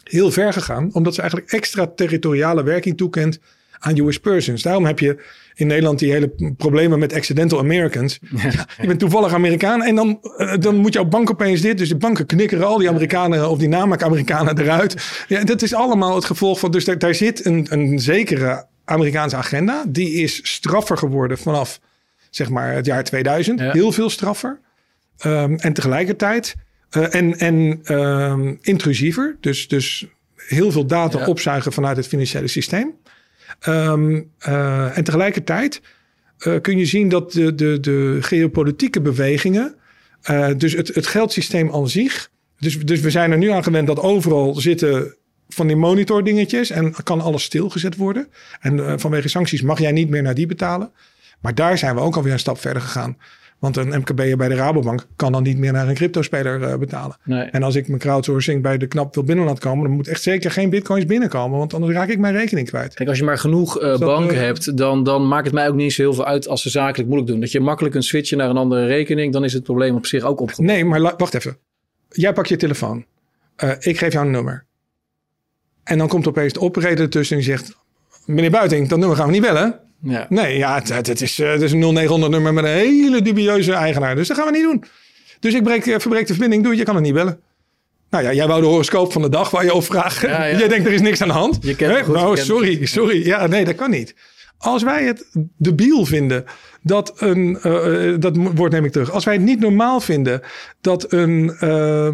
heel 0.05 0.31
ver 0.31 0.53
gegaan, 0.53 0.91
omdat 0.93 1.15
ze 1.15 1.21
eigenlijk 1.21 1.53
extraterritoriale 1.53 2.63
werking 2.63 2.97
toekent 2.97 3.39
aan 3.79 3.99
US 3.99 4.21
persons. 4.21 4.63
Daarom 4.63 4.87
heb 4.87 4.99
je 4.99 5.23
in 5.55 5.67
Nederland 5.67 5.99
die 5.99 6.13
hele 6.13 6.55
problemen 6.57 6.99
met 6.99 7.13
accidental 7.13 7.59
Americans. 7.59 8.19
Ja. 8.43 8.67
je 8.81 8.87
bent 8.87 8.99
toevallig 8.99 9.33
Amerikaan 9.33 9.83
en 9.83 9.95
dan, 9.95 10.21
uh, 10.37 10.55
dan 10.59 10.77
moet 10.77 10.93
jouw 10.93 11.05
bank 11.05 11.31
opeens 11.31 11.61
dit. 11.61 11.79
Dus 11.79 11.89
de 11.89 11.97
banken 11.97 12.27
knikkeren 12.27 12.67
al 12.67 12.79
die 12.79 12.89
Amerikanen 12.89 13.51
of 13.51 13.59
die 13.59 13.69
namaak 13.69 14.03
Amerikanen 14.03 14.59
eruit. 14.59 15.25
Ja, 15.29 15.45
dat 15.45 15.63
is 15.63 15.75
allemaal 15.75 16.15
het 16.15 16.25
gevolg 16.25 16.59
van. 16.59 16.71
Dus 16.71 16.85
daar, 16.85 16.99
daar 16.99 17.15
zit 17.15 17.45
een, 17.45 17.67
een 17.71 17.99
zekere 17.99 18.67
Amerikaanse 18.85 19.37
agenda. 19.37 19.85
Die 19.89 20.13
is 20.13 20.41
straffer 20.43 20.97
geworden 20.97 21.39
vanaf 21.39 21.81
zeg 22.31 22.49
maar 22.49 22.75
het 22.75 22.87
jaar 22.87 23.05
2000. 23.05 23.61
Heel 23.61 23.93
veel 23.93 24.11
straffer. 24.11 24.61
Um, 25.27 25.59
en 25.59 25.73
tegelijkertijd 25.73 26.55
uh, 26.97 27.15
en, 27.15 27.39
en 27.39 27.81
um, 27.97 28.59
intrusiever. 28.61 29.37
Dus, 29.41 29.69
dus 29.69 30.07
heel 30.37 30.71
veel 30.71 30.87
data 30.87 31.19
ja. 31.19 31.27
opzuigen 31.27 31.73
vanuit 31.73 31.97
het 31.97 32.07
financiële 32.07 32.49
systeem. 32.49 32.95
Um, 33.69 34.31
uh, 34.49 34.99
en 34.99 35.05
tegelijkertijd 35.05 35.81
uh, 36.47 36.61
kun 36.61 36.79
je 36.79 36.85
zien 36.85 37.09
dat 37.09 37.33
de, 37.33 37.55
de, 37.55 37.81
de 37.81 38.19
geopolitieke 38.21 39.01
bewegingen, 39.01 39.75
dus 40.57 40.73
het, 40.73 40.95
het 40.95 41.07
geldsysteem 41.07 41.73
aan 41.73 41.89
zich. 41.89 42.31
Dus, 42.59 42.79
dus 42.79 43.01
we 43.01 43.11
zijn 43.11 43.33
er 43.33 43.39
nu 43.39 43.51
aan 43.51 43.63
gewend 43.63 43.87
dat 43.87 44.01
overal 44.01 44.55
zitten 44.55 45.17
van 45.49 45.67
die 45.67 45.77
monitordingetjes 45.77 46.71
en 46.71 46.95
kan 47.03 47.21
alles 47.21 47.43
stilgezet 47.43 47.97
worden. 47.97 48.29
En 48.61 49.01
vanwege 49.01 49.29
sancties 49.29 49.63
mag 49.63 49.79
jij 49.79 49.93
niet 49.93 50.09
meer 50.09 50.23
naar 50.23 50.35
die 50.35 50.47
betalen. 50.47 50.93
Maar 51.41 51.55
daar 51.55 51.79
zijn 51.79 51.95
we 51.95 52.01
ook 52.01 52.17
alweer 52.17 52.33
een 52.33 52.39
stap 52.39 52.59
verder 52.59 52.83
gegaan. 52.83 53.17
Want 53.61 53.77
een 53.77 53.89
MKB'er 53.89 54.37
bij 54.37 54.49
de 54.49 54.55
Rabobank 54.55 55.07
kan 55.17 55.33
dan 55.33 55.43
niet 55.43 55.59
meer 55.59 55.73
naar 55.73 55.89
een 55.89 55.95
cryptospeler 55.95 56.61
uh, 56.61 56.77
betalen. 56.77 57.17
Nee. 57.25 57.43
En 57.43 57.63
als 57.63 57.75
ik 57.75 57.89
mijn 57.89 58.01
crowdsourcing 58.01 58.63
bij 58.63 58.79
de 58.79 58.87
knap 58.87 59.15
wil 59.15 59.25
binnen 59.25 59.45
laat 59.45 59.59
komen, 59.59 59.85
dan 59.85 59.97
moet 59.97 60.09
echt 60.09 60.23
zeker 60.23 60.51
geen 60.51 60.71
bitcoins 60.71 61.07
binnenkomen, 61.07 61.59
want 61.59 61.75
anders 61.75 61.93
raak 61.93 62.09
ik 62.09 62.19
mijn 62.19 62.35
rekening 62.35 62.69
kwijt. 62.69 62.95
Kijk, 62.95 63.09
als 63.09 63.19
je 63.19 63.25
maar 63.25 63.39
genoeg 63.39 63.83
uh, 63.83 63.99
banken 63.99 64.35
uh, 64.35 64.41
hebt, 64.41 64.77
dan, 64.77 65.05
dan 65.05 65.29
maakt 65.29 65.45
het 65.45 65.55
mij 65.55 65.69
ook 65.69 65.75
niet 65.75 65.93
zo 65.93 66.03
heel 66.03 66.15
veel 66.15 66.27
uit 66.27 66.49
als 66.49 66.63
ze 66.63 66.71
zakelijk 66.71 67.09
moeilijk 67.09 67.31
doen. 67.31 67.41
Dat 67.41 67.53
je 67.53 67.61
makkelijk 67.61 67.93
kunt 67.93 68.05
switchen 68.05 68.39
naar 68.39 68.51
een 68.51 68.57
andere 68.57 68.87
rekening, 68.87 69.33
dan 69.33 69.45
is 69.45 69.53
het 69.53 69.63
probleem 69.63 69.95
op 69.95 70.07
zich 70.07 70.23
ook 70.23 70.41
opgelost. 70.41 70.73
Nee, 70.73 70.85
maar 70.85 71.01
wacht 71.01 71.35
even. 71.35 71.57
Jij 72.09 72.33
pakt 72.33 72.49
je 72.49 72.57
telefoon. 72.57 73.05
ik 73.79 73.99
geef 73.99 74.13
jou 74.13 74.27
een 74.27 74.33
nummer. 74.33 74.65
En 75.85 75.99
dan 75.99 76.09
komt 76.09 76.29
opeens 76.29 76.53
de 76.53 76.61
operator 76.61 77.01
ertussen 77.01 77.37
en 77.37 77.43
die 77.43 77.53
zegt: 77.53 77.77
Meneer 78.25 78.51
Buiting, 78.51 78.89
dat 78.89 78.99
nummer 78.99 79.17
gaan 79.17 79.27
we 79.27 79.33
niet 79.33 79.43
bellen. 79.43 79.81
Ja. 80.03 80.27
Nee, 80.29 80.57
ja, 80.57 80.75
het, 80.75 80.89
het, 80.89 81.21
is, 81.21 81.37
het 81.37 81.63
is 81.63 81.73
een 81.73 81.95
0900 81.95 82.33
nummer 82.33 82.53
met 82.53 82.65
een 82.65 82.71
hele 82.71 83.23
dubieuze 83.23 83.73
eigenaar. 83.73 84.15
Dus 84.15 84.29
dat 84.29 84.37
gaan 84.37 84.47
we 84.47 84.53
niet 84.53 84.63
doen. 84.63 84.85
Dus 85.41 85.55
ik 85.55 85.63
breek, 85.63 85.83
verbreek 85.83 86.27
de 86.27 86.33
verbinding. 86.33 86.65
Doe, 86.65 86.77
je 86.77 86.85
kan 86.85 86.95
het 86.95 87.05
niet 87.05 87.15
bellen. 87.15 87.41
Nou 88.11 88.25
ja, 88.25 88.33
jij 88.33 88.47
wou 88.47 88.61
de 88.61 88.67
horoscoop 88.67 89.13
van 89.13 89.23
de 89.23 89.29
dag 89.29 89.51
waar 89.51 89.65
je 89.65 89.73
over 89.73 89.93
vraagt. 89.93 90.21
Ja, 90.21 90.45
ja. 90.45 90.59
jij 90.59 90.69
denkt 90.69 90.87
er 90.87 90.93
is 90.93 91.01
niks 91.01 91.23
aan 91.23 91.29
de 91.29 91.35
hand. 91.35 91.59
Je 91.61 91.77
kent 91.77 92.05
goed, 92.05 92.15
nou, 92.15 92.37
sorry, 92.37 92.87
sorry. 92.87 93.27
Ja, 93.27 93.47
nee, 93.47 93.65
dat 93.65 93.75
kan 93.75 93.91
niet. 93.91 94.15
Als 94.61 94.83
wij 94.83 95.05
het 95.05 95.27
debiel 95.57 96.05
vinden 96.05 96.45
dat 96.83 97.13
een, 97.17 97.59
uh, 97.67 98.15
dat 98.19 98.37
woord 98.37 98.73
neem 98.73 98.85
ik 98.85 98.93
terug. 98.93 99.11
Als 99.11 99.25
wij 99.25 99.35
het 99.35 99.43
niet 99.43 99.61
normaal 99.61 100.01
vinden 100.01 100.41
dat 100.81 101.13
een 101.13 101.57
uh, 101.61 102.09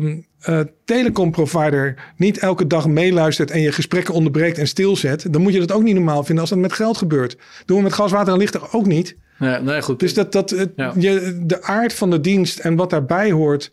uh, 0.49 0.61
telecomprovider 0.85 2.13
niet 2.17 2.39
elke 2.39 2.67
dag 2.67 2.87
meeluistert 2.89 3.51
en 3.51 3.61
je 3.61 3.73
gesprekken 3.73 4.15
onderbreekt 4.15 4.59
en 4.59 4.69
stilzet, 4.69 5.33
dan 5.33 5.43
moet 5.43 5.53
je 5.53 5.59
dat 5.59 5.73
ook 5.73 5.83
niet 5.83 5.95
normaal 5.95 6.25
vinden 6.25 6.41
als 6.41 6.51
dat 6.51 6.59
met 6.59 6.73
geld 6.73 6.97
gebeurt. 6.97 7.39
Doen 7.65 7.77
we 7.77 7.83
met 7.83 7.93
gas, 7.93 8.13
water 8.13 8.33
en 8.33 8.39
licht 8.39 8.73
ook 8.73 8.87
niet? 8.87 9.17
Ja, 9.39 9.61
nee, 9.61 9.83
goed. 9.83 10.01
Dus 10.01 10.15
dat, 10.15 10.33
dat, 10.33 10.51
het, 10.51 10.73
ja. 10.77 10.93
je, 10.99 11.41
de 11.43 11.63
aard 11.63 11.93
van 11.93 12.11
de 12.11 12.21
dienst 12.21 12.59
en 12.59 12.77
wat 12.77 12.91
daarbij 12.91 13.31
hoort, 13.31 13.73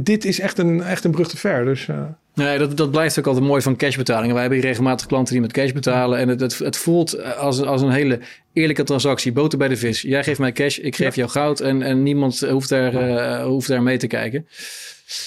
dit 0.00 0.24
is 0.24 0.40
echt 0.40 0.58
een, 0.58 0.82
echt 0.82 1.04
een 1.04 1.10
brug 1.10 1.28
te 1.28 1.36
ver. 1.36 1.64
Dus. 1.64 1.88
Nee, 2.34 2.58
dat, 2.58 2.76
dat 2.76 2.90
blijft 2.90 3.18
ook 3.18 3.26
altijd 3.26 3.44
mooi 3.44 3.62
van 3.62 3.76
cashbetalingen. 3.76 4.32
Wij 4.32 4.40
hebben 4.40 4.60
hier 4.60 4.68
regelmatig 4.68 5.06
klanten 5.06 5.32
die 5.32 5.42
met 5.42 5.52
cash 5.52 5.72
betalen. 5.72 6.18
En 6.18 6.28
het, 6.28 6.40
het, 6.40 6.58
het 6.58 6.76
voelt 6.76 7.36
als, 7.36 7.62
als 7.62 7.82
een 7.82 7.90
hele 7.90 8.20
eerlijke 8.52 8.82
transactie. 8.82 9.32
Boter 9.32 9.58
bij 9.58 9.68
de 9.68 9.76
vis. 9.76 10.02
Jij 10.02 10.24
geeft 10.24 10.38
mij 10.38 10.52
cash, 10.52 10.78
ik 10.78 10.96
geef 10.96 11.14
ja. 11.14 11.22
jou 11.22 11.30
goud. 11.30 11.60
En, 11.60 11.82
en 11.82 12.02
niemand 12.02 12.40
hoeft 12.40 12.68
daar, 12.68 12.94
uh, 12.94 13.44
hoeft 13.44 13.68
daar 13.68 13.82
mee 13.82 13.96
te 13.96 14.06
kijken. 14.06 14.46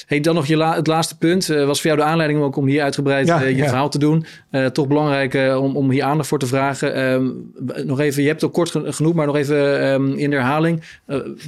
Hey, 0.06 0.20
dan 0.20 0.36
nog 0.36 0.46
je 0.46 0.58
la 0.58 0.76
het 0.76 0.88
laatste 0.88 1.18
punt. 1.18 1.50
Uh, 1.50 1.66
was 1.66 1.82
voor 1.82 1.90
jou 1.90 2.02
de 2.02 2.08
aanleiding 2.08 2.42
ook 2.42 2.56
om 2.56 2.68
hier 2.68 2.84
uitgebreid 2.84 3.28
ja, 3.28 3.42
uh, 3.42 3.50
je 3.50 3.56
ja. 3.56 3.68
verhaal 3.68 3.90
te 3.90 4.00
doen. 4.00 4.26
Toch 4.72 4.88
belangrijk 4.88 5.60
om, 5.60 5.78
om 5.78 5.92
hier 5.92 6.04
aandacht 6.04 6.30
voor 6.30 6.40
te 6.40 6.48
vragen. 6.48 7.00
Um, 7.00 7.52
nog 7.84 8.00
even, 8.00 8.22
je 8.22 8.28
hebt 8.28 8.42
het 8.42 8.50
ook 8.50 8.56
kort 8.56 8.96
genoeg, 8.96 9.14
maar 9.14 9.26
nog 9.26 9.36
even 9.36 9.86
um, 9.88 10.14
in 10.14 10.30
de 10.30 10.36
herhaling. 10.36 10.84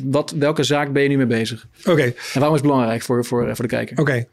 wat, 0.04 0.34
welke 0.38 0.64
zaak 0.64 0.92
ben 0.92 1.04
je 1.04 1.10
nu 1.10 1.18
mee 1.18 1.26
bezig? 1.26 1.68
Oké. 1.80 1.92
Okay. 1.92 2.06
En 2.06 2.40
waarom 2.40 2.56
is 2.56 2.62
het 2.62 2.70
belangrijk 2.70 3.02
voor, 3.02 3.26
voor, 3.26 3.56
voor 3.56 3.68
de 3.68 3.76
kijker? 3.76 4.00
Oké. 4.00 4.12
Okay. 4.12 4.28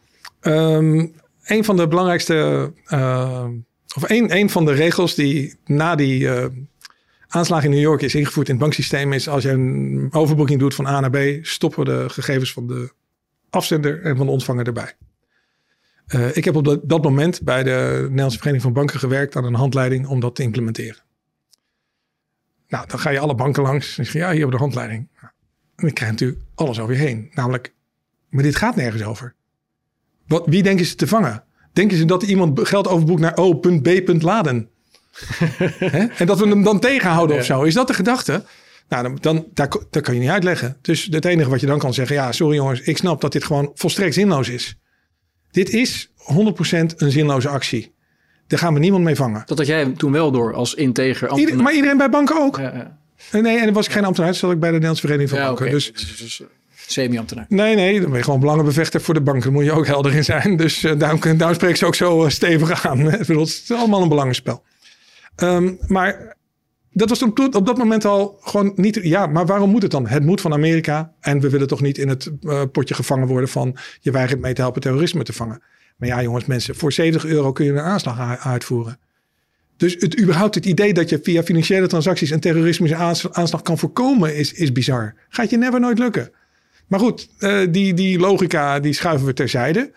Um, 0.47 1.15
een 1.45 1.65
van 1.65 1.77
de 1.77 1.89
belangrijkste, 1.89 2.73
of 3.97 4.11
een, 4.11 4.37
een 4.37 4.51
van 4.51 4.65
de 4.65 4.73
regels 4.73 5.15
die 5.15 5.59
na 5.65 5.95
die 5.95 6.29
aanslag 7.29 7.65
in 7.65 7.71
New 7.71 7.81
York 7.81 8.03
is 8.03 8.15
ingevoerd 8.15 8.47
in 8.49 8.55
het 8.55 8.63
banksysteem 8.63 9.13
is 9.13 9.29
als 9.29 9.43
je 9.43 9.51
een 9.51 10.09
overboeking 10.11 10.61
doet 10.61 10.75
van 10.75 10.87
A 10.87 11.01
naar 11.01 11.11
B, 11.11 11.45
stoppen 11.45 11.85
we 11.85 11.91
de 11.91 12.09
gegevens 12.09 12.53
van 12.53 12.67
de 12.67 12.93
afzender 13.51 14.03
en 14.03 14.17
van 14.17 14.27
de 14.27 14.33
ontvanger 14.33 14.67
erbij. 14.67 14.93
Uh, 16.15 16.37
ik 16.37 16.45
heb 16.45 16.57
op 16.57 16.81
dat, 16.83 17.03
moment 17.03 17.43
bij 17.43 17.63
de 17.63 17.99
Nederlandse 18.01 18.39
Vereniging 18.39 18.63
van 18.63 18.73
Banken 18.73 18.99
gewerkt 18.99 19.37
aan 19.37 19.45
een 19.45 19.55
handleiding 19.55 20.07
om 20.07 20.21
dat 20.21 20.35
te 20.35 20.43
implementeren. 20.43 21.03
Nou, 22.69 22.87
dan 22.87 22.99
ga 22.99 23.11
je 23.11 23.19
alle 23.19 23.35
banken 23.35 23.63
langs 23.63 23.99
en 23.99 24.05
zeg 24.05 24.13
je, 24.13 24.19
ja, 24.19 24.33
hier 24.33 24.45
op 24.45 24.51
de 24.51 24.57
handleiding. 24.57 25.09
En 25.21 25.31
dan 25.77 25.93
krijg 25.93 26.11
je 26.11 26.17
natuurlijk 26.17 26.41
alles 26.55 26.81
over 26.81 26.95
je 26.95 27.01
heen. 27.01 27.31
Namelijk, 27.33 27.75
maar 28.29 28.43
dit 28.43 28.57
gaat 28.57 28.77
nergens 28.77 29.05
over. 29.05 29.35
Wat, 30.27 30.43
wie 30.47 30.63
denken 30.63 30.87
ze 30.87 30.95
te 30.95 31.07
vangen? 31.07 31.45
Denken 31.73 31.97
ze 31.97 32.05
dat 32.05 32.23
iemand 32.23 32.69
geld 32.69 32.89
overboekt 32.89 33.21
naar 33.21 33.37
O.B. 33.37 34.23
laden? 34.23 34.69
en 36.19 36.27
dat 36.27 36.39
we 36.39 36.49
hem 36.49 36.63
dan 36.63 36.81
tegenhouden 36.81 37.37
ja. 37.37 37.41
of 37.41 37.47
zo? 37.47 37.63
Is 37.63 37.75
dat 37.75 37.87
de 37.87 37.95
gedachte? 37.95 38.45
Nou, 38.89 39.03
dan, 39.03 39.19
dan 39.21 39.47
daar, 39.55 39.69
dat 39.91 40.03
kan 40.03 40.15
je 40.15 40.21
niet 40.21 40.29
uitleggen. 40.31 40.77
Dus 40.83 41.09
het 41.11 41.25
enige 41.25 41.51
wat 41.51 41.61
je 41.61 41.67
dan 41.67 41.79
kan 41.79 41.95
zeggen, 41.95 42.17
ja, 42.17 42.33
sorry 42.33 42.57
jongens, 42.57 42.81
ik 42.81 42.97
snap 42.97 43.21
dat 43.21 43.33
dit 43.33 43.45
gewoon 43.45 43.71
volstrekt 43.75 44.15
zinloos 44.15 44.49
is. 44.49 44.77
Dit 45.51 45.71
is 45.71 46.09
100% 46.09 46.13
een 46.97 47.11
zinloze 47.11 47.49
actie. 47.49 47.95
Daar 48.47 48.59
gaan 48.59 48.75
we 48.75 48.81
niemand 48.81 49.05
mee 49.05 49.17
vangen. 49.17 49.43
Dat 49.47 49.59
had 49.59 49.67
jij 49.67 49.93
toen 49.97 50.13
wel 50.13 50.31
door 50.31 50.55
als 50.55 50.75
integer 50.75 51.29
ambtenaar. 51.29 51.51
Ieder, 51.51 51.65
maar 51.65 51.75
iedereen 51.75 51.97
bij 51.97 52.11
banken 52.11 52.41
ook. 52.41 52.57
Ja, 52.57 52.75
ja. 52.75 52.99
Nee, 53.41 53.59
en 53.59 53.65
dan 53.65 53.75
was 53.75 53.87
ik 53.87 53.93
geen 53.93 54.05
ambtenaar, 54.05 54.35
zat 54.35 54.51
ik 54.51 54.59
bij 54.59 54.69
de 54.69 54.75
Nederlandse 54.75 55.07
Vereniging 55.07 55.39
van 55.39 55.47
Banken. 55.47 55.65
Okay. 55.65 55.75
Dus, 55.75 55.93
dus, 55.93 56.17
dus 56.17 56.43
semi-ambtenaar. 56.87 57.47
Nee, 57.49 57.75
nee, 57.75 58.01
dan 58.01 58.09
ben 58.09 58.19
je 58.19 58.25
gewoon 58.25 58.41
belangenbevechter 58.41 59.01
voor 59.01 59.15
de 59.15 59.21
banken. 59.21 59.43
Daar 59.43 59.53
moet 59.53 59.65
je 59.65 59.73
ook 59.73 59.87
helder 59.87 60.15
in 60.15 60.25
zijn. 60.25 60.57
Dus 60.57 60.83
uh, 60.83 60.99
daarom, 60.99 61.21
daarom 61.21 61.55
spreek 61.55 61.77
ze 61.77 61.87
ook 61.87 61.95
zo 61.95 62.25
uh, 62.25 62.31
stevig 62.31 62.87
aan. 62.87 62.99
het 63.11 63.29
is 63.29 63.73
allemaal 63.73 64.03
een 64.03 64.09
belangenspel. 64.09 64.63
Um, 65.37 65.79
maar 65.87 66.37
dat 66.93 67.09
was 67.09 67.19
toen 67.19 67.55
op 67.55 67.67
dat 67.67 67.77
moment 67.77 68.05
al 68.05 68.39
gewoon 68.41 68.73
niet. 68.77 68.99
Ja, 69.03 69.27
maar 69.27 69.47
waarom 69.47 69.71
moet 69.71 69.83
het 69.83 69.91
dan? 69.91 70.07
Het 70.07 70.25
moet 70.25 70.41
van 70.41 70.53
Amerika. 70.53 71.13
En 71.21 71.41
we 71.41 71.51
willen 71.51 71.67
toch 71.67 71.81
niet 71.81 71.99
in 71.99 72.09
het 72.09 72.31
uh, 72.41 72.63
potje 72.73 72.95
gevangen 72.95 73.27
worden 73.27 73.49
van 73.49 73.77
je 74.01 74.11
weigert 74.11 74.41
mee 74.41 74.55
te 74.55 74.61
helpen 74.61 74.81
terrorisme 74.81 75.23
te 75.23 75.33
vangen. 75.33 75.63
Maar 75.97 76.09
ja, 76.09 76.23
jongens, 76.23 76.45
mensen, 76.45 76.75
voor 76.75 76.93
70 76.93 77.25
euro 77.25 77.53
kun 77.53 77.65
je 77.65 77.71
een 77.71 77.79
aanslag 77.79 78.39
uitvoeren. 78.47 78.99
Dus 79.77 79.97
het, 79.99 80.21
überhaupt 80.21 80.55
het 80.55 80.67
idee 80.67 80.93
dat 80.93 81.09
je 81.09 81.21
via 81.23 81.43
financiële 81.43 81.87
transacties 81.87 82.31
een 82.31 82.41
terroristische 82.41 82.97
aanslag 83.33 83.63
kan 83.63 83.79
voorkomen, 83.79 84.37
is, 84.37 84.53
is 84.53 84.73
bizar. 84.73 85.15
Gaat 85.29 85.51
je 85.51 85.59
never 85.59 85.81
nooit 85.81 85.99
lukken. 85.99 86.31
Maar 86.87 87.01
goed, 87.01 87.29
uh, 87.39 87.67
die, 87.71 87.95
die 87.95 88.19
logica 88.19 88.81
die 88.81 88.93
schuiven 88.93 89.27
we 89.27 89.33
terzijde. 89.33 89.93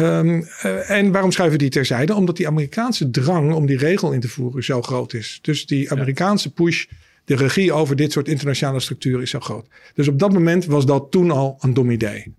Um, 0.00 0.48
uh, 0.64 0.90
en 0.90 1.12
waarom 1.12 1.32
schuiven 1.32 1.58
die 1.58 1.70
terzijde? 1.70 2.14
Omdat 2.14 2.36
die 2.36 2.46
Amerikaanse 2.46 3.10
drang 3.10 3.52
om 3.52 3.66
die 3.66 3.76
regel 3.76 4.12
in 4.12 4.20
te 4.20 4.28
voeren 4.28 4.64
zo 4.64 4.82
groot 4.82 5.12
is. 5.12 5.38
Dus 5.42 5.66
die 5.66 5.90
Amerikaanse 5.90 6.52
push, 6.52 6.86
de 7.24 7.36
regie 7.36 7.72
over 7.72 7.96
dit 7.96 8.12
soort 8.12 8.28
internationale 8.28 8.80
structuren 8.80 9.22
is 9.22 9.30
zo 9.30 9.40
groot. 9.40 9.66
Dus 9.94 10.08
op 10.08 10.18
dat 10.18 10.32
moment 10.32 10.64
was 10.64 10.86
dat 10.86 11.10
toen 11.10 11.30
al 11.30 11.56
een 11.60 11.74
dom 11.74 11.90
idee. 11.90 12.34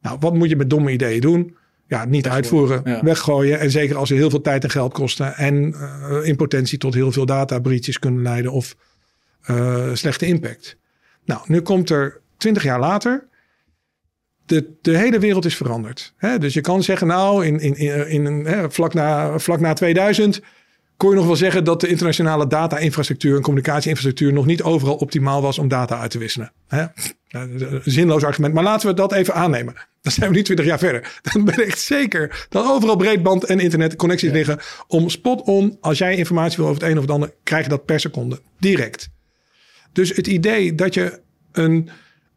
Nou, 0.00 0.16
wat 0.20 0.34
moet 0.34 0.48
je 0.48 0.56
met 0.56 0.70
domme 0.70 0.90
ideeën 0.90 1.20
doen? 1.20 1.56
Ja, 1.86 2.04
niet 2.04 2.24
weggooien. 2.24 2.30
uitvoeren, 2.30 2.82
ja. 2.84 3.02
weggooien. 3.02 3.58
En 3.60 3.70
zeker 3.70 3.96
als 3.96 4.08
ze 4.08 4.14
heel 4.14 4.30
veel 4.30 4.40
tijd 4.40 4.64
en 4.64 4.70
geld 4.70 4.92
kosten. 4.92 5.36
En 5.36 5.74
uh, 5.76 6.18
in 6.22 6.36
potentie 6.36 6.78
tot 6.78 6.94
heel 6.94 7.12
veel 7.12 7.26
databreaches 7.26 7.98
kunnen 7.98 8.22
leiden 8.22 8.52
of 8.52 8.76
uh, 9.50 9.94
slechte 9.94 10.26
impact. 10.26 10.76
Nou, 11.24 11.40
nu 11.46 11.60
komt 11.60 11.90
er 11.90 12.20
twintig 12.36 12.62
jaar 12.62 12.80
later. 12.80 13.28
De, 14.50 14.72
de 14.82 14.96
hele 14.96 15.18
wereld 15.18 15.44
is 15.44 15.56
veranderd. 15.56 16.14
Hè? 16.16 16.38
Dus 16.38 16.54
je 16.54 16.60
kan 16.60 16.82
zeggen, 16.82 17.06
nou, 17.06 17.46
in, 17.46 17.60
in, 17.60 17.76
in, 17.76 18.26
in 18.26 18.46
hè, 18.46 18.70
vlak, 18.70 18.94
na, 18.94 19.38
vlak 19.38 19.60
na 19.60 19.72
2000 19.72 20.40
kon 20.96 21.10
je 21.10 21.16
nog 21.16 21.26
wel 21.26 21.36
zeggen 21.36 21.64
dat 21.64 21.80
de 21.80 21.88
internationale 21.88 22.46
data-infrastructuur 22.46 23.36
en 23.36 23.42
communicatie-infrastructuur 23.42 24.32
nog 24.32 24.46
niet 24.46 24.62
overal 24.62 24.94
optimaal 24.94 25.42
was 25.42 25.58
om 25.58 25.68
data 25.68 26.00
uit 26.00 26.10
te 26.10 26.18
wisselen. 26.18 26.52
Hè? 26.68 26.84
Zinloos 27.84 28.24
argument, 28.24 28.54
maar 28.54 28.64
laten 28.64 28.88
we 28.88 28.94
dat 28.94 29.12
even 29.12 29.34
aannemen. 29.34 29.74
Dan 30.00 30.12
zijn 30.12 30.30
we 30.30 30.36
nu 30.36 30.42
20 30.42 30.66
jaar 30.66 30.78
verder. 30.78 31.20
Dan 31.32 31.44
ben 31.44 31.54
ik 31.54 31.66
echt 31.66 31.80
zeker 31.80 32.46
dat 32.48 32.66
overal 32.66 32.96
breedband 32.96 33.44
en 33.44 33.60
internetconnecties 33.60 34.30
liggen 34.30 34.58
om 34.86 35.08
spot 35.08 35.42
on, 35.42 35.76
als 35.80 35.98
jij 35.98 36.16
informatie 36.16 36.56
wil 36.56 36.66
over 36.66 36.80
het 36.80 36.90
een 36.90 36.96
of 36.96 37.02
het 37.02 37.12
ander, 37.12 37.34
krijg 37.42 37.62
je 37.62 37.70
dat 37.70 37.84
per 37.84 38.00
seconde 38.00 38.40
direct. 38.58 39.08
Dus 39.92 40.16
het 40.16 40.26
idee 40.26 40.74
dat 40.74 40.94
je 40.94 41.20
een 41.52 41.90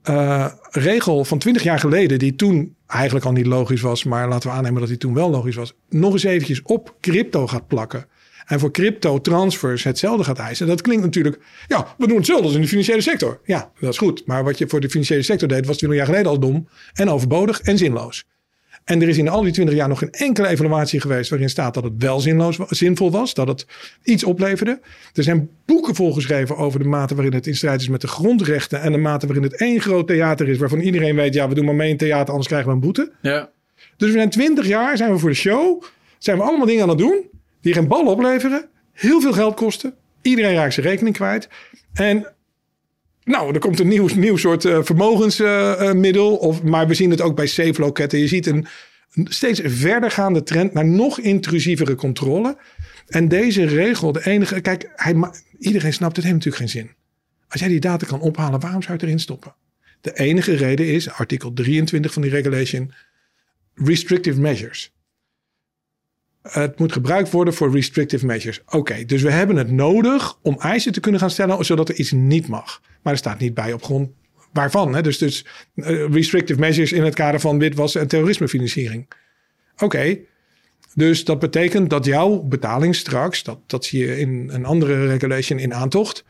uh, 0.10 0.52
regel 0.72 1.26
van 1.26 1.38
20 1.38 1.64
jaar 1.64 1.80
geleden, 1.80 2.20
die 2.20 2.36
toen 2.36 2.76
eigenlijk 2.88 3.26
al 3.26 3.32
niet 3.32 3.46
logisch 3.46 3.82
was, 3.82 4.04
maar 4.04 4.28
laten 4.28 4.50
we 4.50 4.56
aannemen 4.56 4.80
dat 4.80 4.90
die 4.90 4.98
toen 4.98 5.14
wel 5.14 5.30
logisch 5.30 5.56
was, 5.56 5.74
nog 5.90 6.14
eens 6.14 6.24
eventjes 6.24 6.62
op 6.62 6.96
crypto 7.02 7.48
gaat 7.48 7.68
plakken 7.68 8.06
en 8.46 8.60
voor 8.60 8.72
crypto 8.72 9.22
transfers 9.22 9.84
hetzelfde 9.84 10.24
gaat 10.24 10.40
eisen. 10.40 10.68
Dat 10.68 10.82
klinkt 10.82 11.04
natuurlijk, 11.04 11.40
ja, 11.68 11.96
we 11.98 12.08
doen 12.08 12.18
hetzelfde 12.18 12.46
als 12.46 12.56
in 12.56 12.62
de 12.62 12.68
financiële 12.68 13.02
sector. 13.02 13.40
Ja, 13.44 13.72
dat 13.80 13.90
is 13.90 13.98
goed. 13.98 14.26
Maar 14.26 14.44
wat 14.44 14.58
je 14.58 14.68
voor 14.68 14.80
de 14.80 14.90
financiële 14.90 15.22
sector 15.22 15.48
deed, 15.48 15.66
was 15.66 15.78
20 15.78 16.00
jaar 16.00 16.08
geleden 16.08 16.32
al 16.32 16.40
dom 16.40 16.68
en 16.94 17.10
overbodig 17.10 17.62
en 17.62 17.78
zinloos. 17.78 18.24
En 18.84 19.02
er 19.02 19.08
is 19.08 19.18
in 19.18 19.28
al 19.28 19.42
die 19.42 19.52
20 19.52 19.76
jaar 19.76 19.88
nog 19.88 20.00
geen 20.00 20.12
enkele 20.12 20.48
evaluatie 20.48 21.02
geweest 21.02 21.30
waarin 21.30 21.50
staat 21.50 21.74
dat 21.74 21.84
het 21.84 21.94
wel 21.98 22.20
zinloos, 22.20 22.58
zinvol 22.68 23.12
was, 23.12 23.34
dat 23.34 23.48
het 23.48 23.66
iets 24.04 24.24
opleverde. 24.24 24.80
Er 25.14 25.24
zijn 25.24 25.50
boeken 25.66 25.96
volgeschreven 25.96 26.58
over 26.58 26.80
de 26.80 26.86
mate 26.86 27.16
waarin 27.16 27.34
het 27.34 27.48
in 27.48 27.56
strijd 27.56 27.82
is 27.82 27.88
met 27.88 28.02
de 28.02 28.08
grondrechten 28.08 28.82
en 28.82 28.92
de 28.92 28.98
mate 28.98 29.26
waarin 29.26 29.44
het 29.46 29.60
één 29.60 29.82
groot 29.82 30.08
theater 30.08 30.50
is 30.50 30.58
waarvan 30.58 30.80
iedereen 30.80 31.16
weet, 31.16 31.34
ja, 31.34 31.48
we 31.48 31.56
doen 31.56 31.66
maar 31.66 31.76
mee 31.76 31.90
in 31.90 31.98
theater, 31.98 32.30
anders 32.30 32.48
krijgen 32.48 32.70
we 32.70 32.76
een 32.76 32.82
boete. 32.82 33.12
Ja. 33.22 33.50
Dus 33.98 34.08
we 34.12 34.18
zijn 34.18 34.30
20 34.30 34.68
jaar, 34.68 34.98
zijn 34.98 35.12
we 35.12 35.18
voor 35.18 35.30
de 35.30 35.36
show, 35.36 35.84
zijn 36.18 36.38
we 36.38 36.44
allemaal 36.44 36.66
dingen 36.66 36.84
aan 36.84 36.90
het 36.90 36.98
doen 36.98 37.30
die 37.62 37.74
geen 37.74 37.88
bal 37.88 38.06
opleveren, 38.06 38.70
heel 38.92 39.22
veel 39.22 39.34
geld 39.34 39.56
kosten. 39.56 39.94
Iedereen 40.22 40.56
raakt 40.56 40.74
zijn 40.74 40.86
rekening 40.86 41.16
kwijt. 41.16 41.50
En 41.94 42.33
nou, 43.26 43.54
er 43.54 43.60
komt 43.60 43.80
een 43.80 43.88
nieuw, 43.88 44.08
nieuw 44.16 44.38
soort 44.38 44.64
uh, 44.64 44.84
vermogensmiddel. 44.84 46.34
Uh, 46.34 46.42
of, 46.42 46.64
maar 46.64 46.88
we 46.88 46.94
zien 46.94 47.10
het 47.10 47.22
ook 47.22 47.36
bij 47.36 47.48
safe 47.48 47.82
loketten. 47.82 48.20
Je 48.20 48.28
ziet 48.28 48.46
een, 48.46 48.66
een 49.14 49.28
steeds 49.30 49.62
verdergaande 49.64 50.44
trend 50.44 50.74
naar 50.74 50.86
nog 50.86 51.20
intrusievere 51.20 51.96
controle. 51.96 52.58
En 53.08 53.28
deze 53.28 53.66
regel, 53.66 54.12
de 54.12 54.26
enige. 54.26 54.62
Kijk, 54.62 54.92
hij, 54.96 55.16
iedereen 55.60 55.94
snapt 55.94 56.16
het 56.16 56.26
heeft 56.26 56.38
natuurlijk 56.38 56.64
geen 56.64 56.82
zin. 56.82 56.92
Als 57.48 57.62
jij 57.62 57.70
die 57.70 57.80
data 57.80 58.06
kan 58.06 58.22
ophalen, 58.22 58.60
waarom 58.60 58.82
zou 58.82 58.94
je 58.94 59.00
het 59.00 59.08
erin 59.08 59.20
stoppen? 59.20 59.56
De 60.02 60.14
enige 60.14 60.56
reden 60.56 60.88
is, 60.88 61.10
artikel 61.10 61.54
23 61.54 62.14
van 62.14 62.22
die 62.22 62.32
regulation, 62.32 62.94
restrictive 63.74 64.40
measures. 64.40 64.94
Het 66.44 66.80
moet 66.80 66.92
gebruikt 66.92 67.32
worden 67.32 67.54
voor 67.54 67.72
restrictive 67.72 68.26
measures. 68.26 68.62
Oké, 68.66 69.06
dus 69.06 69.22
we 69.22 69.32
hebben 69.32 69.56
het 69.56 69.72
nodig 69.72 70.38
om 70.42 70.60
eisen 70.60 70.92
te 70.92 71.00
kunnen 71.00 71.20
gaan 71.20 71.30
stellen 71.30 71.66
zodat 71.66 71.90
er 71.90 71.96
iets 71.96 72.12
niet 72.12 72.48
mag. 72.48 72.82
Maar 73.02 73.14
er 73.14 73.20
staat 73.20 73.40
niet 73.40 73.54
bij 73.54 73.74
op 73.74 73.84
grond 73.84 74.10
waarvan. 74.54 74.96
Hè? 74.96 75.02
Dus, 75.02 75.18
dus 75.18 75.46
uh, 75.76 76.10
restrictive 76.10 76.60
measures 76.60 76.92
in 76.92 77.04
het 77.04 77.16
kader 77.16 77.40
van 77.40 77.60
witwassen 77.60 78.02
en 78.02 78.08
terrorismefinanciering. 78.08 79.08
Oké, 79.78 80.18
dus 80.96 81.26
dat 81.26 81.40
betekent 81.40 81.90
dat 81.90 82.06
jouw 82.06 82.40
betaling 82.40 82.96
straks, 82.96 83.44
dat, 83.44 83.60
dat 83.68 83.86
zie 83.86 84.06
je 84.06 84.20
in 84.20 84.50
een 84.52 84.66
andere 84.66 85.08
regulation 85.08 85.60
in 85.60 85.74
aantocht, 85.74 86.26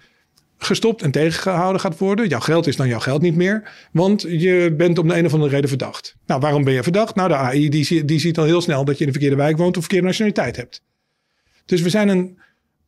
gestopt 0.65 1.01
en 1.01 1.11
tegengehouden 1.11 1.81
gaat 1.81 1.97
worden. 1.97 2.27
Jouw 2.27 2.39
geld 2.39 2.67
is 2.67 2.75
dan 2.75 2.87
jouw 2.87 2.99
geld 2.99 3.21
niet 3.21 3.35
meer, 3.35 3.71
want 3.91 4.21
je 4.21 4.73
bent 4.77 4.97
om 4.97 5.07
de 5.07 5.17
een 5.17 5.25
of 5.25 5.33
andere 5.33 5.51
reden 5.51 5.69
verdacht. 5.69 6.15
Nou, 6.25 6.39
waarom 6.39 6.63
ben 6.63 6.73
je 6.73 6.83
verdacht? 6.83 7.15
Nou, 7.15 7.27
de 7.27 7.35
AI 7.35 7.69
die, 7.69 8.05
die 8.05 8.19
ziet 8.19 8.37
al 8.37 8.45
heel 8.45 8.61
snel 8.61 8.85
dat 8.85 8.97
je 8.97 8.99
in 8.99 9.11
de 9.11 9.19
verkeerde 9.19 9.43
wijk 9.43 9.57
woont 9.57 9.77
of 9.77 9.83
verkeerde 9.83 10.07
nationaliteit 10.07 10.55
hebt. 10.55 10.81
Dus 11.65 11.81
we 11.81 11.89
zijn 11.89 12.07
een 12.07 12.37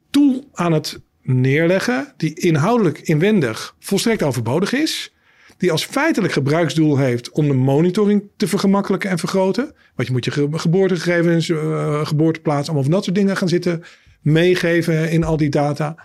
tool 0.09 0.49
aan 0.53 0.71
het 0.71 0.99
neerleggen 1.21 2.13
die 2.17 2.39
inhoudelijk 2.39 2.99
inwendig 2.99 3.76
volstrekt 3.80 4.23
overbodig 4.23 4.73
is. 4.73 5.13
Die 5.57 5.71
als 5.71 5.86
feitelijk 5.86 6.34
gebruiksdoel 6.34 6.97
heeft 6.97 7.30
om 7.30 7.47
de 7.47 7.53
monitoring 7.53 8.23
te 8.38 8.47
vergemakkelijken 8.47 9.09
en 9.09 9.19
vergroten. 9.19 9.73
Want 9.95 10.07
je 10.07 10.13
moet 10.13 10.26
je 10.26 10.49
geboortegegevens, 10.51 11.49
uh, 11.49 12.05
geboorteplaats, 12.05 12.65
allemaal 12.65 12.84
van 12.84 12.91
dat 12.91 13.03
soort 13.03 13.15
dingen 13.15 13.38
gaan 13.38 13.47
zitten 13.47 13.84
meegeven 14.21 15.11
in 15.11 15.23
al 15.23 15.38
die 15.38 15.49
data. 15.49 15.95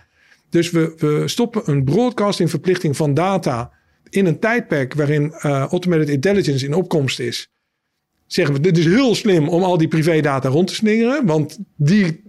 Dus 0.51 0.71
we, 0.71 1.23
stoppen 1.25 1.61
een 1.65 1.83
broadcastingverplichting 1.83 2.95
van 2.95 3.13
data 3.13 3.71
in 4.09 4.25
een 4.25 4.39
tijdperk 4.39 4.93
waarin 4.93 5.23
uh, 5.23 5.41
automated 5.61 6.09
intelligence 6.09 6.65
in 6.65 6.73
opkomst 6.73 7.19
is. 7.19 7.49
Zeggen 8.27 8.55
we, 8.55 8.61
dit 8.61 8.77
is 8.77 8.85
heel 8.85 9.15
slim 9.15 9.49
om 9.49 9.63
al 9.63 9.77
die 9.77 9.87
privédata 9.87 10.49
rond 10.49 10.67
te 10.67 10.75
slingeren. 10.75 11.25
Want 11.25 11.59
die 11.75 12.23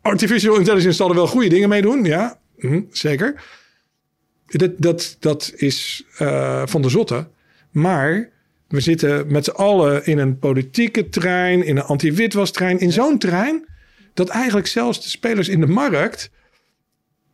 artificial 0.00 0.58
intelligence 0.58 0.96
zal 0.96 1.08
er 1.08 1.14
wel 1.14 1.26
goede 1.26 1.48
dingen 1.48 1.68
mee 1.68 1.82
doen. 1.82 2.04
Ja, 2.04 2.38
hm, 2.58 2.80
zeker. 2.90 3.42
Dat, 4.46 4.70
dat, 4.76 5.16
dat 5.20 5.52
is 5.56 6.04
uh, 6.18 6.62
van 6.66 6.82
de 6.82 6.88
zotte. 6.88 7.28
Maar 7.70 8.30
we 8.68 8.80
zitten 8.80 9.32
met 9.32 9.44
z'n 9.44 9.50
allen 9.50 10.06
in 10.06 10.18
een 10.18 10.38
politieke 10.38 11.08
trein, 11.08 11.64
in 11.64 11.76
een 11.76 11.82
anti-witwastrein, 11.82 12.78
in 12.78 12.92
zo'n 12.92 13.18
trein, 13.18 13.64
dat 14.14 14.28
eigenlijk 14.28 14.66
zelfs 14.66 15.02
de 15.02 15.08
spelers 15.08 15.48
in 15.48 15.60
de 15.60 15.66
markt 15.66 16.30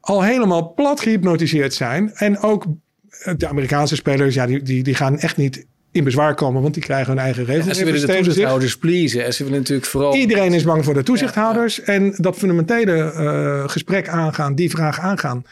al 0.02 0.22
helemaal 0.22 0.74
plat 0.74 1.00
gehypnotiseerd 1.00 1.74
zijn. 1.74 2.14
En 2.14 2.38
ook 2.38 2.66
eh, 3.08 3.34
de 3.36 3.48
Amerikaanse 3.48 3.96
spelers, 3.96 4.34
ja, 4.34 4.46
die, 4.46 4.62
die, 4.62 4.82
die 4.82 4.94
gaan 4.94 5.18
echt 5.18 5.36
niet 5.36 5.66
in 5.90 6.04
bezwaar 6.04 6.34
komen, 6.34 6.62
want 6.62 6.74
die 6.74 6.82
krijgen 6.82 7.12
hun 7.12 7.22
eigen 7.22 7.44
regels. 7.44 7.66
Ja, 7.66 7.74
ze 7.74 7.84
willen 7.84 8.00
de 8.00 8.16
toezichthouders 8.16 8.78
pleasen. 8.78 9.24
En 9.24 9.34
ze 9.34 9.44
willen 9.44 9.58
natuurlijk 9.58 9.86
vooral... 9.88 10.14
Iedereen 10.14 10.52
is 10.52 10.62
bang 10.62 10.84
voor 10.84 10.94
de 10.94 11.02
toezichthouders. 11.02 11.82
En 11.82 12.14
dat 12.16 12.36
fundamentele 12.36 13.12
uh, 13.16 13.68
gesprek 13.68 14.08
aangaan, 14.08 14.54
die 14.54 14.70
vraag 14.70 15.00
aangaan. 15.00 15.44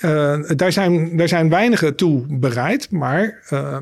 Uh, 0.00 0.38
daar, 0.56 0.72
zijn, 0.72 1.16
daar 1.16 1.28
zijn 1.28 1.48
weinigen 1.48 1.96
toe 1.96 2.24
bereid. 2.28 2.90
Maar 2.90 3.42
uh, 3.50 3.78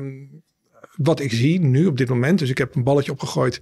wat 0.95 1.19
ik 1.19 1.31
zie 1.31 1.59
nu 1.59 1.85
op 1.85 1.97
dit 1.97 2.09
moment, 2.09 2.39
dus 2.39 2.49
ik 2.49 2.57
heb 2.57 2.75
een 2.75 2.83
balletje 2.83 3.11
opgegooid 3.11 3.61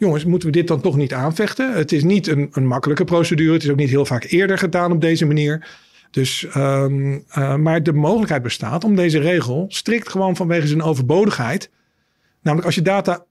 jongens, 0.00 0.24
moeten 0.24 0.48
we 0.48 0.54
dit 0.54 0.66
dan 0.66 0.80
toch 0.80 0.96
niet 0.96 1.12
aanvechten? 1.12 1.72
Het 1.72 1.92
is 1.92 2.04
niet 2.04 2.26
een, 2.26 2.48
een 2.52 2.66
makkelijke 2.66 3.04
procedure. 3.04 3.52
Het 3.52 3.62
is 3.62 3.70
ook 3.70 3.76
niet 3.76 3.90
heel 3.90 4.06
vaak 4.06 4.24
eerder 4.24 4.58
gedaan 4.58 4.92
op 4.92 5.00
deze 5.00 5.26
manier. 5.26 5.66
Dus, 6.10 6.46
um, 6.56 7.24
uh, 7.38 7.56
maar 7.56 7.82
de 7.82 7.92
mogelijkheid 7.92 8.42
bestaat 8.42 8.84
om 8.84 8.96
deze 8.96 9.18
regel 9.18 9.64
strikt 9.68 10.08
gewoon 10.08 10.36
vanwege 10.36 10.66
zijn 10.66 10.82
overbodigheid. 10.82 11.70
Namelijk 12.42 12.66
als 12.66 12.74
je 12.74 12.82
data 12.82 13.24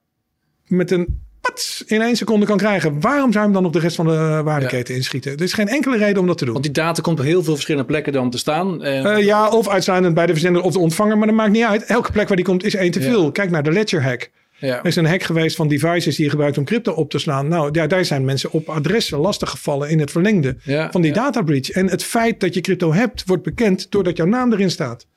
met 0.67 0.91
een 0.91 1.21
pats 1.41 1.83
in 1.87 2.01
één 2.01 2.15
seconde 2.15 2.45
kan 2.45 2.57
krijgen. 2.57 3.01
Waarom 3.01 3.31
zou 3.31 3.45
je 3.45 3.51
hem 3.51 3.53
dan 3.53 3.65
op 3.65 3.73
de 3.73 3.79
rest 3.79 3.95
van 3.95 4.05
de 4.05 4.41
waardeketen 4.43 4.93
ja. 4.93 4.99
inschieten? 4.99 5.31
Er 5.31 5.41
is 5.41 5.53
geen 5.53 5.67
enkele 5.67 5.97
reden 5.97 6.21
om 6.21 6.27
dat 6.27 6.37
te 6.37 6.43
doen. 6.43 6.53
Want 6.53 6.65
die 6.65 6.73
data 6.73 7.01
komt 7.01 7.19
op 7.19 7.25
heel 7.25 7.43
veel 7.43 7.53
verschillende 7.53 7.87
plekken 7.87 8.13
dan 8.13 8.29
te 8.29 8.37
staan. 8.37 8.85
Uh, 8.85 9.23
ja, 9.23 9.49
of 9.49 9.67
uitsluitend 9.67 10.13
bij 10.13 10.25
de 10.25 10.31
verzender 10.31 10.61
of 10.61 10.73
de 10.73 10.79
ontvanger. 10.79 11.17
Maar 11.17 11.27
dat 11.27 11.35
maakt 11.35 11.51
niet 11.51 11.63
uit. 11.63 11.83
Elke 11.83 12.11
plek 12.11 12.27
waar 12.27 12.37
die 12.37 12.45
komt 12.45 12.63
is 12.63 12.75
één 12.75 12.91
te 12.91 13.01
veel. 13.01 13.31
Kijk 13.31 13.49
naar 13.49 13.63
de 13.63 13.71
Ledger 13.71 14.03
hack. 14.03 14.29
Ja. 14.59 14.79
Er 14.79 14.85
is 14.85 14.95
een 14.95 15.05
hack 15.05 15.23
geweest 15.23 15.55
van 15.55 15.67
devices 15.67 16.15
die 16.15 16.25
je 16.25 16.31
gebruikt 16.31 16.57
om 16.57 16.63
crypto 16.63 16.91
op 16.93 17.09
te 17.09 17.19
slaan. 17.19 17.47
Nou, 17.47 17.69
ja, 17.71 17.87
daar 17.87 18.05
zijn 18.05 18.25
mensen 18.25 18.51
op 18.51 18.69
adressen 18.69 19.17
lastig 19.17 19.49
gevallen 19.49 19.89
in 19.89 19.99
het 19.99 20.11
verlengde 20.11 20.57
van 20.91 21.01
die 21.01 21.13
data 21.13 21.41
breach. 21.41 21.69
En 21.69 21.89
het 21.89 22.03
feit 22.03 22.39
dat 22.39 22.53
je 22.53 22.61
crypto 22.61 22.93
hebt, 22.93 23.23
wordt 23.25 23.43
bekend 23.43 23.91
doordat 23.91 24.17
jouw 24.17 24.25
naam 24.25 24.53
erin 24.53 24.71
staat. 24.71 25.07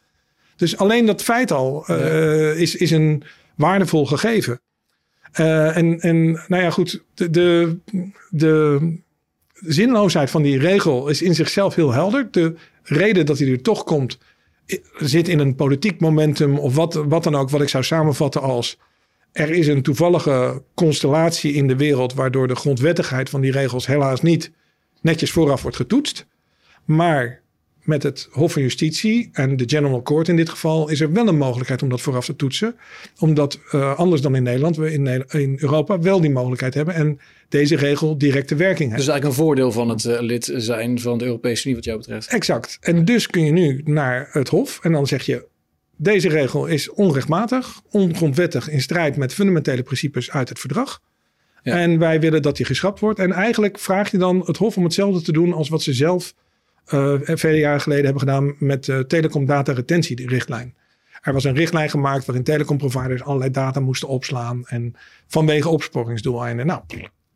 Dus 0.57 0.77
alleen 0.77 1.07
dat 1.07 1.23
feit 1.23 1.51
al 1.51 1.85
uh, 1.91 2.61
is, 2.61 2.77
is 2.77 2.91
een 2.91 3.23
waardevol 3.55 4.07
gegeven. 4.07 4.61
Uh, 5.41 5.77
en, 5.77 6.01
en 6.01 6.31
nou 6.31 6.63
ja, 6.63 6.71
goed, 6.71 7.03
de, 7.15 7.31
de, 7.31 7.79
de 8.31 8.81
zinloosheid 9.55 10.31
van 10.31 10.43
die 10.43 10.59
regel 10.59 11.09
is 11.09 11.23
in 11.23 11.35
zichzelf 11.35 11.75
heel 11.75 11.93
helder. 11.93 12.29
De 12.31 12.55
reden 12.83 13.27
dat 13.27 13.39
hij 13.39 13.49
er 13.49 13.63
toch 13.63 13.85
komt, 13.85 14.19
zit 14.99 15.29
in 15.29 15.39
een 15.39 15.55
politiek 15.55 16.01
momentum 16.01 16.59
of 16.59 16.75
wat, 16.75 16.95
wat 16.95 17.25
dan 17.25 17.35
ook, 17.35 17.51
wat 17.51 17.63
ik 17.63 17.69
zou 17.69 17.85
samenvatten 17.85 18.41
als 18.41 18.79
er 19.33 19.51
is 19.51 19.67
een 19.67 19.83
toevallige 19.83 20.63
constellatie 20.75 21.53
in 21.53 21.69
de 21.69 21.77
wereld 21.77 22.15
waardoor 22.15 22.49
de 22.49 22.55
grondwettigheid 22.55 23.31
van 23.31 23.41
die 23.41 23.53
regels 23.53 23.87
helaas 23.87 24.23
niet 24.23 24.51
netjes 25.01 25.31
vooraf 25.31 25.63
wordt 25.63 25.77
getoetst. 25.77 26.27
Maar 26.85 27.41
met 27.83 28.03
het 28.03 28.29
Hof 28.31 28.53
van 28.53 28.63
Justitie 28.63 29.29
en 29.33 29.57
de 29.57 29.65
General 29.67 30.03
Court 30.03 30.29
in 30.29 30.37
dit 30.37 30.49
geval 30.49 30.89
is 30.89 31.01
er 31.01 31.13
wel 31.13 31.29
een 31.29 31.39
mogelijkheid 31.39 31.83
om 31.83 31.89
dat 31.89 32.01
vooraf 32.01 32.25
te 32.25 32.37
toetsen. 32.37 32.75
Omdat 33.19 33.59
uh, 33.73 33.99
anders 33.99 34.21
dan 34.21 34.37
in 34.37 34.43
Nederland, 34.43 34.77
we 34.77 34.93
in, 34.93 35.27
in, 35.29 35.57
Europa 35.61 35.99
wel 35.99 36.21
die 36.21 36.31
mogelijkheid 36.31 36.75
hebben 36.75 36.95
en 36.95 37.19
deze 37.49 37.77
regel 37.77 38.19
directe 38.19 38.55
werking 38.55 38.91
heeft. 38.91 39.05
Dus 39.05 39.11
eigenlijk 39.11 39.39
een 39.39 39.45
voordeel 39.45 39.73
van 39.73 39.89
het 39.89 40.05
uh, 40.05 40.21
lid 40.21 40.53
zijn 40.57 41.01
van 41.01 41.19
de 41.19 41.25
Europese 41.25 41.65
Unie 41.65 41.77
wat 41.77 41.85
jou 41.85 41.99
betreft. 41.99 42.29
Exact. 42.29 42.79
En 42.81 43.05
dus 43.05 43.27
kun 43.27 43.45
je 43.45 43.53
nu 43.53 43.81
naar 43.85 44.29
het 44.33 44.49
Hof 44.49 44.79
en 44.83 44.93
dan 44.93 45.07
zeg 45.07 45.27
je 45.27 45.51
deze 46.03 46.29
regel 46.29 46.67
is 46.67 46.91
onrechtmatig, 46.91 47.81
ongrondwettig 47.91 48.69
in 48.69 48.81
strijd 48.81 49.17
met 49.17 49.35
fundamentele 49.35 49.83
principes 49.83 50.31
uit 50.31 50.49
het 50.49 50.59
verdrag. 50.59 51.01
Ja. 51.63 51.77
En 51.77 51.99
wij 51.99 52.21
willen 52.21 52.43
dat 52.43 52.57
die 52.57 52.67
geschrapt 52.67 53.01
wordt. 53.01 53.19
En 53.19 53.33
eigenlijk 53.33 53.79
vraag 53.79 54.11
je 54.11 54.19
dan 54.19 54.43
het 54.47 54.57
Hof 54.57 54.77
om 54.77 54.85
hetzelfde 54.85 55.23
te 55.23 55.33
doen 55.33 55.53
als 55.53 55.69
wat 55.69 55.83
ze 55.83 55.93
zelf 55.93 56.35
uh, 56.95 57.15
vele 57.23 57.59
jaren 57.59 57.81
geleden 57.81 58.05
hebben 58.05 58.23
gedaan 58.23 58.55
met 58.59 58.85
de 58.85 59.05
telecom 59.07 59.47
data 59.47 59.73
retentierichtlijn. 59.73 60.75
Er 61.21 61.33
was 61.33 61.45
een 61.45 61.55
richtlijn 61.55 61.91
gemaakt 61.91 62.25
waarin 62.25 62.45
telecomproviders 62.45 63.23
allerlei 63.23 63.51
data 63.51 63.81
moesten 63.81 64.09
opslaan. 64.09 64.67
En 64.67 64.95
vanwege 65.27 65.69
opsporingsdoeleinden. 65.69 66.67
Nou, 66.67 66.83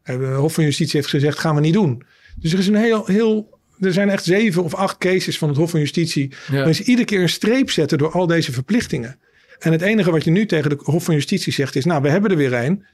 de 0.02 0.12
Hof 0.12 0.54
van 0.54 0.64
Justitie 0.64 0.96
heeft 0.96 1.10
gezegd, 1.10 1.38
gaan 1.38 1.54
we 1.54 1.60
niet 1.60 1.72
doen. 1.72 2.02
Dus 2.36 2.52
er 2.52 2.58
is 2.58 2.66
een 2.66 2.74
heel, 2.74 3.06
heel 3.06 3.55
er 3.80 3.92
zijn 3.92 4.10
echt 4.10 4.24
zeven 4.24 4.62
of 4.62 4.74
acht 4.74 4.98
cases 4.98 5.38
van 5.38 5.48
het 5.48 5.56
Hof 5.56 5.70
van 5.70 5.80
Justitie. 5.80 6.32
Ja. 6.50 6.64
Waar 6.64 6.74
ze 6.74 6.84
iedere 6.84 7.06
keer 7.06 7.20
een 7.20 7.28
streep 7.28 7.70
zetten 7.70 7.98
door 7.98 8.10
al 8.10 8.26
deze 8.26 8.52
verplichtingen. 8.52 9.18
En 9.58 9.72
het 9.72 9.82
enige 9.82 10.10
wat 10.10 10.24
je 10.24 10.30
nu 10.30 10.46
tegen 10.46 10.70
de 10.70 10.78
Hof 10.82 11.04
van 11.04 11.14
Justitie 11.14 11.52
zegt 11.52 11.76
is: 11.76 11.84
Nou, 11.84 12.02
we 12.02 12.08
hebben 12.08 12.30
er 12.30 12.36
weer 12.36 12.52
een. 12.52 12.84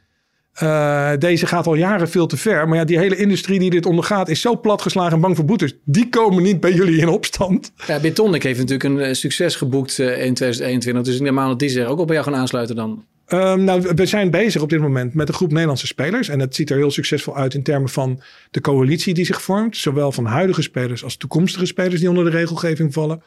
Uh, 0.62 1.10
deze 1.18 1.46
gaat 1.46 1.66
al 1.66 1.74
jaren 1.74 2.09
veel 2.09 2.26
te 2.26 2.36
ver. 2.36 2.68
Maar 2.68 2.78
ja, 2.78 2.84
die 2.84 2.98
hele 2.98 3.16
industrie 3.16 3.59
die 3.59 3.70
dit 3.70 3.86
ondergaat 3.86 4.28
is 4.28 4.40
zo 4.40 4.60
platgeslagen 4.60 5.12
en 5.12 5.20
bang 5.20 5.36
voor 5.36 5.44
boetes. 5.44 5.74
Die 5.84 6.09
komen 6.09 6.42
niet 6.42 6.60
bij 6.60 6.72
jullie 6.72 7.00
in 7.00 7.09
opstand. 7.09 7.72
Ja, 7.86 8.00
Betonic 8.00 8.42
heeft 8.42 8.59
natuurlijk 8.59 8.84
een 8.84 9.00
eh, 9.00 9.14
succes 9.14 9.56
geboekt 9.56 9.98
uh, 9.98 10.06
in 10.06 10.34
2021. 10.34 11.04
Dus 11.04 11.14
ik 11.14 11.20
neem 11.20 11.38
aan 11.38 11.48
dat 11.48 11.59
die 11.59 11.68
zich 11.68 11.86
ook 11.86 11.98
al 11.98 12.04
bij 12.04 12.14
jou 12.14 12.28
gaan 12.28 12.40
aansluiten 12.40 12.76
dan. 12.76 13.04
Um, 13.28 13.65
nou, 13.65 13.93
we 13.94 14.07
zijn 14.07 14.31
bezig 14.31 14.62
op 14.62 14.70
dit 14.70 14.81
moment 14.81 15.15
met 15.15 15.28
een 15.28 15.35
groep 15.35 15.51
Nederlandse 15.51 15.86
spelers. 15.86 16.28
En 16.28 16.40
het 16.40 16.55
ziet 16.55 16.70
er 16.70 16.77
heel 16.77 16.90
succesvol 16.90 17.36
uit 17.36 17.55
in 17.55 17.62
termen 17.62 17.89
van 17.89 18.23
de 18.51 18.61
coalitie 18.61 19.15
die 19.15 19.24
zich 19.24 19.43
vormt. 19.43 19.77
Zowel 19.77 20.12
van 20.12 20.24
huidige 20.24 20.62
spelers 20.62 21.05
als 21.05 21.16
toekomstige 21.16 21.66
spelers 21.66 22.01
die 22.01 22.09
onder 22.09 22.24
de 22.24 22.31
regelgeving 22.31 22.93
vallen. 22.93 23.23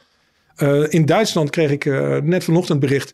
Uh, 0.57 0.83
in 0.89 1.05
Duitsland 1.05 1.49
kreeg 1.49 1.71
ik 1.71 1.85
uh, 1.85 2.17
net 2.17 2.43
vanochtend 2.43 2.79
bericht. 2.79 3.13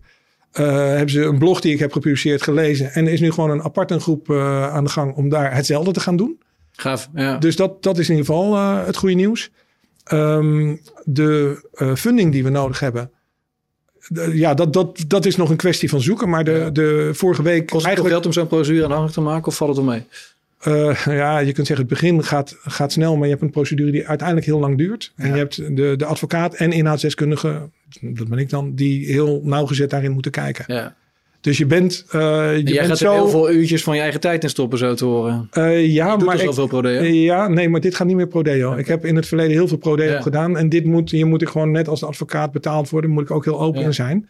Uh, 0.53 0.65
hebben 0.67 1.09
ze 1.09 1.21
een 1.21 1.37
blog 1.37 1.61
die 1.61 1.73
ik 1.73 1.79
heb 1.79 1.91
gepubliceerd 1.91 2.41
gelezen. 2.41 2.91
En 2.91 3.05
er 3.05 3.13
is 3.13 3.19
nu 3.19 3.31
gewoon 3.31 3.49
een 3.49 3.63
aparte 3.63 3.99
groep 3.99 4.31
aan 4.31 4.83
de 4.83 4.89
gang 4.89 5.15
om 5.15 5.29
daar 5.29 5.55
hetzelfde 5.55 5.91
te 5.91 5.99
gaan 5.99 6.15
doen. 6.15 6.41
Gaaf, 6.71 7.09
ja. 7.13 7.37
Dus 7.37 7.55
dat, 7.55 7.83
dat 7.83 7.97
is 7.97 8.09
in 8.09 8.15
ieder 8.15 8.33
geval 8.33 8.57
het 8.85 8.97
goede 8.97 9.15
nieuws. 9.15 9.51
Um, 10.13 10.81
de 11.03 11.93
funding 11.97 12.31
die 12.31 12.43
we 12.43 12.49
nodig 12.49 12.79
hebben 12.79 13.11
ja, 14.33 14.53
dat, 14.53 14.73
dat, 14.73 15.03
dat 15.07 15.25
is 15.25 15.35
nog 15.35 15.49
een 15.49 15.55
kwestie 15.55 15.89
van 15.89 16.01
zoeken. 16.01 16.29
Maar 16.29 16.43
de, 16.43 16.69
de 16.73 17.09
vorige 17.13 17.43
week. 17.43 17.59
Kost 17.59 17.73
het 17.73 17.85
eigenlijk... 17.85 18.13
geld 18.13 18.25
om 18.25 18.33
zo'n 18.33 18.47
procedure 18.47 18.85
aanhangig 18.85 19.11
te 19.11 19.21
maken 19.21 19.47
of 19.47 19.55
valt 19.55 19.69
het 19.69 19.79
er 19.79 19.91
mee? 19.91 20.05
Uh, 20.67 21.05
ja, 21.05 21.39
je 21.39 21.51
kunt 21.51 21.67
zeggen, 21.67 21.85
het 21.87 21.99
begin 21.99 22.23
gaat, 22.23 22.57
gaat 22.61 22.91
snel, 22.91 23.15
maar 23.15 23.23
je 23.23 23.29
hebt 23.29 23.41
een 23.41 23.49
procedure 23.49 23.91
die 23.91 24.07
uiteindelijk 24.07 24.47
heel 24.47 24.59
lang 24.59 24.77
duurt. 24.77 25.13
En 25.15 25.31
je 25.31 25.37
hebt 25.37 25.55
de, 25.55 25.93
de 25.97 26.05
advocaat 26.05 26.53
en 26.53 26.71
inhoudsdeskundige, 26.71 27.69
dat 28.01 28.27
ben 28.27 28.37
ik 28.37 28.49
dan, 28.49 28.75
die 28.75 29.05
heel 29.05 29.41
nauwgezet 29.43 29.89
daarin 29.89 30.11
moeten 30.11 30.31
kijken. 30.31 30.63
Ja. 30.67 30.95
Dus 31.41 31.57
je 31.57 31.65
bent. 31.65 32.05
Uh, 32.15 32.21
je 32.57 32.63
jij 32.63 32.73
bent 32.73 32.87
gaat 32.87 32.97
zo... 32.97 33.13
heel 33.13 33.29
veel 33.29 33.51
uurtjes 33.51 33.83
van 33.83 33.95
je 33.95 34.01
eigen 34.01 34.19
tijd 34.19 34.43
in 34.43 34.49
stoppen, 34.49 34.77
zo 34.77 34.93
te 34.93 35.05
horen. 35.05 35.49
Uh, 35.53 35.87
ja, 35.87 36.15
maar. 36.15 36.35
Dus 36.35 36.45
ik, 36.45 36.53
veel 36.53 36.67
prodeo. 36.67 37.03
ja, 37.03 37.47
nee, 37.47 37.69
maar 37.69 37.81
dit 37.81 37.95
gaat 37.95 38.07
niet 38.07 38.15
meer 38.15 38.27
prodeo. 38.27 38.67
Okay. 38.67 38.79
Ik 38.79 38.87
heb 38.87 39.05
in 39.05 39.15
het 39.15 39.27
verleden 39.27 39.51
heel 39.51 39.67
veel 39.67 39.77
prodeo 39.77 40.11
ja. 40.11 40.21
gedaan. 40.21 40.57
En 40.57 40.69
dit 40.69 40.85
moet, 40.85 41.11
hier 41.11 41.27
moet 41.27 41.41
ik 41.41 41.47
gewoon 41.47 41.71
net 41.71 41.87
als 41.87 42.03
advocaat 42.03 42.51
betaald 42.51 42.89
worden. 42.89 43.09
Moet 43.09 43.23
ik 43.23 43.31
ook 43.31 43.45
heel 43.45 43.59
open 43.59 43.79
ja. 43.79 43.85
in 43.85 43.93
zijn. 43.93 44.29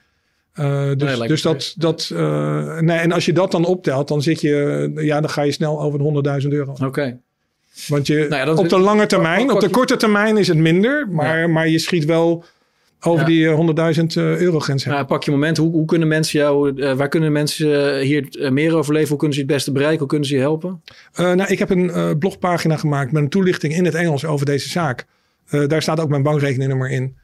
Dus, 0.98 1.18
nee, 1.18 1.28
dus 1.28 1.42
dat, 1.42 1.74
dat 1.78 2.12
nee, 2.80 2.98
en 2.98 3.12
als 3.12 3.26
je 3.26 3.34
dat 3.34 3.52
dan 3.52 3.66
optelt, 3.66 4.08
dan 4.08 4.22
zit 4.22 4.42
je, 4.42 4.92
ja, 4.96 5.22
dan 5.22 5.30
ga 5.30 5.42
je 5.42 5.52
snel 5.52 5.82
over 5.82 6.00
de 6.00 6.42
100.000 6.44 6.48
euro. 6.48 6.72
Oké. 6.72 6.86
Okay. 6.86 7.20
Want 7.88 8.08
je, 8.08 8.26
nou 8.30 8.46
ja, 8.46 8.54
op 8.54 8.70
de 8.70 8.80
lange 8.80 9.06
termijn, 9.06 9.52
op 9.52 9.60
de 9.60 9.70
korte 9.70 9.96
termijn 9.96 10.38
is 10.38 10.48
het 10.48 10.58
minder, 10.58 11.08
maar, 11.10 11.50
maar 11.50 11.68
je 11.68 11.80
schiet 11.80 12.06
wel 12.06 12.44
over 13.04 13.32
ja. 13.32 13.56
die 13.56 13.96
100.000 13.96 14.06
euro 14.14 14.60
grens 14.60 14.84
heen. 14.84 14.94
Ja, 14.94 15.04
pak 15.04 15.24
je 15.24 15.32
moment, 15.32 15.58
hoe, 15.58 15.72
hoe 15.72 15.86
kunnen 15.86 16.08
mensen 16.08 16.40
jou, 16.40 16.74
uh, 16.76 16.94
waar 16.94 17.08
kunnen 17.08 17.32
mensen 17.32 18.00
hier 18.00 18.50
meer 18.52 18.76
over 18.76 18.94
leven? 18.94 19.10
Hoe 19.10 19.18
kunnen 19.18 19.36
ze 19.36 19.44
het 19.44 19.52
beste 19.52 19.72
bereiken? 19.72 20.00
Hoe 20.00 20.08
kunnen 20.08 20.28
ze 20.28 20.36
je 20.36 20.42
helpen? 20.42 20.84
nou, 21.16 21.44
ik 21.44 21.60
heb 21.60 21.70
een 21.70 22.18
blogpagina 22.20 22.78
gemaakt 22.78 23.12
met 23.12 23.24
een 23.24 23.30
toelichting 23.30 23.74
in 23.74 23.86
het 23.86 23.96
Engels 23.96 24.26
over 24.26 24.46
deze 24.46 24.70
zaak. 24.70 25.06
daar 25.68 25.82
staat 25.82 26.00
ook 26.00 26.10
mijn 26.10 26.24
bankrekeningnummer 26.24 26.90
in. 26.90 27.18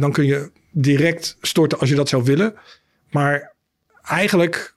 dan 0.00 0.12
kun 0.12 0.26
je 0.26 0.50
direct 0.70 1.36
storten 1.40 1.78
als 1.78 1.88
je 1.88 1.94
dat 1.94 2.08
zou 2.08 2.24
willen. 2.24 2.54
Maar 3.10 3.54
eigenlijk 4.02 4.76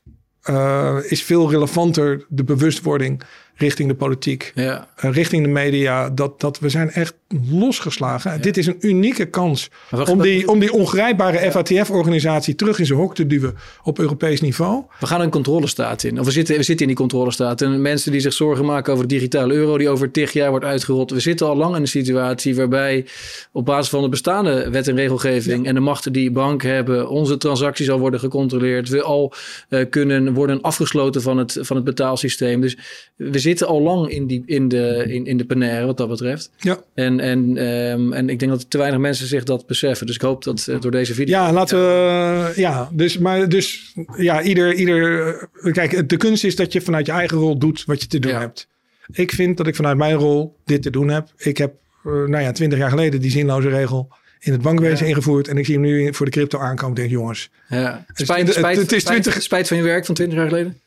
is 1.10 1.24
veel 1.24 1.50
relevanter 1.50 2.26
de 2.30 2.44
bewustwording 2.44 3.24
richting 3.60 3.90
de 3.90 3.96
politiek, 3.96 4.52
ja. 4.56 4.88
uh, 5.04 5.12
richting 5.12 5.44
de 5.44 5.50
media. 5.50 6.10
Dat, 6.10 6.40
dat 6.40 6.60
we 6.60 6.70
zijn 6.70 6.92
echt 6.92 7.14
losgeslagen. 7.50 8.32
Ja. 8.32 8.38
Dit 8.38 8.58
is 8.58 8.68
een 8.68 8.78
unieke 8.80 9.26
kans 9.26 9.70
om 10.06 10.22
die, 10.22 10.48
om 10.48 10.60
die 10.60 10.74
ongrijpbare 10.74 11.40
ja. 11.40 11.52
FATF-organisatie 11.52 12.56
terug 12.56 12.80
in 12.80 12.86
zijn 12.86 13.00
hok 13.00 13.16
te 13.16 13.28
duwen 13.28 13.56
op 13.84 14.00
Europees 14.00 14.42
niveau. 14.42 14.84
We 15.00 15.08
gaan 15.08 15.22
een 15.22 15.30
controlestaat 15.30 16.04
in. 16.04 16.20
Of 16.20 16.26
we 16.26 16.32
zitten, 16.32 16.56
we 16.56 16.64
zitten 16.64 16.88
in 16.88 16.92
die 16.92 17.02
controlestaat. 17.02 17.62
En 17.62 17.82
mensen 17.82 18.12
die 18.12 18.22
zich 18.22 18.34
zorgen 18.34 18.66
maken 18.66 18.94
over 18.94 19.08
de 19.08 19.14
digitale 19.14 19.54
euro 19.54 19.78
die 19.78 19.90
over 19.90 20.12
tig 20.12 20.34
jaar 20.34 20.50
wordt 20.50 20.66
uitgerold. 20.66 21.12
We 21.12 21.20
zitten 21.20 21.48
al 21.48 21.56
lang 21.56 21.76
in 21.76 21.82
een 21.82 21.88
situatie 21.88 22.56
waarbij 22.56 23.06
op 23.52 23.66
basis 23.66 23.90
van 23.90 24.02
de 24.02 24.10
bestaande 24.10 24.70
wet 24.70 24.88
en 24.88 24.96
regelgeving 24.96 25.66
en 25.66 25.74
de 25.74 25.80
machten 25.80 26.14
die 26.14 26.32
banken 26.32 26.74
hebben, 26.74 27.10
onze 27.10 27.38
transacties 27.38 27.90
al 27.90 28.00
worden 28.00 28.20
gecontroleerd. 28.20 28.90
We 28.90 29.02
al 29.02 29.34
uh, 29.70 29.86
kunnen 29.90 30.34
worden 30.34 30.62
afgesloten 30.62 31.22
van 31.22 31.38
het, 31.38 31.58
van 31.62 31.76
het 31.76 31.86
betaalsysteem. 31.86 32.62
Dus 32.62 32.78
we 33.16 33.40
zitten 33.40 33.49
al 33.64 33.82
lang 33.82 34.10
in, 34.10 34.28
die, 34.28 34.44
in, 34.46 34.68
de, 34.68 35.06
in, 35.08 35.26
in 35.26 35.38
de 35.38 35.46
penaire 35.46 35.86
wat 35.86 35.98
dat 35.98 36.10
betreft. 36.10 36.52
Ja. 36.58 36.80
En, 36.94 37.20
en, 37.20 37.68
um, 37.68 38.14
en 38.14 38.30
ik 38.30 38.40
denk 38.40 38.52
dat 38.52 38.70
te 38.70 38.78
weinig 38.78 39.00
mensen 39.00 39.28
zich 39.28 39.44
dat 39.44 39.66
beseffen. 39.66 40.06
Dus 40.06 40.16
ik 40.16 40.22
hoop 40.22 40.44
dat 40.44 40.68
uh, 40.70 40.82
door 40.82 40.92
deze 40.92 41.14
video... 41.14 41.36
Ja, 41.36 41.54
laten 41.54 41.78
we... 41.78 42.52
Ja, 42.56 42.90
dus, 42.92 43.18
maar 43.18 43.50
dus 43.50 43.94
ja, 44.18 44.42
ieder, 44.42 44.74
ieder... 44.74 45.50
Kijk, 45.72 46.10
de 46.10 46.18
kunst 46.18 46.44
is 46.44 46.56
dat 46.56 46.74
je 46.74 46.82
vanuit 46.82 47.06
je 47.06 47.12
eigen 47.12 47.38
rol 47.38 47.58
doet 47.58 47.84
wat 47.86 48.02
je 48.02 48.08
te 48.08 48.20
doen 48.20 48.32
ja. 48.32 48.40
hebt. 48.40 48.68
Ik 49.12 49.32
vind 49.32 49.58
dat 49.58 49.68
ik 49.68 49.76
vanuit 49.76 49.98
mijn 49.98 50.16
rol 50.16 50.56
dit 50.66 50.82
te 50.82 50.90
doen 50.90 51.10
heb. 51.10 51.30
Ik 51.38 51.58
heb, 51.58 51.74
uh, 52.06 52.14
nou 52.14 52.40
ja, 52.44 52.52
twintig 52.52 52.80
jaar 52.80 52.90
geleden 52.90 53.22
die 53.22 53.32
zinloze 53.32 53.70
regel 53.70 54.12
in 54.40 54.52
het 54.52 54.62
bankwezen 54.62 55.06
ja. 55.06 55.12
ingevoerd. 55.12 55.48
En 55.48 55.58
ik 55.58 55.66
zie 55.66 55.74
hem 55.74 55.84
nu 55.84 56.14
voor 56.14 56.26
de 56.26 56.32
crypto 56.32 56.60
aankomen. 56.60 56.96
denk 56.96 57.10
jongens. 57.10 57.50
Ja. 57.68 58.06
Spijt, 58.14 58.48
het, 58.48 58.56
spijt, 58.56 58.78
het 58.78 58.92
is 58.92 59.04
20... 59.04 59.26
spijt, 59.32 59.44
spijt 59.44 59.68
van 59.68 59.78
je 59.78 59.84
werk 59.84 60.06
van 60.06 60.16
20 60.16 60.38
jaar 60.38 60.48
geleden? 60.48 60.80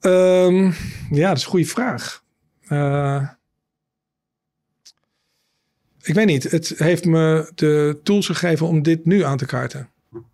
Um, 0.00 0.74
ja, 1.10 1.28
dat 1.28 1.36
is 1.36 1.44
een 1.44 1.50
goede 1.50 1.66
vraag. 1.66 2.22
Uh, 2.68 3.28
ik 6.02 6.14
weet 6.14 6.26
niet. 6.26 6.50
Het 6.50 6.74
heeft 6.76 7.04
me 7.04 7.50
de 7.54 7.98
tools 8.02 8.26
gegeven 8.26 8.66
om 8.66 8.82
dit 8.82 9.04
nu 9.04 9.24
aan 9.24 9.36
te 9.36 9.46
kaarten. 9.46 9.88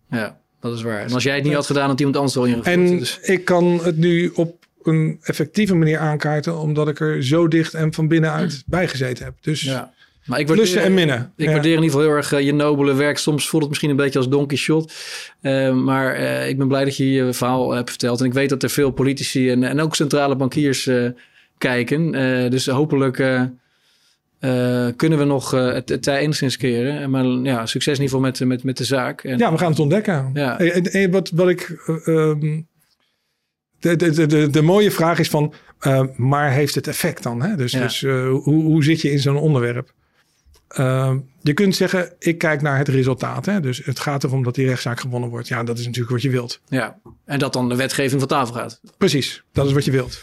Ja, 0.09 0.39
dat 0.59 0.75
is 0.75 0.81
waar. 0.81 0.99
En 0.99 1.13
als 1.13 1.23
jij 1.23 1.35
het 1.35 1.43
niet 1.43 1.53
had 1.53 1.65
gedaan, 1.65 1.89
had 1.89 1.99
iemand 1.99 2.17
anders 2.17 2.37
al 2.37 2.45
ingevoerd. 2.45 2.67
En 2.67 2.97
dus. 2.97 3.19
ik 3.19 3.45
kan 3.45 3.79
het 3.83 3.97
nu 3.97 4.29
op 4.29 4.65
een 4.83 5.19
effectieve 5.21 5.75
manier 5.75 5.99
aankaarten, 5.99 6.57
omdat 6.57 6.87
ik 6.87 6.99
er 6.99 7.23
zo 7.23 7.47
dicht 7.47 7.73
en 7.73 7.93
van 7.93 8.07
binnenuit 8.07 8.63
bij 8.65 8.87
gezeten 8.87 9.25
heb. 9.25 9.35
Dus 9.41 9.61
ja. 9.61 9.93
Maar 10.25 10.39
ik 10.39 10.47
waardeer, 10.47 10.77
en 10.77 10.93
minnen. 10.93 11.33
Ik 11.35 11.45
ja. 11.45 11.51
waardeer 11.51 11.75
in 11.75 11.83
ieder 11.83 11.89
geval 11.89 12.01
heel 12.01 12.15
erg 12.15 12.33
uh, 12.33 12.39
je 12.39 12.53
nobele 12.53 12.93
werk. 12.93 13.17
Soms 13.17 13.47
voelt 13.47 13.61
het 13.61 13.69
misschien 13.69 13.91
een 13.91 13.95
beetje 14.03 14.19
als 14.19 14.29
Don 14.29 14.47
Quixote. 14.47 14.93
Uh, 15.41 15.73
maar 15.73 16.19
uh, 16.19 16.49
ik 16.49 16.57
ben 16.57 16.67
blij 16.67 16.83
dat 16.83 16.97
je 16.97 17.11
je 17.11 17.33
verhaal 17.33 17.71
hebt 17.71 17.89
verteld. 17.89 18.19
En 18.19 18.25
ik 18.25 18.33
weet 18.33 18.49
dat 18.49 18.63
er 18.63 18.69
veel 18.69 18.91
politici 18.91 19.49
en, 19.49 19.63
en 19.63 19.79
ook 19.79 19.95
centrale 19.95 20.35
bankiers 20.35 20.89
kijken. 21.57 22.11
dus 22.51 22.67
hopelijk 22.67 23.15
kunnen 24.95 25.19
we 25.19 25.23
nog 25.23 25.51
het, 25.51 25.89
het 25.89 26.03
tij 26.03 26.19
enigszins 26.19 26.57
keren. 26.57 27.09
Maar 27.09 27.25
ja, 27.25 27.65
succes 27.65 27.97
in 27.97 28.03
ieder 28.03 28.17
geval 28.17 28.19
met, 28.19 28.39
met, 28.39 28.63
met 28.63 28.77
de 28.77 28.83
zaak. 28.83 29.23
En, 29.23 29.37
ja, 29.37 29.51
we 29.51 29.57
gaan 29.57 29.71
het 29.71 29.79
ontdekken. 29.79 30.29
Ja. 30.33 30.59
En, 30.59 30.91
en 30.91 31.11
wat, 31.11 31.29
wat 31.29 31.49
ik... 31.49 31.81
Um, 32.05 32.67
de, 33.79 33.95
de, 33.95 34.25
de, 34.25 34.49
de, 34.49 34.61
mooie 34.61 34.91
vraag 34.91 35.19
is 35.19 35.29
van, 35.29 35.53
uh, 35.87 36.03
maar 36.15 36.51
heeft 36.51 36.75
het 36.75 36.87
effect 36.87 37.23
dan? 37.23 37.41
Hè? 37.41 37.55
Dus, 37.55 37.71
ja. 37.71 37.81
dus 37.81 38.01
uh, 38.01 38.29
hoe, 38.29 38.63
hoe 38.63 38.83
zit 38.83 39.01
je 39.01 39.11
in 39.11 39.19
zo'n 39.19 39.37
onderwerp? 39.37 39.93
Uh, 40.79 41.15
je 41.41 41.53
kunt 41.53 41.75
zeggen, 41.75 42.13
ik 42.19 42.37
kijk 42.37 42.61
naar 42.61 42.77
het 42.77 42.87
resultaat. 42.87 43.45
Hè? 43.45 43.59
Dus 43.59 43.85
het 43.85 43.99
gaat 43.99 44.23
erom 44.23 44.43
dat 44.43 44.55
die 44.55 44.65
rechtszaak 44.65 44.99
gewonnen 44.99 45.29
wordt. 45.29 45.47
Ja, 45.47 45.63
dat 45.63 45.77
is 45.77 45.85
natuurlijk 45.85 46.13
wat 46.13 46.21
je 46.21 46.29
wilt. 46.29 46.61
Ja, 46.67 46.99
en 47.25 47.39
dat 47.39 47.53
dan 47.53 47.69
de 47.69 47.75
wetgeving 47.75 48.19
van 48.19 48.29
tafel 48.29 48.53
gaat. 48.53 48.81
Precies, 48.97 49.43
dat 49.51 49.65
is 49.65 49.73
wat 49.73 49.85
je 49.85 49.91
wilt. 49.91 50.21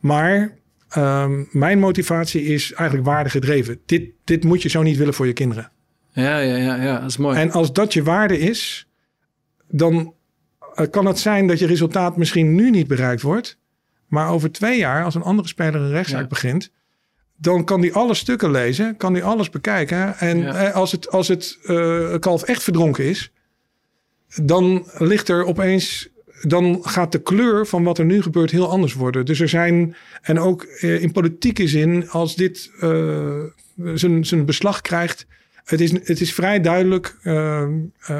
Maar 0.00 0.56
um, 0.96 1.48
mijn 1.50 1.78
motivatie 1.78 2.42
is 2.42 2.72
eigenlijk 2.72 3.08
waardegedreven. 3.08 3.80
Dit, 3.86 4.10
dit 4.24 4.44
moet 4.44 4.62
je 4.62 4.68
zo 4.68 4.82
niet 4.82 4.96
willen 4.96 5.14
voor 5.14 5.26
je 5.26 5.32
kinderen. 5.32 5.70
Ja, 6.12 6.38
ja, 6.38 6.56
ja, 6.56 6.82
ja, 6.82 7.00
dat 7.00 7.10
is 7.10 7.16
mooi. 7.16 7.38
En 7.38 7.50
als 7.50 7.72
dat 7.72 7.92
je 7.92 8.02
waarde 8.02 8.38
is, 8.38 8.88
dan 9.68 10.14
uh, 10.74 10.86
kan 10.90 11.06
het 11.06 11.18
zijn 11.18 11.46
dat 11.46 11.58
je 11.58 11.66
resultaat 11.66 12.16
misschien 12.16 12.54
nu 12.54 12.70
niet 12.70 12.86
bereikt 12.86 13.22
wordt. 13.22 13.58
Maar 14.06 14.28
over 14.28 14.52
twee 14.52 14.78
jaar, 14.78 15.04
als 15.04 15.14
een 15.14 15.22
andere 15.22 15.48
speler 15.48 15.80
een 15.80 15.90
rechtszaak 15.90 16.20
ja. 16.20 16.26
begint, 16.26 16.70
dan 17.42 17.64
kan 17.64 17.80
die 17.80 17.92
alle 17.92 18.14
stukken 18.14 18.50
lezen, 18.50 18.96
kan 18.96 19.12
die 19.12 19.24
alles 19.24 19.50
bekijken. 19.50 20.18
En 20.18 20.38
ja. 20.38 20.70
als 20.70 20.92
het, 20.92 21.10
als 21.10 21.28
het 21.28 21.58
uh, 21.64 22.14
kalf 22.18 22.42
echt 22.42 22.62
verdronken 22.62 23.04
is, 23.04 23.32
dan 24.42 24.86
ligt 24.98 25.28
er 25.28 25.44
opeens. 25.44 26.10
Dan 26.42 26.78
gaat 26.82 27.12
de 27.12 27.22
kleur 27.22 27.66
van 27.66 27.84
wat 27.84 27.98
er 27.98 28.04
nu 28.04 28.22
gebeurt 28.22 28.50
heel 28.50 28.70
anders 28.70 28.94
worden. 28.94 29.24
Dus 29.24 29.40
er 29.40 29.48
zijn, 29.48 29.96
en 30.22 30.38
ook 30.38 30.66
uh, 30.80 31.02
in 31.02 31.12
politieke 31.12 31.68
zin, 31.68 32.10
als 32.10 32.36
dit 32.36 32.70
uh, 32.80 33.42
zijn 34.22 34.44
beslag 34.44 34.80
krijgt. 34.80 35.26
Het 35.64 35.80
is, 35.80 35.92
het 35.92 36.20
is 36.20 36.34
vrij 36.34 36.60
duidelijk, 36.60 37.16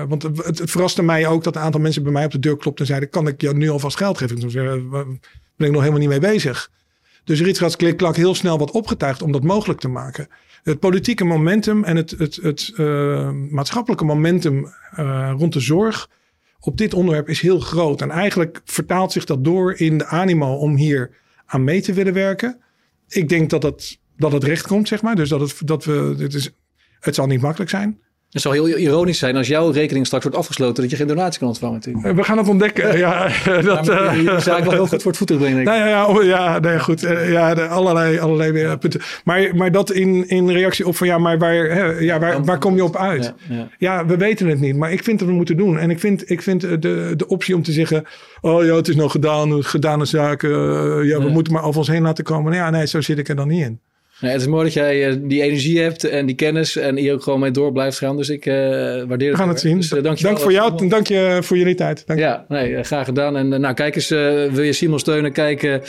want 0.08 0.22
het, 0.22 0.58
het, 0.58 0.70
verraste 0.70 1.02
mij 1.02 1.26
ook 1.26 1.44
dat 1.44 1.56
een 1.56 1.62
aantal 1.62 1.80
mensen 1.80 2.02
bij 2.02 2.12
mij 2.12 2.24
op 2.24 2.30
de 2.30 2.38
deur 2.38 2.56
klopten 2.56 2.80
en 2.80 2.86
zeiden: 2.86 3.08
Kan 3.08 3.26
ik 3.26 3.40
jou 3.40 3.56
nu 3.56 3.68
alvast 3.68 3.96
geld 3.96 4.18
geven? 4.18 4.38
Toen 4.38 4.50
zei, 4.50 4.88
ben 5.56 5.66
ik 5.66 5.70
nog 5.70 5.80
helemaal 5.80 5.98
niet 6.00 6.08
mee 6.08 6.32
bezig. 6.32 6.70
Dus 7.24 7.40
Ritsrats 7.40 7.76
Klikklak 7.76 8.16
heel 8.16 8.34
snel 8.34 8.58
wat 8.58 8.70
opgetuigd 8.70 9.22
om 9.22 9.32
dat 9.32 9.42
mogelijk 9.42 9.80
te 9.80 9.88
maken. 9.88 10.28
Het 10.62 10.78
politieke 10.78 11.24
momentum 11.24 11.84
en 11.84 11.96
het, 11.96 12.10
het, 12.10 12.36
het 12.36 12.72
uh, 12.76 13.30
maatschappelijke 13.30 14.04
momentum 14.04 14.72
uh, 14.98 15.32
rond 15.36 15.52
de 15.52 15.60
zorg 15.60 16.08
op 16.64 16.76
dit 16.76 16.94
onderwerp 16.94 17.28
is 17.28 17.40
heel 17.40 17.60
groot. 17.60 18.00
En 18.00 18.10
eigenlijk 18.10 18.60
vertaalt 18.64 19.12
zich 19.12 19.24
dat 19.24 19.44
door 19.44 19.74
in 19.74 19.98
de 19.98 20.06
animo 20.06 20.54
om 20.54 20.76
hier 20.76 21.10
aan 21.46 21.64
mee 21.64 21.80
te 21.80 21.92
willen 21.92 22.12
werken. 22.12 22.60
Ik 23.08 23.28
denk 23.28 23.50
dat 23.50 23.62
het, 23.62 23.98
dat 24.16 24.32
het 24.32 24.44
recht 24.44 24.66
komt, 24.66 24.88
zeg 24.88 25.02
maar. 25.02 25.14
Dus 25.14 25.28
dat, 25.28 25.40
het, 25.40 25.56
dat 25.64 25.84
we. 25.84 26.14
Dit 26.16 26.34
is, 26.34 26.50
het 27.00 27.14
zal 27.14 27.26
niet 27.26 27.40
makkelijk 27.40 27.70
zijn. 27.70 28.00
Het 28.32 28.42
zou 28.42 28.54
heel 28.54 28.78
ironisch 28.78 29.18
zijn 29.18 29.36
als 29.36 29.46
jouw 29.46 29.70
rekening 29.70 30.06
straks 30.06 30.24
wordt 30.24 30.38
afgesloten 30.38 30.82
dat 30.82 30.90
je 30.90 30.96
geen 30.96 31.06
donatie 31.06 31.38
kan 31.38 31.48
ontvangen. 31.48 31.74
Natuurlijk. 31.74 32.06
Eh, 32.06 32.14
we 32.14 32.22
gaan 32.22 32.38
het 32.38 32.48
ontdekken. 32.48 32.90
Ja, 33.02 33.28
dat 33.44 33.86
ja, 33.86 34.12
je, 34.12 34.22
je 34.22 34.62
wel 34.62 34.70
heel 34.70 34.86
goed 34.86 35.02
voor 35.02 35.10
het 35.10 35.16
voeten 35.16 35.38
brengen. 35.38 35.64
Nou 35.64 35.78
ja, 35.78 35.86
ja, 35.86 36.06
oh, 36.06 36.22
ja, 36.22 36.58
nee, 36.58 36.80
goed. 36.80 37.04
Eh, 37.04 37.30
ja, 37.30 37.52
allerlei, 37.52 38.18
allerlei 38.18 38.76
punten. 38.76 39.00
Maar, 39.24 39.56
maar 39.56 39.72
dat 39.72 39.90
in, 39.90 40.28
in 40.28 40.50
reactie 40.50 40.86
op 40.86 40.96
van 40.96 41.06
ja, 41.06 41.18
maar 41.18 41.38
waar, 41.38 41.54
hè, 41.54 41.84
ja, 41.84 42.18
waar, 42.18 42.44
waar 42.44 42.58
kom 42.58 42.74
je 42.74 42.84
op 42.84 42.96
uit? 42.96 43.34
Ja, 43.78 44.06
we 44.06 44.16
weten 44.16 44.46
het 44.46 44.60
niet. 44.60 44.76
Maar 44.76 44.92
ik 44.92 45.02
vind 45.02 45.18
dat 45.18 45.28
we 45.28 45.34
moeten 45.34 45.56
doen. 45.56 45.78
En 45.78 45.90
ik 45.90 46.00
vind, 46.00 46.30
ik 46.30 46.42
vind 46.42 46.60
de, 46.60 47.12
de 47.16 47.26
optie 47.26 47.54
om 47.54 47.62
te 47.62 47.72
zeggen: 47.72 48.04
oh 48.40 48.64
ja, 48.64 48.74
het 48.74 48.88
is 48.88 48.96
nog 48.96 49.12
gedaan, 49.12 49.64
gedane 49.64 50.04
zaken. 50.04 50.50
ja, 51.06 51.18
we 51.18 51.28
moeten 51.28 51.52
maar 51.52 51.64
over 51.64 51.78
ons 51.78 51.88
heen 51.88 52.02
laten 52.02 52.24
komen. 52.24 52.52
Ja, 52.52 52.70
nee, 52.70 52.86
zo 52.86 53.00
zit 53.00 53.18
ik 53.18 53.28
er 53.28 53.36
dan 53.36 53.48
niet 53.48 53.64
in. 53.64 53.80
Nee, 54.22 54.32
het 54.32 54.40
is 54.40 54.46
mooi 54.46 54.64
dat 54.64 54.72
jij 54.72 55.08
uh, 55.08 55.16
die 55.20 55.42
energie 55.42 55.80
hebt 55.80 56.04
en 56.04 56.26
die 56.26 56.34
kennis 56.34 56.76
en 56.76 56.96
hier 56.96 57.12
ook 57.12 57.22
gewoon 57.22 57.40
mee 57.40 57.50
door 57.50 57.72
blijft 57.72 57.98
gaan. 57.98 58.16
Dus 58.16 58.28
ik 58.28 58.46
uh, 58.46 58.54
waardeer 58.54 59.08
het. 59.08 59.18
We 59.18 59.36
gaan 59.36 59.48
het 59.48 59.60
zien. 59.60 59.76
Dus, 59.76 59.92
uh, 59.92 60.02
dank, 60.02 60.20
dank 60.20 60.38
voor 60.38 60.52
jou 60.52 60.72
en 60.76 60.88
dank 60.88 61.06
je 61.06 61.38
voor 61.40 61.56
jullie 61.56 61.74
tijd. 61.74 62.06
Dank 62.06 62.18
ja, 62.18 62.44
nee, 62.48 62.82
graag 62.82 63.04
gedaan. 63.04 63.36
En 63.36 63.48
nou, 63.48 63.74
kijk 63.74 63.94
eens, 63.94 64.08
wil 64.08 64.62
je 64.62 64.72
Simon 64.72 64.98
steunen? 64.98 65.32
Kijk 65.32 65.80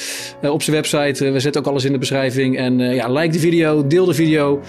op 0.42 0.62
zijn 0.62 0.76
website. 0.76 1.32
we 1.32 1.40
zetten 1.40 1.62
ook 1.62 1.68
alles 1.68 1.86
in 1.86 1.92
de 1.92 1.98
beschrijving. 1.98 2.58
En 2.58 2.80
ja, 2.80 3.12
like 3.12 3.32
de 3.32 3.40
video, 3.40 3.88
deel 3.88 4.06
de 4.06 4.14
video, 4.14 4.62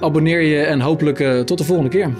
abonneer 0.00 0.40
je 0.40 0.62
en 0.62 0.80
hopelijk 0.80 1.46
tot 1.46 1.58
de 1.58 1.64
volgende 1.64 1.90
keer. 1.90 2.10